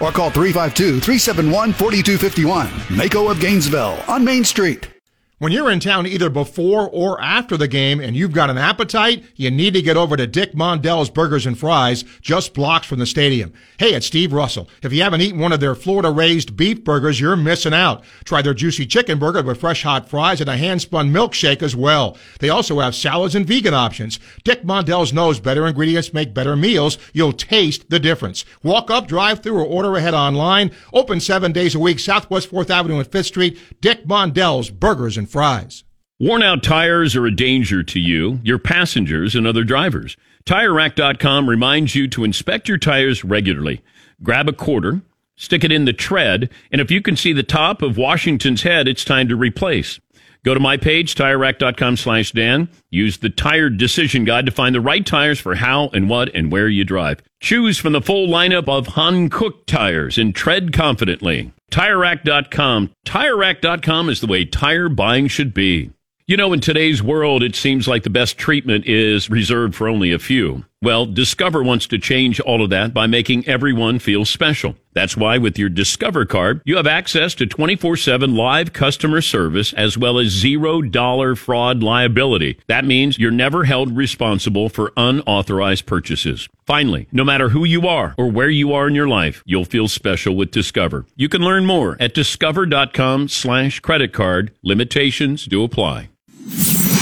or 0.00 0.12
call 0.12 0.30
352 0.30 1.00
371 1.00 1.72
4251. 1.72 2.66
Maaco 2.98 3.30
of 3.30 3.40
Gainesville 3.40 4.02
on 4.08 4.24
Main 4.24 4.44
Street. 4.44 4.97
When 5.40 5.52
you're 5.52 5.70
in 5.70 5.78
town 5.78 6.04
either 6.04 6.30
before 6.30 6.90
or 6.90 7.20
after 7.20 7.56
the 7.56 7.68
game 7.68 8.00
and 8.00 8.16
you've 8.16 8.32
got 8.32 8.50
an 8.50 8.58
appetite, 8.58 9.24
you 9.36 9.52
need 9.52 9.72
to 9.74 9.82
get 9.82 9.96
over 9.96 10.16
to 10.16 10.26
Dick 10.26 10.52
Mondell's 10.52 11.10
Burgers 11.10 11.46
and 11.46 11.56
Fries, 11.56 12.02
just 12.20 12.54
blocks 12.54 12.88
from 12.88 12.98
the 12.98 13.06
stadium. 13.06 13.52
Hey, 13.78 13.94
it's 13.94 14.06
Steve 14.06 14.32
Russell. 14.32 14.68
If 14.82 14.92
you 14.92 15.00
haven't 15.04 15.20
eaten 15.20 15.38
one 15.38 15.52
of 15.52 15.60
their 15.60 15.76
Florida 15.76 16.10
raised 16.10 16.56
beef 16.56 16.82
burgers, 16.82 17.20
you're 17.20 17.36
missing 17.36 17.72
out. 17.72 18.02
Try 18.24 18.42
their 18.42 18.52
juicy 18.52 18.84
chicken 18.84 19.20
burger 19.20 19.44
with 19.44 19.60
fresh 19.60 19.84
hot 19.84 20.08
fries 20.08 20.40
and 20.40 20.50
a 20.50 20.56
hand 20.56 20.82
spun 20.82 21.12
milkshake 21.12 21.62
as 21.62 21.76
well. 21.76 22.16
They 22.40 22.48
also 22.48 22.80
have 22.80 22.96
salads 22.96 23.36
and 23.36 23.46
vegan 23.46 23.74
options. 23.74 24.18
Dick 24.42 24.64
Mondell's 24.64 25.12
knows 25.12 25.38
better 25.38 25.68
ingredients 25.68 26.12
make 26.12 26.34
better 26.34 26.56
meals. 26.56 26.98
You'll 27.12 27.32
taste 27.32 27.90
the 27.90 28.00
difference. 28.00 28.44
Walk 28.64 28.90
up, 28.90 29.06
drive 29.06 29.44
through, 29.44 29.60
or 29.60 29.64
order 29.64 29.94
ahead 29.94 30.14
online. 30.14 30.72
Open 30.92 31.20
seven 31.20 31.52
days 31.52 31.76
a 31.76 31.78
week, 31.78 32.00
Southwest 32.00 32.50
4th 32.50 32.70
Avenue 32.70 32.98
and 32.98 33.08
5th 33.08 33.26
Street. 33.26 33.56
Dick 33.80 34.04
Mondell's 34.04 34.70
Burgers 34.70 35.16
and 35.16 35.27
fries. 35.28 35.84
Worn 36.20 36.42
out 36.42 36.64
tires 36.64 37.14
are 37.14 37.26
a 37.26 37.34
danger 37.34 37.82
to 37.84 38.00
you, 38.00 38.40
your 38.42 38.58
passengers, 38.58 39.36
and 39.36 39.46
other 39.46 39.62
drivers. 39.62 40.16
TireRack.com 40.46 41.48
reminds 41.48 41.94
you 41.94 42.08
to 42.08 42.24
inspect 42.24 42.68
your 42.68 42.78
tires 42.78 43.22
regularly. 43.22 43.82
Grab 44.22 44.48
a 44.48 44.52
quarter, 44.52 45.02
stick 45.36 45.62
it 45.62 45.70
in 45.70 45.84
the 45.84 45.92
tread, 45.92 46.50
and 46.72 46.80
if 46.80 46.90
you 46.90 47.00
can 47.00 47.16
see 47.16 47.32
the 47.32 47.44
top 47.44 47.82
of 47.82 47.96
Washington's 47.96 48.62
head, 48.62 48.88
it's 48.88 49.04
time 49.04 49.28
to 49.28 49.36
replace. 49.36 50.00
Go 50.44 50.54
to 50.54 50.60
my 50.60 50.76
page, 50.76 51.14
TireRack.com 51.14 51.96
slash 51.96 52.32
Dan. 52.32 52.68
Use 52.90 53.18
the 53.18 53.30
Tire 53.30 53.70
Decision 53.70 54.24
Guide 54.24 54.46
to 54.46 54.52
find 54.52 54.74
the 54.74 54.80
right 54.80 55.04
tires 55.04 55.40
for 55.40 55.56
how 55.56 55.88
and 55.88 56.08
what 56.08 56.34
and 56.34 56.50
where 56.50 56.68
you 56.68 56.84
drive. 56.84 57.20
Choose 57.40 57.78
from 57.78 57.92
the 57.92 58.00
full 58.00 58.28
lineup 58.28 58.68
of 58.68 58.88
Hankook 58.88 59.66
tires 59.66 60.18
and 60.18 60.34
tread 60.34 60.72
confidently. 60.72 61.52
TireRack.com. 61.70 62.90
TireRack.com 63.04 64.08
is 64.08 64.20
the 64.20 64.26
way 64.26 64.44
tire 64.44 64.88
buying 64.88 65.28
should 65.28 65.52
be. 65.52 65.90
You 66.26 66.36
know, 66.36 66.52
in 66.52 66.60
today's 66.60 67.02
world, 67.02 67.42
it 67.42 67.56
seems 67.56 67.88
like 67.88 68.02
the 68.02 68.10
best 68.10 68.36
treatment 68.36 68.86
is 68.86 69.30
reserved 69.30 69.74
for 69.74 69.88
only 69.88 70.12
a 70.12 70.18
few. 70.18 70.64
Well, 70.80 71.06
Discover 71.06 71.64
wants 71.64 71.88
to 71.88 71.98
change 71.98 72.38
all 72.38 72.62
of 72.62 72.70
that 72.70 72.94
by 72.94 73.08
making 73.08 73.48
everyone 73.48 73.98
feel 73.98 74.24
special. 74.24 74.76
That's 74.92 75.16
why 75.16 75.36
with 75.36 75.58
your 75.58 75.68
Discover 75.68 76.26
card, 76.26 76.62
you 76.64 76.76
have 76.76 76.86
access 76.86 77.34
to 77.36 77.46
24-7 77.46 78.36
live 78.36 78.72
customer 78.72 79.20
service 79.20 79.72
as 79.72 79.98
well 79.98 80.20
as 80.20 80.28
zero 80.28 80.80
dollar 80.80 81.34
fraud 81.34 81.82
liability. 81.82 82.60
That 82.68 82.84
means 82.84 83.18
you're 83.18 83.32
never 83.32 83.64
held 83.64 83.96
responsible 83.96 84.68
for 84.68 84.92
unauthorized 84.96 85.86
purchases. 85.86 86.48
Finally, 86.64 87.08
no 87.10 87.24
matter 87.24 87.48
who 87.48 87.64
you 87.64 87.88
are 87.88 88.14
or 88.16 88.30
where 88.30 88.50
you 88.50 88.72
are 88.72 88.86
in 88.86 88.94
your 88.94 89.08
life, 89.08 89.42
you'll 89.44 89.64
feel 89.64 89.88
special 89.88 90.36
with 90.36 90.52
Discover. 90.52 91.06
You 91.16 91.28
can 91.28 91.42
learn 91.42 91.66
more 91.66 91.96
at 91.98 92.14
discover.com 92.14 93.26
slash 93.28 93.80
credit 93.80 94.12
card. 94.12 94.52
Limitations 94.62 95.44
do 95.46 95.64
apply. 95.64 96.10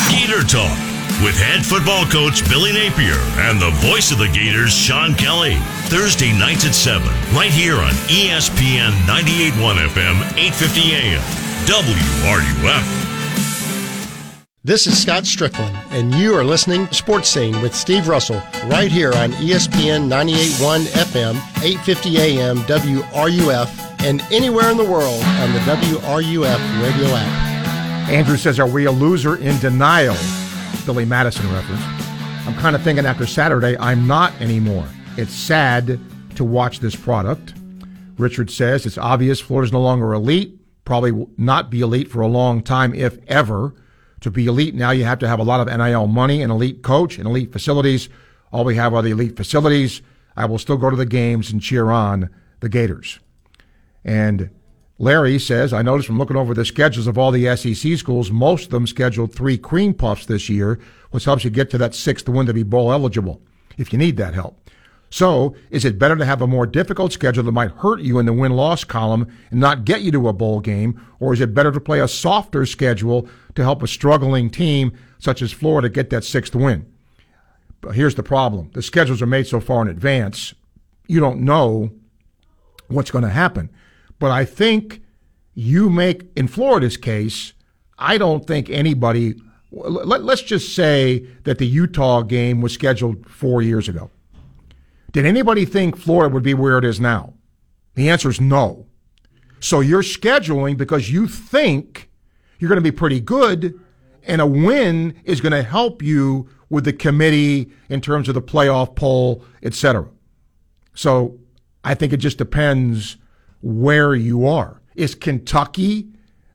Gator 0.09 0.43
Talk 0.45 0.96
with 1.23 1.37
head 1.39 1.65
football 1.65 2.05
coach 2.07 2.47
Billy 2.49 2.73
Napier 2.73 3.17
and 3.49 3.61
the 3.61 3.71
voice 3.89 4.13
of 4.13 4.19
the 4.19 4.29
Gators, 4.29 4.73
Sean 4.73 5.15
Kelly. 5.15 5.57
Thursday 5.89 6.33
nights 6.37 6.67
at 6.67 6.75
7, 6.75 7.07
right 7.35 7.51
here 7.51 7.77
on 7.77 7.93
ESPN 8.09 8.91
98.1 9.07 9.87
FM, 9.89 10.17
850 10.37 10.81
AM, 10.93 11.23
WRUF. 11.65 13.07
This 14.65 14.87
is 14.87 15.01
Scott 15.01 15.23
Stricklin, 15.23 15.73
and 15.91 16.13
you 16.15 16.35
are 16.35 16.45
listening 16.45 16.89
to 16.89 16.95
Sports 16.95 17.29
Scene 17.29 17.63
with 17.63 17.75
Steve 17.75 18.09
Russell 18.09 18.43
right 18.67 18.91
here 18.91 19.13
on 19.15 19.33
ESPN 19.33 20.09
98.1 20.11 20.87
FM, 20.87 21.35
850 21.63 22.19
AM, 22.19 22.59
WRUF, 22.59 24.05
and 24.05 24.21
anywhere 24.33 24.71
in 24.71 24.77
the 24.77 24.85
world 24.85 25.23
on 25.23 25.53
the 25.53 25.61
WRUF 25.61 26.83
radio 26.83 27.07
app. 27.15 28.09
Andrew 28.11 28.37
says, 28.37 28.61
Are 28.61 28.69
we 28.69 28.85
a 28.85 28.93
loser 28.93 29.37
in 29.37 29.59
denial? 29.61 30.17
Billy 30.85 31.05
Madison 31.05 31.53
reference. 31.53 31.83
I'm 32.47 32.55
kind 32.55 32.77
of 32.77 32.83
thinking 32.83 33.07
after 33.07 33.27
Saturday, 33.27 33.77
I'm 33.79 34.07
not 34.07 34.33
anymore. 34.41 34.87
It's 35.17 35.35
sad 35.35 35.99
to 36.37 36.45
watch 36.45 36.81
this 36.81 36.95
product. 36.95 37.55
Richard 38.19 38.51
says, 38.51 38.87
It's 38.87 38.99
obvious 38.99 39.41
Florida's 39.41 39.73
no 39.73 39.81
longer 39.81 40.13
elite, 40.13 40.59
probably 40.85 41.13
will 41.13 41.31
not 41.37 41.71
be 41.71 41.81
elite 41.81 42.11
for 42.11 42.21
a 42.21 42.29
long 42.29 42.63
time, 42.63 42.95
if 42.95 43.19
ever. 43.27 43.75
To 44.21 44.31
be 44.31 44.47
elite 44.47 44.75
now, 44.75 44.93
you 44.93 45.05
have 45.05 45.19
to 45.21 45.29
have 45.29 45.39
a 45.39 45.45
lot 45.45 45.61
of 45.61 45.77
NIL 45.77 46.07
money, 46.07 46.43
an 46.43 46.51
elite 46.51 46.83
coach, 46.83 47.19
and 47.19 47.27
elite 47.27 47.53
facilities. 47.53 48.09
All 48.53 48.65
we 48.65 48.77
have 48.77 48.95
are 48.95 49.03
the 49.03 49.11
elite 49.11 49.37
facilities. 49.37 50.01
I 50.37 50.47
will 50.47 50.59
still 50.59 50.77
go 50.77 50.91
to 50.91 50.97
the 50.97 51.07
games 51.07 51.51
and 51.51 51.61
cheer 51.61 51.91
on 51.91 52.31
the 52.61 52.69
Gators. 52.69 53.19
And 54.05 54.51
Larry 54.99 55.39
says, 55.39 55.73
I 55.73 55.83
noticed 55.83 56.07
from 56.07 56.19
looking 56.19 56.37
over 56.37 56.55
the 56.55 56.65
schedules 56.65 57.07
of 57.07 57.19
all 57.19 57.31
the 57.31 57.55
SEC 57.57 57.99
schools, 57.99 58.31
most 58.31 58.67
of 58.67 58.71
them 58.71 58.87
scheduled 58.87 59.35
three 59.35 59.59
cream 59.59 59.93
puffs 59.93 60.25
this 60.25 60.49
year, 60.49 60.79
which 61.11 61.25
helps 61.25 61.45
you 61.45 61.51
get 61.51 61.71
to 61.71 61.79
that 61.79 61.95
sixth 61.95 62.29
win 62.29 62.47
to 62.47 62.55
be 62.55 62.63
bowl 62.63 62.91
eligible, 62.91 63.43
if 63.77 63.93
you 63.93 63.99
need 63.99 64.17
that 64.17 64.35
help. 64.35 64.59
So, 65.11 65.55
is 65.71 65.85
it 65.85 65.99
better 65.99 66.17
to 66.17 66.25
have 66.25 66.43
a 66.43 66.47
more 66.47 66.67
difficult 66.67 67.13
schedule 67.13 67.45
that 67.45 67.53
might 67.53 67.71
hurt 67.71 68.01
you 68.01 68.19
in 68.19 68.27
the 68.27 68.33
win-loss 68.33 68.85
column 68.85 69.33
and 69.51 69.61
not 69.61 69.85
get 69.85 70.01
you 70.01 70.11
to 70.13 70.29
a 70.29 70.33
bowl 70.33 70.61
game, 70.61 71.01
or 71.21 71.33
is 71.33 71.41
it 71.41 71.55
better 71.55 71.71
to 71.71 71.81
play 71.81 72.01
a 72.01 72.09
softer 72.09 72.67
schedule 72.67 73.29
to 73.55 73.63
help 73.63 73.83
a 73.83 73.87
struggling 73.87 74.51
team 74.51 74.93
such 75.19 75.43
as 75.43 75.53
Florida 75.53 75.89
get 75.89 76.11
that 76.11 76.25
sixth 76.25 76.55
win? 76.55 76.91
But 77.83 77.95
here's 77.95 78.17
the 78.17 78.23
problem. 78.23 78.71
The 78.73 78.83
schedules 78.83 79.23
are 79.23 79.27
made 79.27 79.47
so 79.47 79.61
far 79.61 79.83
in 79.83 79.89
advance, 79.89 80.55
you 81.07 81.21
don't 81.21 81.41
know 81.41 81.93
what's 82.89 83.11
going 83.11 83.25
to 83.25 83.31
happen. 83.31 83.71
But 84.19 84.31
I 84.31 84.45
think 84.45 85.03
you 85.55 85.91
make, 85.91 86.31
in 86.37 86.49
Florida's 86.49 86.97
case, 86.97 87.53
I 87.99 88.19
don't 88.19 88.47
think 88.47 88.71
anybody, 88.71 89.35
let, 89.71 90.23
us 90.23 90.43
just 90.43 90.75
say 90.75 91.27
that 91.45 91.59
the 91.59 91.67
Utah 91.67 92.23
game 92.23 92.61
was 92.61 92.73
scheduled 92.75 93.29
four 93.29 93.63
years 93.63 93.89
ago. 93.89 94.11
Did 95.13 95.25
anybody 95.25 95.65
think 95.65 95.97
Florida 95.97 96.33
would 96.33 96.43
be 96.43 96.55
where 96.55 96.79
it 96.79 96.85
is 96.85 97.01
now? 97.01 97.35
The 97.95 98.11
answer 98.11 98.29
is 98.29 98.41
no. 98.41 98.87
So 99.61 99.81
you're 99.81 100.03
scheduling 100.03 100.77
because 100.77 101.11
you 101.11 101.27
think 101.27 102.11
you're 102.59 102.69
going 102.69 102.77
to 102.77 102.83
be 102.83 102.95
pretty 102.95 103.21
good, 103.21 103.81
and 104.25 104.41
a 104.41 104.47
win 104.47 105.19
is 105.25 105.41
going 105.41 105.53
to 105.53 105.63
help 105.63 106.03
you 106.03 106.49
with 106.69 106.85
the 106.85 106.93
committee 106.93 107.71
in 107.89 108.01
terms 108.01 108.29
of 108.29 108.35
the 108.35 108.43
playoff 108.43 108.95
poll, 108.95 109.45
et 109.63 109.73
cetera. 109.73 110.09
So 110.95 111.39
I 111.85 111.95
think 111.95 112.13
it 112.13 112.19
just 112.19 112.39
depends 112.39 113.17
where 113.67 114.15
you 114.15 114.47
are. 114.47 114.81
Is 114.95 115.17
Kentucky 115.17 116.09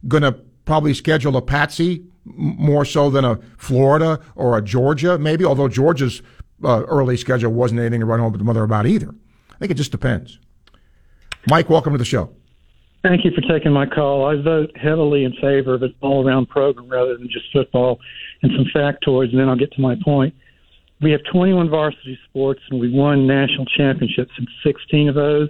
going 0.07 0.23
to 0.23 0.31
probably 0.63 0.93
schedule 0.93 1.35
a 1.35 1.41
patsy 1.41 2.05
more 2.23 2.85
so 2.85 3.09
than 3.09 3.25
a 3.25 3.37
Florida 3.57 4.21
or 4.35 4.57
a 4.57 4.61
Georgia, 4.61 5.17
maybe? 5.17 5.43
Although 5.43 5.67
Georgia's 5.67 6.21
uh, 6.63 6.83
early 6.83 7.17
schedule 7.17 7.51
wasn't 7.51 7.81
anything 7.81 7.99
to 7.99 8.05
run 8.05 8.19
home 8.19 8.31
with 8.31 8.39
the 8.39 8.45
mother 8.45 8.63
about 8.63 8.85
either. 8.85 9.13
I 9.49 9.55
think 9.57 9.71
it 9.71 9.75
just 9.75 9.91
depends. 9.91 10.39
Mike, 11.49 11.69
welcome 11.69 11.91
to 11.91 11.97
the 11.97 12.05
show. 12.05 12.33
Thank 13.03 13.25
you 13.25 13.31
for 13.31 13.41
taking 13.41 13.73
my 13.73 13.87
call. 13.87 14.25
I 14.25 14.41
vote 14.41 14.71
heavily 14.77 15.25
in 15.25 15.33
favor 15.33 15.73
of 15.73 15.81
an 15.83 15.93
all 16.01 16.25
around 16.25 16.47
program 16.47 16.87
rather 16.87 17.17
than 17.17 17.27
just 17.29 17.51
football 17.51 17.99
and 18.41 18.51
some 18.55 18.65
factoids, 18.73 19.31
and 19.31 19.39
then 19.39 19.49
I'll 19.49 19.57
get 19.57 19.73
to 19.73 19.81
my 19.81 19.95
point. 20.01 20.33
We 21.01 21.11
have 21.11 21.21
21 21.29 21.69
varsity 21.69 22.17
sports, 22.29 22.61
and 22.69 22.79
we've 22.79 22.93
won 22.93 23.27
national 23.27 23.65
championships 23.65 24.31
in 24.37 24.47
16 24.63 25.09
of 25.09 25.15
those. 25.15 25.49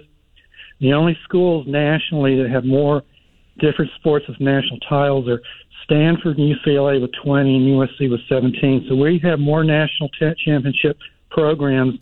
The 0.82 0.92
only 0.92 1.16
schools 1.22 1.64
nationally 1.68 2.36
that 2.42 2.50
have 2.50 2.64
more 2.64 3.02
different 3.60 3.92
sports 4.00 4.26
with 4.28 4.40
national 4.40 4.80
titles 4.80 5.28
are 5.28 5.40
Stanford 5.84 6.38
and 6.38 6.56
UCLA 6.56 7.00
with 7.00 7.12
20 7.24 7.56
and 7.56 7.66
USC 7.66 8.10
with 8.10 8.20
17. 8.28 8.86
So 8.88 8.96
we 8.96 9.20
have 9.22 9.38
more 9.38 9.62
national 9.62 10.08
t- 10.18 10.32
championship 10.44 10.98
programs 11.30 11.94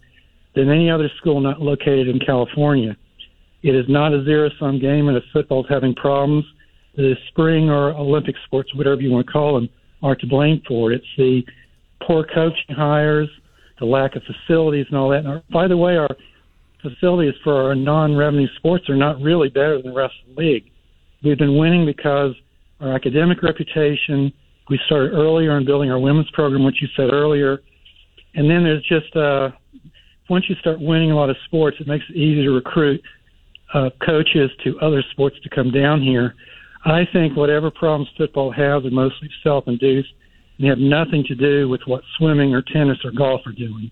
than 0.55 0.70
any 0.70 0.90
other 0.90 1.11
school 1.19 1.40
not 1.40 1.61
located 1.61 2.09
in 2.09 2.19
California. 2.20 2.97
It 3.62 3.74
is 3.74 3.85
not 3.86 4.15
a 4.15 4.24
zero 4.24 4.48
sum 4.59 4.81
game, 4.81 5.09
and 5.09 5.16
if 5.16 5.24
football's 5.31 5.66
having 5.69 5.94
problems, 5.94 6.47
the 6.97 7.15
spring 7.28 7.69
or 7.69 7.93
Olympic 7.93 8.35
sports, 8.47 8.74
whatever 8.74 9.02
you 9.02 9.11
want 9.11 9.27
to 9.27 9.32
call 9.32 9.55
them, 9.55 9.69
are 10.02 10.16
to 10.16 10.27
blame 10.27 10.62
for 10.66 10.90
it. 10.90 10.97
It's 10.97 11.07
the 11.19 11.43
poor 12.07 12.24
coaching 12.24 12.74
hires, 12.74 13.28
the 13.78 13.85
lack 13.85 14.16
of 14.16 14.23
facilities, 14.23 14.86
and 14.89 14.97
all 14.97 15.11
that. 15.11 15.19
And 15.19 15.28
our, 15.28 15.43
by 15.52 15.69
the 15.69 15.77
way, 15.77 15.98
our 15.98 16.09
facilities 16.82 17.35
for 17.43 17.69
our 17.69 17.74
non-revenue 17.74 18.48
sports 18.57 18.89
are 18.89 18.97
not 18.97 19.20
really 19.20 19.48
better 19.48 19.81
than 19.81 19.93
the 19.93 19.97
rest 19.97 20.15
of 20.28 20.35
the 20.35 20.43
league. 20.43 20.70
We've 21.23 21.39
been 21.39 21.57
winning 21.57 21.86
because 21.86 22.35
our 22.81 22.94
academic 22.94 23.43
reputation. 23.43 24.32
We 24.69 24.81
started 24.86 25.12
earlier 25.12 25.57
in 25.59 25.65
building 25.65 25.90
our 25.90 25.98
women's 25.98 26.31
program, 26.31 26.65
which 26.65 26.81
you 26.81 26.89
said 26.97 27.12
earlier, 27.12 27.61
and 28.35 28.48
then 28.48 28.62
there's 28.62 28.86
just 28.86 29.15
uh, 29.16 29.51
once 30.28 30.44
you 30.48 30.55
start 30.57 30.81
winning 30.81 31.11
a 31.11 31.16
lot 31.16 31.28
of 31.28 31.36
sports, 31.47 31.77
it 31.81 31.86
makes 31.86 32.05
it 32.09 32.16
easy 32.16 32.43
to 32.43 32.51
recruit 32.51 33.02
uh, 33.74 33.90
coaches 34.05 34.51
to 34.65 34.78
other 34.81 35.02
sports 35.11 35.36
to 35.43 35.48
come 35.51 35.70
down 35.70 36.01
here. 36.01 36.35
I 36.85 37.07
think 37.12 37.36
whatever 37.36 37.70
problems 37.70 38.09
football 38.16 38.51
has 38.52 38.85
are 38.85 38.90
mostly 38.90 39.28
self-induced 39.43 40.09
and 40.59 40.69
have 40.69 40.78
nothing 40.78 41.24
to 41.24 41.35
do 41.35 41.69
with 41.69 41.82
what 41.86 42.02
swimming 42.16 42.55
or 42.55 42.62
tennis 42.62 42.98
or 43.05 43.11
golf 43.11 43.43
are 43.47 43.52
doing. 43.52 43.90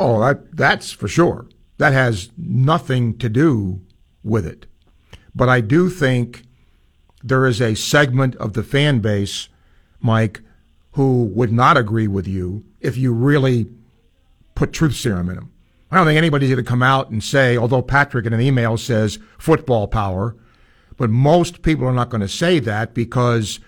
Oh, 0.00 0.20
that 0.20 0.56
that's 0.56 0.90
for 0.90 1.08
sure. 1.08 1.46
That 1.78 1.92
has 1.92 2.30
nothing 2.36 3.18
to 3.18 3.28
do 3.28 3.80
with 4.22 4.46
it. 4.46 4.66
But 5.34 5.48
I 5.48 5.60
do 5.60 5.90
think 5.90 6.44
there 7.22 7.46
is 7.46 7.60
a 7.60 7.74
segment 7.74 8.34
of 8.36 8.54
the 8.54 8.62
fan 8.62 9.00
base, 9.00 9.48
Mike, 10.00 10.40
who 10.92 11.24
would 11.24 11.52
not 11.52 11.76
agree 11.76 12.08
with 12.08 12.26
you 12.26 12.64
if 12.80 12.96
you 12.96 13.12
really 13.12 13.66
put 14.54 14.72
truth 14.72 14.96
serum 14.96 15.28
in 15.28 15.34
them. 15.34 15.52
I 15.90 15.96
don't 15.96 16.06
think 16.06 16.18
anybody's 16.18 16.50
going 16.50 16.64
to 16.64 16.68
come 16.68 16.82
out 16.82 17.10
and 17.10 17.22
say, 17.22 17.56
although 17.56 17.82
Patrick 17.82 18.26
in 18.26 18.32
an 18.32 18.40
email 18.40 18.76
says 18.76 19.18
football 19.38 19.86
power, 19.86 20.34
but 20.96 21.10
most 21.10 21.62
people 21.62 21.86
are 21.86 21.92
not 21.92 22.10
going 22.10 22.22
to 22.22 22.28
say 22.28 22.58
that 22.60 22.94
because, 22.94 23.60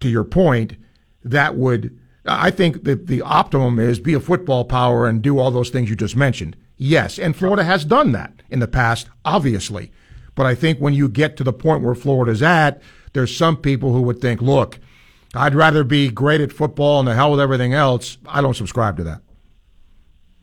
to 0.00 0.08
your 0.08 0.24
point, 0.24 0.76
that 1.24 1.56
would, 1.56 1.98
I 2.24 2.50
think 2.50 2.84
that 2.84 3.08
the 3.08 3.22
optimum 3.22 3.78
is 3.78 3.98
be 3.98 4.14
a 4.14 4.20
football 4.20 4.64
power 4.64 5.06
and 5.06 5.20
do 5.20 5.38
all 5.38 5.50
those 5.50 5.70
things 5.70 5.90
you 5.90 5.96
just 5.96 6.16
mentioned. 6.16 6.56
Yes, 6.78 7.18
and 7.18 7.34
Florida 7.34 7.64
has 7.64 7.84
done 7.84 8.12
that 8.12 8.32
in 8.48 8.60
the 8.60 8.68
past, 8.68 9.08
obviously. 9.24 9.90
But 10.36 10.46
I 10.46 10.54
think 10.54 10.78
when 10.78 10.94
you 10.94 11.08
get 11.08 11.36
to 11.38 11.44
the 11.44 11.52
point 11.52 11.82
where 11.82 11.96
Florida's 11.96 12.42
at, 12.42 12.80
there's 13.12 13.36
some 13.36 13.56
people 13.56 13.92
who 13.92 14.02
would 14.02 14.20
think, 14.20 14.40
look, 14.40 14.78
I'd 15.34 15.56
rather 15.56 15.82
be 15.82 16.08
great 16.08 16.40
at 16.40 16.52
football 16.52 17.00
and 17.00 17.08
the 17.08 17.14
hell 17.14 17.32
with 17.32 17.40
everything 17.40 17.74
else. 17.74 18.16
I 18.26 18.40
don't 18.40 18.54
subscribe 18.54 18.96
to 18.98 19.04
that. 19.04 19.22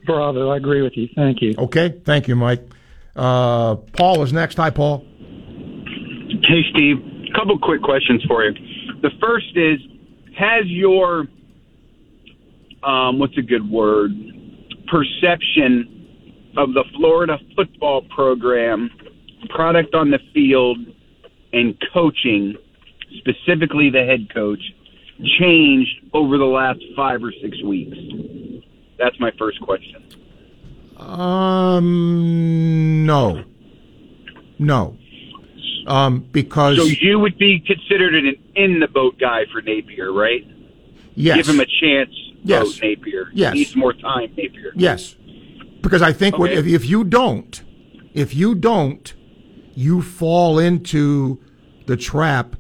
Bravo, 0.06 0.50
I 0.50 0.58
agree 0.58 0.82
with 0.82 0.98
you. 0.98 1.08
Thank 1.16 1.42
you. 1.42 1.56
Okay, 1.58 2.02
thank 2.04 2.28
you, 2.28 2.36
Mike. 2.36 2.62
Uh, 3.16 3.76
Paul 3.76 4.22
is 4.22 4.34
next. 4.34 4.58
Hi, 4.58 4.70
Paul. 4.70 5.06
Hey, 6.44 6.64
Steve. 6.72 6.98
A 7.32 7.34
couple 7.34 7.58
quick 7.58 7.82
questions 7.82 8.24
for 8.28 8.44
you. 8.44 8.54
The 9.02 9.10
first 9.22 9.56
is 9.56 9.80
has 10.38 10.66
your 10.66 11.28
um, 12.84 13.20
what's 13.20 13.38
a 13.38 13.42
good 13.42 13.68
word 13.70 14.12
perception 14.88 15.95
of 16.58 16.74
the 16.74 16.84
Florida 16.96 17.38
football 17.56 18.02
program, 18.04 18.90
product 19.50 19.94
on 19.96 20.12
the 20.12 20.20
field, 20.34 20.78
and 21.54 21.78
coaching, 21.94 22.56
specifically 23.18 23.90
the 23.90 24.04
head 24.06 24.34
coach, 24.34 24.62
changed 25.40 26.02
over 26.14 26.38
the 26.38 26.46
last 26.46 26.80
five 26.96 27.24
or 27.24 27.32
six 27.42 27.62
weeks? 27.64 27.98
That's 28.98 29.20
my 29.20 29.32
first 29.38 29.60
question. 29.62 30.04
Um, 30.98 31.86
no, 33.06 33.44
no, 34.58 34.98
um, 35.88 36.28
because 36.32 36.78
So 36.78 36.86
you 36.86 37.20
would 37.20 37.38
be 37.38 37.60
considered 37.60 38.16
an 38.16 38.36
in 38.56 38.80
the 38.80 38.88
boat 38.88 39.20
guy 39.20 39.46
for 39.52 39.62
Napier, 39.62 40.12
right? 40.12 40.48
Yes. 41.16 41.38
Give 41.38 41.50
him 41.50 41.60
a 41.60 41.66
chance, 41.66 42.16
Yes. 42.44 42.80
Napier. 42.82 43.30
Yes. 43.34 43.54
He 43.54 43.60
needs 43.60 43.76
more 43.76 43.94
time, 43.94 44.32
Napier. 44.38 44.72
Yes, 44.76 45.16
because 45.86 46.02
I 46.02 46.14
think 46.14 46.40
what, 46.40 46.52
if, 46.52 46.66
if 46.66 46.84
you 46.84 47.04
don't, 47.04 47.62
if 48.16 48.34
you 48.34 48.56
don't, 48.56 49.14
you 49.76 50.02
fall 50.02 50.58
into 50.58 51.40
the 51.86 51.96
trap 51.96 52.56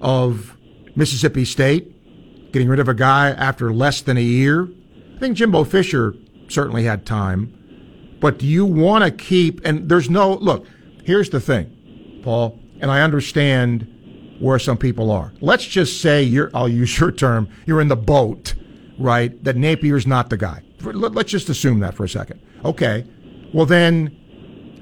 of 0.00 0.56
Mississippi 0.96 1.44
State 1.44 2.52
getting 2.52 2.68
rid 2.68 2.80
of 2.80 2.88
a 2.88 2.94
guy 2.94 3.32
after 3.32 3.70
less 3.70 4.00
than 4.00 4.16
a 4.16 4.22
year. 4.22 4.66
I 5.14 5.18
think 5.18 5.36
Jimbo 5.36 5.64
Fisher 5.64 6.14
certainly 6.48 6.84
had 6.84 7.04
time, 7.04 8.16
but 8.18 8.38
do 8.38 8.46
you 8.46 8.64
want 8.64 9.04
to 9.04 9.10
keep? 9.10 9.60
And 9.66 9.86
there's 9.86 10.08
no 10.08 10.32
look. 10.34 10.66
Here's 11.04 11.28
the 11.28 11.38
thing, 11.38 12.20
Paul, 12.24 12.58
and 12.80 12.90
I 12.90 13.02
understand 13.02 14.38
where 14.40 14.58
some 14.58 14.78
people 14.78 15.10
are. 15.10 15.34
Let's 15.42 15.66
just 15.66 16.00
say 16.00 16.22
you're. 16.22 16.50
I'll 16.54 16.66
use 16.66 16.98
your 16.98 17.12
term. 17.12 17.46
You're 17.66 17.82
in 17.82 17.88
the 17.88 17.96
boat, 17.96 18.54
right? 18.98 19.44
That 19.44 19.56
Napier's 19.56 20.06
not 20.06 20.30
the 20.30 20.38
guy. 20.38 20.62
Let's 20.80 21.30
just 21.30 21.50
assume 21.50 21.80
that 21.80 21.94
for 21.94 22.04
a 22.04 22.08
second. 22.08 22.40
Okay. 22.64 23.06
Well, 23.52 23.66
then 23.66 24.16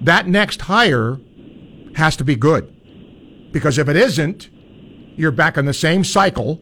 that 0.00 0.26
next 0.26 0.62
hire 0.62 1.18
has 1.94 2.16
to 2.16 2.24
be 2.24 2.36
good. 2.36 2.74
Because 3.52 3.78
if 3.78 3.88
it 3.88 3.96
isn't, 3.96 4.50
you're 5.16 5.32
back 5.32 5.56
in 5.56 5.64
the 5.64 5.74
same 5.74 6.04
cycle. 6.04 6.60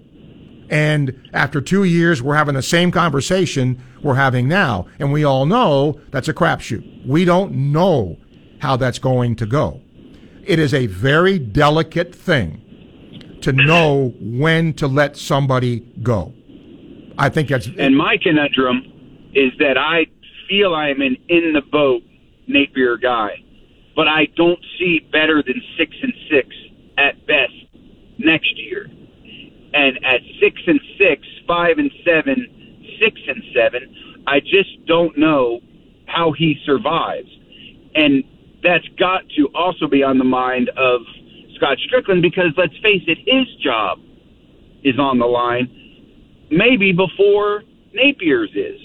And 0.68 1.28
after 1.32 1.60
two 1.60 1.84
years, 1.84 2.22
we're 2.22 2.36
having 2.36 2.54
the 2.54 2.62
same 2.62 2.90
conversation 2.90 3.82
we're 4.02 4.14
having 4.14 4.48
now. 4.48 4.86
And 4.98 5.12
we 5.12 5.24
all 5.24 5.46
know 5.46 6.00
that's 6.10 6.28
a 6.28 6.34
crapshoot. 6.34 7.06
We 7.06 7.24
don't 7.24 7.72
know 7.72 8.16
how 8.60 8.76
that's 8.76 8.98
going 8.98 9.36
to 9.36 9.46
go. 9.46 9.80
It 10.44 10.58
is 10.58 10.72
a 10.72 10.86
very 10.86 11.38
delicate 11.38 12.14
thing 12.14 12.62
to 13.42 13.52
know 13.52 14.14
when 14.20 14.72
to 14.74 14.86
let 14.86 15.16
somebody 15.16 15.80
go. 16.02 16.32
I 17.18 17.28
think 17.28 17.48
that's. 17.48 17.68
And 17.78 17.96
my 17.96 18.16
conundrum 18.20 19.30
is 19.34 19.52
that 19.58 19.76
I 19.76 20.06
feel 20.48 20.74
I 20.74 20.88
am 20.90 21.00
an 21.00 21.16
in 21.28 21.52
the 21.52 21.62
boat 21.70 22.02
Napier 22.46 22.96
guy, 22.96 23.42
but 23.94 24.08
I 24.08 24.26
don't 24.36 24.60
see 24.78 25.00
better 25.12 25.42
than 25.42 25.60
six 25.78 25.94
and 26.02 26.12
six 26.30 26.48
at 26.98 27.26
best 27.26 27.52
next 28.18 28.56
year. 28.56 28.86
And 29.72 29.96
at 30.04 30.20
six 30.40 30.60
and 30.66 30.80
six, 30.98 31.26
five 31.46 31.78
and 31.78 31.90
seven, 32.04 32.86
six 33.00 33.20
and 33.26 33.42
seven, 33.54 34.22
I 34.26 34.40
just 34.40 34.86
don't 34.86 35.18
know 35.18 35.60
how 36.06 36.32
he 36.32 36.56
survives. 36.64 37.28
And 37.94 38.24
that's 38.62 38.86
got 38.98 39.22
to 39.36 39.48
also 39.54 39.86
be 39.86 40.02
on 40.02 40.18
the 40.18 40.24
mind 40.24 40.70
of 40.76 41.02
Scott 41.56 41.78
Stricklin 41.88 42.22
because 42.22 42.52
let's 42.56 42.76
face 42.82 43.02
it, 43.06 43.18
his 43.18 43.46
job 43.62 43.98
is 44.82 44.98
on 44.98 45.18
the 45.18 45.26
line 45.26 45.68
maybe 46.50 46.92
before 46.92 47.62
Napier's 47.94 48.50
is. 48.54 48.80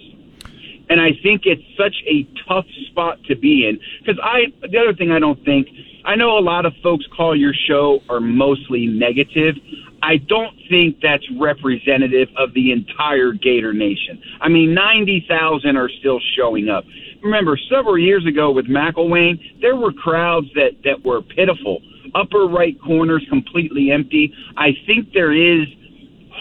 And 0.91 0.99
I 0.99 1.11
think 1.23 1.43
it's 1.45 1.63
such 1.77 1.95
a 2.05 2.27
tough 2.45 2.65
spot 2.89 3.23
to 3.29 3.35
be 3.37 3.65
in 3.65 3.79
because 3.99 4.19
I 4.21 4.51
the 4.67 4.77
other 4.77 4.93
thing 4.93 5.09
I 5.09 5.19
don't 5.19 5.41
think 5.45 5.69
I 6.03 6.17
know 6.17 6.37
a 6.37 6.43
lot 6.43 6.65
of 6.65 6.73
folks 6.83 7.05
call 7.15 7.33
your 7.33 7.53
show 7.53 8.01
are 8.09 8.19
mostly 8.19 8.87
negative. 8.87 9.55
I 10.03 10.17
don't 10.17 10.53
think 10.69 10.97
that's 11.01 11.23
representative 11.39 12.27
of 12.37 12.53
the 12.53 12.73
entire 12.73 13.31
Gator 13.31 13.71
Nation. 13.71 14.21
I 14.41 14.49
mean, 14.49 14.73
90,000 14.73 15.77
are 15.77 15.89
still 15.99 16.19
showing 16.35 16.67
up. 16.67 16.83
Remember, 17.23 17.57
several 17.69 17.97
years 17.97 18.25
ago 18.25 18.51
with 18.51 18.65
McElwain, 18.65 19.39
there 19.61 19.77
were 19.77 19.93
crowds 19.93 20.47
that, 20.55 20.71
that 20.83 21.05
were 21.05 21.21
pitiful. 21.21 21.79
Upper 22.15 22.47
right 22.47 22.75
corners 22.81 23.25
completely 23.29 23.91
empty. 23.91 24.33
I 24.57 24.71
think 24.85 25.13
there 25.13 25.31
is 25.31 25.67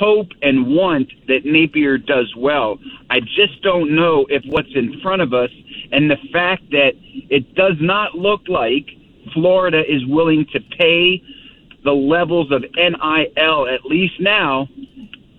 hope 0.01 0.28
and 0.43 0.66
want 0.66 1.12
that 1.28 1.44
Napier 1.44 1.98
does 1.98 2.35
well. 2.36 2.78
I 3.10 3.20
just 3.20 3.62
don't 3.62 3.94
know 3.94 4.27
if 4.31 4.43
what's 4.47 4.74
in 4.74 4.98
front 5.02 5.20
of 5.20 5.35
us 5.35 5.51
and 5.93 6.10
the 6.10 6.16
fact 6.32 6.70
that 6.70 6.93
it 7.28 7.55
does 7.55 7.77
not 7.81 8.14
look 8.14 8.40
like 8.48 8.86
Florida 9.35 9.82
is 9.86 10.05
willing 10.06 10.47
to 10.52 10.60
pay 10.78 11.22
the 11.85 11.93
levels 11.93 12.51
of 12.51 12.62
NIL 12.74 13.68
at 13.68 13.85
least 13.85 14.14
now, 14.20 14.68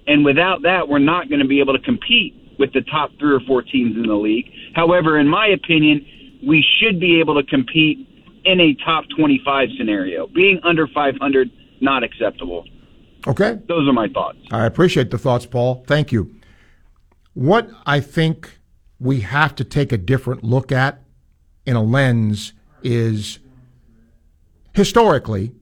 and 0.08 0.24
without 0.26 0.64
that, 0.64 0.88
we're 0.88 1.00
not 1.00 1.30
going 1.30 1.42
to 1.42 1.48
be 1.48 1.60
able 1.60 1.74
to 1.74 1.84
compete 1.84 2.36
with 2.60 2.74
the 2.74 2.82
top 2.82 3.12
three 3.20 3.34
or 3.34 3.40
four 3.42 3.62
teams 3.62 3.96
in 3.96 4.04
the 4.04 4.16
league. 4.16 4.46
However, 4.76 5.20
in 5.20 5.28
my 5.28 5.48
opinion, 5.48 6.06
we 6.48 6.66
should 6.80 7.00
be 7.00 7.20
able 7.20 7.36
to 7.42 7.44
compete 7.48 8.08
in 8.46 8.60
a 8.60 8.76
top 8.86 9.06
25 9.16 9.70
scenario. 9.78 10.28
Being 10.28 10.60
under 10.64 10.88
500, 10.88 11.50
not 11.82 12.04
acceptable. 12.04 12.66
Okay. 13.28 13.60
Those 13.68 13.88
are 13.88 13.94
my 13.94 14.08
thoughts. 14.10 14.40
I 14.52 14.66
appreciate 14.66 15.12
the 15.12 15.18
thoughts, 15.18 15.46
Paul. 15.46 15.84
Thank 15.88 16.12
you. 16.12 16.36
What 17.34 17.70
I 17.86 18.00
think 18.00 18.60
we 19.00 19.22
have 19.22 19.56
to 19.56 19.64
take 19.64 19.92
a 19.92 19.98
different 19.98 20.44
look 20.44 20.72
at 20.72 21.02
in 21.66 21.76
a 21.76 21.84
lens 21.84 22.54
is 22.84 23.40
historically 24.74 25.54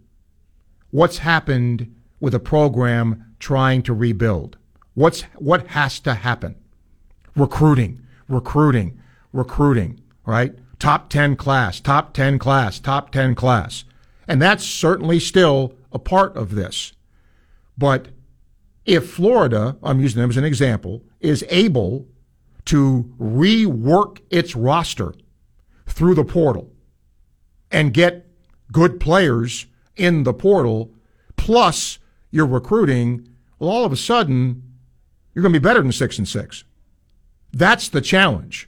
what's 0.92 1.20
happened 1.20 1.94
with 2.20 2.34
a 2.34 2.40
program 2.40 3.26
trying 3.40 3.82
to 3.84 3.94
rebuild. 3.94 4.58
What's 4.94 5.22
what 5.36 5.68
has 5.68 6.00
to 6.02 6.16
happen? 6.16 6.56
Recruiting, 7.36 8.02
recruiting, 8.28 9.00
recruiting, 9.32 10.02
right? 10.26 10.54
Top 10.80 11.10
10 11.10 11.36
class, 11.36 11.80
top 11.80 12.14
10 12.14 12.40
class, 12.40 12.80
top 12.80 13.12
10 13.12 13.36
class. 13.36 13.84
And 14.28 14.42
that's 14.42 14.66
certainly 14.66 15.20
still 15.20 15.74
a 15.92 16.00
part 16.00 16.36
of 16.36 16.56
this. 16.56 16.94
But 17.80 18.10
if 18.86 19.10
Florida, 19.10 19.78
I'm 19.82 20.02
using 20.02 20.20
them 20.22 20.30
as 20.30 20.38
an 20.38 20.44
example, 20.44 21.04
is 21.22 21.46
able 21.50 22.08
to 22.66 23.12
rework 23.18 24.20
its 24.30 24.56
roster 24.56 25.14
through 25.88 26.16
the 26.16 26.26
portal 26.26 26.72
and 27.72 27.94
get 27.94 28.28
good 28.72 29.00
players 29.00 29.66
in 29.96 30.24
the 30.24 30.34
portal, 30.34 30.94
plus 31.38 32.00
you're 32.32 32.46
recruiting, 32.46 33.30
well, 33.58 33.70
all 33.70 33.86
of 33.86 33.94
a 33.94 33.98
sudden, 33.98 34.62
you're 35.34 35.42
going 35.42 35.54
to 35.54 35.60
be 35.60 35.64
better 35.64 35.82
than 35.82 35.92
six 35.94 36.18
and 36.18 36.28
six. 36.28 36.66
That's 37.54 37.88
the 37.88 38.02
challenge. 38.02 38.68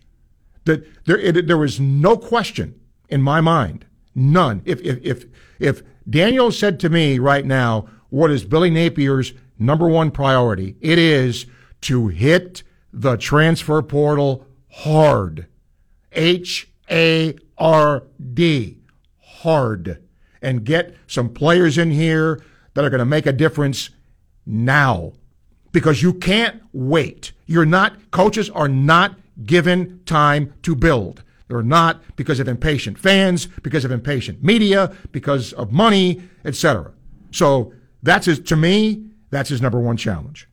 That 0.66 1.06
there, 1.06 1.18
it, 1.18 1.48
there 1.48 1.64
is 1.66 1.80
no 1.80 2.16
question 2.16 2.80
in 3.10 3.22
my 3.22 3.42
mind, 3.42 3.86
none. 4.16 4.62
If, 4.64 4.80
if, 4.82 5.00
if, 5.04 5.26
if 5.60 5.84
Daniel 6.10 6.52
said 6.52 6.80
to 6.80 6.90
me 6.90 7.20
right 7.20 7.46
now, 7.46 7.88
what 8.12 8.30
is 8.30 8.44
Billy 8.44 8.70
Napier's 8.70 9.34
number 9.58 9.88
one 9.88 10.12
priority? 10.12 10.76
It 10.82 11.00
is 11.00 11.48
to 11.82 12.10
hit 12.10 12.62
the 12.94 13.16
transfer 13.16 13.82
portal 13.82 14.46
hard. 14.70 15.48
H 16.12 16.70
A 16.92 17.36
R 17.58 18.04
D. 18.34 18.78
Hard. 19.18 20.04
And 20.42 20.66
get 20.66 20.96
some 21.08 21.30
players 21.30 21.78
in 21.78 21.92
here 21.92 22.44
that 22.74 22.84
are 22.84 22.90
going 22.90 23.00
to 23.00 23.06
make 23.06 23.26
a 23.26 23.32
difference 23.32 23.90
now. 24.46 25.14
Because 25.72 26.02
you 26.04 26.14
can't 26.14 26.62
wait. 26.74 27.32
You're 27.46 27.66
not, 27.66 28.12
coaches 28.12 28.50
are 28.50 28.68
not 28.68 29.18
given 29.46 30.02
time 30.06 30.54
to 30.64 30.76
build. 30.76 31.24
They're 31.48 31.64
not 31.64 32.02
because 32.18 32.42
of 32.42 32.48
impatient 32.50 32.98
fans, 33.00 33.48
because 33.64 33.86
of 33.86 33.92
impatient 33.92 34.44
media, 34.44 34.94
because 35.14 35.54
of 35.54 35.72
money, 35.72 36.24
etc. 36.44 36.92
So 37.32 37.74
that's 38.04 38.26
his, 38.26 38.40
to 38.40 38.56
me, 38.56 39.06
that's 39.30 39.50
his 39.50 39.62
number 39.62 39.80
one 39.80 39.98
challenge. 39.98 40.48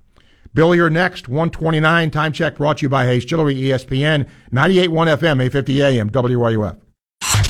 Bill, 0.55 0.75
you're 0.75 0.91
next. 0.91 1.29
129 1.29 2.11
time 2.11 2.33
check 2.33 2.57
brought 2.57 2.79
to 2.79 2.83
you 2.83 2.89
by 2.89 3.05
Hayes 3.05 3.25
Jewelry, 3.25 3.55
ESPN, 3.55 4.29
98.1 4.53 4.89
FM, 5.19 5.43
850 5.43 5.83
AM, 5.83 6.11
WRUF. 6.11 6.77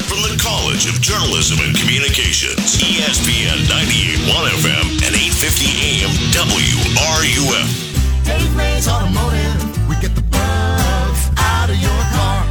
From 0.08 0.22
the 0.22 0.38
College 0.42 0.88
of 0.88 1.00
Journalism 1.00 1.58
and 1.62 1.76
Communications, 1.78 2.76
ESPN 2.76 3.64
98.1 3.68 4.48
FM 4.60 4.84
and 5.06 5.14
850 5.14 5.66
AM 5.88 6.10
WRUF. 6.34 7.88
Dave 8.24 8.56
Mays 8.56 8.88
Automotive. 8.88 9.88
We 9.88 9.94
get 9.96 10.14
the 10.14 10.22
bugs 10.22 11.30
out 11.38 11.70
of 11.70 11.76
your 11.76 12.02
car. 12.12 12.44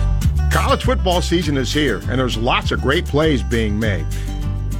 College 0.52 0.84
football 0.84 1.22
season 1.22 1.58
is 1.58 1.74
here, 1.74 1.98
and 2.10 2.20
there's 2.20 2.38
lots 2.38 2.72
of 2.72 2.82
great 2.82 3.06
plays 3.06 3.44
being 3.44 3.78
made. 3.78 4.06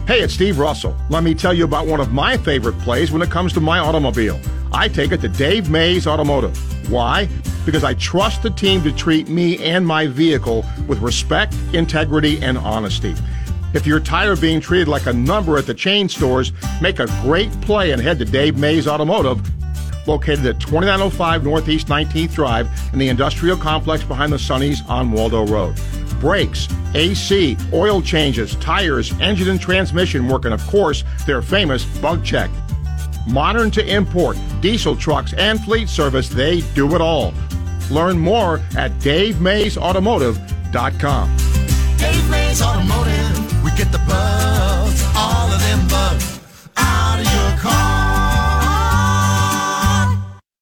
Hey, 0.08 0.22
it's 0.22 0.34
Steve 0.34 0.58
Russell. 0.58 0.96
Let 1.10 1.26
me 1.26 1.36
tell 1.36 1.54
you 1.54 1.66
about 1.66 1.86
one 1.86 2.00
of 2.00 2.14
my 2.14 2.38
favorite 2.38 2.80
plays 2.80 3.12
when 3.12 3.22
it 3.22 3.30
comes 3.30 3.52
to 3.52 3.60
my 3.60 3.80
automobile. 3.80 4.40
I 4.72 4.88
take 4.88 5.12
it 5.12 5.20
to 5.20 5.28
Dave 5.28 5.70
Mays 5.70 6.08
Automotive. 6.08 6.58
Why? 6.90 7.28
Because 7.66 7.84
I 7.84 7.94
trust 7.96 8.42
the 8.42 8.50
team 8.50 8.82
to 8.84 8.94
treat 8.94 9.28
me 9.28 9.62
and 9.62 9.86
my 9.86 10.08
vehicle 10.08 10.66
with 10.88 11.00
respect, 11.00 11.54
integrity, 11.74 12.42
and 12.42 12.58
honesty. 12.58 13.16
If 13.74 13.86
you're 13.86 14.00
tired 14.00 14.32
of 14.32 14.40
being 14.40 14.62
treated 14.62 14.88
like 14.88 15.08
a 15.08 15.14
number 15.14 15.58
at 15.58 15.66
the 15.66 15.74
chain 15.74 16.08
stores, 16.08 16.54
make 16.82 17.00
a 17.00 17.08
great 17.24 17.52
play 17.60 17.92
and 17.92 18.02
head 18.02 18.18
to 18.20 18.26
Dave 18.26 18.58
Mays 18.58 18.88
Automotive, 18.88 19.42
located 20.08 20.46
at 20.46 20.62
2905 20.62 21.44
Northeast 21.44 21.88
19th 21.88 22.34
Drive 22.34 22.70
in 22.94 23.00
the 23.00 23.10
industrial 23.10 23.58
complex 23.58 24.06
behind 24.06 24.32
the 24.32 24.40
Sonny's 24.40 24.82
on 24.88 25.12
Waldo 25.12 25.46
Road. 25.46 25.78
Brakes, 26.20 26.68
AC, 26.94 27.58
oil 27.74 28.02
changes, 28.02 28.56
tires, 28.56 29.14
engine 29.20 29.50
and 29.50 29.62
transmission 29.62 30.28
work, 30.28 30.46
and 30.46 30.54
of 30.54 30.66
course, 30.68 31.04
their 31.26 31.42
famous 31.42 31.84
bug 32.00 32.24
check. 32.24 32.52
Modern 33.28 33.70
to 33.72 33.86
import, 33.86 34.38
diesel 34.62 34.96
trucks, 34.96 35.34
and 35.34 35.60
fleet 35.64 35.90
service, 35.90 36.30
they 36.30 36.62
do 36.74 36.96
it 36.96 37.02
all. 37.02 37.34
Learn 37.92 38.18
more 38.18 38.62
at 38.78 38.92
DaveMaysAutomotive.com. 39.00 41.38
Dave 41.98 42.30
Mays 42.30 42.62
Automotive, 42.62 43.64
we 43.64 43.72
get 43.72 43.92
the 43.92 43.98
bugs, 44.08 45.04
all 45.16 45.52
of 45.52 45.60
them 45.60 45.88
bugs, 45.88 46.40
out 46.78 47.20
of 47.20 47.26
your 47.26 47.58
car. 47.60 47.97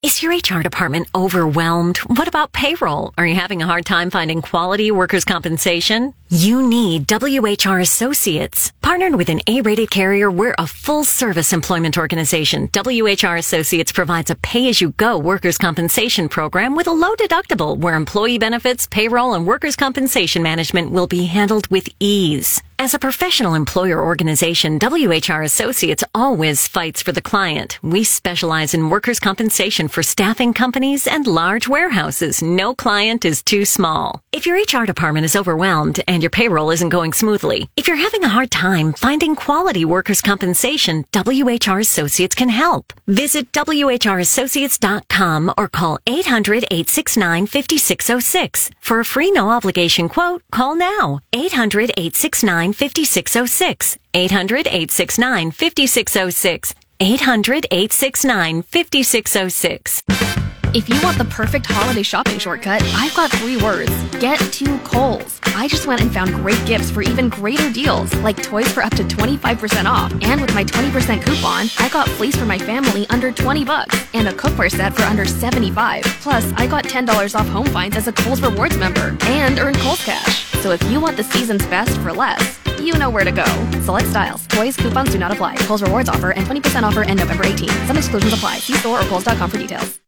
Is 0.05 0.21
your 0.21 0.33
HR 0.33 0.61
department 0.61 1.07
overwhelmed? 1.15 1.97
What 1.97 2.27
about 2.27 2.53
payroll? 2.53 3.11
Are 3.17 3.25
you 3.25 3.33
having 3.33 3.63
a 3.63 3.65
hard 3.65 3.87
time 3.87 4.11
finding 4.11 4.43
quality 4.43 4.91
workers' 4.91 5.25
compensation? 5.25 6.13
You 6.29 6.61
need 6.67 7.07
WHR 7.07 7.81
Associates. 7.81 8.71
Partnered 8.83 9.15
with 9.15 9.29
an 9.29 9.41
A-rated 9.47 9.89
carrier, 9.89 10.29
we're 10.29 10.53
a 10.59 10.67
full-service 10.67 11.53
employment 11.53 11.97
organization. 11.97 12.67
WHR 12.67 13.39
Associates 13.39 13.91
provides 13.91 14.29
a 14.29 14.35
pay-as-you-go 14.35 15.17
workers' 15.17 15.57
compensation 15.57 16.29
program 16.29 16.75
with 16.75 16.85
a 16.85 16.91
low 16.91 17.15
deductible 17.15 17.75
where 17.75 17.95
employee 17.95 18.37
benefits, 18.37 18.85
payroll, 18.85 19.33
and 19.33 19.47
workers' 19.47 19.75
compensation 19.75 20.43
management 20.43 20.91
will 20.91 21.07
be 21.07 21.25
handled 21.25 21.65
with 21.71 21.89
ease. 21.99 22.61
As 22.77 22.93
a 22.93 22.99
professional 22.99 23.55
employer 23.55 24.03
organization, 24.03 24.79
WHR 24.79 25.45
Associates 25.45 26.03
always 26.13 26.67
fights 26.67 27.01
for 27.01 27.13
the 27.13 27.21
client. 27.21 27.79
We 27.81 28.03
specialize 28.03 28.73
in 28.73 28.89
workers' 28.89 29.21
compensation 29.21 29.87
for 29.87 30.03
staffing 30.03 30.53
companies 30.53 31.07
and 31.07 31.25
large 31.25 31.69
warehouses. 31.69 32.43
No 32.43 32.75
client 32.75 33.23
is 33.23 33.41
too 33.41 33.63
small. 33.63 34.21
If 34.33 34.45
your 34.45 34.57
HR 34.57 34.85
department 34.85 35.23
is 35.23 35.37
overwhelmed 35.37 36.03
and 36.05 36.21
your 36.21 36.29
payroll 36.29 36.69
isn't 36.69 36.89
going 36.89 37.13
smoothly, 37.13 37.69
if 37.77 37.87
you're 37.87 37.95
having 37.95 38.25
a 38.25 38.29
hard 38.29 38.51
time 38.51 38.91
finding 38.91 39.37
quality 39.37 39.85
workers' 39.85 40.21
compensation, 40.21 41.05
WHR 41.13 41.79
Associates 41.79 42.35
can 42.35 42.49
help. 42.49 42.91
Visit 43.07 43.53
WHRassociates.com 43.53 45.53
or 45.57 45.69
call 45.69 45.99
800-869-5606. 46.05 48.71
For 48.81 48.99
a 48.99 49.05
free 49.05 49.31
no 49.31 49.49
obligation 49.49 50.09
quote, 50.09 50.43
call 50.51 50.75
now. 50.75 51.21
800-869 51.31 52.64
5606. 52.73 53.97
800 54.13 54.67
869 54.67 55.51
5606. 55.51 56.73
800 56.99 57.65
869 57.71 58.63
5606. 58.63 60.44
If 60.73 60.89
you 60.89 61.01
want 61.01 61.17
the 61.17 61.25
perfect 61.25 61.65
holiday 61.67 62.03
shopping 62.03 62.39
shortcut, 62.39 62.81
I've 62.95 63.13
got 63.13 63.31
three 63.31 63.57
words. 63.57 63.91
Get 64.19 64.39
to 64.39 64.77
Kohl's. 64.79 65.39
I 65.47 65.67
just 65.67 65.87
went 65.87 66.01
and 66.01 66.13
found 66.13 66.33
great 66.33 66.63
gifts 66.65 66.91
for 66.91 67.01
even 67.01 67.29
greater 67.29 67.71
deals, 67.71 68.13
like 68.15 68.41
toys 68.41 68.71
for 68.71 68.83
up 68.83 68.93
to 68.95 69.03
25% 69.03 69.85
off. 69.85 70.11
And 70.21 70.41
with 70.41 70.53
my 70.53 70.63
20% 70.63 71.23
coupon, 71.23 71.67
I 71.79 71.89
got 71.89 72.09
fleece 72.09 72.35
for 72.35 72.45
my 72.45 72.57
family 72.57 73.05
under 73.09 73.31
20 73.31 73.63
bucks 73.63 74.05
and 74.13 74.27
a 74.27 74.31
cookware 74.31 74.71
set 74.71 74.93
for 74.93 75.03
under 75.03 75.25
75. 75.25 76.03
Plus, 76.21 76.51
I 76.57 76.67
got 76.67 76.83
$10 76.85 77.39
off 77.39 77.47
home 77.47 77.67
finds 77.67 77.95
as 77.95 78.07
a 78.07 78.11
Kohl's 78.11 78.41
Rewards 78.41 78.77
member 78.77 79.15
and 79.21 79.59
earned 79.59 79.77
Kohl's 79.77 80.03
Cash. 80.03 80.51
So 80.61 80.71
if 80.71 80.83
you 80.91 80.99
want 80.99 81.17
the 81.17 81.23
season's 81.23 81.65
best 81.67 81.97
for 81.99 82.11
less, 82.11 82.59
you 82.81 82.93
know 82.97 83.09
where 83.09 83.23
to 83.23 83.31
go. 83.31 83.45
Select 83.81 84.07
styles. 84.07 84.45
Toys, 84.47 84.75
coupons 84.77 85.11
do 85.11 85.17
not 85.17 85.31
apply. 85.31 85.55
Kohl's 85.57 85.81
Rewards 85.81 86.09
offer 86.09 86.31
and 86.31 86.45
20% 86.45 86.83
offer 86.83 87.03
end 87.03 87.19
November 87.19 87.45
18. 87.45 87.69
Some 87.87 87.97
exclusions 87.97 88.33
apply. 88.33 88.59
See 88.59 88.73
store 88.73 89.01
or 89.01 89.03
kohls.com 89.05 89.49
for 89.49 89.57
details. 89.57 90.04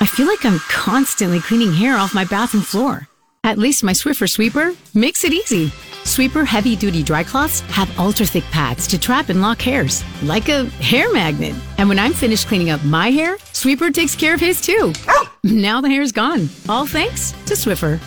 I 0.00 0.06
feel 0.06 0.26
like 0.26 0.44
I'm 0.44 0.58
constantly 0.60 1.40
cleaning 1.40 1.72
hair 1.72 1.96
off 1.96 2.14
my 2.14 2.24
bathroom 2.24 2.62
floor. 2.62 3.06
At 3.44 3.58
least 3.58 3.84
my 3.84 3.92
Swiffer 3.92 4.28
sweeper 4.28 4.74
makes 4.94 5.24
it 5.24 5.32
easy. 5.32 5.72
Sweeper 6.04 6.44
heavy 6.44 6.74
duty 6.74 7.02
dry 7.02 7.22
cloths 7.22 7.60
have 7.72 7.98
ultra 7.98 8.24
thick 8.24 8.44
pads 8.44 8.86
to 8.88 8.98
trap 8.98 9.28
and 9.28 9.42
lock 9.42 9.60
hairs, 9.60 10.02
like 10.22 10.48
a 10.48 10.64
hair 10.80 11.12
magnet. 11.12 11.54
And 11.78 11.88
when 11.88 11.98
I'm 11.98 12.12
finished 12.12 12.48
cleaning 12.48 12.70
up 12.70 12.82
my 12.84 13.10
hair, 13.10 13.36
Sweeper 13.52 13.90
takes 13.90 14.16
care 14.16 14.34
of 14.34 14.40
his 14.40 14.60
too. 14.60 14.92
Now 15.44 15.80
the 15.80 15.88
hair's 15.88 16.12
gone. 16.12 16.48
All 16.68 16.86
thanks 16.86 17.32
to 17.46 17.54
Swiffer. 17.54 18.00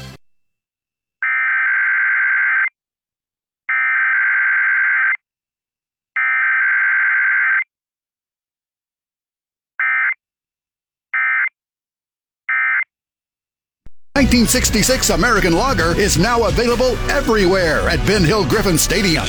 Nineteen 14.24 14.48
sixty-six 14.48 15.10
American 15.10 15.52
Lager 15.52 16.00
is 16.00 16.18
now 16.18 16.46
available 16.46 16.96
everywhere 17.12 17.90
at 17.90 18.00
Ben 18.08 18.24
Hill 18.24 18.46
Griffin 18.46 18.78
Stadium. 18.78 19.26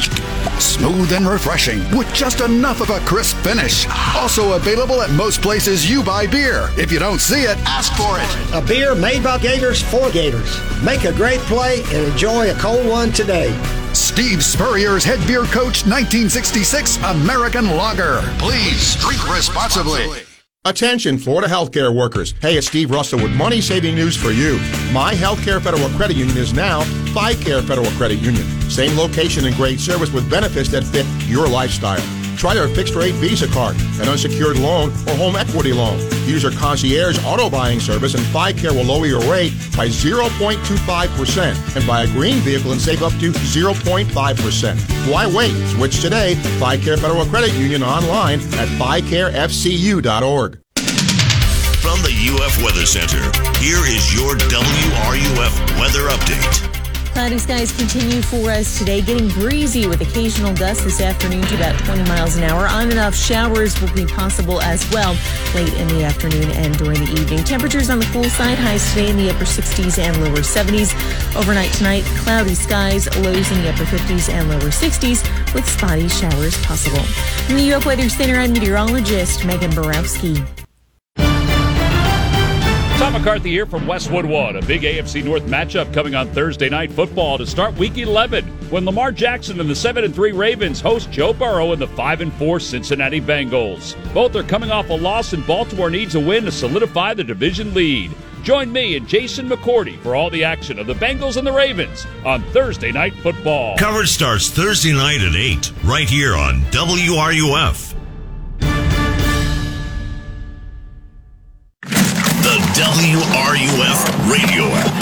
Smooth 0.60 1.12
and 1.12 1.26
refreshing 1.26 1.80
with 1.98 2.06
just 2.14 2.40
enough 2.40 2.80
of 2.80 2.90
a 2.90 3.00
crisp 3.00 3.36
finish. 3.38 3.88
Also 4.14 4.52
available 4.52 5.02
at 5.02 5.10
most 5.10 5.42
places 5.42 5.90
you 5.90 6.04
buy 6.04 6.28
beer. 6.28 6.70
If 6.78 6.92
you 6.92 7.00
don't 7.00 7.20
see 7.20 7.42
it, 7.42 7.58
ask 7.66 7.92
for 7.94 8.20
it. 8.20 8.54
A 8.54 8.64
beer 8.64 8.94
made 8.94 9.24
by 9.24 9.38
Gators 9.38 9.82
for 9.82 10.12
Gators. 10.12 10.60
Make 10.84 11.02
a 11.02 11.12
great 11.12 11.40
play 11.40 11.82
and 11.86 12.12
enjoy 12.12 12.52
a 12.52 12.54
cold 12.54 12.86
one 12.86 13.10
today. 13.10 13.50
Steve 13.94 14.44
Spurrier's 14.44 15.02
head 15.02 15.18
beer 15.26 15.42
coach 15.42 15.84
1966 15.84 16.98
American 16.98 17.66
Lager. 17.66 18.20
Please 18.38 18.94
drink 18.94 19.28
responsibly. 19.28 20.22
Attention, 20.66 21.18
Florida 21.18 21.46
healthcare 21.46 21.94
workers. 21.94 22.32
Hey, 22.40 22.56
it's 22.56 22.68
Steve 22.68 22.90
Russell 22.90 23.22
with 23.22 23.36
money 23.36 23.60
saving 23.60 23.94
news 23.94 24.16
for 24.16 24.30
you. 24.30 24.56
My 24.94 25.12
Healthcare 25.12 25.60
Federal 25.60 25.90
Credit 25.90 26.16
Union 26.16 26.38
is 26.38 26.54
now 26.54 26.80
FICARE 27.12 27.60
Federal 27.68 27.90
Credit 27.98 28.18
Union. 28.20 28.46
Same 28.70 28.96
location 28.96 29.44
and 29.44 29.54
great 29.56 29.78
service 29.78 30.10
with 30.10 30.28
benefits 30.30 30.70
that 30.70 30.82
fit 30.82 31.04
your 31.28 31.46
lifestyle. 31.46 32.00
Try 32.36 32.55
their 32.55 32.69
fixed 32.69 32.94
rate 32.94 33.15
Visa 33.15 33.47
card, 33.48 33.77
an 34.01 34.09
unsecured 34.09 34.59
loan, 34.59 34.90
or 35.06 35.15
home 35.15 35.36
equity 35.36 35.73
loan. 35.73 35.98
Use 36.27 36.43
their 36.43 36.51
concierge 36.52 37.19
auto 37.24 37.48
buying 37.48 37.81
service, 37.81 38.15
and 38.15 38.24
FICARE 38.27 38.73
will 38.73 38.85
lower 38.85 39.06
your 39.06 39.20
rate 39.31 39.52
by 39.77 39.89
0.25% 39.89 41.77
and 41.77 41.86
buy 41.86 42.02
a 42.02 42.06
green 42.09 42.36
vehicle 42.39 42.73
and 42.73 42.81
save 42.81 43.02
up 43.02 43.12
to 43.20 43.32
0.5%. 43.32 45.11
Why 45.11 45.27
wait? 45.27 45.55
Switch 45.69 46.01
today. 46.01 46.35
FICARE 46.59 46.98
Federal 46.98 47.27
Credit 47.27 47.52
Union 47.55 47.82
online 47.82 48.40
at 48.55 48.69
FICAREFCU.org. 48.78 50.59
From 51.85 52.01
the 52.02 52.15
UF 52.32 52.62
Weather 52.65 52.86
Center, 52.86 53.23
here 53.59 53.85
is 53.85 54.12
your 54.15 54.35
WRUF 54.36 55.78
weather 55.78 56.09
update. 56.09 56.73
Cloudy 57.14 57.38
skies 57.38 57.70
continue 57.70 58.20
for 58.20 58.50
us 58.50 58.76
today, 58.76 59.00
getting 59.00 59.28
breezy 59.28 59.86
with 59.86 60.00
occasional 60.00 60.52
gusts 60.52 60.82
this 60.82 61.00
afternoon 61.00 61.42
to 61.42 61.54
about 61.54 61.78
20 61.84 62.02
miles 62.08 62.34
an 62.34 62.42
hour. 62.42 62.66
On 62.66 62.90
and 62.90 62.98
off 62.98 63.14
showers 63.14 63.80
will 63.80 63.94
be 63.94 64.04
possible 64.04 64.60
as 64.62 64.84
well 64.90 65.16
late 65.54 65.72
in 65.74 65.86
the 65.86 66.02
afternoon 66.02 66.50
and 66.50 66.76
during 66.76 66.98
the 67.04 67.12
evening. 67.12 67.44
Temperatures 67.44 67.88
on 67.88 68.00
the 68.00 68.04
cool 68.06 68.24
side, 68.24 68.58
highs 68.58 68.86
today 68.90 69.10
in 69.10 69.16
the 69.16 69.30
upper 69.30 69.44
60s 69.44 69.96
and 69.96 70.20
lower 70.24 70.38
70s. 70.38 70.92
Overnight 71.36 71.72
tonight, 71.74 72.02
cloudy 72.18 72.54
skies, 72.54 73.06
lows 73.18 73.48
in 73.52 73.62
the 73.62 73.72
upper 73.72 73.84
50s 73.84 74.28
and 74.28 74.50
lower 74.50 74.70
60s 74.70 75.54
with 75.54 75.68
spotty 75.68 76.08
showers 76.08 76.60
possible. 76.64 77.04
From 77.46 77.54
the 77.54 77.74
UF 77.74 77.86
Weather 77.86 78.08
Center, 78.08 78.34
I'm 78.34 78.52
meteorologist 78.52 79.46
Megan 79.46 79.72
Borowski. 79.72 80.42
Tom 82.98 83.12
McCarthy 83.12 83.50
here 83.50 83.66
from 83.66 83.88
Westwood 83.88 84.24
One. 84.24 84.54
A 84.54 84.62
big 84.62 84.82
AFC 84.82 85.24
North 85.24 85.42
matchup 85.46 85.92
coming 85.92 86.14
on 86.14 86.28
Thursday 86.28 86.68
night 86.68 86.92
football 86.92 87.36
to 87.38 87.44
start 87.46 87.74
Week 87.74 87.98
11 87.98 88.44
when 88.70 88.84
Lamar 88.84 89.10
Jackson 89.10 89.60
and 89.60 89.68
the 89.68 89.74
7 89.74 90.04
and 90.04 90.14
3 90.14 90.30
Ravens 90.30 90.80
host 90.80 91.10
Joe 91.10 91.32
Burrow 91.32 91.72
and 91.72 91.82
the 91.82 91.88
5 91.88 92.20
and 92.20 92.32
4 92.34 92.60
Cincinnati 92.60 93.20
Bengals. 93.20 93.96
Both 94.14 94.36
are 94.36 94.44
coming 94.44 94.70
off 94.70 94.90
a 94.90 94.94
loss, 94.94 95.32
and 95.32 95.44
Baltimore 95.44 95.90
needs 95.90 96.14
a 96.14 96.20
win 96.20 96.44
to 96.44 96.52
solidify 96.52 97.14
the 97.14 97.24
division 97.24 97.74
lead. 97.74 98.12
Join 98.44 98.72
me 98.72 98.96
and 98.96 99.08
Jason 99.08 99.48
McCourty 99.48 99.98
for 100.00 100.14
all 100.14 100.30
the 100.30 100.44
action 100.44 100.78
of 100.78 100.86
the 100.86 100.94
Bengals 100.94 101.36
and 101.36 101.46
the 101.46 101.52
Ravens 101.52 102.06
on 102.24 102.42
Thursday 102.52 102.92
night 102.92 103.14
football. 103.14 103.76
Coverage 103.76 104.10
starts 104.10 104.50
Thursday 104.50 104.92
night 104.92 105.20
at 105.20 105.34
8, 105.34 105.72
right 105.82 106.08
here 106.08 106.34
on 106.36 106.60
WRUF. 106.70 107.93
WRUF 112.74 114.02
radio 114.26 114.66
app. 114.74 114.98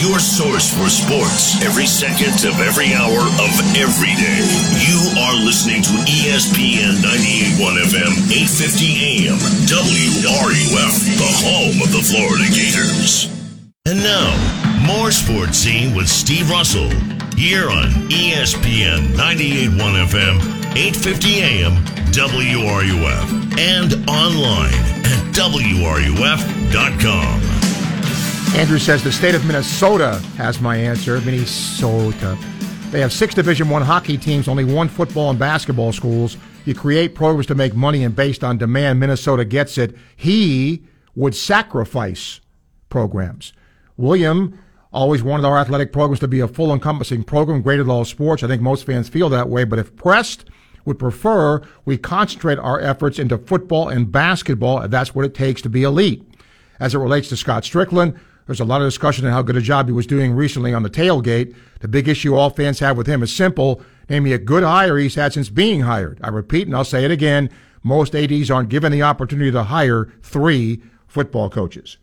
your 0.00 0.18
source 0.18 0.72
for 0.72 0.88
sports 0.88 1.60
every 1.62 1.84
second 1.84 2.32
of 2.48 2.58
every 2.58 2.94
hour 2.94 3.20
of 3.36 3.52
every 3.76 4.16
day. 4.16 4.40
You 4.80 5.20
are 5.20 5.36
listening 5.44 5.82
to 5.82 5.92
ESPN 6.08 7.04
981 7.04 7.84
FM, 7.84 8.12
850 8.32 9.28
AM, 9.28 9.36
WRUF, 9.68 10.92
the 11.20 11.32
home 11.44 11.82
of 11.84 11.92
the 11.92 12.00
Florida 12.00 12.48
Gators. 12.48 13.28
And 13.84 14.00
now, 14.00 14.32
more 14.86 15.10
sports 15.10 15.58
scene 15.58 15.94
with 15.94 16.08
Steve 16.08 16.48
Russell 16.48 16.88
here 17.36 17.68
on 17.68 17.92
ESPN 18.08 19.14
981 19.20 20.08
FM, 20.08 20.40
850 20.80 21.42
AM, 21.42 21.72
WRUF, 22.08 23.58
and 23.58 24.08
online 24.08 25.21
WRUF.com. 25.32 26.62
Andrew 28.54 28.78
says 28.78 29.02
the 29.02 29.10
state 29.10 29.34
of 29.34 29.46
Minnesota 29.46 30.18
has 30.36 30.60
my 30.60 30.76
answer. 30.76 31.20
Minnesota. 31.22 32.36
They 32.90 33.00
have 33.00 33.12
six 33.12 33.34
Division 33.34 33.70
One 33.70 33.80
hockey 33.80 34.18
teams, 34.18 34.46
only 34.46 34.64
one 34.66 34.88
football 34.88 35.30
and 35.30 35.38
basketball 35.38 35.92
schools. 35.92 36.36
You 36.66 36.74
create 36.74 37.14
programs 37.14 37.46
to 37.46 37.54
make 37.54 37.74
money, 37.74 38.04
and 38.04 38.14
based 38.14 38.44
on 38.44 38.58
demand, 38.58 39.00
Minnesota 39.00 39.46
gets 39.46 39.78
it. 39.78 39.96
He 40.16 40.84
would 41.14 41.34
sacrifice 41.34 42.40
programs. 42.90 43.54
William 43.96 44.58
always 44.92 45.22
wanted 45.22 45.46
our 45.46 45.56
athletic 45.58 45.92
programs 45.92 46.20
to 46.20 46.28
be 46.28 46.40
a 46.40 46.48
full 46.48 46.74
encompassing 46.74 47.24
program, 47.24 47.62
graded 47.62 47.88
all 47.88 48.04
sports. 48.04 48.42
I 48.42 48.48
think 48.48 48.60
most 48.60 48.84
fans 48.84 49.08
feel 49.08 49.30
that 49.30 49.48
way, 49.48 49.64
but 49.64 49.78
if 49.78 49.96
pressed, 49.96 50.44
would 50.84 50.98
prefer 50.98 51.62
we 51.84 51.96
concentrate 51.96 52.58
our 52.58 52.80
efforts 52.80 53.18
into 53.18 53.38
football 53.38 53.88
and 53.88 54.10
basketball. 54.10 54.80
and 54.80 54.92
That's 54.92 55.14
what 55.14 55.24
it 55.24 55.34
takes 55.34 55.62
to 55.62 55.68
be 55.68 55.82
elite. 55.82 56.22
As 56.80 56.94
it 56.94 56.98
relates 56.98 57.28
to 57.28 57.36
Scott 57.36 57.62
Stricklin, 57.62 58.18
there's 58.46 58.60
a 58.60 58.64
lot 58.64 58.82
of 58.82 58.88
discussion 58.88 59.24
on 59.24 59.32
how 59.32 59.42
good 59.42 59.56
a 59.56 59.60
job 59.60 59.86
he 59.86 59.92
was 59.92 60.06
doing 60.06 60.32
recently 60.32 60.74
on 60.74 60.82
the 60.82 60.90
tailgate. 60.90 61.54
The 61.80 61.88
big 61.88 62.08
issue 62.08 62.34
all 62.34 62.50
fans 62.50 62.80
have 62.80 62.96
with 62.96 63.06
him 63.06 63.22
is 63.22 63.34
simple. 63.34 63.82
namely 64.08 64.32
a 64.32 64.38
good 64.38 64.64
hire 64.64 64.98
he's 64.98 65.14
had 65.14 65.32
since 65.32 65.48
being 65.48 65.82
hired. 65.82 66.18
I 66.22 66.28
repeat, 66.28 66.66
and 66.66 66.76
I'll 66.76 66.84
say 66.84 67.04
it 67.04 67.10
again. 67.10 67.48
Most 67.84 68.14
ADs 68.14 68.50
aren't 68.50 68.68
given 68.68 68.92
the 68.92 69.02
opportunity 69.02 69.50
to 69.52 69.62
hire 69.62 70.12
three 70.22 70.82
football 71.06 71.48
coaches. 71.48 71.98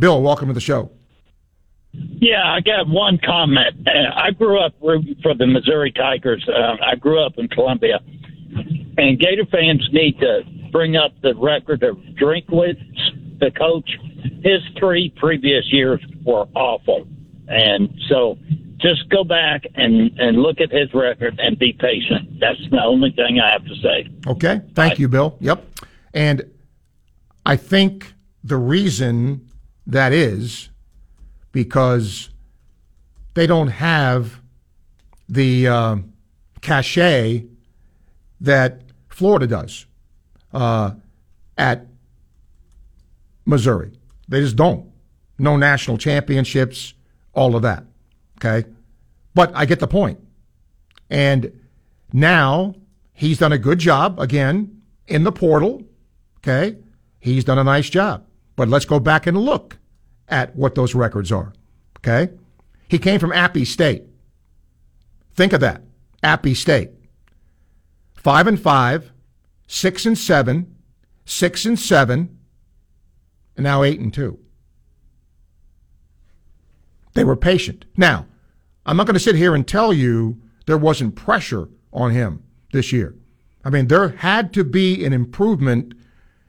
Bill, 0.00 0.20
welcome 0.22 0.48
to 0.48 0.54
the 0.54 0.60
show. 0.60 0.90
Yeah, 1.92 2.42
I 2.44 2.60
got 2.60 2.88
one 2.88 3.18
comment. 3.24 3.86
Uh, 3.86 3.90
I 4.14 4.30
grew 4.32 4.60
up 4.60 4.74
rooting 4.82 5.16
for 5.22 5.34
the 5.34 5.46
Missouri 5.46 5.92
Tigers. 5.92 6.46
Uh, 6.48 6.76
I 6.84 6.96
grew 6.96 7.24
up 7.24 7.34
in 7.38 7.48
Columbia, 7.48 8.00
and 8.96 9.18
Gator 9.18 9.46
fans 9.50 9.88
need 9.92 10.18
to 10.20 10.42
bring 10.72 10.96
up 10.96 11.12
the 11.22 11.34
record 11.34 11.82
of 11.82 11.96
Drinkwitz, 12.20 12.82
the 13.40 13.50
coach. 13.50 13.90
His 14.42 14.60
three 14.78 15.12
previous 15.16 15.64
years 15.72 16.00
were 16.24 16.46
awful, 16.54 17.06
and 17.48 17.88
so 18.08 18.36
just 18.78 19.08
go 19.08 19.24
back 19.24 19.64
and 19.74 20.16
and 20.18 20.38
look 20.38 20.60
at 20.60 20.70
his 20.70 20.92
record 20.94 21.38
and 21.38 21.58
be 21.58 21.72
patient. 21.72 22.40
That's 22.40 22.60
the 22.70 22.82
only 22.82 23.10
thing 23.12 23.40
I 23.40 23.52
have 23.52 23.64
to 23.64 23.74
say. 23.76 24.08
Okay. 24.26 24.60
Thank 24.74 24.98
you, 24.98 25.08
Bill. 25.08 25.36
Yep. 25.40 25.64
And 26.14 26.50
I 27.44 27.56
think 27.56 28.12
the 28.44 28.56
reason 28.56 29.48
that 29.86 30.12
is 30.12 30.67
because 31.52 32.30
they 33.34 33.46
don't 33.46 33.68
have 33.68 34.40
the 35.28 35.68
uh, 35.68 35.96
cachet 36.60 37.46
that 38.40 38.82
Florida 39.08 39.46
does 39.46 39.86
uh, 40.52 40.92
at 41.56 41.86
Missouri. 43.44 43.92
They 44.28 44.40
just 44.40 44.56
don't. 44.56 44.90
No 45.38 45.56
national 45.56 45.98
championships, 45.98 46.94
all 47.32 47.56
of 47.56 47.62
that. 47.62 47.84
Okay. 48.38 48.68
But 49.34 49.52
I 49.54 49.64
get 49.64 49.80
the 49.80 49.86
point. 49.86 50.20
And 51.10 51.60
now 52.12 52.74
he's 53.12 53.38
done 53.38 53.52
a 53.52 53.58
good 53.58 53.78
job 53.78 54.18
again 54.20 54.82
in 55.06 55.24
the 55.24 55.32
portal. 55.32 55.82
Okay. 56.38 56.76
He's 57.20 57.44
done 57.44 57.58
a 57.58 57.64
nice 57.64 57.88
job. 57.88 58.24
But 58.56 58.68
let's 58.68 58.84
go 58.84 59.00
back 59.00 59.26
and 59.26 59.38
look 59.38 59.77
at 60.28 60.54
what 60.56 60.74
those 60.74 60.94
records 60.94 61.32
are. 61.32 61.52
Okay. 61.98 62.32
He 62.88 62.98
came 62.98 63.20
from 63.20 63.32
Appy 63.32 63.64
State. 63.64 64.04
Think 65.34 65.52
of 65.52 65.60
that. 65.60 65.82
Appy 66.22 66.54
State. 66.54 66.90
Five 68.14 68.46
and 68.46 68.60
five, 68.60 69.12
six 69.66 70.06
and 70.06 70.18
seven, 70.18 70.74
six 71.24 71.64
and 71.64 71.78
seven, 71.78 72.38
and 73.56 73.64
now 73.64 73.82
eight 73.82 74.00
and 74.00 74.12
two. 74.12 74.38
They 77.14 77.24
were 77.24 77.36
patient. 77.36 77.84
Now, 77.96 78.26
I'm 78.86 78.96
not 78.96 79.06
going 79.06 79.14
to 79.14 79.20
sit 79.20 79.34
here 79.34 79.54
and 79.54 79.66
tell 79.66 79.92
you 79.92 80.40
there 80.66 80.78
wasn't 80.78 81.16
pressure 81.16 81.68
on 81.92 82.12
him 82.12 82.42
this 82.72 82.92
year. 82.92 83.14
I 83.64 83.70
mean, 83.70 83.88
there 83.88 84.08
had 84.08 84.52
to 84.54 84.64
be 84.64 85.04
an 85.04 85.12
improvement. 85.12 85.94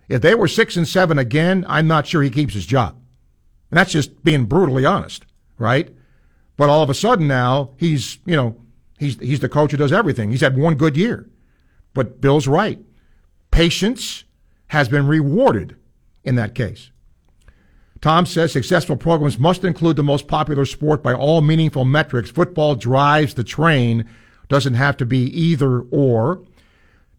If 0.07 0.22
they 0.22 0.35
were 0.35 0.47
six 0.47 0.77
and 0.77 0.88
seven 0.88 1.18
again, 1.18 1.65
I'm 1.68 1.88
not 1.88 2.07
sure 2.07 2.22
he 2.22 2.30
keeps 2.30 2.53
his 2.53 2.65
job. 2.65 2.99
And 3.72 3.78
that's 3.78 3.91
just 3.91 4.24
being 4.24 4.46
brutally 4.46 4.86
honest, 4.86 5.26
right? 5.58 5.90
But 6.58 6.70
all 6.70 6.84
of 6.84 6.90
a 6.90 6.94
sudden 6.94 7.28
now 7.28 7.72
he's, 7.78 8.20
you 8.26 8.36
know, 8.36 8.58
he's 8.98 9.20
he's 9.20 9.40
the 9.40 9.50
coach 9.50 9.72
who 9.72 9.78
does 9.78 9.94
everything. 9.94 10.32
He's 10.32 10.41
had 10.41 10.58
one 10.58 10.76
good 10.76 10.98
year. 10.98 11.30
But 11.94 12.22
Bill's 12.22 12.48
right. 12.48 12.80
Patience 13.52 14.24
has 14.68 14.90
been 14.90 15.08
rewarded 15.08 15.76
in 16.24 16.36
that 16.36 16.56
case. 16.56 16.91
Tom 18.02 18.26
says 18.26 18.52
successful 18.52 18.96
programs 18.96 19.38
must 19.38 19.64
include 19.64 19.98
the 19.98 20.04
most 20.04 20.28
popular 20.28 20.66
sport 20.66 21.04
by 21.04 21.14
all 21.14 21.41
meaningful 21.41 21.84
metrics. 21.84 22.32
Football 22.32 22.76
drives 22.76 23.34
the 23.34 23.44
train, 23.44 24.08
doesn't 24.48 24.76
have 24.76 24.96
to 24.98 25.06
be 25.06 25.24
either 25.38 25.82
or. 25.91 26.44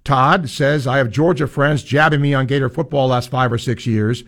Todd 0.04 0.48
says, 0.48 0.86
I 0.86 0.96
have 0.96 1.10
Georgia 1.10 1.46
friends 1.46 1.82
jabbing 1.82 2.22
me 2.22 2.32
on 2.32 2.46
Gator 2.46 2.70
football 2.70 3.08
last 3.08 3.30
five 3.30 3.52
or 3.52 3.58
six 3.58 3.86
years. 3.86 4.24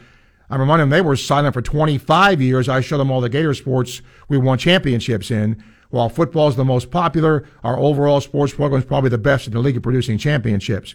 I 0.53 0.57
remind 0.57 0.83
them 0.83 0.91
they 0.91 1.01
were 1.01 1.17
silent 1.17 1.55
for 1.55 1.63
25 1.63 2.43
years. 2.43 2.69
I 2.69 2.83
show 2.83 2.99
them 2.99 3.11
all 3.11 3.23
the 3.23 3.31
Gator 3.31 3.55
sports 3.55 4.03
we 4.29 4.37
won 4.37 4.59
championships 4.59 5.31
in. 5.31 5.65
While 5.89 6.11
football 6.11 6.47
is 6.49 6.57
the 6.57 6.65
most 6.65 6.91
popular, 6.91 7.47
our 7.65 7.79
overall 7.79 8.21
sports 8.21 8.53
program 8.53 8.83
is 8.83 8.85
probably 8.85 9.09
the 9.09 9.17
best 9.17 9.47
in 9.47 9.55
the 9.55 9.61
league 9.61 9.77
at 9.77 9.83
producing 9.83 10.19
championships. 10.19 10.95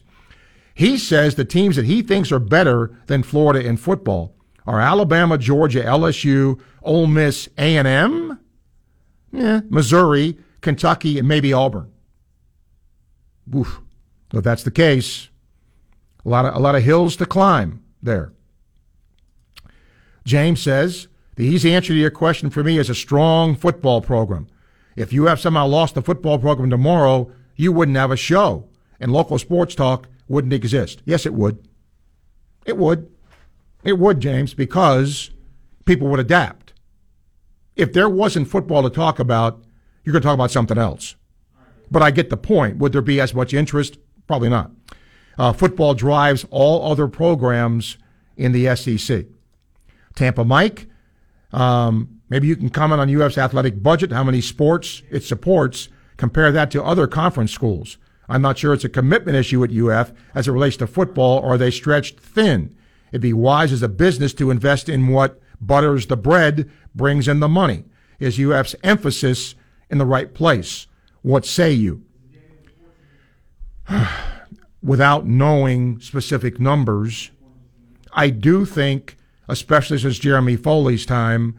He 0.76 1.00
says 1.00 1.34
the 1.34 1.44
teams 1.44 1.76
that 1.76 1.86
he 1.86 2.04
thinks 2.04 2.32
are 2.32 2.38
better 2.38 2.96
than 3.08 3.24
Florida 3.24 3.68
in 3.68 3.78
football 3.78 4.36
are 4.68 4.80
Alabama, 4.80 5.40
Georgia, 5.40 5.82
LSU, 5.82 6.60
Ole 6.84 7.08
Miss, 7.08 7.50
A&M, 7.58 8.40
Missouri, 9.32 10.38
Kentucky, 10.62 11.18
and 11.18 11.28
maybe 11.28 11.52
Auburn. 11.52 11.92
Oof. 13.56 13.82
If 14.32 14.44
that's 14.44 14.62
the 14.62 14.70
case, 14.70 15.30
a 16.24 16.30
lot 16.30 16.46
of 16.46 16.54
a 16.54 16.60
lot 16.60 16.76
of 16.76 16.84
hills 16.84 17.16
to 17.16 17.26
climb 17.26 17.84
there. 18.04 18.34
James 20.28 20.62
says 20.62 21.08
the 21.36 21.45
easy 21.45 21.74
answer 21.74 21.94
to 21.94 21.99
your 21.99 22.12
question 22.12 22.49
for 22.49 22.62
me 22.62 22.78
is 22.78 22.90
a 22.90 22.95
strong 22.95 23.56
football 23.56 24.02
program. 24.02 24.48
If 24.98 25.14
you 25.14 25.26
have 25.28 25.40
somehow 25.40 25.68
lost 25.68 25.95
the 25.95 26.02
football 26.02 26.38
program 26.38 26.70
tomorrow, 26.70 27.32
you 27.56 27.72
wouldn't 27.72 27.95
have 27.95 28.12
a 28.12 28.18
show, 28.18 28.68
and 28.99 29.14
local 29.14 29.40
sports 29.40 29.74
talk 29.74 30.10
wouldn't 30.28 30.52
exist. 30.52 31.02
Yes, 31.06 31.26
it 31.26 31.34
would. 31.34 31.66
It 32.66 32.76
would. 32.76 33.10
It 33.86 33.99
would, 33.99 34.20
James, 34.20 34.54
because 34.54 35.32
people 35.86 36.10
would 36.10 36.20
adapt. 36.20 36.74
If 37.78 37.94
there 37.94 38.10
wasn't 38.10 38.49
football 38.49 38.84
to 38.84 38.90
talk 38.90 39.20
about, 39.20 39.64
you're 40.04 40.12
going 40.12 40.24
to 40.24 40.28
talk 40.28 40.34
about 40.34 40.52
something 40.52 40.78
else. 40.78 41.16
But 41.90 42.02
I 42.02 42.12
get 42.12 42.30
the 42.30 42.36
point. 42.36 42.80
Would 42.80 42.91
there 42.91 43.02
be 43.02 43.22
as 43.22 43.34
much 43.34 43.54
interest? 43.54 43.98
Probably 44.28 44.49
not. 44.49 44.72
Uh, 45.38 45.54
football 45.54 45.94
drives 45.94 46.45
all 46.49 46.91
other 46.91 47.08
programs 47.08 47.98
in 48.36 48.52
the 48.52 48.76
SEC. 48.76 49.28
Tampa 50.18 50.44
Mike, 50.44 50.88
um, 51.53 52.19
maybe 52.30 52.48
you 52.48 52.56
can 52.56 52.69
comment 52.69 52.99
on 52.99 53.10
UF's 53.10 53.38
athletic 53.38 53.81
budget, 53.81 54.11
how 54.11 54.23
many 54.23 54.41
sports 54.41 55.03
it 55.10 55.23
supports. 55.23 55.88
Compare 56.18 56.52
that 56.52 56.72
to 56.72 56.84
other 56.84 57.07
conference 57.07 57.52
schools. 57.52 57.98
I'm 58.27 58.41
not 58.41 58.57
sure 58.57 58.73
it's 58.73 58.84
a 58.84 58.89
commitment 58.89 59.38
issue 59.38 59.64
at 59.64 59.72
UF 59.72 60.11
as 60.35 60.48
it 60.48 60.52
relates 60.52 60.76
to 60.77 60.88
football, 60.88 61.39
or 61.39 61.53
are 61.53 61.57
they 61.57 61.72
stretched 61.72 62.19
thin? 62.19 62.76
It'd 63.11 63.22
be 63.22 63.34
wise 63.34 63.72
as 63.72 63.84
a 63.84 63.88
business 63.88 64.34
to 64.34 64.52
invest 64.52 64.89
in 64.89 65.07
what 65.07 65.39
butters 65.61 66.07
the 66.07 66.18
bread, 66.18 66.69
brings 66.94 67.27
in 67.27 67.39
the 67.39 67.48
money. 67.48 67.85
Is 68.19 68.39
UF's 68.39 68.76
emphasis 68.84 69.56
in 69.89 69.99
the 69.99 70.06
right 70.06 70.34
place? 70.34 70.88
What 71.22 71.45
say 71.45 71.72
you? 71.72 72.03
Without 74.84 75.26
knowing 75.26 75.99
specific 75.99 76.60
numbers, 76.60 77.31
I 78.11 78.30
do 78.30 78.65
think, 78.65 79.18
especially 79.48 79.98
since 79.98 80.19
Jeremy 80.19 80.56
Foley's 80.56 81.06
time, 81.06 81.57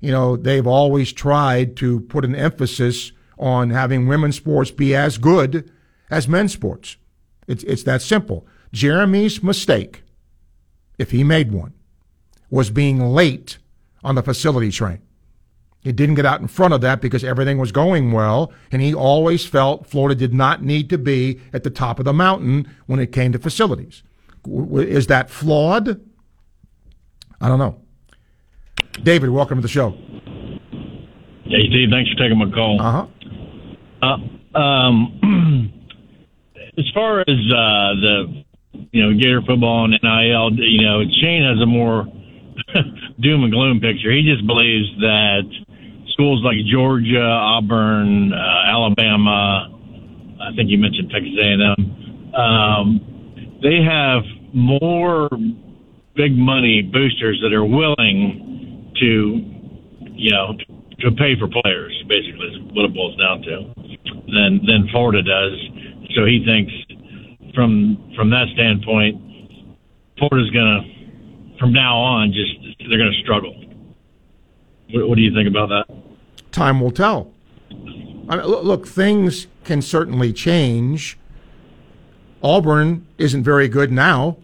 you 0.00 0.10
know, 0.10 0.36
they've 0.36 0.66
always 0.66 1.12
tried 1.12 1.76
to 1.76 2.00
put 2.00 2.24
an 2.24 2.34
emphasis 2.34 3.12
on 3.38 3.70
having 3.70 4.06
women's 4.06 4.36
sports 4.36 4.70
be 4.70 4.94
as 4.94 5.18
good 5.18 5.70
as 6.10 6.28
men's 6.28 6.52
sports. 6.52 6.96
It's, 7.46 7.64
it's 7.64 7.82
that 7.84 8.02
simple. 8.02 8.46
Jeremy's 8.72 9.42
mistake, 9.42 10.02
if 10.98 11.10
he 11.10 11.24
made 11.24 11.52
one, 11.52 11.74
was 12.50 12.70
being 12.70 13.00
late 13.00 13.58
on 14.02 14.14
the 14.14 14.22
facility 14.22 14.70
train. 14.70 15.00
He 15.80 15.92
didn't 15.92 16.16
get 16.16 16.26
out 16.26 16.40
in 16.40 16.48
front 16.48 16.74
of 16.74 16.80
that 16.80 17.00
because 17.00 17.22
everything 17.22 17.58
was 17.58 17.70
going 17.70 18.10
well, 18.10 18.52
and 18.72 18.82
he 18.82 18.92
always 18.92 19.46
felt 19.46 19.86
Florida 19.86 20.16
did 20.16 20.34
not 20.34 20.62
need 20.62 20.90
to 20.90 20.98
be 20.98 21.40
at 21.52 21.62
the 21.62 21.70
top 21.70 21.98
of 21.98 22.04
the 22.04 22.12
mountain 22.12 22.68
when 22.86 22.98
it 22.98 23.12
came 23.12 23.30
to 23.32 23.38
facilities. 23.38 24.02
Is 24.44 25.06
that 25.06 25.30
flawed? 25.30 26.00
I 27.40 27.48
don't 27.48 27.58
know. 27.58 27.76
David, 29.02 29.30
welcome 29.30 29.58
to 29.58 29.62
the 29.62 29.68
show. 29.68 29.90
Hey, 31.44 31.68
Steve, 31.68 31.88
thanks 31.90 32.10
for 32.10 32.16
taking 32.16 32.38
my 32.38 32.50
call. 32.50 32.80
Uh-huh. 32.80 33.06
Uh, 34.02 34.58
um, 34.58 35.72
as 36.78 36.84
far 36.94 37.20
as 37.20 37.28
uh, 37.28 37.92
the 38.00 38.44
you 38.92 39.02
know 39.02 39.18
Gator 39.18 39.42
football 39.46 39.84
and 39.84 39.92
NIL, 40.02 40.52
you 40.58 40.82
know 40.82 41.02
Shane 41.20 41.44
has 41.44 41.62
a 41.62 41.66
more 41.66 42.04
doom 43.20 43.44
and 43.44 43.52
gloom 43.52 43.80
picture. 43.80 44.10
He 44.10 44.22
just 44.22 44.46
believes 44.46 44.88
that 45.00 45.42
schools 46.08 46.42
like 46.42 46.56
Georgia, 46.72 47.20
Auburn, 47.20 48.32
uh, 48.32 48.70
Alabama, 48.70 49.68
I 50.40 50.54
think 50.56 50.70
you 50.70 50.78
mentioned 50.78 51.10
Texas 51.10 51.36
A&M, 51.38 52.34
um, 52.34 53.58
they 53.62 53.82
have 53.82 54.22
more 54.54 55.28
big 56.16 56.36
money 56.36 56.82
boosters 56.82 57.40
that 57.42 57.52
are 57.52 57.64
willing 57.64 58.92
to, 58.98 59.06
you 60.14 60.30
know, 60.30 60.56
to 61.00 61.10
pay 61.12 61.38
for 61.38 61.48
players. 61.48 61.92
Basically, 62.08 62.48
is 62.48 62.58
what 62.72 62.84
it 62.86 62.94
boils 62.94 63.16
down 63.16 63.42
to. 63.42 63.72
Than 64.26 64.60
than 64.66 64.88
Florida 64.90 65.22
does. 65.22 65.54
So 66.16 66.24
he 66.24 66.42
thinks 66.44 66.72
from 67.54 68.12
from 68.16 68.30
that 68.30 68.46
standpoint, 68.54 69.20
Florida's 70.18 70.50
gonna 70.50 70.82
from 71.58 71.72
now 71.72 71.96
on 71.96 72.32
just 72.32 72.88
they're 72.88 72.98
gonna 72.98 73.20
struggle. 73.22 73.54
What, 74.90 75.08
what 75.08 75.16
do 75.16 75.22
you 75.22 75.34
think 75.34 75.48
about 75.48 75.68
that? 75.68 75.94
Time 76.52 76.80
will 76.80 76.90
tell. 76.90 77.32
I 78.28 78.36
mean, 78.36 78.46
look, 78.46 78.64
look, 78.64 78.86
things 78.88 79.46
can 79.64 79.82
certainly 79.82 80.32
change. 80.32 81.18
Auburn 82.42 83.06
isn't 83.18 83.42
very 83.42 83.68
good 83.68 83.90
now, 83.92 84.36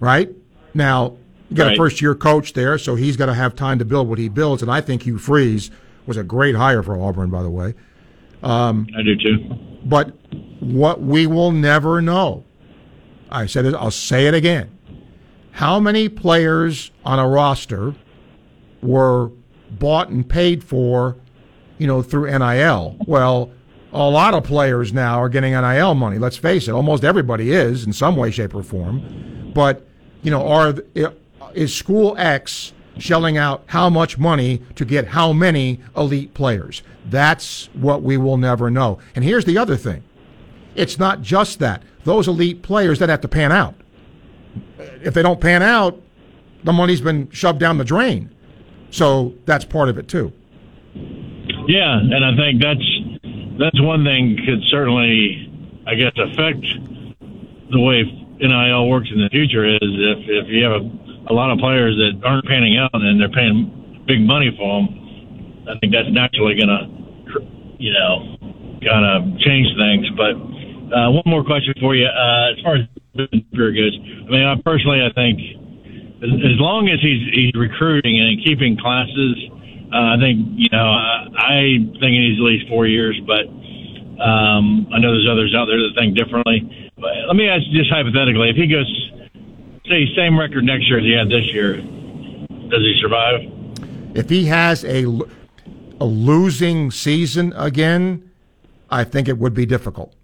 right? 0.00 0.30
Now, 0.74 1.14
you 1.50 1.56
got 1.56 1.64
Right. 1.66 1.74
a 1.74 1.76
first 1.76 2.00
year 2.00 2.14
coach 2.14 2.52
there, 2.54 2.78
so 2.78 2.94
he's 2.94 3.16
got 3.16 3.26
to 3.26 3.34
have 3.34 3.54
time 3.54 3.78
to 3.78 3.84
build 3.84 4.08
what 4.08 4.18
he 4.18 4.28
builds. 4.28 4.62
And 4.62 4.70
I 4.70 4.80
think 4.80 5.02
Hugh 5.02 5.18
Freeze 5.18 5.70
was 6.06 6.16
a 6.16 6.22
great 6.24 6.54
hire 6.54 6.82
for 6.82 6.98
Auburn, 7.00 7.30
by 7.30 7.42
the 7.42 7.50
way. 7.50 7.74
Um, 8.42 8.86
I 8.98 9.02
do 9.02 9.14
too. 9.16 9.38
But 9.84 10.12
what 10.60 11.02
we 11.02 11.26
will 11.26 11.52
never 11.52 12.00
know, 12.02 12.44
I 13.30 13.46
said 13.46 13.66
it, 13.66 13.74
I'll 13.74 13.90
say 13.90 14.26
it 14.26 14.34
again. 14.34 14.70
How 15.52 15.78
many 15.78 16.08
players 16.08 16.90
on 17.04 17.18
a 17.18 17.28
roster 17.28 17.94
were 18.82 19.30
bought 19.70 20.08
and 20.08 20.26
paid 20.28 20.64
for, 20.64 21.16
you 21.78 21.86
know, 21.86 22.02
through 22.02 22.26
NIL? 22.36 22.96
Well, 23.06 23.50
a 23.92 24.08
lot 24.08 24.32
of 24.34 24.44
players 24.44 24.92
now 24.92 25.20
are 25.20 25.28
getting 25.28 25.52
NIL 25.52 25.94
money. 25.94 26.18
Let's 26.18 26.36
face 26.38 26.66
it, 26.66 26.72
almost 26.72 27.04
everybody 27.04 27.52
is 27.52 27.84
in 27.84 27.92
some 27.92 28.16
way, 28.16 28.30
shape, 28.30 28.54
or 28.54 28.62
form. 28.62 29.52
But 29.54 29.86
you 30.22 30.30
know, 30.30 30.46
are 30.46 30.74
is 31.54 31.74
School 31.74 32.14
X 32.18 32.72
shelling 32.98 33.36
out 33.36 33.64
how 33.66 33.88
much 33.88 34.18
money 34.18 34.62
to 34.76 34.84
get 34.84 35.08
how 35.08 35.32
many 35.32 35.80
elite 35.96 36.34
players? 36.34 36.82
That's 37.06 37.68
what 37.74 38.02
we 38.02 38.16
will 38.16 38.36
never 38.36 38.70
know. 38.70 38.98
And 39.14 39.24
here's 39.24 39.44
the 39.44 39.58
other 39.58 39.76
thing: 39.76 40.02
it's 40.74 40.98
not 40.98 41.22
just 41.22 41.58
that; 41.58 41.82
those 42.04 42.28
elite 42.28 42.62
players 42.62 42.98
that 43.00 43.08
have 43.08 43.20
to 43.22 43.28
pan 43.28 43.52
out. 43.52 43.74
If 45.02 45.14
they 45.14 45.22
don't 45.22 45.40
pan 45.40 45.62
out, 45.62 46.00
the 46.64 46.72
money's 46.72 47.00
been 47.00 47.30
shoved 47.30 47.58
down 47.58 47.78
the 47.78 47.84
drain. 47.84 48.30
So 48.90 49.34
that's 49.46 49.64
part 49.64 49.88
of 49.88 49.98
it 49.98 50.08
too. 50.08 50.32
Yeah, 50.94 51.98
and 51.98 52.24
I 52.24 52.36
think 52.36 52.62
that's 52.62 53.58
that's 53.58 53.80
one 53.80 54.04
thing 54.04 54.38
could 54.44 54.62
certainly, 54.70 55.50
I 55.86 55.94
guess, 55.94 56.12
affect 56.16 56.64
the 57.70 57.80
way 57.80 58.21
NIL 58.42 58.90
works 58.90 59.08
in 59.14 59.22
the 59.22 59.30
future. 59.30 59.64
Is 59.64 59.78
if 59.80 60.18
if 60.26 60.46
you 60.50 60.66
have 60.66 60.82
a, 60.82 61.32
a 61.32 61.34
lot 61.34 61.50
of 61.50 61.58
players 61.58 61.94
that 61.96 62.26
aren't 62.26 62.44
panning 62.46 62.76
out 62.76 62.90
and 62.92 63.20
they're 63.20 63.30
paying 63.30 64.02
big 64.06 64.20
money 64.20 64.50
for 64.58 64.82
them, 64.82 65.66
I 65.70 65.78
think 65.78 65.94
that's 65.94 66.10
naturally 66.10 66.58
going 66.58 66.72
to, 66.74 66.82
you 67.78 67.94
know, 67.94 68.36
kind 68.82 69.06
of 69.06 69.38
change 69.40 69.70
things. 69.78 70.10
But 70.18 70.34
uh, 70.90 71.08
one 71.14 71.26
more 71.26 71.44
question 71.44 71.74
for 71.80 71.94
you, 71.94 72.06
uh, 72.06 72.52
as 72.52 72.58
far 72.66 72.74
as 72.76 72.84
Napier 73.14 73.70
goes, 73.70 73.94
I 73.96 74.30
mean, 74.30 74.44
I 74.44 74.58
personally, 74.60 75.00
I 75.00 75.12
think 75.14 75.38
as, 76.22 76.32
as 76.34 76.58
long 76.58 76.90
as 76.90 76.98
he's 77.00 77.22
he's 77.30 77.54
recruiting 77.54 78.18
and 78.18 78.42
keeping 78.44 78.76
classes, 78.76 79.38
uh, 79.94 80.14
I 80.14 80.16
think 80.18 80.38
you 80.58 80.70
know 80.72 80.86
I, 80.90 81.30
I 81.34 81.54
think 81.98 82.10
he 82.10 82.20
needs 82.26 82.38
at 82.38 82.46
least 82.46 82.66
four 82.68 82.86
years. 82.86 83.18
But 83.26 83.46
um, 84.22 84.86
I 84.94 84.98
know 84.98 85.14
there's 85.14 85.30
others 85.30 85.54
out 85.54 85.66
there 85.66 85.78
that 85.78 85.94
think 85.98 86.16
differently. 86.16 86.91
Let 87.02 87.36
me 87.36 87.48
ask 87.48 87.64
you 87.66 87.78
just 87.78 87.90
hypothetically: 87.90 88.50
if 88.50 88.56
he 88.56 88.66
goes, 88.66 89.10
say, 89.86 90.06
same 90.14 90.38
record 90.38 90.64
next 90.64 90.88
year 90.88 90.98
as 90.98 91.04
he 91.04 91.12
had 91.12 91.28
this 91.28 91.52
year, 91.52 91.76
does 91.76 92.80
he 92.80 92.98
survive? 93.00 93.40
If 94.14 94.30
he 94.30 94.44
has 94.46 94.84
a, 94.84 95.04
a 96.00 96.04
losing 96.04 96.90
season 96.90 97.52
again, 97.56 98.30
I 98.90 99.04
think 99.04 99.28
it 99.28 99.38
would 99.38 99.54
be 99.54 99.66
difficult. 99.66 100.14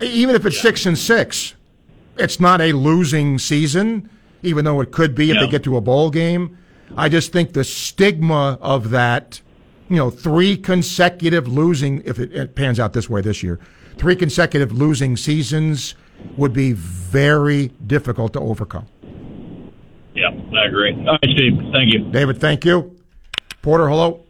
Even 0.00 0.34
if 0.34 0.46
it's 0.46 0.60
six 0.60 0.86
and 0.86 0.96
six, 0.96 1.54
it's 2.16 2.40
not 2.40 2.60
a 2.60 2.72
losing 2.72 3.38
season, 3.38 4.08
even 4.42 4.64
though 4.64 4.80
it 4.80 4.92
could 4.92 5.14
be 5.14 5.30
if 5.30 5.38
they 5.38 5.48
get 5.48 5.64
to 5.64 5.76
a 5.76 5.80
bowl 5.80 6.10
game. 6.10 6.56
I 6.96 7.08
just 7.08 7.32
think 7.32 7.52
the 7.52 7.64
stigma 7.64 8.58
of 8.60 8.90
that, 8.90 9.40
you 9.88 9.96
know, 9.96 10.10
three 10.10 10.56
consecutive 10.56 11.46
losing, 11.46 12.02
if 12.04 12.18
it, 12.18 12.32
it 12.32 12.54
pans 12.54 12.80
out 12.80 12.94
this 12.94 13.10
way 13.10 13.20
this 13.20 13.42
year, 13.42 13.60
three 13.96 14.16
consecutive 14.16 14.72
losing 14.72 15.16
seasons 15.16 15.94
would 16.36 16.52
be 16.52 16.72
very 16.72 17.68
difficult 17.86 18.32
to 18.34 18.40
overcome. 18.40 18.86
Yeah, 20.14 20.28
I 20.28 20.66
agree. 20.66 20.92
All 20.92 21.18
right, 21.22 21.30
Steve. 21.36 21.56
Thank 21.72 21.92
you. 21.92 22.10
David, 22.10 22.40
thank 22.40 22.64
you. 22.64 22.96
Porter, 23.62 23.88
hello. 23.88 24.24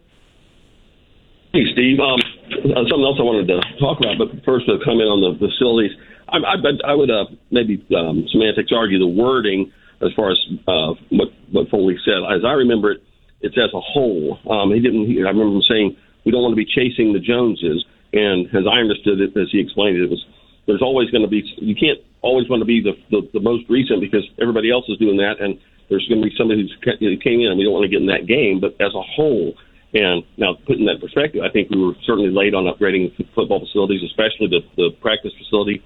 Hey, 1.53 1.65
Steve. 1.73 1.99
Um, 1.99 2.19
uh, 2.51 2.83
something 2.87 3.03
else 3.03 3.17
I 3.19 3.23
wanted 3.23 3.47
to 3.47 3.59
talk 3.79 3.99
about, 3.99 4.17
but 4.17 4.43
first 4.45 4.67
a 4.69 4.77
comment 4.83 5.09
on 5.09 5.19
the 5.19 5.35
facilities. 5.39 5.91
I, 6.29 6.37
I, 6.37 6.91
I 6.91 6.93
would 6.95 7.11
uh, 7.11 7.25
maybe 7.49 7.83
um, 7.95 8.25
semantics 8.31 8.71
argue 8.71 8.99
the 8.99 9.07
wording 9.07 9.71
as 10.01 10.09
far 10.15 10.31
as 10.31 10.39
uh, 10.67 10.93
what 11.09 11.29
what 11.51 11.69
Foley 11.69 11.97
said. 12.05 12.23
As 12.23 12.43
I 12.45 12.53
remember 12.53 12.91
it, 12.91 13.03
it's 13.41 13.57
as 13.57 13.73
a 13.73 13.81
whole. 13.81 14.39
Um, 14.49 14.71
he 14.71 14.79
didn't. 14.79 15.07
He, 15.07 15.19
I 15.19 15.31
remember 15.31 15.55
him 15.55 15.63
saying 15.67 15.97
we 16.25 16.31
don't 16.31 16.41
want 16.41 16.53
to 16.53 16.61
be 16.61 16.65
chasing 16.65 17.13
the 17.13 17.19
Joneses, 17.19 17.83
and 18.13 18.47
as 18.47 18.63
I 18.67 18.79
understood 18.79 19.19
it, 19.21 19.35
as 19.37 19.47
he 19.51 19.59
explained 19.59 19.97
it, 19.97 20.03
it 20.03 20.09
was 20.09 20.23
there's 20.67 20.81
always 20.81 21.09
going 21.09 21.23
to 21.23 21.29
be 21.29 21.43
you 21.57 21.75
can't 21.75 21.99
always 22.21 22.49
want 22.49 22.61
to 22.61 22.69
be 22.69 22.81
the, 22.81 22.93
the 23.09 23.27
the 23.33 23.39
most 23.39 23.69
recent 23.69 24.01
because 24.01 24.27
everybody 24.41 24.71
else 24.71 24.85
is 24.89 24.97
doing 24.97 25.17
that, 25.17 25.39
and 25.39 25.59
there's 25.89 26.07
going 26.07 26.21
to 26.21 26.27
be 26.27 26.35
somebody 26.37 26.61
who's 26.61 26.75
who 26.99 27.17
came 27.17 27.41
in, 27.41 27.47
and 27.51 27.57
we 27.57 27.63
don't 27.63 27.73
want 27.73 27.83
to 27.83 27.91
get 27.91 28.01
in 28.01 28.07
that 28.07 28.27
game. 28.27 28.59
But 28.59 28.79
as 28.79 28.93
a 28.95 29.01
whole, 29.01 29.53
and 29.93 30.23
now 30.37 30.55
putting 30.67 30.85
that 30.85 30.99
in 30.99 31.01
perspective, 31.01 31.41
I 31.43 31.51
think 31.51 31.69
we 31.69 31.79
were 31.79 31.95
certainly 32.05 32.31
late 32.31 32.53
on 32.53 32.67
upgrading 32.67 33.11
football 33.35 33.59
facilities, 33.59 34.03
especially 34.03 34.47
the 34.47 34.61
the 34.77 34.91
practice 35.01 35.33
facility. 35.37 35.83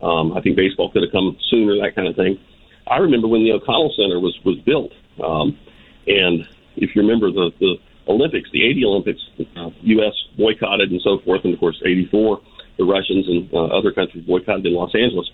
Um, 0.00 0.36
I 0.36 0.40
think 0.40 0.54
baseball 0.54 0.92
could 0.92 1.02
have 1.02 1.10
come 1.10 1.36
sooner, 1.50 1.74
that 1.82 1.96
kind 1.96 2.06
of 2.06 2.14
thing. 2.14 2.38
I 2.86 2.98
remember 2.98 3.26
when 3.26 3.42
the 3.42 3.52
O'Connell 3.52 3.92
Center 3.96 4.20
was 4.20 4.36
was 4.44 4.58
built, 4.64 4.92
um, 5.24 5.58
and 6.06 6.44
if 6.76 6.94
you 6.94 7.02
remember 7.02 7.30
the 7.30 7.50
the 7.60 7.76
Olympics, 8.08 8.48
the 8.52 8.64
80 8.64 8.84
Olympics, 8.84 9.20
uh, 9.56 9.70
U.S. 10.00 10.14
boycotted 10.36 10.90
and 10.90 11.00
so 11.02 11.18
forth, 11.24 11.44
and 11.44 11.54
of 11.54 11.60
course 11.60 11.80
84, 11.84 12.40
the 12.78 12.84
Russians 12.84 13.28
and 13.28 13.52
uh, 13.52 13.76
other 13.76 13.92
countries 13.92 14.24
boycotted 14.24 14.64
in 14.66 14.74
Los 14.74 14.94
Angeles, 14.94 15.28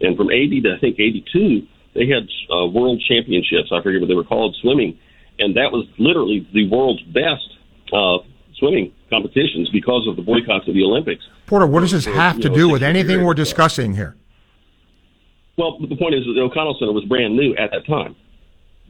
and 0.00 0.16
from 0.16 0.30
80 0.30 0.62
to 0.62 0.74
I 0.76 0.80
think 0.80 0.98
82, 0.98 1.66
they 1.94 2.08
had 2.08 2.26
uh, 2.50 2.66
world 2.66 3.02
championships. 3.06 3.70
I 3.70 3.82
forget 3.82 4.00
what 4.00 4.08
they 4.08 4.14
were 4.14 4.24
called, 4.24 4.56
swimming, 4.60 4.98
and 5.38 5.56
that 5.56 5.70
was 5.70 5.86
literally 5.98 6.48
the 6.52 6.68
world's 6.68 7.02
best 7.12 7.46
uh, 7.92 8.18
swimming 8.56 8.92
competitions 9.10 9.70
because 9.70 10.06
of 10.08 10.16
the 10.16 10.22
boycotts 10.22 10.66
of 10.66 10.74
the 10.74 10.82
Olympics. 10.82 11.22
Porter, 11.46 11.66
what 11.66 11.80
does 11.80 11.92
this 11.92 12.06
have 12.06 12.36
to 12.36 12.42
You 12.44 12.48
know, 12.50 12.54
do 12.56 12.68
with 12.70 12.82
anything 12.82 13.18
years 13.18 13.26
we're 13.26 13.34
discussing 13.34 13.94
here? 13.94 14.16
Well, 15.56 15.78
the 15.78 15.96
point 15.96 16.14
is 16.14 16.24
that 16.26 16.32
the 16.34 16.40
O'Connell 16.40 16.76
Center 16.80 16.92
was 16.92 17.04
brand 17.04 17.36
new 17.36 17.54
at 17.54 17.70
that 17.70 17.86
time, 17.86 18.16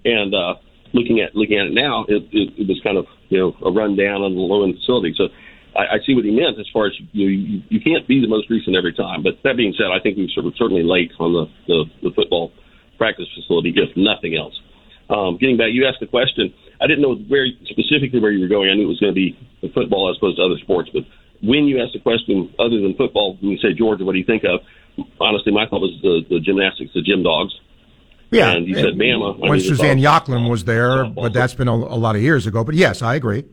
and 0.05 0.35
uh, 0.35 0.55
looking 0.95 1.21
at 1.21 1.35
looking 1.35 1.59
at 1.59 1.67
it 1.67 1.75
now, 1.75 2.07
it, 2.09 2.25
it, 2.33 2.55
it 2.57 2.69
was 2.69 2.81
kind 2.83 2.97
of 2.97 3.07
you 3.29 3.39
know 3.39 3.57
a 3.65 3.71
rundown 3.71 4.23
on 4.23 4.35
the 4.35 4.41
low 4.41 4.65
end 4.65 4.77
facility. 4.77 5.15
So 5.17 5.29
I, 5.77 5.97
I 5.97 5.99
see 6.07 6.15
what 6.15 6.25
he 6.25 6.31
meant 6.31 6.59
as 6.59 6.67
far 6.73 6.87
as 6.87 6.93
you, 7.13 7.29
you 7.29 7.63
you 7.69 7.81
can't 7.81 8.07
be 8.07 8.21
the 8.21 8.29
most 8.29 8.51
recent 8.51 8.77
every 8.77 8.93
time. 8.93 9.23
But 9.23 9.43
that 9.45 9.57
being 9.57 9.75
said, 9.77 9.91
I 9.93 10.01
think 10.01 10.17
we 10.17 10.31
were 10.37 10.51
certainly 10.57 10.83
late 10.83 11.13
on 11.19 11.33
the 11.33 11.45
the, 11.67 11.85
the 12.09 12.11
football 12.15 12.53
practice 12.97 13.27
facility, 13.35 13.75
if 13.75 13.97
nothing 13.97 14.37
else. 14.37 14.55
Um, 15.11 15.37
getting 15.37 15.57
back, 15.57 15.69
you 15.73 15.87
asked 15.87 16.01
the 16.01 16.07
question. 16.07 16.55
I 16.81 16.87
didn't 16.87 17.03
know 17.03 17.15
very 17.29 17.59
specifically 17.69 18.21
where 18.21 18.31
you 18.31 18.41
were 18.41 18.49
going. 18.49 18.71
I 18.71 18.75
knew 18.75 18.85
it 18.85 18.95
was 18.95 19.01
going 19.01 19.13
to 19.13 19.19
be 19.19 19.37
football 19.75 20.11
as 20.11 20.17
opposed 20.17 20.39
to 20.39 20.45
other 20.45 20.59
sports. 20.63 20.91
But 20.93 21.05
when 21.43 21.65
you 21.69 21.83
asked 21.83 21.93
the 21.93 22.01
question, 22.01 22.53
other 22.59 22.81
than 22.81 22.95
football, 22.97 23.37
when 23.41 23.53
you 23.53 23.59
say 23.59 23.77
Georgia, 23.77 24.05
what 24.05 24.13
do 24.13 24.19
you 24.19 24.25
think 24.25 24.45
of? 24.45 24.61
Honestly, 25.21 25.53
my 25.53 25.67
thought 25.69 25.83
was 25.83 25.93
the, 26.03 26.23
the 26.31 26.41
gymnastics, 26.41 26.93
the 26.95 27.03
gym 27.03 27.23
dogs. 27.23 27.53
Yeah, 28.35 28.53
and 28.53 28.67
you 28.67 28.75
said 28.75 28.95
Bama. 28.95 29.39
When 29.39 29.61
Suzanne 29.61 30.01
dogs- 30.01 30.29
was 30.29 30.65
there, 30.65 31.05
but 31.05 31.33
that's 31.33 31.55
been 31.55 31.69
a, 31.69 31.73
a 31.73 31.99
lot 31.99 32.17
of 32.17 32.23
years 32.23 32.47
ago. 32.47 32.65
But 32.65 32.75
yes, 32.75 33.03
I 33.03 33.15
agree. 33.15 33.45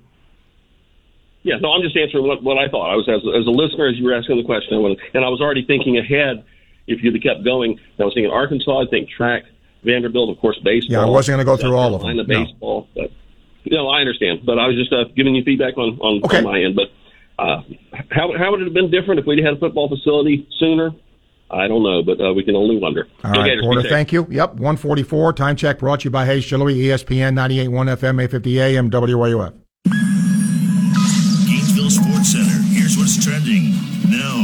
Yeah, 1.44 1.56
no, 1.58 1.72
I'm 1.72 1.82
just 1.82 1.98
answering 1.98 2.28
what, 2.28 2.44
what 2.44 2.58
I 2.58 2.68
thought. 2.68 2.92
I 2.92 2.96
was 2.96 3.10
as, 3.10 3.22
as 3.22 3.48
a 3.48 3.52
listener 3.52 3.88
as 3.88 3.98
you 3.98 4.06
were 4.06 4.14
asking 4.14 4.38
the 4.38 4.44
question, 4.44 4.76
I 4.76 4.78
wanted, 4.78 5.00
and 5.14 5.26
I 5.26 5.30
was 5.30 5.42
already 5.42 5.66
thinking 5.66 5.98
ahead. 5.98 6.46
If 6.88 7.04
you'd 7.04 7.14
have 7.14 7.24
kept 7.24 7.44
going, 7.44 7.80
I 8.00 8.04
was 8.04 8.14
thinking 8.14 8.32
Arkansas. 8.32 8.82
I 8.82 8.86
think 8.88 9.10
track, 9.10 9.44
Vanderbilt, 9.84 10.30
of 10.30 10.40
course, 10.40 10.60
baseball. 10.64 10.92
Yeah, 10.92 11.02
I 11.02 11.10
wasn't 11.10 11.38
going 11.38 11.46
to 11.46 11.52
go 11.52 11.58
through 11.58 11.78
all 11.78 11.96
of 11.96 12.02
them. 12.02 12.18
No. 12.18 12.24
baseball, 12.24 12.88
but 12.96 13.12
you 13.64 13.78
know, 13.78 13.88
I 13.88 14.02
understand. 14.02 14.46
But 14.46 14.60
I 14.60 14.68
was 14.68 14.76
just 14.76 14.92
uh, 14.92 15.06
giving 15.16 15.36
you 15.36 15.44
feedback 15.44 15.78
on 15.78 15.98
on, 16.00 16.22
on 16.22 16.44
my 16.44 16.62
end. 16.62 16.76
But 16.76 16.92
uh, 17.42 17.62
how 18.12 18.38
how 18.38 18.52
would 18.52 18.62
it 18.62 18.66
have 18.66 18.74
been 18.74 18.92
different 18.92 19.20
if 19.20 19.26
we'd 19.26 19.44
had 19.44 19.54
a 19.54 19.58
football 19.58 19.90
facility 19.90 20.48
sooner? 20.60 20.92
I 21.54 21.68
don't 21.68 21.84
know, 21.84 22.02
but 22.02 22.22
uh, 22.22 22.34
we 22.34 22.44
can 22.44 22.56
only 22.56 22.78
wonder. 22.78 23.08
All 23.24 23.32
right, 23.32 23.60
Porter, 23.60 23.84
thank 23.84 24.12
you. 24.12 24.26
Yep, 24.30 24.52
144. 24.54 25.34
Time 25.34 25.56
check 25.56 25.80
brought 25.80 26.02
to 26.02 26.06
you 26.06 26.12
by 26.12 26.26
Hayes 26.26 26.46
Jewelry, 26.46 26.76
ESPN 26.76 27.36
98.1 27.36 27.98
FM, 27.98 28.24
850 28.24 28.60
AM, 28.62 28.90
WRUF. 28.90 29.54
Gainesville 31.48 31.90
Sports 31.90 32.32
Center. 32.32 32.62
Here's 32.72 32.98
what's 32.98 33.24
trending 33.24 33.72
now 34.10 34.38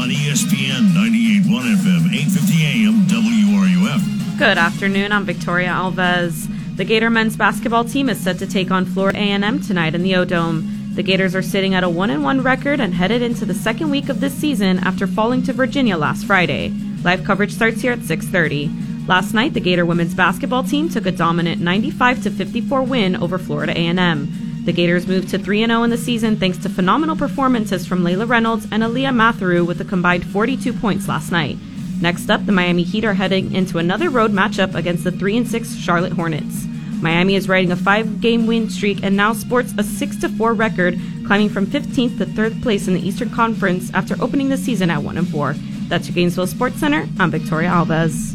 on 0.00 0.10
ESPN 0.10 0.92
98.1 0.94 1.76
FM, 1.76 2.14
850 2.14 2.64
AM, 2.64 3.06
WRUF. 3.08 4.38
Good 4.38 4.58
afternoon. 4.58 5.12
I'm 5.12 5.24
Victoria 5.24 5.68
Alves. 5.68 6.52
The 6.76 6.84
Gator 6.84 7.08
men's 7.10 7.36
basketball 7.36 7.84
team 7.84 8.08
is 8.10 8.20
set 8.20 8.38
to 8.38 8.46
take 8.46 8.70
on 8.70 8.84
Florida 8.84 9.18
A&M 9.18 9.60
tonight 9.62 9.94
in 9.94 10.02
the 10.02 10.14
O-Dome. 10.14 10.75
The 10.96 11.02
Gators 11.02 11.34
are 11.34 11.42
sitting 11.42 11.74
at 11.74 11.84
a 11.84 11.88
1-1 11.88 12.42
record 12.42 12.80
and 12.80 12.94
headed 12.94 13.20
into 13.20 13.44
the 13.44 13.52
second 13.52 13.90
week 13.90 14.08
of 14.08 14.18
this 14.18 14.32
season 14.32 14.78
after 14.78 15.06
falling 15.06 15.42
to 15.42 15.52
Virginia 15.52 15.98
last 15.98 16.24
Friday. 16.24 16.72
Live 17.04 17.22
coverage 17.22 17.52
starts 17.52 17.82
here 17.82 17.92
at 17.92 17.98
6:30. 17.98 19.06
Last 19.06 19.34
night, 19.34 19.52
the 19.52 19.60
Gator 19.60 19.84
women's 19.84 20.14
basketball 20.14 20.64
team 20.64 20.88
took 20.88 21.04
a 21.04 21.12
dominant 21.12 21.60
95 21.60 22.22
to 22.22 22.30
54 22.30 22.82
win 22.82 23.14
over 23.14 23.36
Florida 23.36 23.78
A&M. 23.78 24.62
The 24.64 24.72
Gators 24.72 25.06
moved 25.06 25.28
to 25.28 25.38
3 25.38 25.66
0 25.66 25.82
in 25.82 25.90
the 25.90 25.98
season 25.98 26.36
thanks 26.36 26.56
to 26.58 26.70
phenomenal 26.70 27.14
performances 27.14 27.86
from 27.86 28.02
Layla 28.02 28.26
Reynolds 28.26 28.66
and 28.72 28.82
Aliyah 28.82 29.14
Matharu 29.14 29.66
with 29.66 29.82
a 29.82 29.84
combined 29.84 30.24
42 30.24 30.72
points 30.72 31.08
last 31.08 31.30
night. 31.30 31.58
Next 32.00 32.30
up, 32.30 32.46
the 32.46 32.52
Miami 32.52 32.84
Heat 32.84 33.04
are 33.04 33.12
heading 33.12 33.52
into 33.52 33.76
another 33.76 34.08
road 34.08 34.32
matchup 34.32 34.74
against 34.74 35.04
the 35.04 35.12
3 35.12 35.36
and 35.36 35.46
6 35.46 35.76
Charlotte 35.76 36.14
Hornets. 36.14 36.66
Miami 37.02 37.34
is 37.34 37.48
riding 37.48 37.72
a 37.72 37.76
five-game 37.76 38.46
win 38.46 38.70
streak 38.70 39.02
and 39.02 39.16
now 39.16 39.32
sports 39.32 39.72
a 39.72 39.82
6-4 39.82 40.58
record, 40.58 40.98
climbing 41.26 41.48
from 41.48 41.66
15th 41.66 42.18
to 42.18 42.26
3rd 42.26 42.62
place 42.62 42.88
in 42.88 42.94
the 42.94 43.06
Eastern 43.06 43.30
Conference 43.30 43.92
after 43.94 44.16
opening 44.22 44.48
the 44.48 44.56
season 44.56 44.90
at 44.90 45.02
1 45.02 45.18
and 45.18 45.28
4. 45.28 45.54
That's 45.88 46.08
your 46.08 46.14
Gainesville 46.14 46.46
Sports 46.46 46.78
Center. 46.78 47.06
I'm 47.18 47.30
Victoria 47.30 47.70
Alves. 47.70 48.34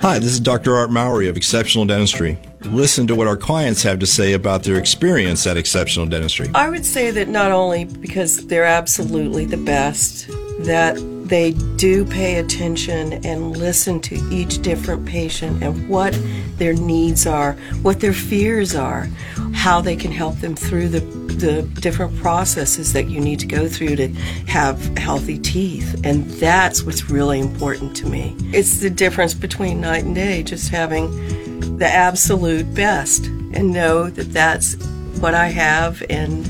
Hi, 0.00 0.18
this 0.18 0.32
is 0.32 0.40
Dr. 0.40 0.74
Art 0.74 0.90
Mowry 0.90 1.28
of 1.28 1.36
Exceptional 1.36 1.86
Dentistry. 1.86 2.36
Listen 2.64 3.06
to 3.06 3.14
what 3.14 3.28
our 3.28 3.36
clients 3.36 3.84
have 3.84 4.00
to 4.00 4.06
say 4.06 4.32
about 4.32 4.64
their 4.64 4.78
experience 4.78 5.46
at 5.46 5.56
Exceptional 5.56 6.06
Dentistry. 6.06 6.50
I 6.54 6.68
would 6.68 6.84
say 6.84 7.12
that 7.12 7.28
not 7.28 7.52
only 7.52 7.84
because 7.84 8.48
they're 8.48 8.64
absolutely 8.64 9.46
the 9.46 9.56
best, 9.56 10.28
that 10.66 10.96
they 11.28 11.52
do 11.76 12.04
pay 12.04 12.38
attention 12.38 13.14
and 13.24 13.56
listen 13.56 14.00
to 14.00 14.14
each 14.30 14.62
different 14.62 15.04
patient 15.06 15.62
and 15.62 15.88
what 15.88 16.16
their 16.56 16.72
needs 16.72 17.26
are, 17.26 17.54
what 17.82 18.00
their 18.00 18.12
fears 18.12 18.74
are, 18.74 19.08
how 19.52 19.80
they 19.80 19.96
can 19.96 20.12
help 20.12 20.36
them 20.36 20.54
through 20.54 20.88
the, 20.88 21.00
the 21.00 21.62
different 21.80 22.16
processes 22.18 22.92
that 22.92 23.08
you 23.08 23.20
need 23.20 23.40
to 23.40 23.46
go 23.46 23.68
through 23.68 23.96
to 23.96 24.08
have 24.46 24.96
healthy 24.96 25.38
teeth. 25.38 26.00
And 26.04 26.24
that's 26.32 26.84
what's 26.84 27.10
really 27.10 27.40
important 27.40 27.96
to 27.96 28.06
me. 28.06 28.36
It's 28.52 28.78
the 28.78 28.90
difference 28.90 29.34
between 29.34 29.80
night 29.80 30.04
and 30.04 30.14
day, 30.14 30.44
just 30.44 30.68
having 30.68 31.78
the 31.78 31.88
absolute 31.88 32.72
best 32.74 33.26
and 33.26 33.72
know 33.72 34.08
that 34.10 34.32
that's 34.32 34.76
what 35.18 35.34
I 35.34 35.48
have 35.48 36.02
and 36.08 36.46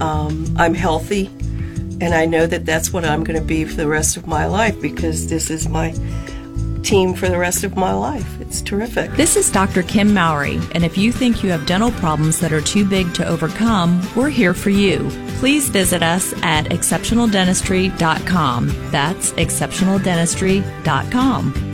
um, 0.00 0.46
I'm 0.56 0.74
healthy 0.74 1.30
and 2.00 2.14
I 2.14 2.26
know 2.26 2.46
that 2.46 2.66
that's 2.66 2.92
what 2.92 3.04
I'm 3.04 3.24
going 3.24 3.38
to 3.38 3.44
be 3.44 3.64
for 3.64 3.74
the 3.74 3.88
rest 3.88 4.16
of 4.16 4.26
my 4.26 4.46
life 4.46 4.80
because 4.80 5.28
this 5.28 5.50
is 5.50 5.68
my 5.68 5.94
team 6.82 7.14
for 7.14 7.28
the 7.28 7.38
rest 7.38 7.62
of 7.62 7.76
my 7.76 7.92
life. 7.92 8.40
It's 8.40 8.62
terrific. 8.62 9.12
This 9.12 9.36
is 9.36 9.52
Dr. 9.52 9.82
Kim 9.82 10.14
Mowry, 10.14 10.58
and 10.74 10.84
if 10.84 10.98
you 10.98 11.12
think 11.12 11.42
you 11.42 11.50
have 11.50 11.66
dental 11.66 11.90
problems 11.92 12.40
that 12.40 12.52
are 12.52 12.60
too 12.60 12.88
big 12.88 13.14
to 13.14 13.26
overcome, 13.28 14.00
we're 14.16 14.30
here 14.30 14.54
for 14.54 14.70
you. 14.70 15.08
Please 15.38 15.68
visit 15.68 16.02
us 16.02 16.32
at 16.42 16.66
exceptionaldentistry.com. 16.66 18.90
That's 18.90 19.30
exceptionaldentistry.com. 19.32 21.69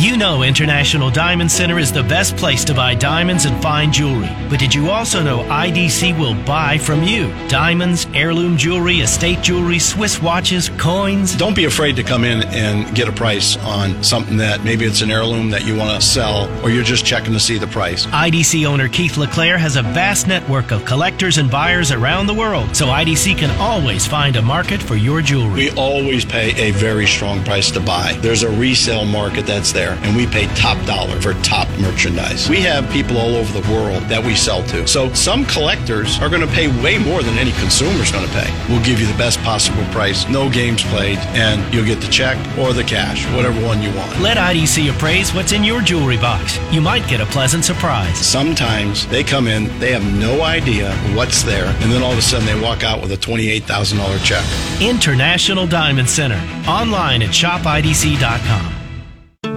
You 0.00 0.16
know 0.16 0.44
International 0.44 1.10
Diamond 1.10 1.52
Center 1.52 1.78
is 1.78 1.92
the 1.92 2.02
best 2.02 2.34
place 2.38 2.64
to 2.64 2.72
buy 2.72 2.94
diamonds 2.94 3.44
and 3.44 3.60
fine 3.60 3.92
jewelry. 3.92 4.30
But 4.48 4.58
did 4.58 4.74
you 4.74 4.88
also 4.88 5.22
know 5.22 5.40
IDC 5.40 6.18
will 6.18 6.34
buy 6.46 6.78
from 6.78 7.02
you? 7.02 7.30
Diamonds, 7.48 8.06
heirloom 8.14 8.56
jewelry, 8.56 9.00
estate 9.00 9.42
jewelry, 9.42 9.78
Swiss 9.78 10.22
watches, 10.22 10.70
coins. 10.78 11.36
Don't 11.36 11.54
be 11.54 11.66
afraid 11.66 11.96
to 11.96 12.02
come 12.02 12.24
in 12.24 12.44
and 12.44 12.96
get 12.96 13.08
a 13.08 13.12
price 13.12 13.58
on 13.58 14.02
something 14.02 14.38
that 14.38 14.64
maybe 14.64 14.86
it's 14.86 15.02
an 15.02 15.10
heirloom 15.10 15.50
that 15.50 15.66
you 15.66 15.76
want 15.76 16.00
to 16.00 16.08
sell 16.08 16.48
or 16.64 16.70
you're 16.70 16.82
just 16.82 17.04
checking 17.04 17.34
to 17.34 17.40
see 17.40 17.58
the 17.58 17.66
price. 17.66 18.06
IDC 18.06 18.64
owner 18.64 18.88
Keith 18.88 19.18
LeClaire 19.18 19.58
has 19.58 19.76
a 19.76 19.82
vast 19.82 20.26
network 20.26 20.70
of 20.70 20.82
collectors 20.86 21.36
and 21.36 21.50
buyers 21.50 21.92
around 21.92 22.26
the 22.26 22.32
world, 22.32 22.74
so 22.74 22.86
IDC 22.86 23.36
can 23.36 23.50
always 23.60 24.06
find 24.06 24.36
a 24.36 24.42
market 24.42 24.82
for 24.82 24.96
your 24.96 25.20
jewelry. 25.20 25.68
We 25.68 25.70
always 25.72 26.24
pay 26.24 26.54
a 26.56 26.70
very 26.70 27.06
strong 27.06 27.44
price 27.44 27.70
to 27.72 27.80
buy. 27.80 28.14
There's 28.22 28.44
a 28.44 28.50
resale 28.50 29.04
market 29.04 29.44
that's 29.44 29.72
there, 29.72 29.89
and 30.02 30.16
we 30.16 30.26
pay 30.26 30.46
top 30.54 30.78
dollar 30.86 31.20
for 31.20 31.34
top 31.42 31.68
merchandise. 31.78 32.48
We 32.48 32.60
have 32.62 32.90
people 32.90 33.18
all 33.18 33.36
over 33.36 33.60
the 33.60 33.72
world 33.72 34.02
that 34.04 34.24
we 34.24 34.34
sell 34.34 34.62
to. 34.64 34.86
So 34.86 35.12
some 35.14 35.44
collectors 35.44 36.18
are 36.20 36.28
going 36.28 36.42
to 36.42 36.52
pay 36.54 36.68
way 36.82 36.98
more 36.98 37.22
than 37.22 37.38
any 37.38 37.52
consumer's 37.52 38.12
going 38.12 38.26
to 38.26 38.32
pay. 38.32 38.50
We'll 38.68 38.84
give 38.84 39.00
you 39.00 39.06
the 39.06 39.18
best 39.18 39.38
possible 39.40 39.84
price, 39.92 40.28
no 40.28 40.50
games 40.50 40.82
played, 40.84 41.18
and 41.34 41.72
you'll 41.72 41.86
get 41.86 42.00
the 42.00 42.10
check 42.10 42.36
or 42.58 42.72
the 42.72 42.84
cash, 42.84 43.26
whatever 43.34 43.64
one 43.64 43.82
you 43.82 43.94
want. 43.94 44.18
Let 44.20 44.36
IDC 44.36 44.90
appraise 44.94 45.32
what's 45.34 45.52
in 45.52 45.64
your 45.64 45.80
jewelry 45.80 46.16
box. 46.16 46.58
You 46.72 46.80
might 46.80 47.06
get 47.08 47.20
a 47.20 47.26
pleasant 47.26 47.64
surprise. 47.64 48.18
Sometimes 48.18 49.06
they 49.08 49.24
come 49.24 49.46
in, 49.46 49.78
they 49.78 49.92
have 49.92 50.04
no 50.18 50.42
idea 50.42 50.92
what's 51.14 51.42
there, 51.42 51.66
and 51.66 51.92
then 51.92 52.02
all 52.02 52.12
of 52.12 52.18
a 52.18 52.22
sudden 52.22 52.46
they 52.46 52.60
walk 52.60 52.82
out 52.82 53.00
with 53.00 53.12
a 53.12 53.16
$28,000 53.16 54.24
check. 54.24 54.44
International 54.80 55.66
Diamond 55.66 56.08
Center. 56.08 56.40
Online 56.68 57.22
at 57.22 57.30
shopidc.com. 57.30 58.79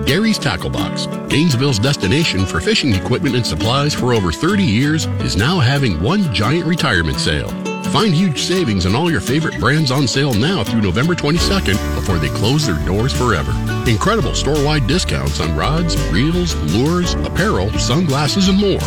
Gary's 0.05 0.37
Tackle 0.37 0.69
Box, 0.69 1.07
Gainesville's 1.29 1.79
destination 1.79 2.45
for 2.45 2.59
fishing 2.59 2.93
equipment 2.93 3.35
and 3.35 3.45
supplies 3.45 3.93
for 3.93 4.13
over 4.13 4.31
30 4.31 4.63
years, 4.63 5.05
is 5.21 5.35
now 5.35 5.59
having 5.59 6.01
one 6.01 6.33
giant 6.33 6.65
retirement 6.65 7.17
sale. 7.17 7.49
Find 7.91 8.13
huge 8.13 8.41
savings 8.41 8.85
on 8.85 8.95
all 8.95 9.11
your 9.11 9.21
favorite 9.21 9.59
brands 9.59 9.91
on 9.91 10.07
sale 10.07 10.33
now 10.33 10.63
through 10.63 10.81
November 10.81 11.13
22nd 11.13 11.95
before 11.95 12.17
they 12.17 12.29
close 12.29 12.65
their 12.65 12.83
doors 12.85 13.13
forever. 13.13 13.51
Incredible 13.89 14.33
store-wide 14.33 14.87
discounts 14.87 15.39
on 15.39 15.55
rods, 15.55 15.95
reels, 16.11 16.55
lures, 16.73 17.13
apparel, 17.13 17.69
sunglasses, 17.73 18.47
and 18.49 18.59
more. 18.59 18.81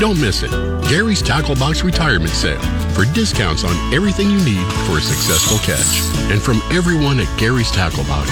Don't 0.00 0.20
miss 0.20 0.42
it. 0.42 0.50
Gary's 0.88 1.22
Tackle 1.22 1.56
Box 1.56 1.82
Retirement 1.82 2.32
Sale 2.32 2.60
for 2.94 3.04
discounts 3.14 3.64
on 3.64 3.94
everything 3.94 4.30
you 4.30 4.38
need 4.44 4.72
for 4.86 4.98
a 4.98 5.00
successful 5.00 5.58
catch. 5.58 6.32
And 6.32 6.42
from 6.42 6.60
everyone 6.72 7.20
at 7.20 7.38
Gary's 7.38 7.70
Tackle 7.70 8.04
Box, 8.04 8.28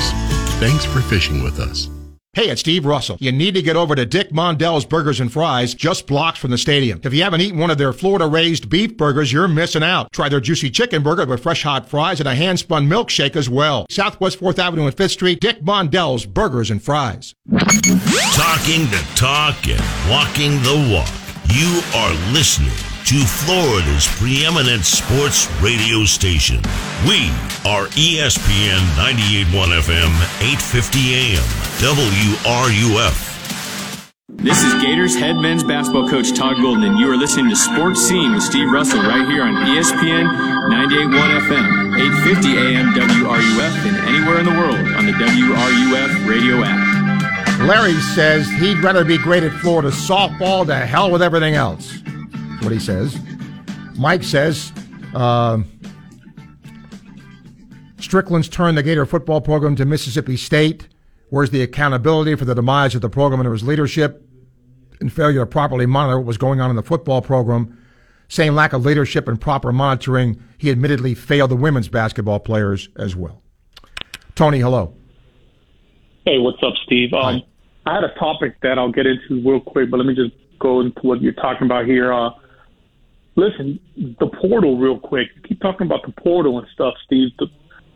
Thanks 0.59 0.87
for 0.87 1.03
fishing 1.03 1.43
with 1.43 1.61
us. 1.61 1.91
Hey, 2.37 2.51
it's 2.51 2.61
Steve 2.61 2.85
Russell. 2.85 3.17
You 3.19 3.33
need 3.33 3.55
to 3.55 3.63
get 3.63 3.77
over 3.77 3.95
to 3.95 4.05
Dick 4.05 4.31
Mondell's 4.31 4.85
Burgers 4.85 5.21
and 5.21 5.33
Fries, 5.33 5.73
just 5.73 6.07
blocks 6.07 6.39
from 6.39 6.51
the 6.51 6.59
stadium. 6.59 7.01
If 7.03 7.15
you 7.15 7.23
haven't 7.23 7.41
eaten 7.41 7.59
one 7.59 7.71
of 7.71 7.79
their 7.79 7.95
Florida 7.95 8.27
raised 8.27 8.69
beef 8.69 8.95
burgers, 8.95 9.33
you're 9.33 9.49
missing 9.49 9.83
out. 9.83 10.13
Try 10.13 10.29
their 10.29 10.41
juicy 10.41 10.69
chicken 10.69 11.03
burger 11.03 11.25
with 11.25 11.43
fresh 11.43 11.63
hot 11.63 11.89
fries 11.89 12.21
and 12.21 12.29
a 12.29 12.35
hand 12.35 12.59
spun 12.59 12.91
milkshake 12.91 13.37
as 13.37 13.49
well. 13.49 13.87
Southwest 13.89 14.39
4th 14.39 14.59
Avenue 14.59 14.85
and 14.85 14.95
5th 14.95 15.13
Street, 15.13 15.41
Dick 15.41 15.63
Mondell's 15.63 16.27
Burgers 16.27 16.71
and 16.71 16.83
Fries. 16.83 17.35
Talking 17.49 18.85
the 18.91 19.03
talk 19.17 19.67
and 19.67 20.11
walking 20.11 20.63
the 20.63 20.93
walk. 20.93 21.09
You 21.55 21.81
are 21.95 22.13
listening 22.35 22.96
to 23.07 23.23
Florida's 23.23 24.05
preeminent 24.19 24.85
sports 24.85 25.47
radio 25.63 26.05
station. 26.05 26.57
We 27.07 27.31
are 27.63 27.87
ESPN 27.95 28.83
981 28.99 29.79
FM, 29.79 30.11
850 30.43 31.15
AM, 31.15 31.47
WRUF. 31.79 33.15
This 34.27 34.61
is 34.65 34.75
Gators 34.83 35.15
head 35.15 35.37
men's 35.37 35.63
basketball 35.63 36.09
coach 36.09 36.35
Todd 36.35 36.57
Golden, 36.57 36.83
and 36.83 36.99
you 36.99 37.09
are 37.09 37.17
listening 37.17 37.49
to 37.49 37.55
Sports 37.55 38.01
Scene 38.01 38.35
with 38.35 38.43
Steve 38.43 38.73
Russell 38.73 38.99
right 38.99 39.29
here 39.31 39.45
on 39.45 39.55
ESPN 39.55 40.27
98.1 40.67 41.47
FM, 41.47 41.63
850 42.27 42.59
AM 42.59 42.93
WRUF, 42.93 43.87
and 43.87 43.97
anywhere 44.09 44.41
in 44.41 44.47
the 44.47 44.51
world 44.51 44.83
on 44.99 45.07
the 45.07 45.13
WRUF 45.13 46.29
radio 46.29 46.65
app. 46.65 47.61
Larry 47.61 47.95
says 48.01 48.49
he'd 48.59 48.79
rather 48.79 49.05
be 49.05 49.17
great 49.17 49.45
at 49.45 49.53
Florida 49.61 49.91
softball 49.93 50.67
to 50.67 50.75
hell 50.75 51.13
with 51.13 51.23
everything 51.23 51.55
else. 51.55 52.03
What 52.63 52.73
he 52.73 52.79
says. 52.79 53.19
Mike 53.97 54.23
says 54.23 54.73
uh, 55.15 55.59
Stricklin's 57.97 58.49
turned 58.49 58.77
the 58.77 58.83
Gator 58.83 59.07
football 59.07 59.41
program 59.41 59.77
to 59.77 59.85
Mississippi 59.85 60.37
State. 60.37 60.89
Where's 61.31 61.51
the 61.51 61.63
accountability 61.63 62.35
for 62.37 62.45
the 62.45 62.55
demise 62.55 62.95
of 62.95 63.01
the 63.01 63.11
program 63.11 63.41
under 63.41 63.53
his 63.53 63.65
leadership 63.65 64.29
and 65.01 65.13
failure 65.13 65.41
to 65.41 65.47
properly 65.47 65.87
monitor 65.87 66.19
what 66.19 66.27
was 66.27 66.39
going 66.39 66.61
on 66.61 66.71
in 66.71 66.77
the 66.77 66.83
football 66.83 67.21
program? 67.21 67.83
Same 68.29 68.55
lack 68.55 68.73
of 68.73 68.85
leadership 68.85 69.29
and 69.29 69.41
proper 69.41 69.73
monitoring. 69.73 70.43
He 70.59 70.71
admittedly 70.71 71.15
failed 71.15 71.51
the 71.51 71.57
women's 71.57 71.89
basketball 71.89 72.41
players 72.41 72.89
as 72.97 73.17
well. 73.17 73.43
Tony, 74.35 74.59
hello. 74.59 74.95
Hey, 76.25 76.39
what's 76.39 76.63
up, 76.63 76.75
Steve? 76.85 77.13
Um, 77.13 77.43
I 77.87 77.95
had 77.95 78.05
a 78.05 78.15
topic 78.19 78.57
that 78.63 78.79
I'll 78.79 78.93
get 78.93 79.07
into 79.07 79.49
real 79.49 79.61
quick, 79.61 79.91
but 79.91 79.99
let 79.99 80.07
me 80.07 80.15
just 80.15 80.35
go 80.59 80.81
into 80.81 81.01
what 81.03 81.23
you're 81.23 81.33
talking 81.33 81.67
about 81.67 81.87
here. 81.87 82.13
Uh, 82.13 82.31
listen, 83.37 83.79
the 83.97 84.29
portal, 84.41 84.79
real 84.79 84.99
quick. 84.99 85.29
You 85.37 85.43
keep 85.43 85.61
talking 85.61 85.87
about 85.87 86.01
the 86.05 86.13
portal 86.21 86.59
and 86.59 86.67
stuff, 86.75 86.95
Steve. 87.05 87.29
The, 87.39 87.47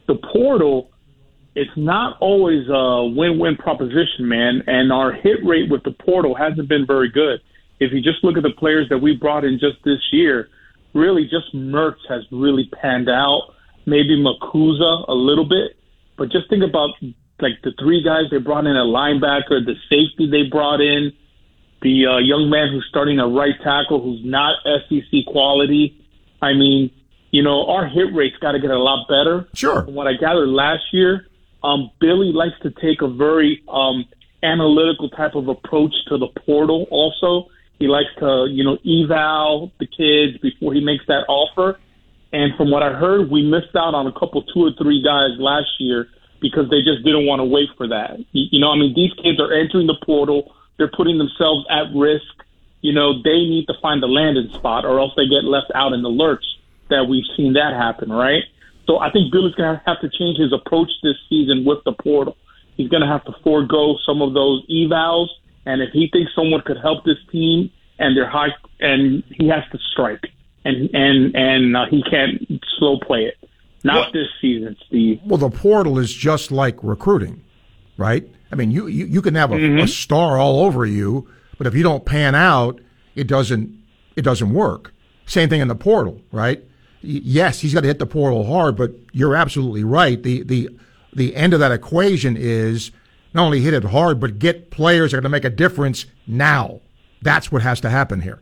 the 0.07 0.19
portal, 0.33 0.91
it's 1.55 1.71
not 1.77 2.19
always 2.21 2.69
a 2.69 3.07
win-win 3.07 3.57
proposition, 3.57 4.29
man. 4.29 4.63
And 4.67 4.93
our 4.93 5.13
hit 5.13 5.39
rate 5.45 5.71
with 5.71 5.83
the 5.83 5.93
portal 6.05 6.35
hasn't 6.35 6.69
been 6.69 6.87
very 6.87 7.11
good. 7.11 7.41
If 7.81 7.93
you 7.93 8.03
just 8.03 8.23
look 8.23 8.37
at 8.37 8.43
the 8.43 8.53
players 8.59 8.89
that 8.91 8.99
we 8.99 9.17
brought 9.17 9.45
in 9.45 9.59
just 9.59 9.83
this 9.85 10.01
year, 10.13 10.49
really 10.95 11.25
just 11.25 11.55
Mertz 11.55 12.05
has 12.09 12.23
really 12.31 12.71
panned 12.81 13.09
out. 13.09 13.55
Maybe 13.87 14.23
Makuza 14.23 15.09
a 15.09 15.15
little 15.15 15.49
bit, 15.49 15.77
but 16.19 16.31
just 16.31 16.51
think 16.51 16.63
about 16.63 16.91
like 17.41 17.55
the 17.65 17.73
three 17.81 18.05
guys 18.05 18.25
they 18.31 18.37
brought 18.37 18.67
in 18.67 18.77
a 18.77 18.85
linebacker, 18.85 19.65
the 19.65 19.75
safety 19.89 20.29
they 20.31 20.49
brought 20.51 20.81
in, 20.83 21.13
the 21.83 22.07
uh, 22.07 22.19
young 22.19 22.51
man 22.51 22.69
who's 22.71 22.87
starting 22.89 23.19
a 23.19 23.27
right 23.27 23.55
tackle 23.65 24.03
who's 24.03 24.21
not 24.25 24.57
SEC 24.65 25.25
quality. 25.27 25.97
I 26.43 26.53
mean, 26.53 26.91
you 27.31 27.43
know, 27.43 27.67
our 27.67 27.87
hit 27.87 28.15
rate's 28.15 28.37
got 28.39 28.53
to 28.53 28.61
get 28.61 28.71
a 28.71 28.79
lot 28.79 29.09
better. 29.09 29.49
Sure. 29.55 29.85
From 29.85 29.95
what 29.95 30.07
I 30.07 30.15
gathered 30.15 30.49
last 30.49 30.83
year, 30.93 31.27
um, 31.63 31.91
Billy 32.01 32.33
likes 32.33 32.59
to 32.63 32.71
take 32.71 33.03
a 33.03 33.09
very 33.09 33.63
um, 33.69 34.05
analytical 34.43 35.09
type 35.11 35.35
of 35.35 35.49
approach 35.49 35.95
to 36.09 36.19
the 36.19 36.29
portal. 36.45 36.87
Also, 36.91 37.51
he 37.79 37.87
likes 37.89 38.11
to, 38.19 38.47
you 38.51 38.65
know, 38.65 38.79
eval 38.85 39.73
the 39.79 39.87
kids 39.87 40.39
before 40.43 40.75
he 40.75 40.81
makes 40.81 41.05
that 41.07 41.25
offer. 41.29 41.79
And 42.33 42.55
from 42.57 42.71
what 42.71 42.83
I 42.83 42.93
heard, 42.93 43.31
we 43.31 43.43
missed 43.43 43.75
out 43.75 43.95
on 43.95 44.07
a 44.07 44.13
couple, 44.13 44.43
two 44.43 44.67
or 44.67 44.71
three 44.81 45.03
guys 45.03 45.31
last 45.39 45.69
year 45.79 46.09
because 46.41 46.71
they 46.71 46.79
just 46.79 47.05
didn't 47.05 47.27
want 47.27 47.41
to 47.41 47.45
wait 47.45 47.69
for 47.77 47.89
that. 47.89 48.19
You 48.33 48.47
you 48.51 48.61
know, 48.61 48.71
I 48.71 48.77
mean, 48.77 48.95
these 48.95 49.13
kids 49.23 49.41
are 49.41 49.53
entering 49.53 49.87
the 49.87 49.99
portal. 50.05 50.55
They're 50.79 50.91
putting 50.95 51.19
themselves 51.19 51.67
at 51.71 51.95
risk. 51.95 52.25
You 52.81 52.93
know, 52.93 53.23
they 53.23 53.45
need 53.45 53.67
to 53.67 53.75
find 53.83 54.03
a 54.03 54.07
landing 54.07 54.51
spot 54.55 54.85
or 54.85 54.99
else 54.99 55.13
they 55.17 55.27
get 55.27 55.45
left 55.45 55.71
out 55.75 55.93
in 55.93 56.03
the 56.03 56.09
lurch 56.09 56.45
that 56.89 57.07
we've 57.09 57.25
seen 57.37 57.53
that 57.55 57.75
happen, 57.75 58.11
right? 58.11 58.43
So 58.87 58.99
I 58.99 59.11
think 59.11 59.31
Billy's 59.31 59.55
going 59.55 59.77
to 59.77 59.83
have 59.87 60.01
to 60.01 60.09
change 60.09 60.39
his 60.39 60.53
approach 60.53 60.91
this 61.03 61.17
season 61.29 61.65
with 61.65 61.79
the 61.85 61.93
portal. 61.93 62.37
He's 62.77 62.89
going 62.89 63.03
to 63.03 63.07
have 63.07 63.25
to 63.25 63.33
forego 63.45 63.97
some 64.07 64.23
of 64.23 64.33
those 64.33 64.67
evals. 64.69 65.29
And 65.67 65.83
if 65.83 65.91
he 65.93 66.09
thinks 66.11 66.33
someone 66.35 66.63
could 66.63 66.79
help 66.79 67.05
this 67.05 67.19
team 67.31 67.71
and 67.99 68.17
they're 68.17 68.29
high, 68.29 68.49
and 68.81 69.23
he 69.31 69.49
has 69.49 69.63
to 69.73 69.79
strike 69.93 70.25
and, 70.65 70.91
and, 70.95 71.35
and 71.35 71.77
uh, 71.77 71.87
he 71.91 72.03
can't 72.03 72.63
slow 72.79 72.99
play 72.99 73.25
it. 73.25 73.37
Not 73.83 74.13
this 74.13 74.27
season, 74.41 74.77
Steve. 74.87 75.21
Well, 75.25 75.39
the 75.39 75.51
portal 75.51 75.99
is 75.99 76.13
just 76.13 76.51
like 76.51 76.77
recruiting, 76.83 77.43
right? 77.97 78.29
I 78.53 78.57
mean, 78.57 78.71
you 78.71 78.87
you, 78.87 79.07
you 79.07 79.23
can 79.23 79.35
have 79.35 79.53
a, 79.53 79.57
Mhm. 79.57 79.83
a 79.83 79.89
star 79.89 80.39
all 80.39 80.61
over 80.61 80.85
you, 80.87 81.29
but 81.59 81.67
if 81.67 81.75
you 81.75 81.83
don't 81.83 82.05
pan 82.05 82.35
out, 82.35 82.81
it 83.15 83.27
doesn't 83.27 83.71
it 84.17 84.23
doesn't 84.23 84.53
work. 84.53 84.93
Same 85.27 85.49
thing 85.49 85.61
in 85.61 85.69
the 85.69 85.75
portal, 85.77 86.21
right? 86.33 86.63
Yes, 87.03 87.61
he's 87.61 87.73
got 87.73 87.81
to 87.83 87.87
hit 87.87 87.99
the 87.99 88.07
portal 88.07 88.45
hard, 88.53 88.77
but 88.77 88.91
you're 89.13 89.37
absolutely 89.37 89.85
right. 89.85 90.23
The 90.23 90.43
the 90.43 90.69
the 91.15 91.35
end 91.37 91.55
of 91.55 91.61
that 91.61 91.73
equation 91.73 92.37
is 92.37 92.91
not 93.33 93.45
only 93.45 93.61
hit 93.61 93.75
it 93.75 93.85
hard, 93.85 94.19
but 94.21 94.39
get 94.39 94.71
players 94.71 95.11
that 95.13 95.19
are 95.19 95.21
going 95.21 95.31
to 95.31 95.37
make 95.37 95.45
a 95.45 95.51
difference 95.51 96.07
now. 96.27 96.81
That's 97.23 97.51
what 97.53 97.63
has 97.63 97.81
to 97.83 97.91
happen 97.91 98.21
here. 98.21 98.41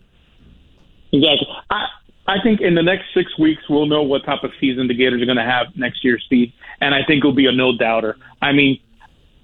Exactly. 1.12 1.46
I 1.70 1.86
I 2.26 2.36
think 2.42 2.60
in 2.60 2.74
the 2.74 2.82
next 2.82 3.04
six 3.14 3.36
weeks 3.38 3.62
we'll 3.68 3.86
know 3.86 4.02
what 4.02 4.24
type 4.24 4.42
of 4.44 4.50
season 4.60 4.86
the 4.88 4.94
Gators 4.94 5.22
are 5.22 5.26
going 5.26 5.38
to 5.38 5.44
have 5.44 5.68
next 5.76 6.04
year, 6.04 6.18
Steve. 6.18 6.52
And 6.80 6.94
I 6.94 6.98
think 7.06 7.18
it'll 7.20 7.32
be 7.32 7.46
a 7.46 7.52
no 7.52 7.76
doubter. 7.76 8.16
I 8.42 8.52
mean, 8.52 8.78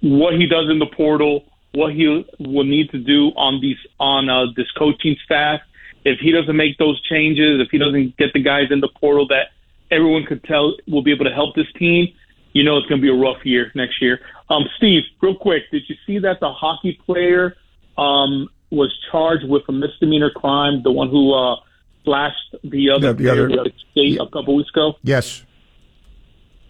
what 0.04 0.34
he 0.34 0.46
does 0.46 0.68
in 0.70 0.78
the 0.78 0.86
portal, 0.86 1.44
what 1.72 1.92
he 1.94 2.24
will 2.38 2.64
need 2.64 2.90
to 2.90 2.98
do 2.98 3.28
on 3.36 3.60
these 3.60 3.78
on 3.98 4.28
uh, 4.28 4.46
this 4.54 4.70
coaching 4.72 5.16
staff. 5.24 5.60
If 6.04 6.18
he 6.20 6.30
doesn't 6.30 6.54
make 6.56 6.76
those 6.78 7.00
changes, 7.02 7.60
if 7.60 7.68
he 7.70 7.78
doesn't 7.78 8.16
get 8.18 8.32
the 8.34 8.42
guys 8.42 8.66
in 8.70 8.80
the 8.80 8.88
portal 9.00 9.26
that 9.28 9.46
everyone 9.90 10.24
could 10.26 10.44
tell 10.44 10.74
will 10.86 11.02
be 11.02 11.12
able 11.12 11.24
to 11.24 11.32
help 11.32 11.54
this 11.56 11.70
team, 11.78 12.08
you 12.52 12.62
know 12.62 12.76
it's 12.76 12.86
going 12.86 13.00
to 13.00 13.02
be 13.02 13.08
a 13.08 13.18
rough 13.18 13.44
year 13.44 13.72
next 13.74 14.02
year. 14.02 14.20
Um, 14.50 14.64
Steve, 14.76 15.02
real 15.22 15.34
quick, 15.36 15.62
did 15.70 15.82
you 15.88 15.96
see 16.06 16.18
that 16.18 16.40
the 16.40 16.52
hockey 16.52 17.00
player 17.06 17.56
um, 17.96 18.48
was 18.70 18.94
charged 19.10 19.48
with 19.48 19.62
a 19.68 19.72
misdemeanor 19.72 20.30
crime? 20.30 20.82
The 20.82 20.92
one 20.92 21.08
who 21.08 21.32
uh, 21.32 21.56
flashed 22.04 22.54
the 22.62 22.90
other, 22.90 23.14
The- 23.14 23.22
the 23.22 23.30
other- 23.30 23.48
player 23.48 23.60
at 23.60 23.64
the 23.64 23.72
skate 23.90 24.20
a 24.20 24.26
couple 24.26 24.54
weeks 24.56 24.68
ago. 24.68 24.96
Yes. 25.02 25.44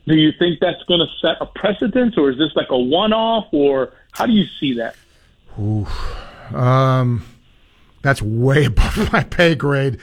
Do 0.07 0.17
you 0.17 0.33
think 0.39 0.61
that's 0.61 0.83
going 0.85 1.01
to 1.01 1.07
set 1.21 1.37
a 1.41 1.47
precedent, 1.47 2.19
or 2.19 2.31
is 2.31 2.39
this 2.39 2.55
like 2.55 2.71
a 2.71 2.79
one-off, 2.79 3.47
or 3.53 3.93
how 4.13 4.27
do 4.27 4.33
you 4.33 4.45
see 4.61 4.75
that? 4.75 4.97
Oof. 5.59 5.89
Um, 6.55 7.25
that's 8.03 8.21
way 8.21 8.65
above 8.67 9.13
my 9.13 9.25
pay 9.25 9.55
grade, 9.55 9.99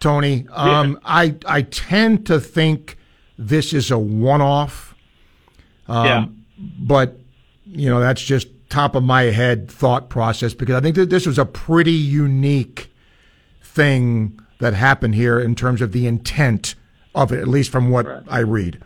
Tony. 0.00 0.46
Um, 0.52 1.00
I 1.04 1.36
I 1.46 1.62
tend 1.62 2.26
to 2.26 2.38
think 2.38 2.98
this 3.38 3.72
is 3.72 3.90
a 3.90 3.98
one-off. 3.98 4.94
Um, 5.88 6.06
Yeah. 6.06 6.26
But 6.58 7.18
you 7.66 7.90
know, 7.90 8.00
that's 8.00 8.22
just 8.22 8.48
top 8.68 8.94
of 8.94 9.02
my 9.02 9.24
head 9.24 9.70
thought 9.70 10.08
process 10.08 10.54
because 10.54 10.74
I 10.74 10.80
think 10.80 10.96
that 10.96 11.10
this 11.10 11.26
was 11.26 11.38
a 11.38 11.44
pretty 11.44 11.92
unique 11.92 12.90
thing 13.62 14.40
that 14.58 14.74
happened 14.74 15.14
here 15.14 15.38
in 15.38 15.54
terms 15.54 15.82
of 15.82 15.92
the 15.92 16.06
intent 16.06 16.74
of 17.14 17.32
it, 17.32 17.40
at 17.40 17.48
least 17.48 17.70
from 17.70 17.90
what 17.90 18.06
I 18.28 18.38
read. 18.40 18.82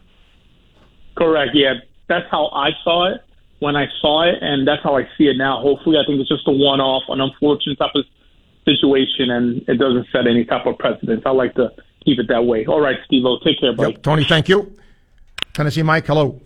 Correct. 1.21 1.51
Yeah, 1.55 1.75
that's 2.09 2.27
how 2.31 2.49
I 2.49 2.71
saw 2.83 3.13
it 3.13 3.21
when 3.59 3.77
I 3.77 3.87
saw 4.01 4.29
it, 4.29 4.37
and 4.41 4.67
that's 4.67 4.83
how 4.83 4.97
I 4.97 5.03
see 5.19 5.25
it 5.25 5.37
now. 5.37 5.61
Hopefully, 5.61 5.97
I 5.99 6.07
think 6.07 6.19
it's 6.21 6.29
just 6.29 6.49
a 6.49 6.53
one-off, 6.53 7.03
an 7.09 7.21
unfortunate 7.21 7.79
type 7.79 7.93
of 7.95 8.05
situation, 8.65 9.31
and 9.31 9.63
it 9.69 9.79
doesn't 9.79 10.07
set 10.11 10.27
any 10.27 10.45
type 10.45 10.67
of 10.67 10.79
precedence. 10.79 11.23
I 11.27 11.31
like 11.31 11.55
to 11.55 11.69
keep 12.05 12.19
it 12.19 12.29
that 12.29 12.45
way. 12.45 12.65
All 12.67 12.81
right, 12.81 12.97
Steve. 13.05 13.25
Take 13.45 13.61
care, 13.61 13.75
buddy. 13.75 13.93
Yep. 13.93 14.03
Tony, 14.03 14.25
thank 14.25 14.49
you. 14.49 14.75
Tennessee 15.53 15.83
Mike, 15.83 16.07
hello. 16.07 16.41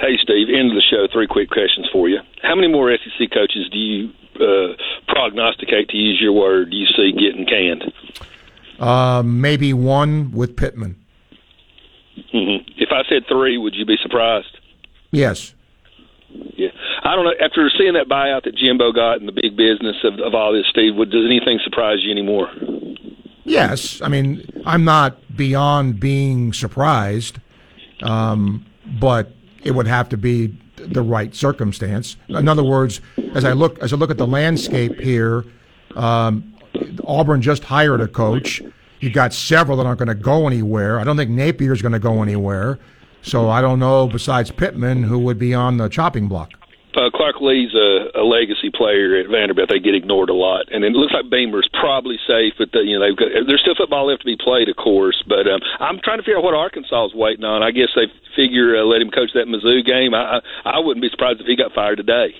Hey, 0.00 0.16
Steve, 0.22 0.48
end 0.48 0.70
of 0.70 0.74
the 0.74 0.82
show. 0.82 1.06
Three 1.12 1.28
quick 1.28 1.50
questions 1.50 1.88
for 1.92 2.08
you. 2.08 2.18
How 2.42 2.56
many 2.56 2.68
more 2.68 2.90
SEC 2.90 3.30
coaches 3.30 3.68
do 3.70 3.78
you 3.78 4.10
uh, 4.40 4.74
prognosticate, 5.06 5.88
to 5.90 5.96
use 5.96 6.18
your 6.20 6.32
word, 6.32 6.70
do 6.70 6.76
you 6.76 6.86
see 6.96 7.12
getting 7.12 7.46
canned? 7.46 7.92
Uh, 8.80 9.22
maybe 9.22 9.72
one 9.72 10.32
with 10.32 10.56
Pittman. 10.56 11.03
Hmm 12.32 12.56
If 12.76 12.90
I 12.90 13.02
said 13.08 13.24
three, 13.28 13.56
would 13.56 13.74
you 13.74 13.86
be 13.86 13.96
surprised? 14.02 14.58
Yes. 15.10 15.54
Yeah, 16.56 16.70
I 17.04 17.14
don't 17.14 17.24
know. 17.24 17.34
After 17.40 17.70
seeing 17.78 17.94
that 17.94 18.08
buyout 18.08 18.44
that 18.44 18.56
Jimbo 18.56 18.92
got 18.92 19.20
and 19.20 19.28
the 19.28 19.32
big 19.32 19.56
business 19.56 19.96
of, 20.02 20.18
of 20.18 20.34
all 20.34 20.52
this, 20.52 20.66
Steve, 20.68 20.96
would, 20.96 21.10
does 21.10 21.24
anything 21.24 21.60
surprise 21.62 21.98
you 22.02 22.10
anymore? 22.10 22.48
Yes, 23.44 24.00
I 24.02 24.08
mean 24.08 24.44
I'm 24.66 24.84
not 24.84 25.36
beyond 25.36 26.00
being 26.00 26.52
surprised, 26.52 27.38
um, 28.02 28.64
but 29.00 29.32
it 29.62 29.72
would 29.72 29.86
have 29.86 30.08
to 30.10 30.16
be 30.16 30.56
the 30.76 31.02
right 31.02 31.34
circumstance. 31.34 32.16
In 32.28 32.48
other 32.48 32.64
words, 32.64 33.00
as 33.34 33.44
I 33.44 33.52
look 33.52 33.78
as 33.78 33.92
I 33.92 33.96
look 33.96 34.10
at 34.10 34.18
the 34.18 34.26
landscape 34.26 34.98
here, 34.98 35.44
um, 35.94 36.54
Auburn 37.06 37.42
just 37.42 37.64
hired 37.64 38.00
a 38.00 38.08
coach. 38.08 38.62
You 39.04 39.10
got 39.10 39.34
several 39.34 39.76
that 39.76 39.84
aren't 39.84 39.98
going 39.98 40.08
to 40.08 40.14
go 40.14 40.46
anywhere. 40.46 40.98
I 40.98 41.04
don't 41.04 41.18
think 41.18 41.30
Napier's 41.30 41.82
going 41.82 41.92
to 41.92 41.98
go 41.98 42.22
anywhere. 42.22 42.78
So 43.20 43.50
I 43.50 43.60
don't 43.60 43.78
know, 43.78 44.06
besides 44.08 44.50
Pittman, 44.50 45.02
who 45.02 45.18
would 45.18 45.38
be 45.38 45.52
on 45.52 45.76
the 45.76 45.88
chopping 45.88 46.26
block. 46.26 46.52
Uh, 46.96 47.10
Clark 47.12 47.36
Lea's 47.42 47.74
a, 47.74 48.18
a 48.18 48.24
legacy 48.24 48.70
player 48.72 49.20
at 49.20 49.28
Vanderbilt. 49.28 49.68
They 49.68 49.78
get 49.78 49.94
ignored 49.94 50.30
a 50.30 50.34
lot, 50.34 50.72
and 50.72 50.84
it 50.84 50.92
looks 50.92 51.12
like 51.12 51.28
Beamer's 51.28 51.68
probably 51.74 52.16
safe. 52.26 52.54
But 52.56 52.72
the, 52.72 52.80
you 52.80 52.98
know, 52.98 53.04
they've 53.04 53.16
got 53.16 53.28
there's 53.46 53.60
still 53.60 53.74
football 53.76 54.06
left 54.06 54.22
to 54.22 54.26
be 54.26 54.38
played, 54.40 54.70
of 54.70 54.76
course. 54.76 55.22
But 55.28 55.44
um, 55.50 55.60
I'm 55.80 56.00
trying 56.02 56.16
to 56.16 56.22
figure 56.22 56.38
out 56.38 56.44
what 56.44 56.54
Arkansas 56.54 57.06
is 57.06 57.14
waiting 57.14 57.44
on. 57.44 57.62
I 57.62 57.72
guess 57.72 57.88
they 57.96 58.08
figure 58.34 58.76
uh, 58.76 58.84
let 58.84 59.02
him 59.02 59.10
coach 59.10 59.30
that 59.34 59.48
Mizzou 59.48 59.84
game. 59.84 60.14
I 60.14 60.40
I 60.64 60.78
wouldn't 60.78 61.02
be 61.02 61.10
surprised 61.10 61.40
if 61.40 61.46
he 61.46 61.56
got 61.56 61.74
fired 61.74 61.96
today. 61.96 62.36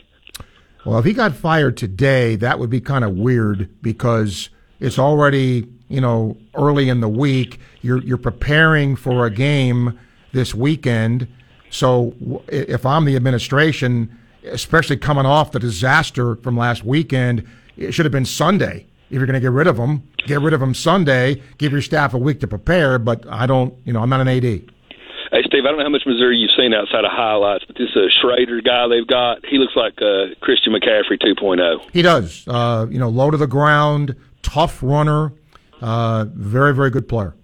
Well, 0.87 0.99
if 0.99 1.05
he 1.05 1.13
got 1.13 1.35
fired 1.35 1.77
today, 1.77 2.37
that 2.37 2.59
would 2.59 2.71
be 2.71 2.81
kind 2.81 3.05
of 3.05 3.13
weird 3.17 3.83
because 3.83 4.51
it's 4.85 4.99
already 4.99 5.67
you 5.89 6.01
know 6.01 6.37
early 6.55 6.89
in 6.89 7.01
the 7.01 7.09
week. 7.09 7.59
You're 7.83 8.03
you're 8.03 8.17
preparing 8.19 8.97
for 8.97 9.27
a 9.27 9.31
game 9.31 9.99
this 10.33 10.55
weekend. 10.55 11.29
So 11.71 12.15
if 12.49 12.87
I'm 12.87 13.05
the 13.05 13.17
administration 13.17 14.17
especially 14.45 14.97
coming 14.97 15.27
off 15.27 15.53
the 15.53 15.59
disaster 15.59 16.37
from 16.37 16.57
last 16.57 16.85
weekend. 16.85 17.47
It 17.77 17.93
should 17.93 18.05
have 18.05 18.13
been 18.13 18.27
Sunday. 18.27 18.87
If 19.11 19.19
you're 19.19 19.27
going 19.27 19.35
to 19.35 19.41
get 19.41 19.51
rid 19.51 19.67
of 19.67 19.77
them, 19.77 20.09
get 20.27 20.41
rid 20.41 20.55
of 20.55 20.61
them 20.61 20.75
Sunday. 20.75 21.43
Give 21.59 21.73
your 21.73 21.83
staff 21.83 22.15
a 22.15 22.19
week 22.19 22.41
to 22.41 22.49
prepare. 22.49 22.99
But 22.99 23.25
I 23.29 23.47
don't, 23.47 23.75
you 23.85 23.93
know, 23.93 24.01
I'm 24.01 24.11
not 24.11 24.21
an 24.21 24.29
AD. 24.29 24.43
Hey, 24.43 25.43
Steve, 25.47 25.65
I 25.65 25.69
don't 25.69 25.79
know 25.79 25.85
how 25.85 25.91
much 25.91 26.05
Missouri 26.07 26.37
you've 26.37 26.51
seen 26.57 26.73
outside 26.75 27.05
of 27.05 27.11
highlights, 27.11 27.65
but 27.67 27.77
this 27.77 27.89
uh, 27.97 28.03
Schrader 28.21 28.61
guy 28.61 28.87
they've 28.89 29.07
got, 29.07 29.45
he 29.47 29.59
looks 29.59 29.75
like 29.75 29.95
uh, 30.01 30.35
Christian 30.41 30.73
McCaffrey 30.73 31.21
2.0. 31.21 31.91
He 31.93 32.03
does. 32.03 32.47
Uh, 32.47 32.87
you 32.89 32.99
know, 32.99 33.09
low 33.09 33.31
to 33.31 33.37
the 33.37 33.47
ground, 33.47 34.15
tough 34.45 34.83
runner, 34.83 35.33
uh, 35.81 36.27
very, 36.33 36.75
very 36.75 36.91
good 36.91 37.09
player. 37.09 37.35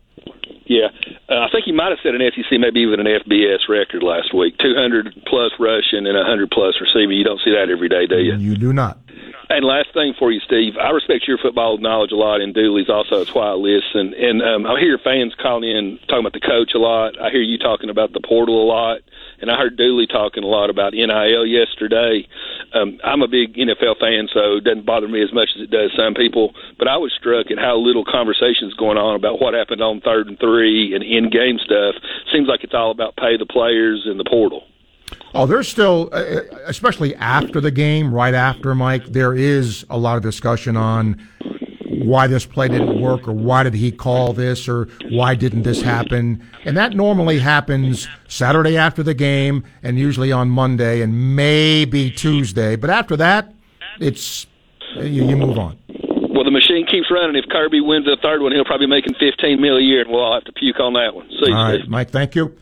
Yeah. 0.67 0.87
Uh, 1.29 1.47
I 1.47 1.49
think 1.51 1.65
he 1.65 1.73
might 1.73 1.91
have 1.91 1.99
set 2.03 2.15
an 2.15 2.23
SEC, 2.31 2.61
maybe 2.61 2.81
even 2.81 3.01
an 3.01 3.07
FBS 3.07 3.67
record 3.69 4.05
last 4.05 4.33
week. 4.33 4.55
200 4.59 5.27
plus 5.27 5.51
rushing 5.59 6.07
and 6.07 6.15
100 6.15 6.51
plus 6.51 6.75
receiving. 6.81 7.19
You 7.19 7.25
don't 7.25 7.41
see 7.43 7.51
that 7.51 7.71
every 7.71 7.89
day, 7.89 8.07
do 8.07 8.19
you? 8.19 8.37
You 8.37 8.57
do 8.57 8.73
not. 8.73 8.99
And 9.51 9.67
last 9.67 9.93
thing 9.93 10.15
for 10.17 10.31
you, 10.31 10.39
Steve, 10.47 10.75
I 10.79 10.91
respect 10.91 11.27
your 11.27 11.39
football 11.39 11.79
knowledge 11.79 12.13
a 12.13 12.17
lot, 12.17 12.41
and 12.41 12.55
Dooley's 12.55 12.89
also 12.89 13.23
a 13.23 13.27
quiet 13.27 13.55
I 13.55 13.59
listen. 13.59 14.15
and 14.15 14.43
um, 14.43 14.65
I 14.65 14.79
hear 14.79 14.97
fans 15.03 15.35
calling 15.43 15.69
in 15.69 15.99
talking 16.07 16.23
about 16.23 16.35
the 16.35 16.47
coach 16.47 16.71
a 16.75 16.79
lot. 16.79 17.19
I 17.21 17.31
hear 17.31 17.43
you 17.43 17.59
talking 17.59 17.91
about 17.91 18.13
the 18.13 18.21
portal 18.21 18.63
a 18.63 18.67
lot. 18.67 19.01
And 19.41 19.51
I 19.51 19.57
heard 19.57 19.77
Dooley 19.77 20.07
talking 20.07 20.45
a 20.45 20.47
lot 20.47 20.71
about 20.71 20.93
NIL 20.93 21.47
yesterday. 21.47 22.27
Um, 22.75 22.99
I'm 23.03 23.23
a 23.23 23.29
big 23.29 23.55
NFL 23.55 23.99
fan, 23.99 24.29
so 24.33 24.57
it 24.57 24.65
doesn't 24.65 24.87
bother 24.87 25.09
me 25.09 25.23
as 25.23 25.33
much 25.33 25.51
as 25.57 25.63
it 25.63 25.71
does 25.71 25.91
some 25.97 26.15
people. 26.15 26.55
But 26.79 26.89
I 26.89 26.97
was 26.97 27.13
struck 27.19 27.51
at 27.51 27.59
how 27.59 27.79
little 27.79 28.05
conversation 28.05 28.69
is 28.69 28.75
going 28.75 28.99
on 28.99 29.17
about 29.17 29.41
what 29.41 29.55
happened 29.55 29.83
on 29.83 30.01
third 30.01 30.29
and 30.29 30.39
three 30.39 30.95
and 30.95 31.03
in 31.03 31.31
game 31.31 31.59
stuff. 31.59 31.95
Seems 32.33 32.49
like 32.49 32.65
it's 32.65 32.75
all 32.75 32.91
about 32.91 33.17
pay 33.17 33.37
the 33.37 33.47
players 33.47 34.03
and 34.07 34.21
the 34.21 34.25
portal. 34.25 34.65
Oh, 35.35 35.47
there's 35.47 35.69
still, 35.69 36.09
uh, 36.13 36.17
uh, 36.17 36.41
especially 36.67 37.15
after 37.17 37.61
the 37.61 37.71
game, 37.71 38.13
right 38.13 38.35
after 38.35 38.75
Mike, 38.75 39.07
there 39.07 39.35
is 39.35 39.85
a 39.91 39.99
lot 39.99 40.17
of 40.17 40.23
discussion 40.23 40.77
on 40.77 41.21
why 42.05 42.27
this 42.27 42.47
play 42.47 42.69
didn't 42.69 43.01
work 43.01 43.27
or 43.29 43.33
why 43.33 43.63
did 43.63 43.75
he 43.75 43.93
call 43.93 44.33
this 44.33 44.69
or 44.69 44.89
why 45.11 45.35
didn't 45.35 45.63
this 45.63 45.83
happen. 45.83 46.47
And 46.65 46.77
that 46.77 46.95
normally 46.95 47.39
happens 47.39 48.09
Saturday 48.29 48.77
after 48.77 49.03
the 49.03 49.15
game 49.15 49.65
and 49.83 49.99
usually 49.99 50.33
on 50.33 50.51
Monday 50.51 51.01
and 51.03 51.37
maybe 51.37 52.11
Tuesday. 52.11 52.77
But 52.77 52.91
after 52.91 53.17
that, 53.17 53.55
it's 54.01 54.47
you, 54.97 55.25
you 55.29 55.37
move 55.37 55.59
on. 55.59 55.79
Well, 55.89 56.45
the 56.45 56.51
machine 56.51 56.87
keeps 56.87 57.11
running. 57.11 57.37
If 57.37 57.51
Kirby 57.51 57.81
wins 57.81 58.07
the 58.07 58.17
third 58.23 58.41
one, 58.41 58.53
he'll 58.53 58.65
probably 58.65 58.87
be 58.87 58.91
making 58.91 59.15
fifteen 59.15 59.61
mil 59.61 59.77
a 59.77 59.81
year, 59.81 60.03
and 60.03 60.11
we'll 60.11 60.23
all 60.23 60.35
have 60.35 60.45
to 60.45 60.53
puke 60.53 60.81
on 60.81 60.95
that 60.95 61.15
one. 61.15 61.29
See, 61.29 61.53
all 61.53 61.65
right, 61.65 61.87
Mike. 61.89 62.11
Thank 62.11 62.35
you. 62.35 62.57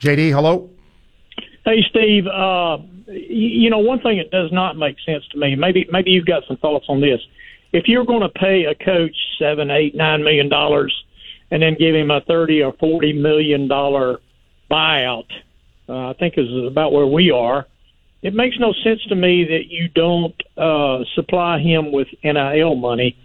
JD, 0.00 0.30
hello. 0.30 0.70
Hey, 1.64 1.82
Steve. 1.90 2.26
Uh, 2.26 2.78
you 3.08 3.70
know, 3.70 3.78
one 3.78 4.00
thing 4.00 4.18
that 4.18 4.30
does 4.30 4.52
not 4.52 4.76
make 4.76 4.96
sense 5.04 5.26
to 5.28 5.38
me. 5.38 5.56
Maybe, 5.56 5.86
maybe 5.90 6.10
you've 6.10 6.26
got 6.26 6.44
some 6.46 6.56
thoughts 6.58 6.86
on 6.88 7.00
this 7.00 7.20
if 7.72 7.84
you're 7.88 8.04
going 8.04 8.22
to 8.22 8.28
pay 8.28 8.64
a 8.64 8.74
coach 8.74 9.16
seven, 9.38 9.70
eight, 9.70 9.94
nine 9.94 10.22
million 10.22 10.48
dollars, 10.48 10.94
and 11.50 11.62
then 11.62 11.76
give 11.78 11.94
him 11.94 12.10
a 12.10 12.20
thirty 12.22 12.62
or 12.62 12.72
forty 12.74 13.12
million 13.12 13.68
dollar 13.68 14.20
buyout, 14.70 15.26
uh, 15.88 16.10
I 16.10 16.12
think 16.14 16.34
is 16.36 16.48
about 16.66 16.92
where 16.92 17.06
we 17.06 17.30
are. 17.30 17.66
It 18.22 18.34
makes 18.34 18.58
no 18.58 18.72
sense 18.82 19.02
to 19.08 19.14
me 19.14 19.44
that 19.44 19.66
you 19.68 19.88
don't 19.88 20.34
uh, 20.56 21.04
supply 21.14 21.58
him 21.60 21.92
with 21.92 22.08
NIL 22.24 22.74
money 22.74 23.16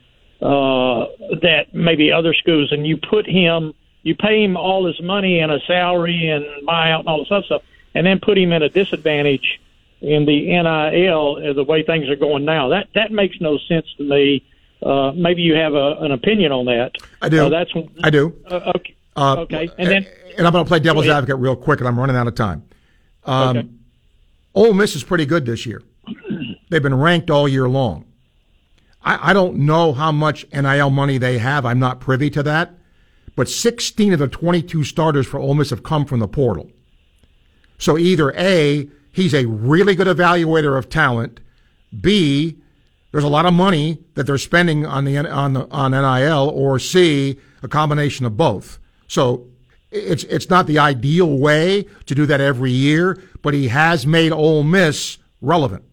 uh, 0.42 1.06
that 1.42 1.68
maybe 1.74 2.12
other 2.12 2.34
schools, 2.34 2.72
and 2.72 2.86
you 2.86 2.98
put 2.98 3.26
him, 3.26 3.74
you 4.04 4.16
pay 4.16 4.44
him 4.44 4.58
all 4.58 4.86
his 4.86 5.00
money 5.02 5.40
and 5.40 5.52
a 5.52 5.60
salary 5.68 6.28
and 6.28 6.46
buyout 6.68 7.00
and 7.00 7.08
all 7.08 7.20
this 7.20 7.32
other 7.32 7.46
stuff, 7.46 7.62
and 7.96 8.06
then 8.06 8.20
put 8.20 8.38
him 8.38 8.52
at 8.52 8.62
a 8.62 8.70
disadvantage 8.70 9.60
in 10.02 10.26
the 10.26 10.48
NIL 10.48 11.38
uh, 11.38 11.54
the 11.54 11.64
way 11.64 11.84
things 11.84 12.10
are 12.10 12.16
going 12.16 12.46
now. 12.46 12.70
That 12.70 12.88
that 12.96 13.12
makes 13.12 13.40
no 13.40 13.58
sense 13.68 13.86
to 13.98 14.04
me. 14.04 14.46
Uh, 14.82 15.12
maybe 15.12 15.44
you 15.44 15.54
have 15.54 15.74
a, 15.74 15.98
an 16.00 16.12
opinion 16.12 16.52
on 16.52 16.66
that. 16.66 16.92
I 17.22 17.30
do. 17.30 17.46
Uh, 17.46 17.50
that's 17.50 17.72
I 18.04 18.10
do. 18.10 18.36
Uh, 18.50 18.72
okay. 18.76 18.96
Uh, 19.16 19.36
okay. 19.40 19.70
And 19.78 19.90
then 19.90 20.08
and 20.38 20.48
I'm 20.48 20.54
going 20.54 20.66
to 20.66 20.68
play 20.68 20.80
devil's 20.80 21.08
advocate 21.08 21.38
real 21.38 21.56
quick, 21.56 21.80
and 21.80 21.88
I'm 21.88 22.00
running 22.00 22.16
out 22.16 22.28
of 22.28 22.36
time. 22.36 22.64
Um, 23.26 23.58
okay. 23.58 23.70
Ole 24.56 24.74
Miss 24.74 24.96
is 24.96 25.04
pretty 25.04 25.26
good 25.26 25.46
this 25.46 25.66
year. 25.66 25.84
They've 26.70 26.82
been 26.82 26.98
ranked 26.98 27.30
all 27.30 27.48
year 27.48 27.70
long. 27.70 28.06
I, 29.04 29.32
I 29.32 29.34
don't 29.34 29.58
know 29.58 29.94
how 29.94 30.12
much 30.12 30.46
NIL 30.52 30.90
money 30.90 31.18
they 31.18 31.38
have. 31.38 31.66
I'm 31.66 31.80
not 31.80 32.00
privy 32.00 32.30
to 32.32 32.44
that. 32.44 32.74
But 33.36 33.50
16 33.50 34.14
of 34.14 34.20
the 34.20 34.28
22 34.28 34.84
starters 34.84 35.28
for 35.28 35.40
Ole 35.40 35.56
Miss 35.56 35.70
have 35.70 35.84
come 35.84 36.06
from 36.06 36.20
the 36.20 36.28
portal. 36.28 36.70
So 37.78 37.98
either 37.98 38.32
A, 38.38 38.90
he's 39.12 39.34
a 39.34 39.46
really 39.46 39.96
good 39.96 40.08
evaluator 40.08 40.78
of 40.78 40.90
talent. 40.90 41.40
B, 42.00 42.58
there's 43.12 43.24
a 43.24 43.30
lot 43.30 43.46
of 43.46 43.54
money 43.54 44.00
that 44.16 44.26
they're 44.26 44.38
spending 44.38 44.86
on 44.86 45.06
the 45.06 45.18
on 45.18 45.54
the 45.54 45.68
on 45.70 45.92
NIL, 45.92 46.50
or 46.50 46.80
C, 46.80 47.38
a 47.62 47.68
combination 47.68 48.26
of 48.26 48.38
both. 48.38 48.80
So 49.08 49.48
it's 49.92 50.24
it's 50.26 50.50
not 50.50 50.68
the 50.68 50.80
ideal 50.80 51.38
way 51.38 51.86
to 52.06 52.16
do 52.16 52.26
that 52.26 52.40
every 52.40 52.72
year, 52.72 53.22
but 53.42 53.54
he 53.54 53.68
has 53.68 54.08
made 54.08 54.32
Ole 54.32 54.64
Miss 54.64 55.18
relevant 55.42 55.84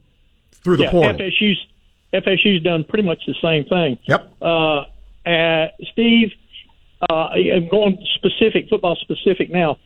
through 0.52 0.76
the 0.76 0.84
yeah, 0.84 0.90
portal. 0.90 1.18
FSU's 1.18 1.66
FSU's 2.12 2.62
done 2.62 2.84
pretty 2.84 3.04
much 3.04 3.18
the 3.26 3.34
same 3.42 3.64
thing. 3.64 3.98
Yep. 4.04 4.32
Uh, 4.40 4.84
uh, 5.26 5.68
Steve, 5.92 6.32
uh, 7.10 7.28
I'm 7.34 7.68
going 7.68 7.98
specific 8.14 8.68
football 8.68 8.96
specific 8.96 9.50
now. 9.50 9.78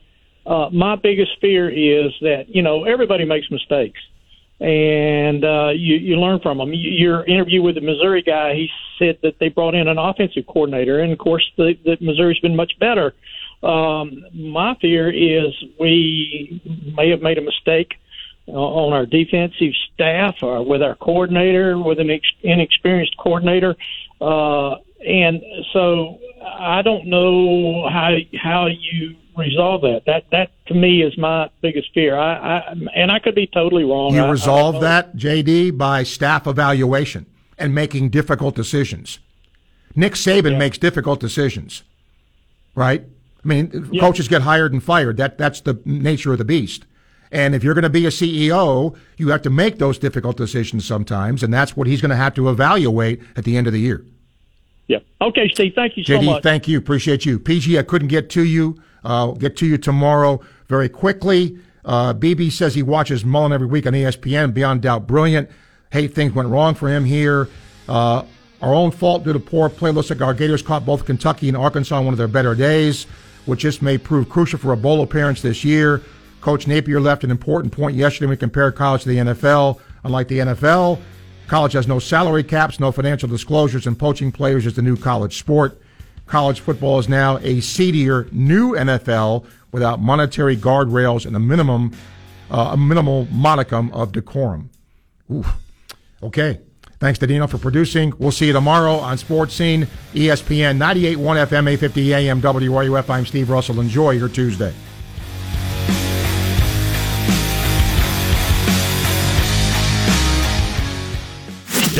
Uh, 0.45 0.69
my 0.71 0.95
biggest 0.95 1.31
fear 1.39 1.69
is 1.69 2.11
that 2.21 2.45
you 2.49 2.61
know 2.61 2.83
everybody 2.83 3.25
makes 3.25 3.49
mistakes, 3.49 3.99
and 4.59 5.43
uh, 5.43 5.69
you 5.69 5.95
you 5.95 6.17
learn 6.17 6.39
from 6.41 6.57
them. 6.57 6.71
Your 6.73 7.23
interview 7.25 7.61
with 7.61 7.75
the 7.75 7.81
Missouri 7.81 8.21
guy, 8.21 8.53
he 8.53 8.69
said 8.99 9.19
that 9.23 9.39
they 9.39 9.49
brought 9.49 9.75
in 9.75 9.87
an 9.87 9.97
offensive 9.97 10.45
coordinator, 10.47 10.99
and 10.99 11.13
of 11.13 11.19
course, 11.19 11.49
the, 11.57 11.77
the 11.85 11.97
Missouri's 12.01 12.39
been 12.39 12.55
much 12.55 12.73
better. 12.79 13.13
Um, 13.63 14.25
my 14.33 14.75
fear 14.81 15.09
is 15.09 15.53
we 15.79 16.61
may 16.97 17.09
have 17.09 17.21
made 17.21 17.37
a 17.37 17.41
mistake 17.41 17.93
uh, 18.49 18.51
on 18.51 18.91
our 18.91 19.05
defensive 19.05 19.73
staff 19.93 20.35
or 20.41 20.65
with 20.65 20.81
our 20.81 20.95
coordinator, 20.95 21.77
with 21.77 21.99
an 21.99 22.09
ex- 22.09 22.27
inexperienced 22.41 23.15
coordinator. 23.17 23.77
Uh, 24.19 24.75
and 25.07 25.41
so 25.71 26.19
I 26.41 26.81
don't 26.81 27.07
know 27.07 27.87
how 27.89 28.17
how 28.41 28.67
you 28.67 29.15
resolve 29.35 29.81
that. 29.81 30.03
That 30.05 30.25
that 30.31 30.51
to 30.67 30.73
me 30.73 31.01
is 31.01 31.17
my 31.17 31.49
biggest 31.61 31.93
fear. 31.93 32.17
I, 32.17 32.59
I 32.59 32.75
and 32.95 33.11
I 33.11 33.19
could 33.19 33.35
be 33.35 33.47
totally 33.47 33.83
wrong. 33.83 34.13
You 34.13 34.23
I, 34.23 34.29
resolve 34.29 34.77
I 34.77 34.79
that, 34.79 35.15
JD, 35.15 35.77
by 35.77 36.03
staff 36.03 36.47
evaluation 36.47 37.25
and 37.57 37.73
making 37.73 38.09
difficult 38.09 38.55
decisions. 38.55 39.19
Nick 39.95 40.13
Saban 40.13 40.53
yeah. 40.53 40.57
makes 40.57 40.77
difficult 40.77 41.19
decisions, 41.19 41.83
right? 42.75 43.03
I 43.43 43.47
mean, 43.47 43.89
yeah. 43.91 44.01
coaches 44.01 44.27
get 44.27 44.41
hired 44.41 44.73
and 44.73 44.83
fired. 44.83 45.17
That 45.17 45.37
that's 45.37 45.61
the 45.61 45.79
nature 45.85 46.31
of 46.31 46.37
the 46.37 46.45
beast. 46.45 46.85
And 47.31 47.55
if 47.55 47.63
you're 47.63 47.73
going 47.73 47.83
to 47.83 47.89
be 47.89 48.05
a 48.05 48.09
CEO, 48.09 48.95
you 49.17 49.29
have 49.29 49.41
to 49.41 49.49
make 49.49 49.79
those 49.79 49.97
difficult 49.97 50.37
decisions 50.37 50.85
sometimes, 50.85 51.41
and 51.41 51.51
that's 51.51 51.75
what 51.75 51.87
he's 51.87 51.99
going 51.99 52.11
to 52.11 52.15
have 52.15 52.35
to 52.35 52.47
evaluate 52.47 53.21
at 53.35 53.43
the 53.43 53.57
end 53.57 53.65
of 53.65 53.73
the 53.73 53.79
year. 53.79 54.05
Yeah. 54.87 54.99
Okay, 55.19 55.49
Steve. 55.49 55.73
Thank 55.75 55.97
you 55.97 56.03
so 56.03 56.13
JD, 56.13 56.25
much. 56.25 56.43
Thank 56.43 56.67
you. 56.67 56.77
Appreciate 56.77 57.25
you. 57.25 57.39
PG, 57.39 57.79
I 57.79 57.83
couldn't 57.83 58.09
get 58.09 58.29
to 58.31 58.43
you. 58.43 58.81
Uh, 59.03 59.31
get 59.31 59.57
to 59.57 59.65
you 59.65 59.77
tomorrow 59.77 60.39
very 60.67 60.89
quickly. 60.89 61.57
Uh, 61.85 62.13
BB 62.13 62.51
says 62.51 62.75
he 62.75 62.83
watches 62.83 63.25
Mullen 63.25 63.51
every 63.51 63.67
week 63.67 63.85
on 63.85 63.93
ESPN. 63.93 64.53
Beyond 64.53 64.81
doubt, 64.81 65.07
brilliant. 65.07 65.49
Hey, 65.91 66.07
things 66.07 66.33
went 66.33 66.49
wrong 66.49 66.75
for 66.75 66.89
him 66.89 67.05
here. 67.05 67.49
Uh, 67.87 68.23
our 68.61 68.73
own 68.73 68.91
fault 68.91 69.25
due 69.25 69.33
to 69.33 69.39
poor 69.39 69.69
play. 69.69 69.91
Looks 69.91 70.09
like 70.09 70.21
our 70.21 70.33
Gators 70.33 70.61
caught 70.61 70.85
both 70.85 71.05
Kentucky 71.05 71.49
and 71.49 71.57
Arkansas 71.57 71.97
on 71.97 72.05
one 72.05 72.13
of 72.13 72.17
their 72.17 72.29
better 72.29 72.55
days, 72.55 73.03
which 73.45 73.59
just 73.59 73.81
may 73.81 73.97
prove 73.97 74.29
crucial 74.29 74.57
for 74.57 74.71
a 74.71 74.77
bowl 74.77 75.03
appearance 75.03 75.41
this 75.41 75.63
year. 75.65 76.01
Coach 76.39 76.67
Napier 76.67 76.99
left 76.99 77.23
an 77.23 77.31
important 77.31 77.73
point 77.73 77.95
yesterday 77.95 78.25
when 78.25 78.31
we 78.31 78.37
compared 78.37 78.75
college 78.75 79.03
to 79.03 79.09
the 79.09 79.17
NFL. 79.17 79.79
Unlike 80.05 80.27
the 80.29 80.39
NFL, 80.39 80.99
college 81.47 81.73
has 81.73 81.87
no 81.87 81.99
salary 81.99 82.43
caps, 82.43 82.79
no 82.79 82.91
financial 82.91 83.29
disclosures, 83.29 83.85
and 83.85 83.99
poaching 83.99 84.31
players 84.31 84.65
is 84.65 84.75
the 84.75 84.81
new 84.81 84.97
college 84.97 85.37
sport. 85.37 85.79
College 86.33 86.61
football 86.61 86.97
is 86.97 87.07
now 87.07 87.37
a 87.43 87.59
seedier 87.59 88.27
new 88.31 88.71
NFL 88.71 89.45
without 89.71 90.01
monetary 90.01 90.57
guardrails 90.57 91.27
and 91.27 91.35
a 91.35 91.39
minimum, 91.39 91.91
uh, 92.49 92.71
a 92.71 92.77
minimal 92.77 93.27
modicum 93.29 93.91
of 93.91 94.11
decorum. 94.11 94.71
Ooh. 95.31 95.45
Okay. 96.23 96.59
Thanks 96.99 97.19
to 97.19 97.27
Dino 97.27 97.45
for 97.45 97.59
producing. 97.59 98.13
We'll 98.17 98.31
see 98.31 98.47
you 98.47 98.53
tomorrow 98.53 98.95
on 98.95 99.19
Sports 99.19 99.53
Scene, 99.53 99.85
ESPN 100.15 100.79
98.1 100.79 101.17
FM, 101.17 101.69
850 101.69 102.13
AM, 102.15 102.41
WRUF. 102.41 103.11
I'm 103.11 103.27
Steve 103.27 103.51
Russell. 103.51 103.79
Enjoy 103.79 104.09
your 104.09 104.27
Tuesday. 104.27 104.73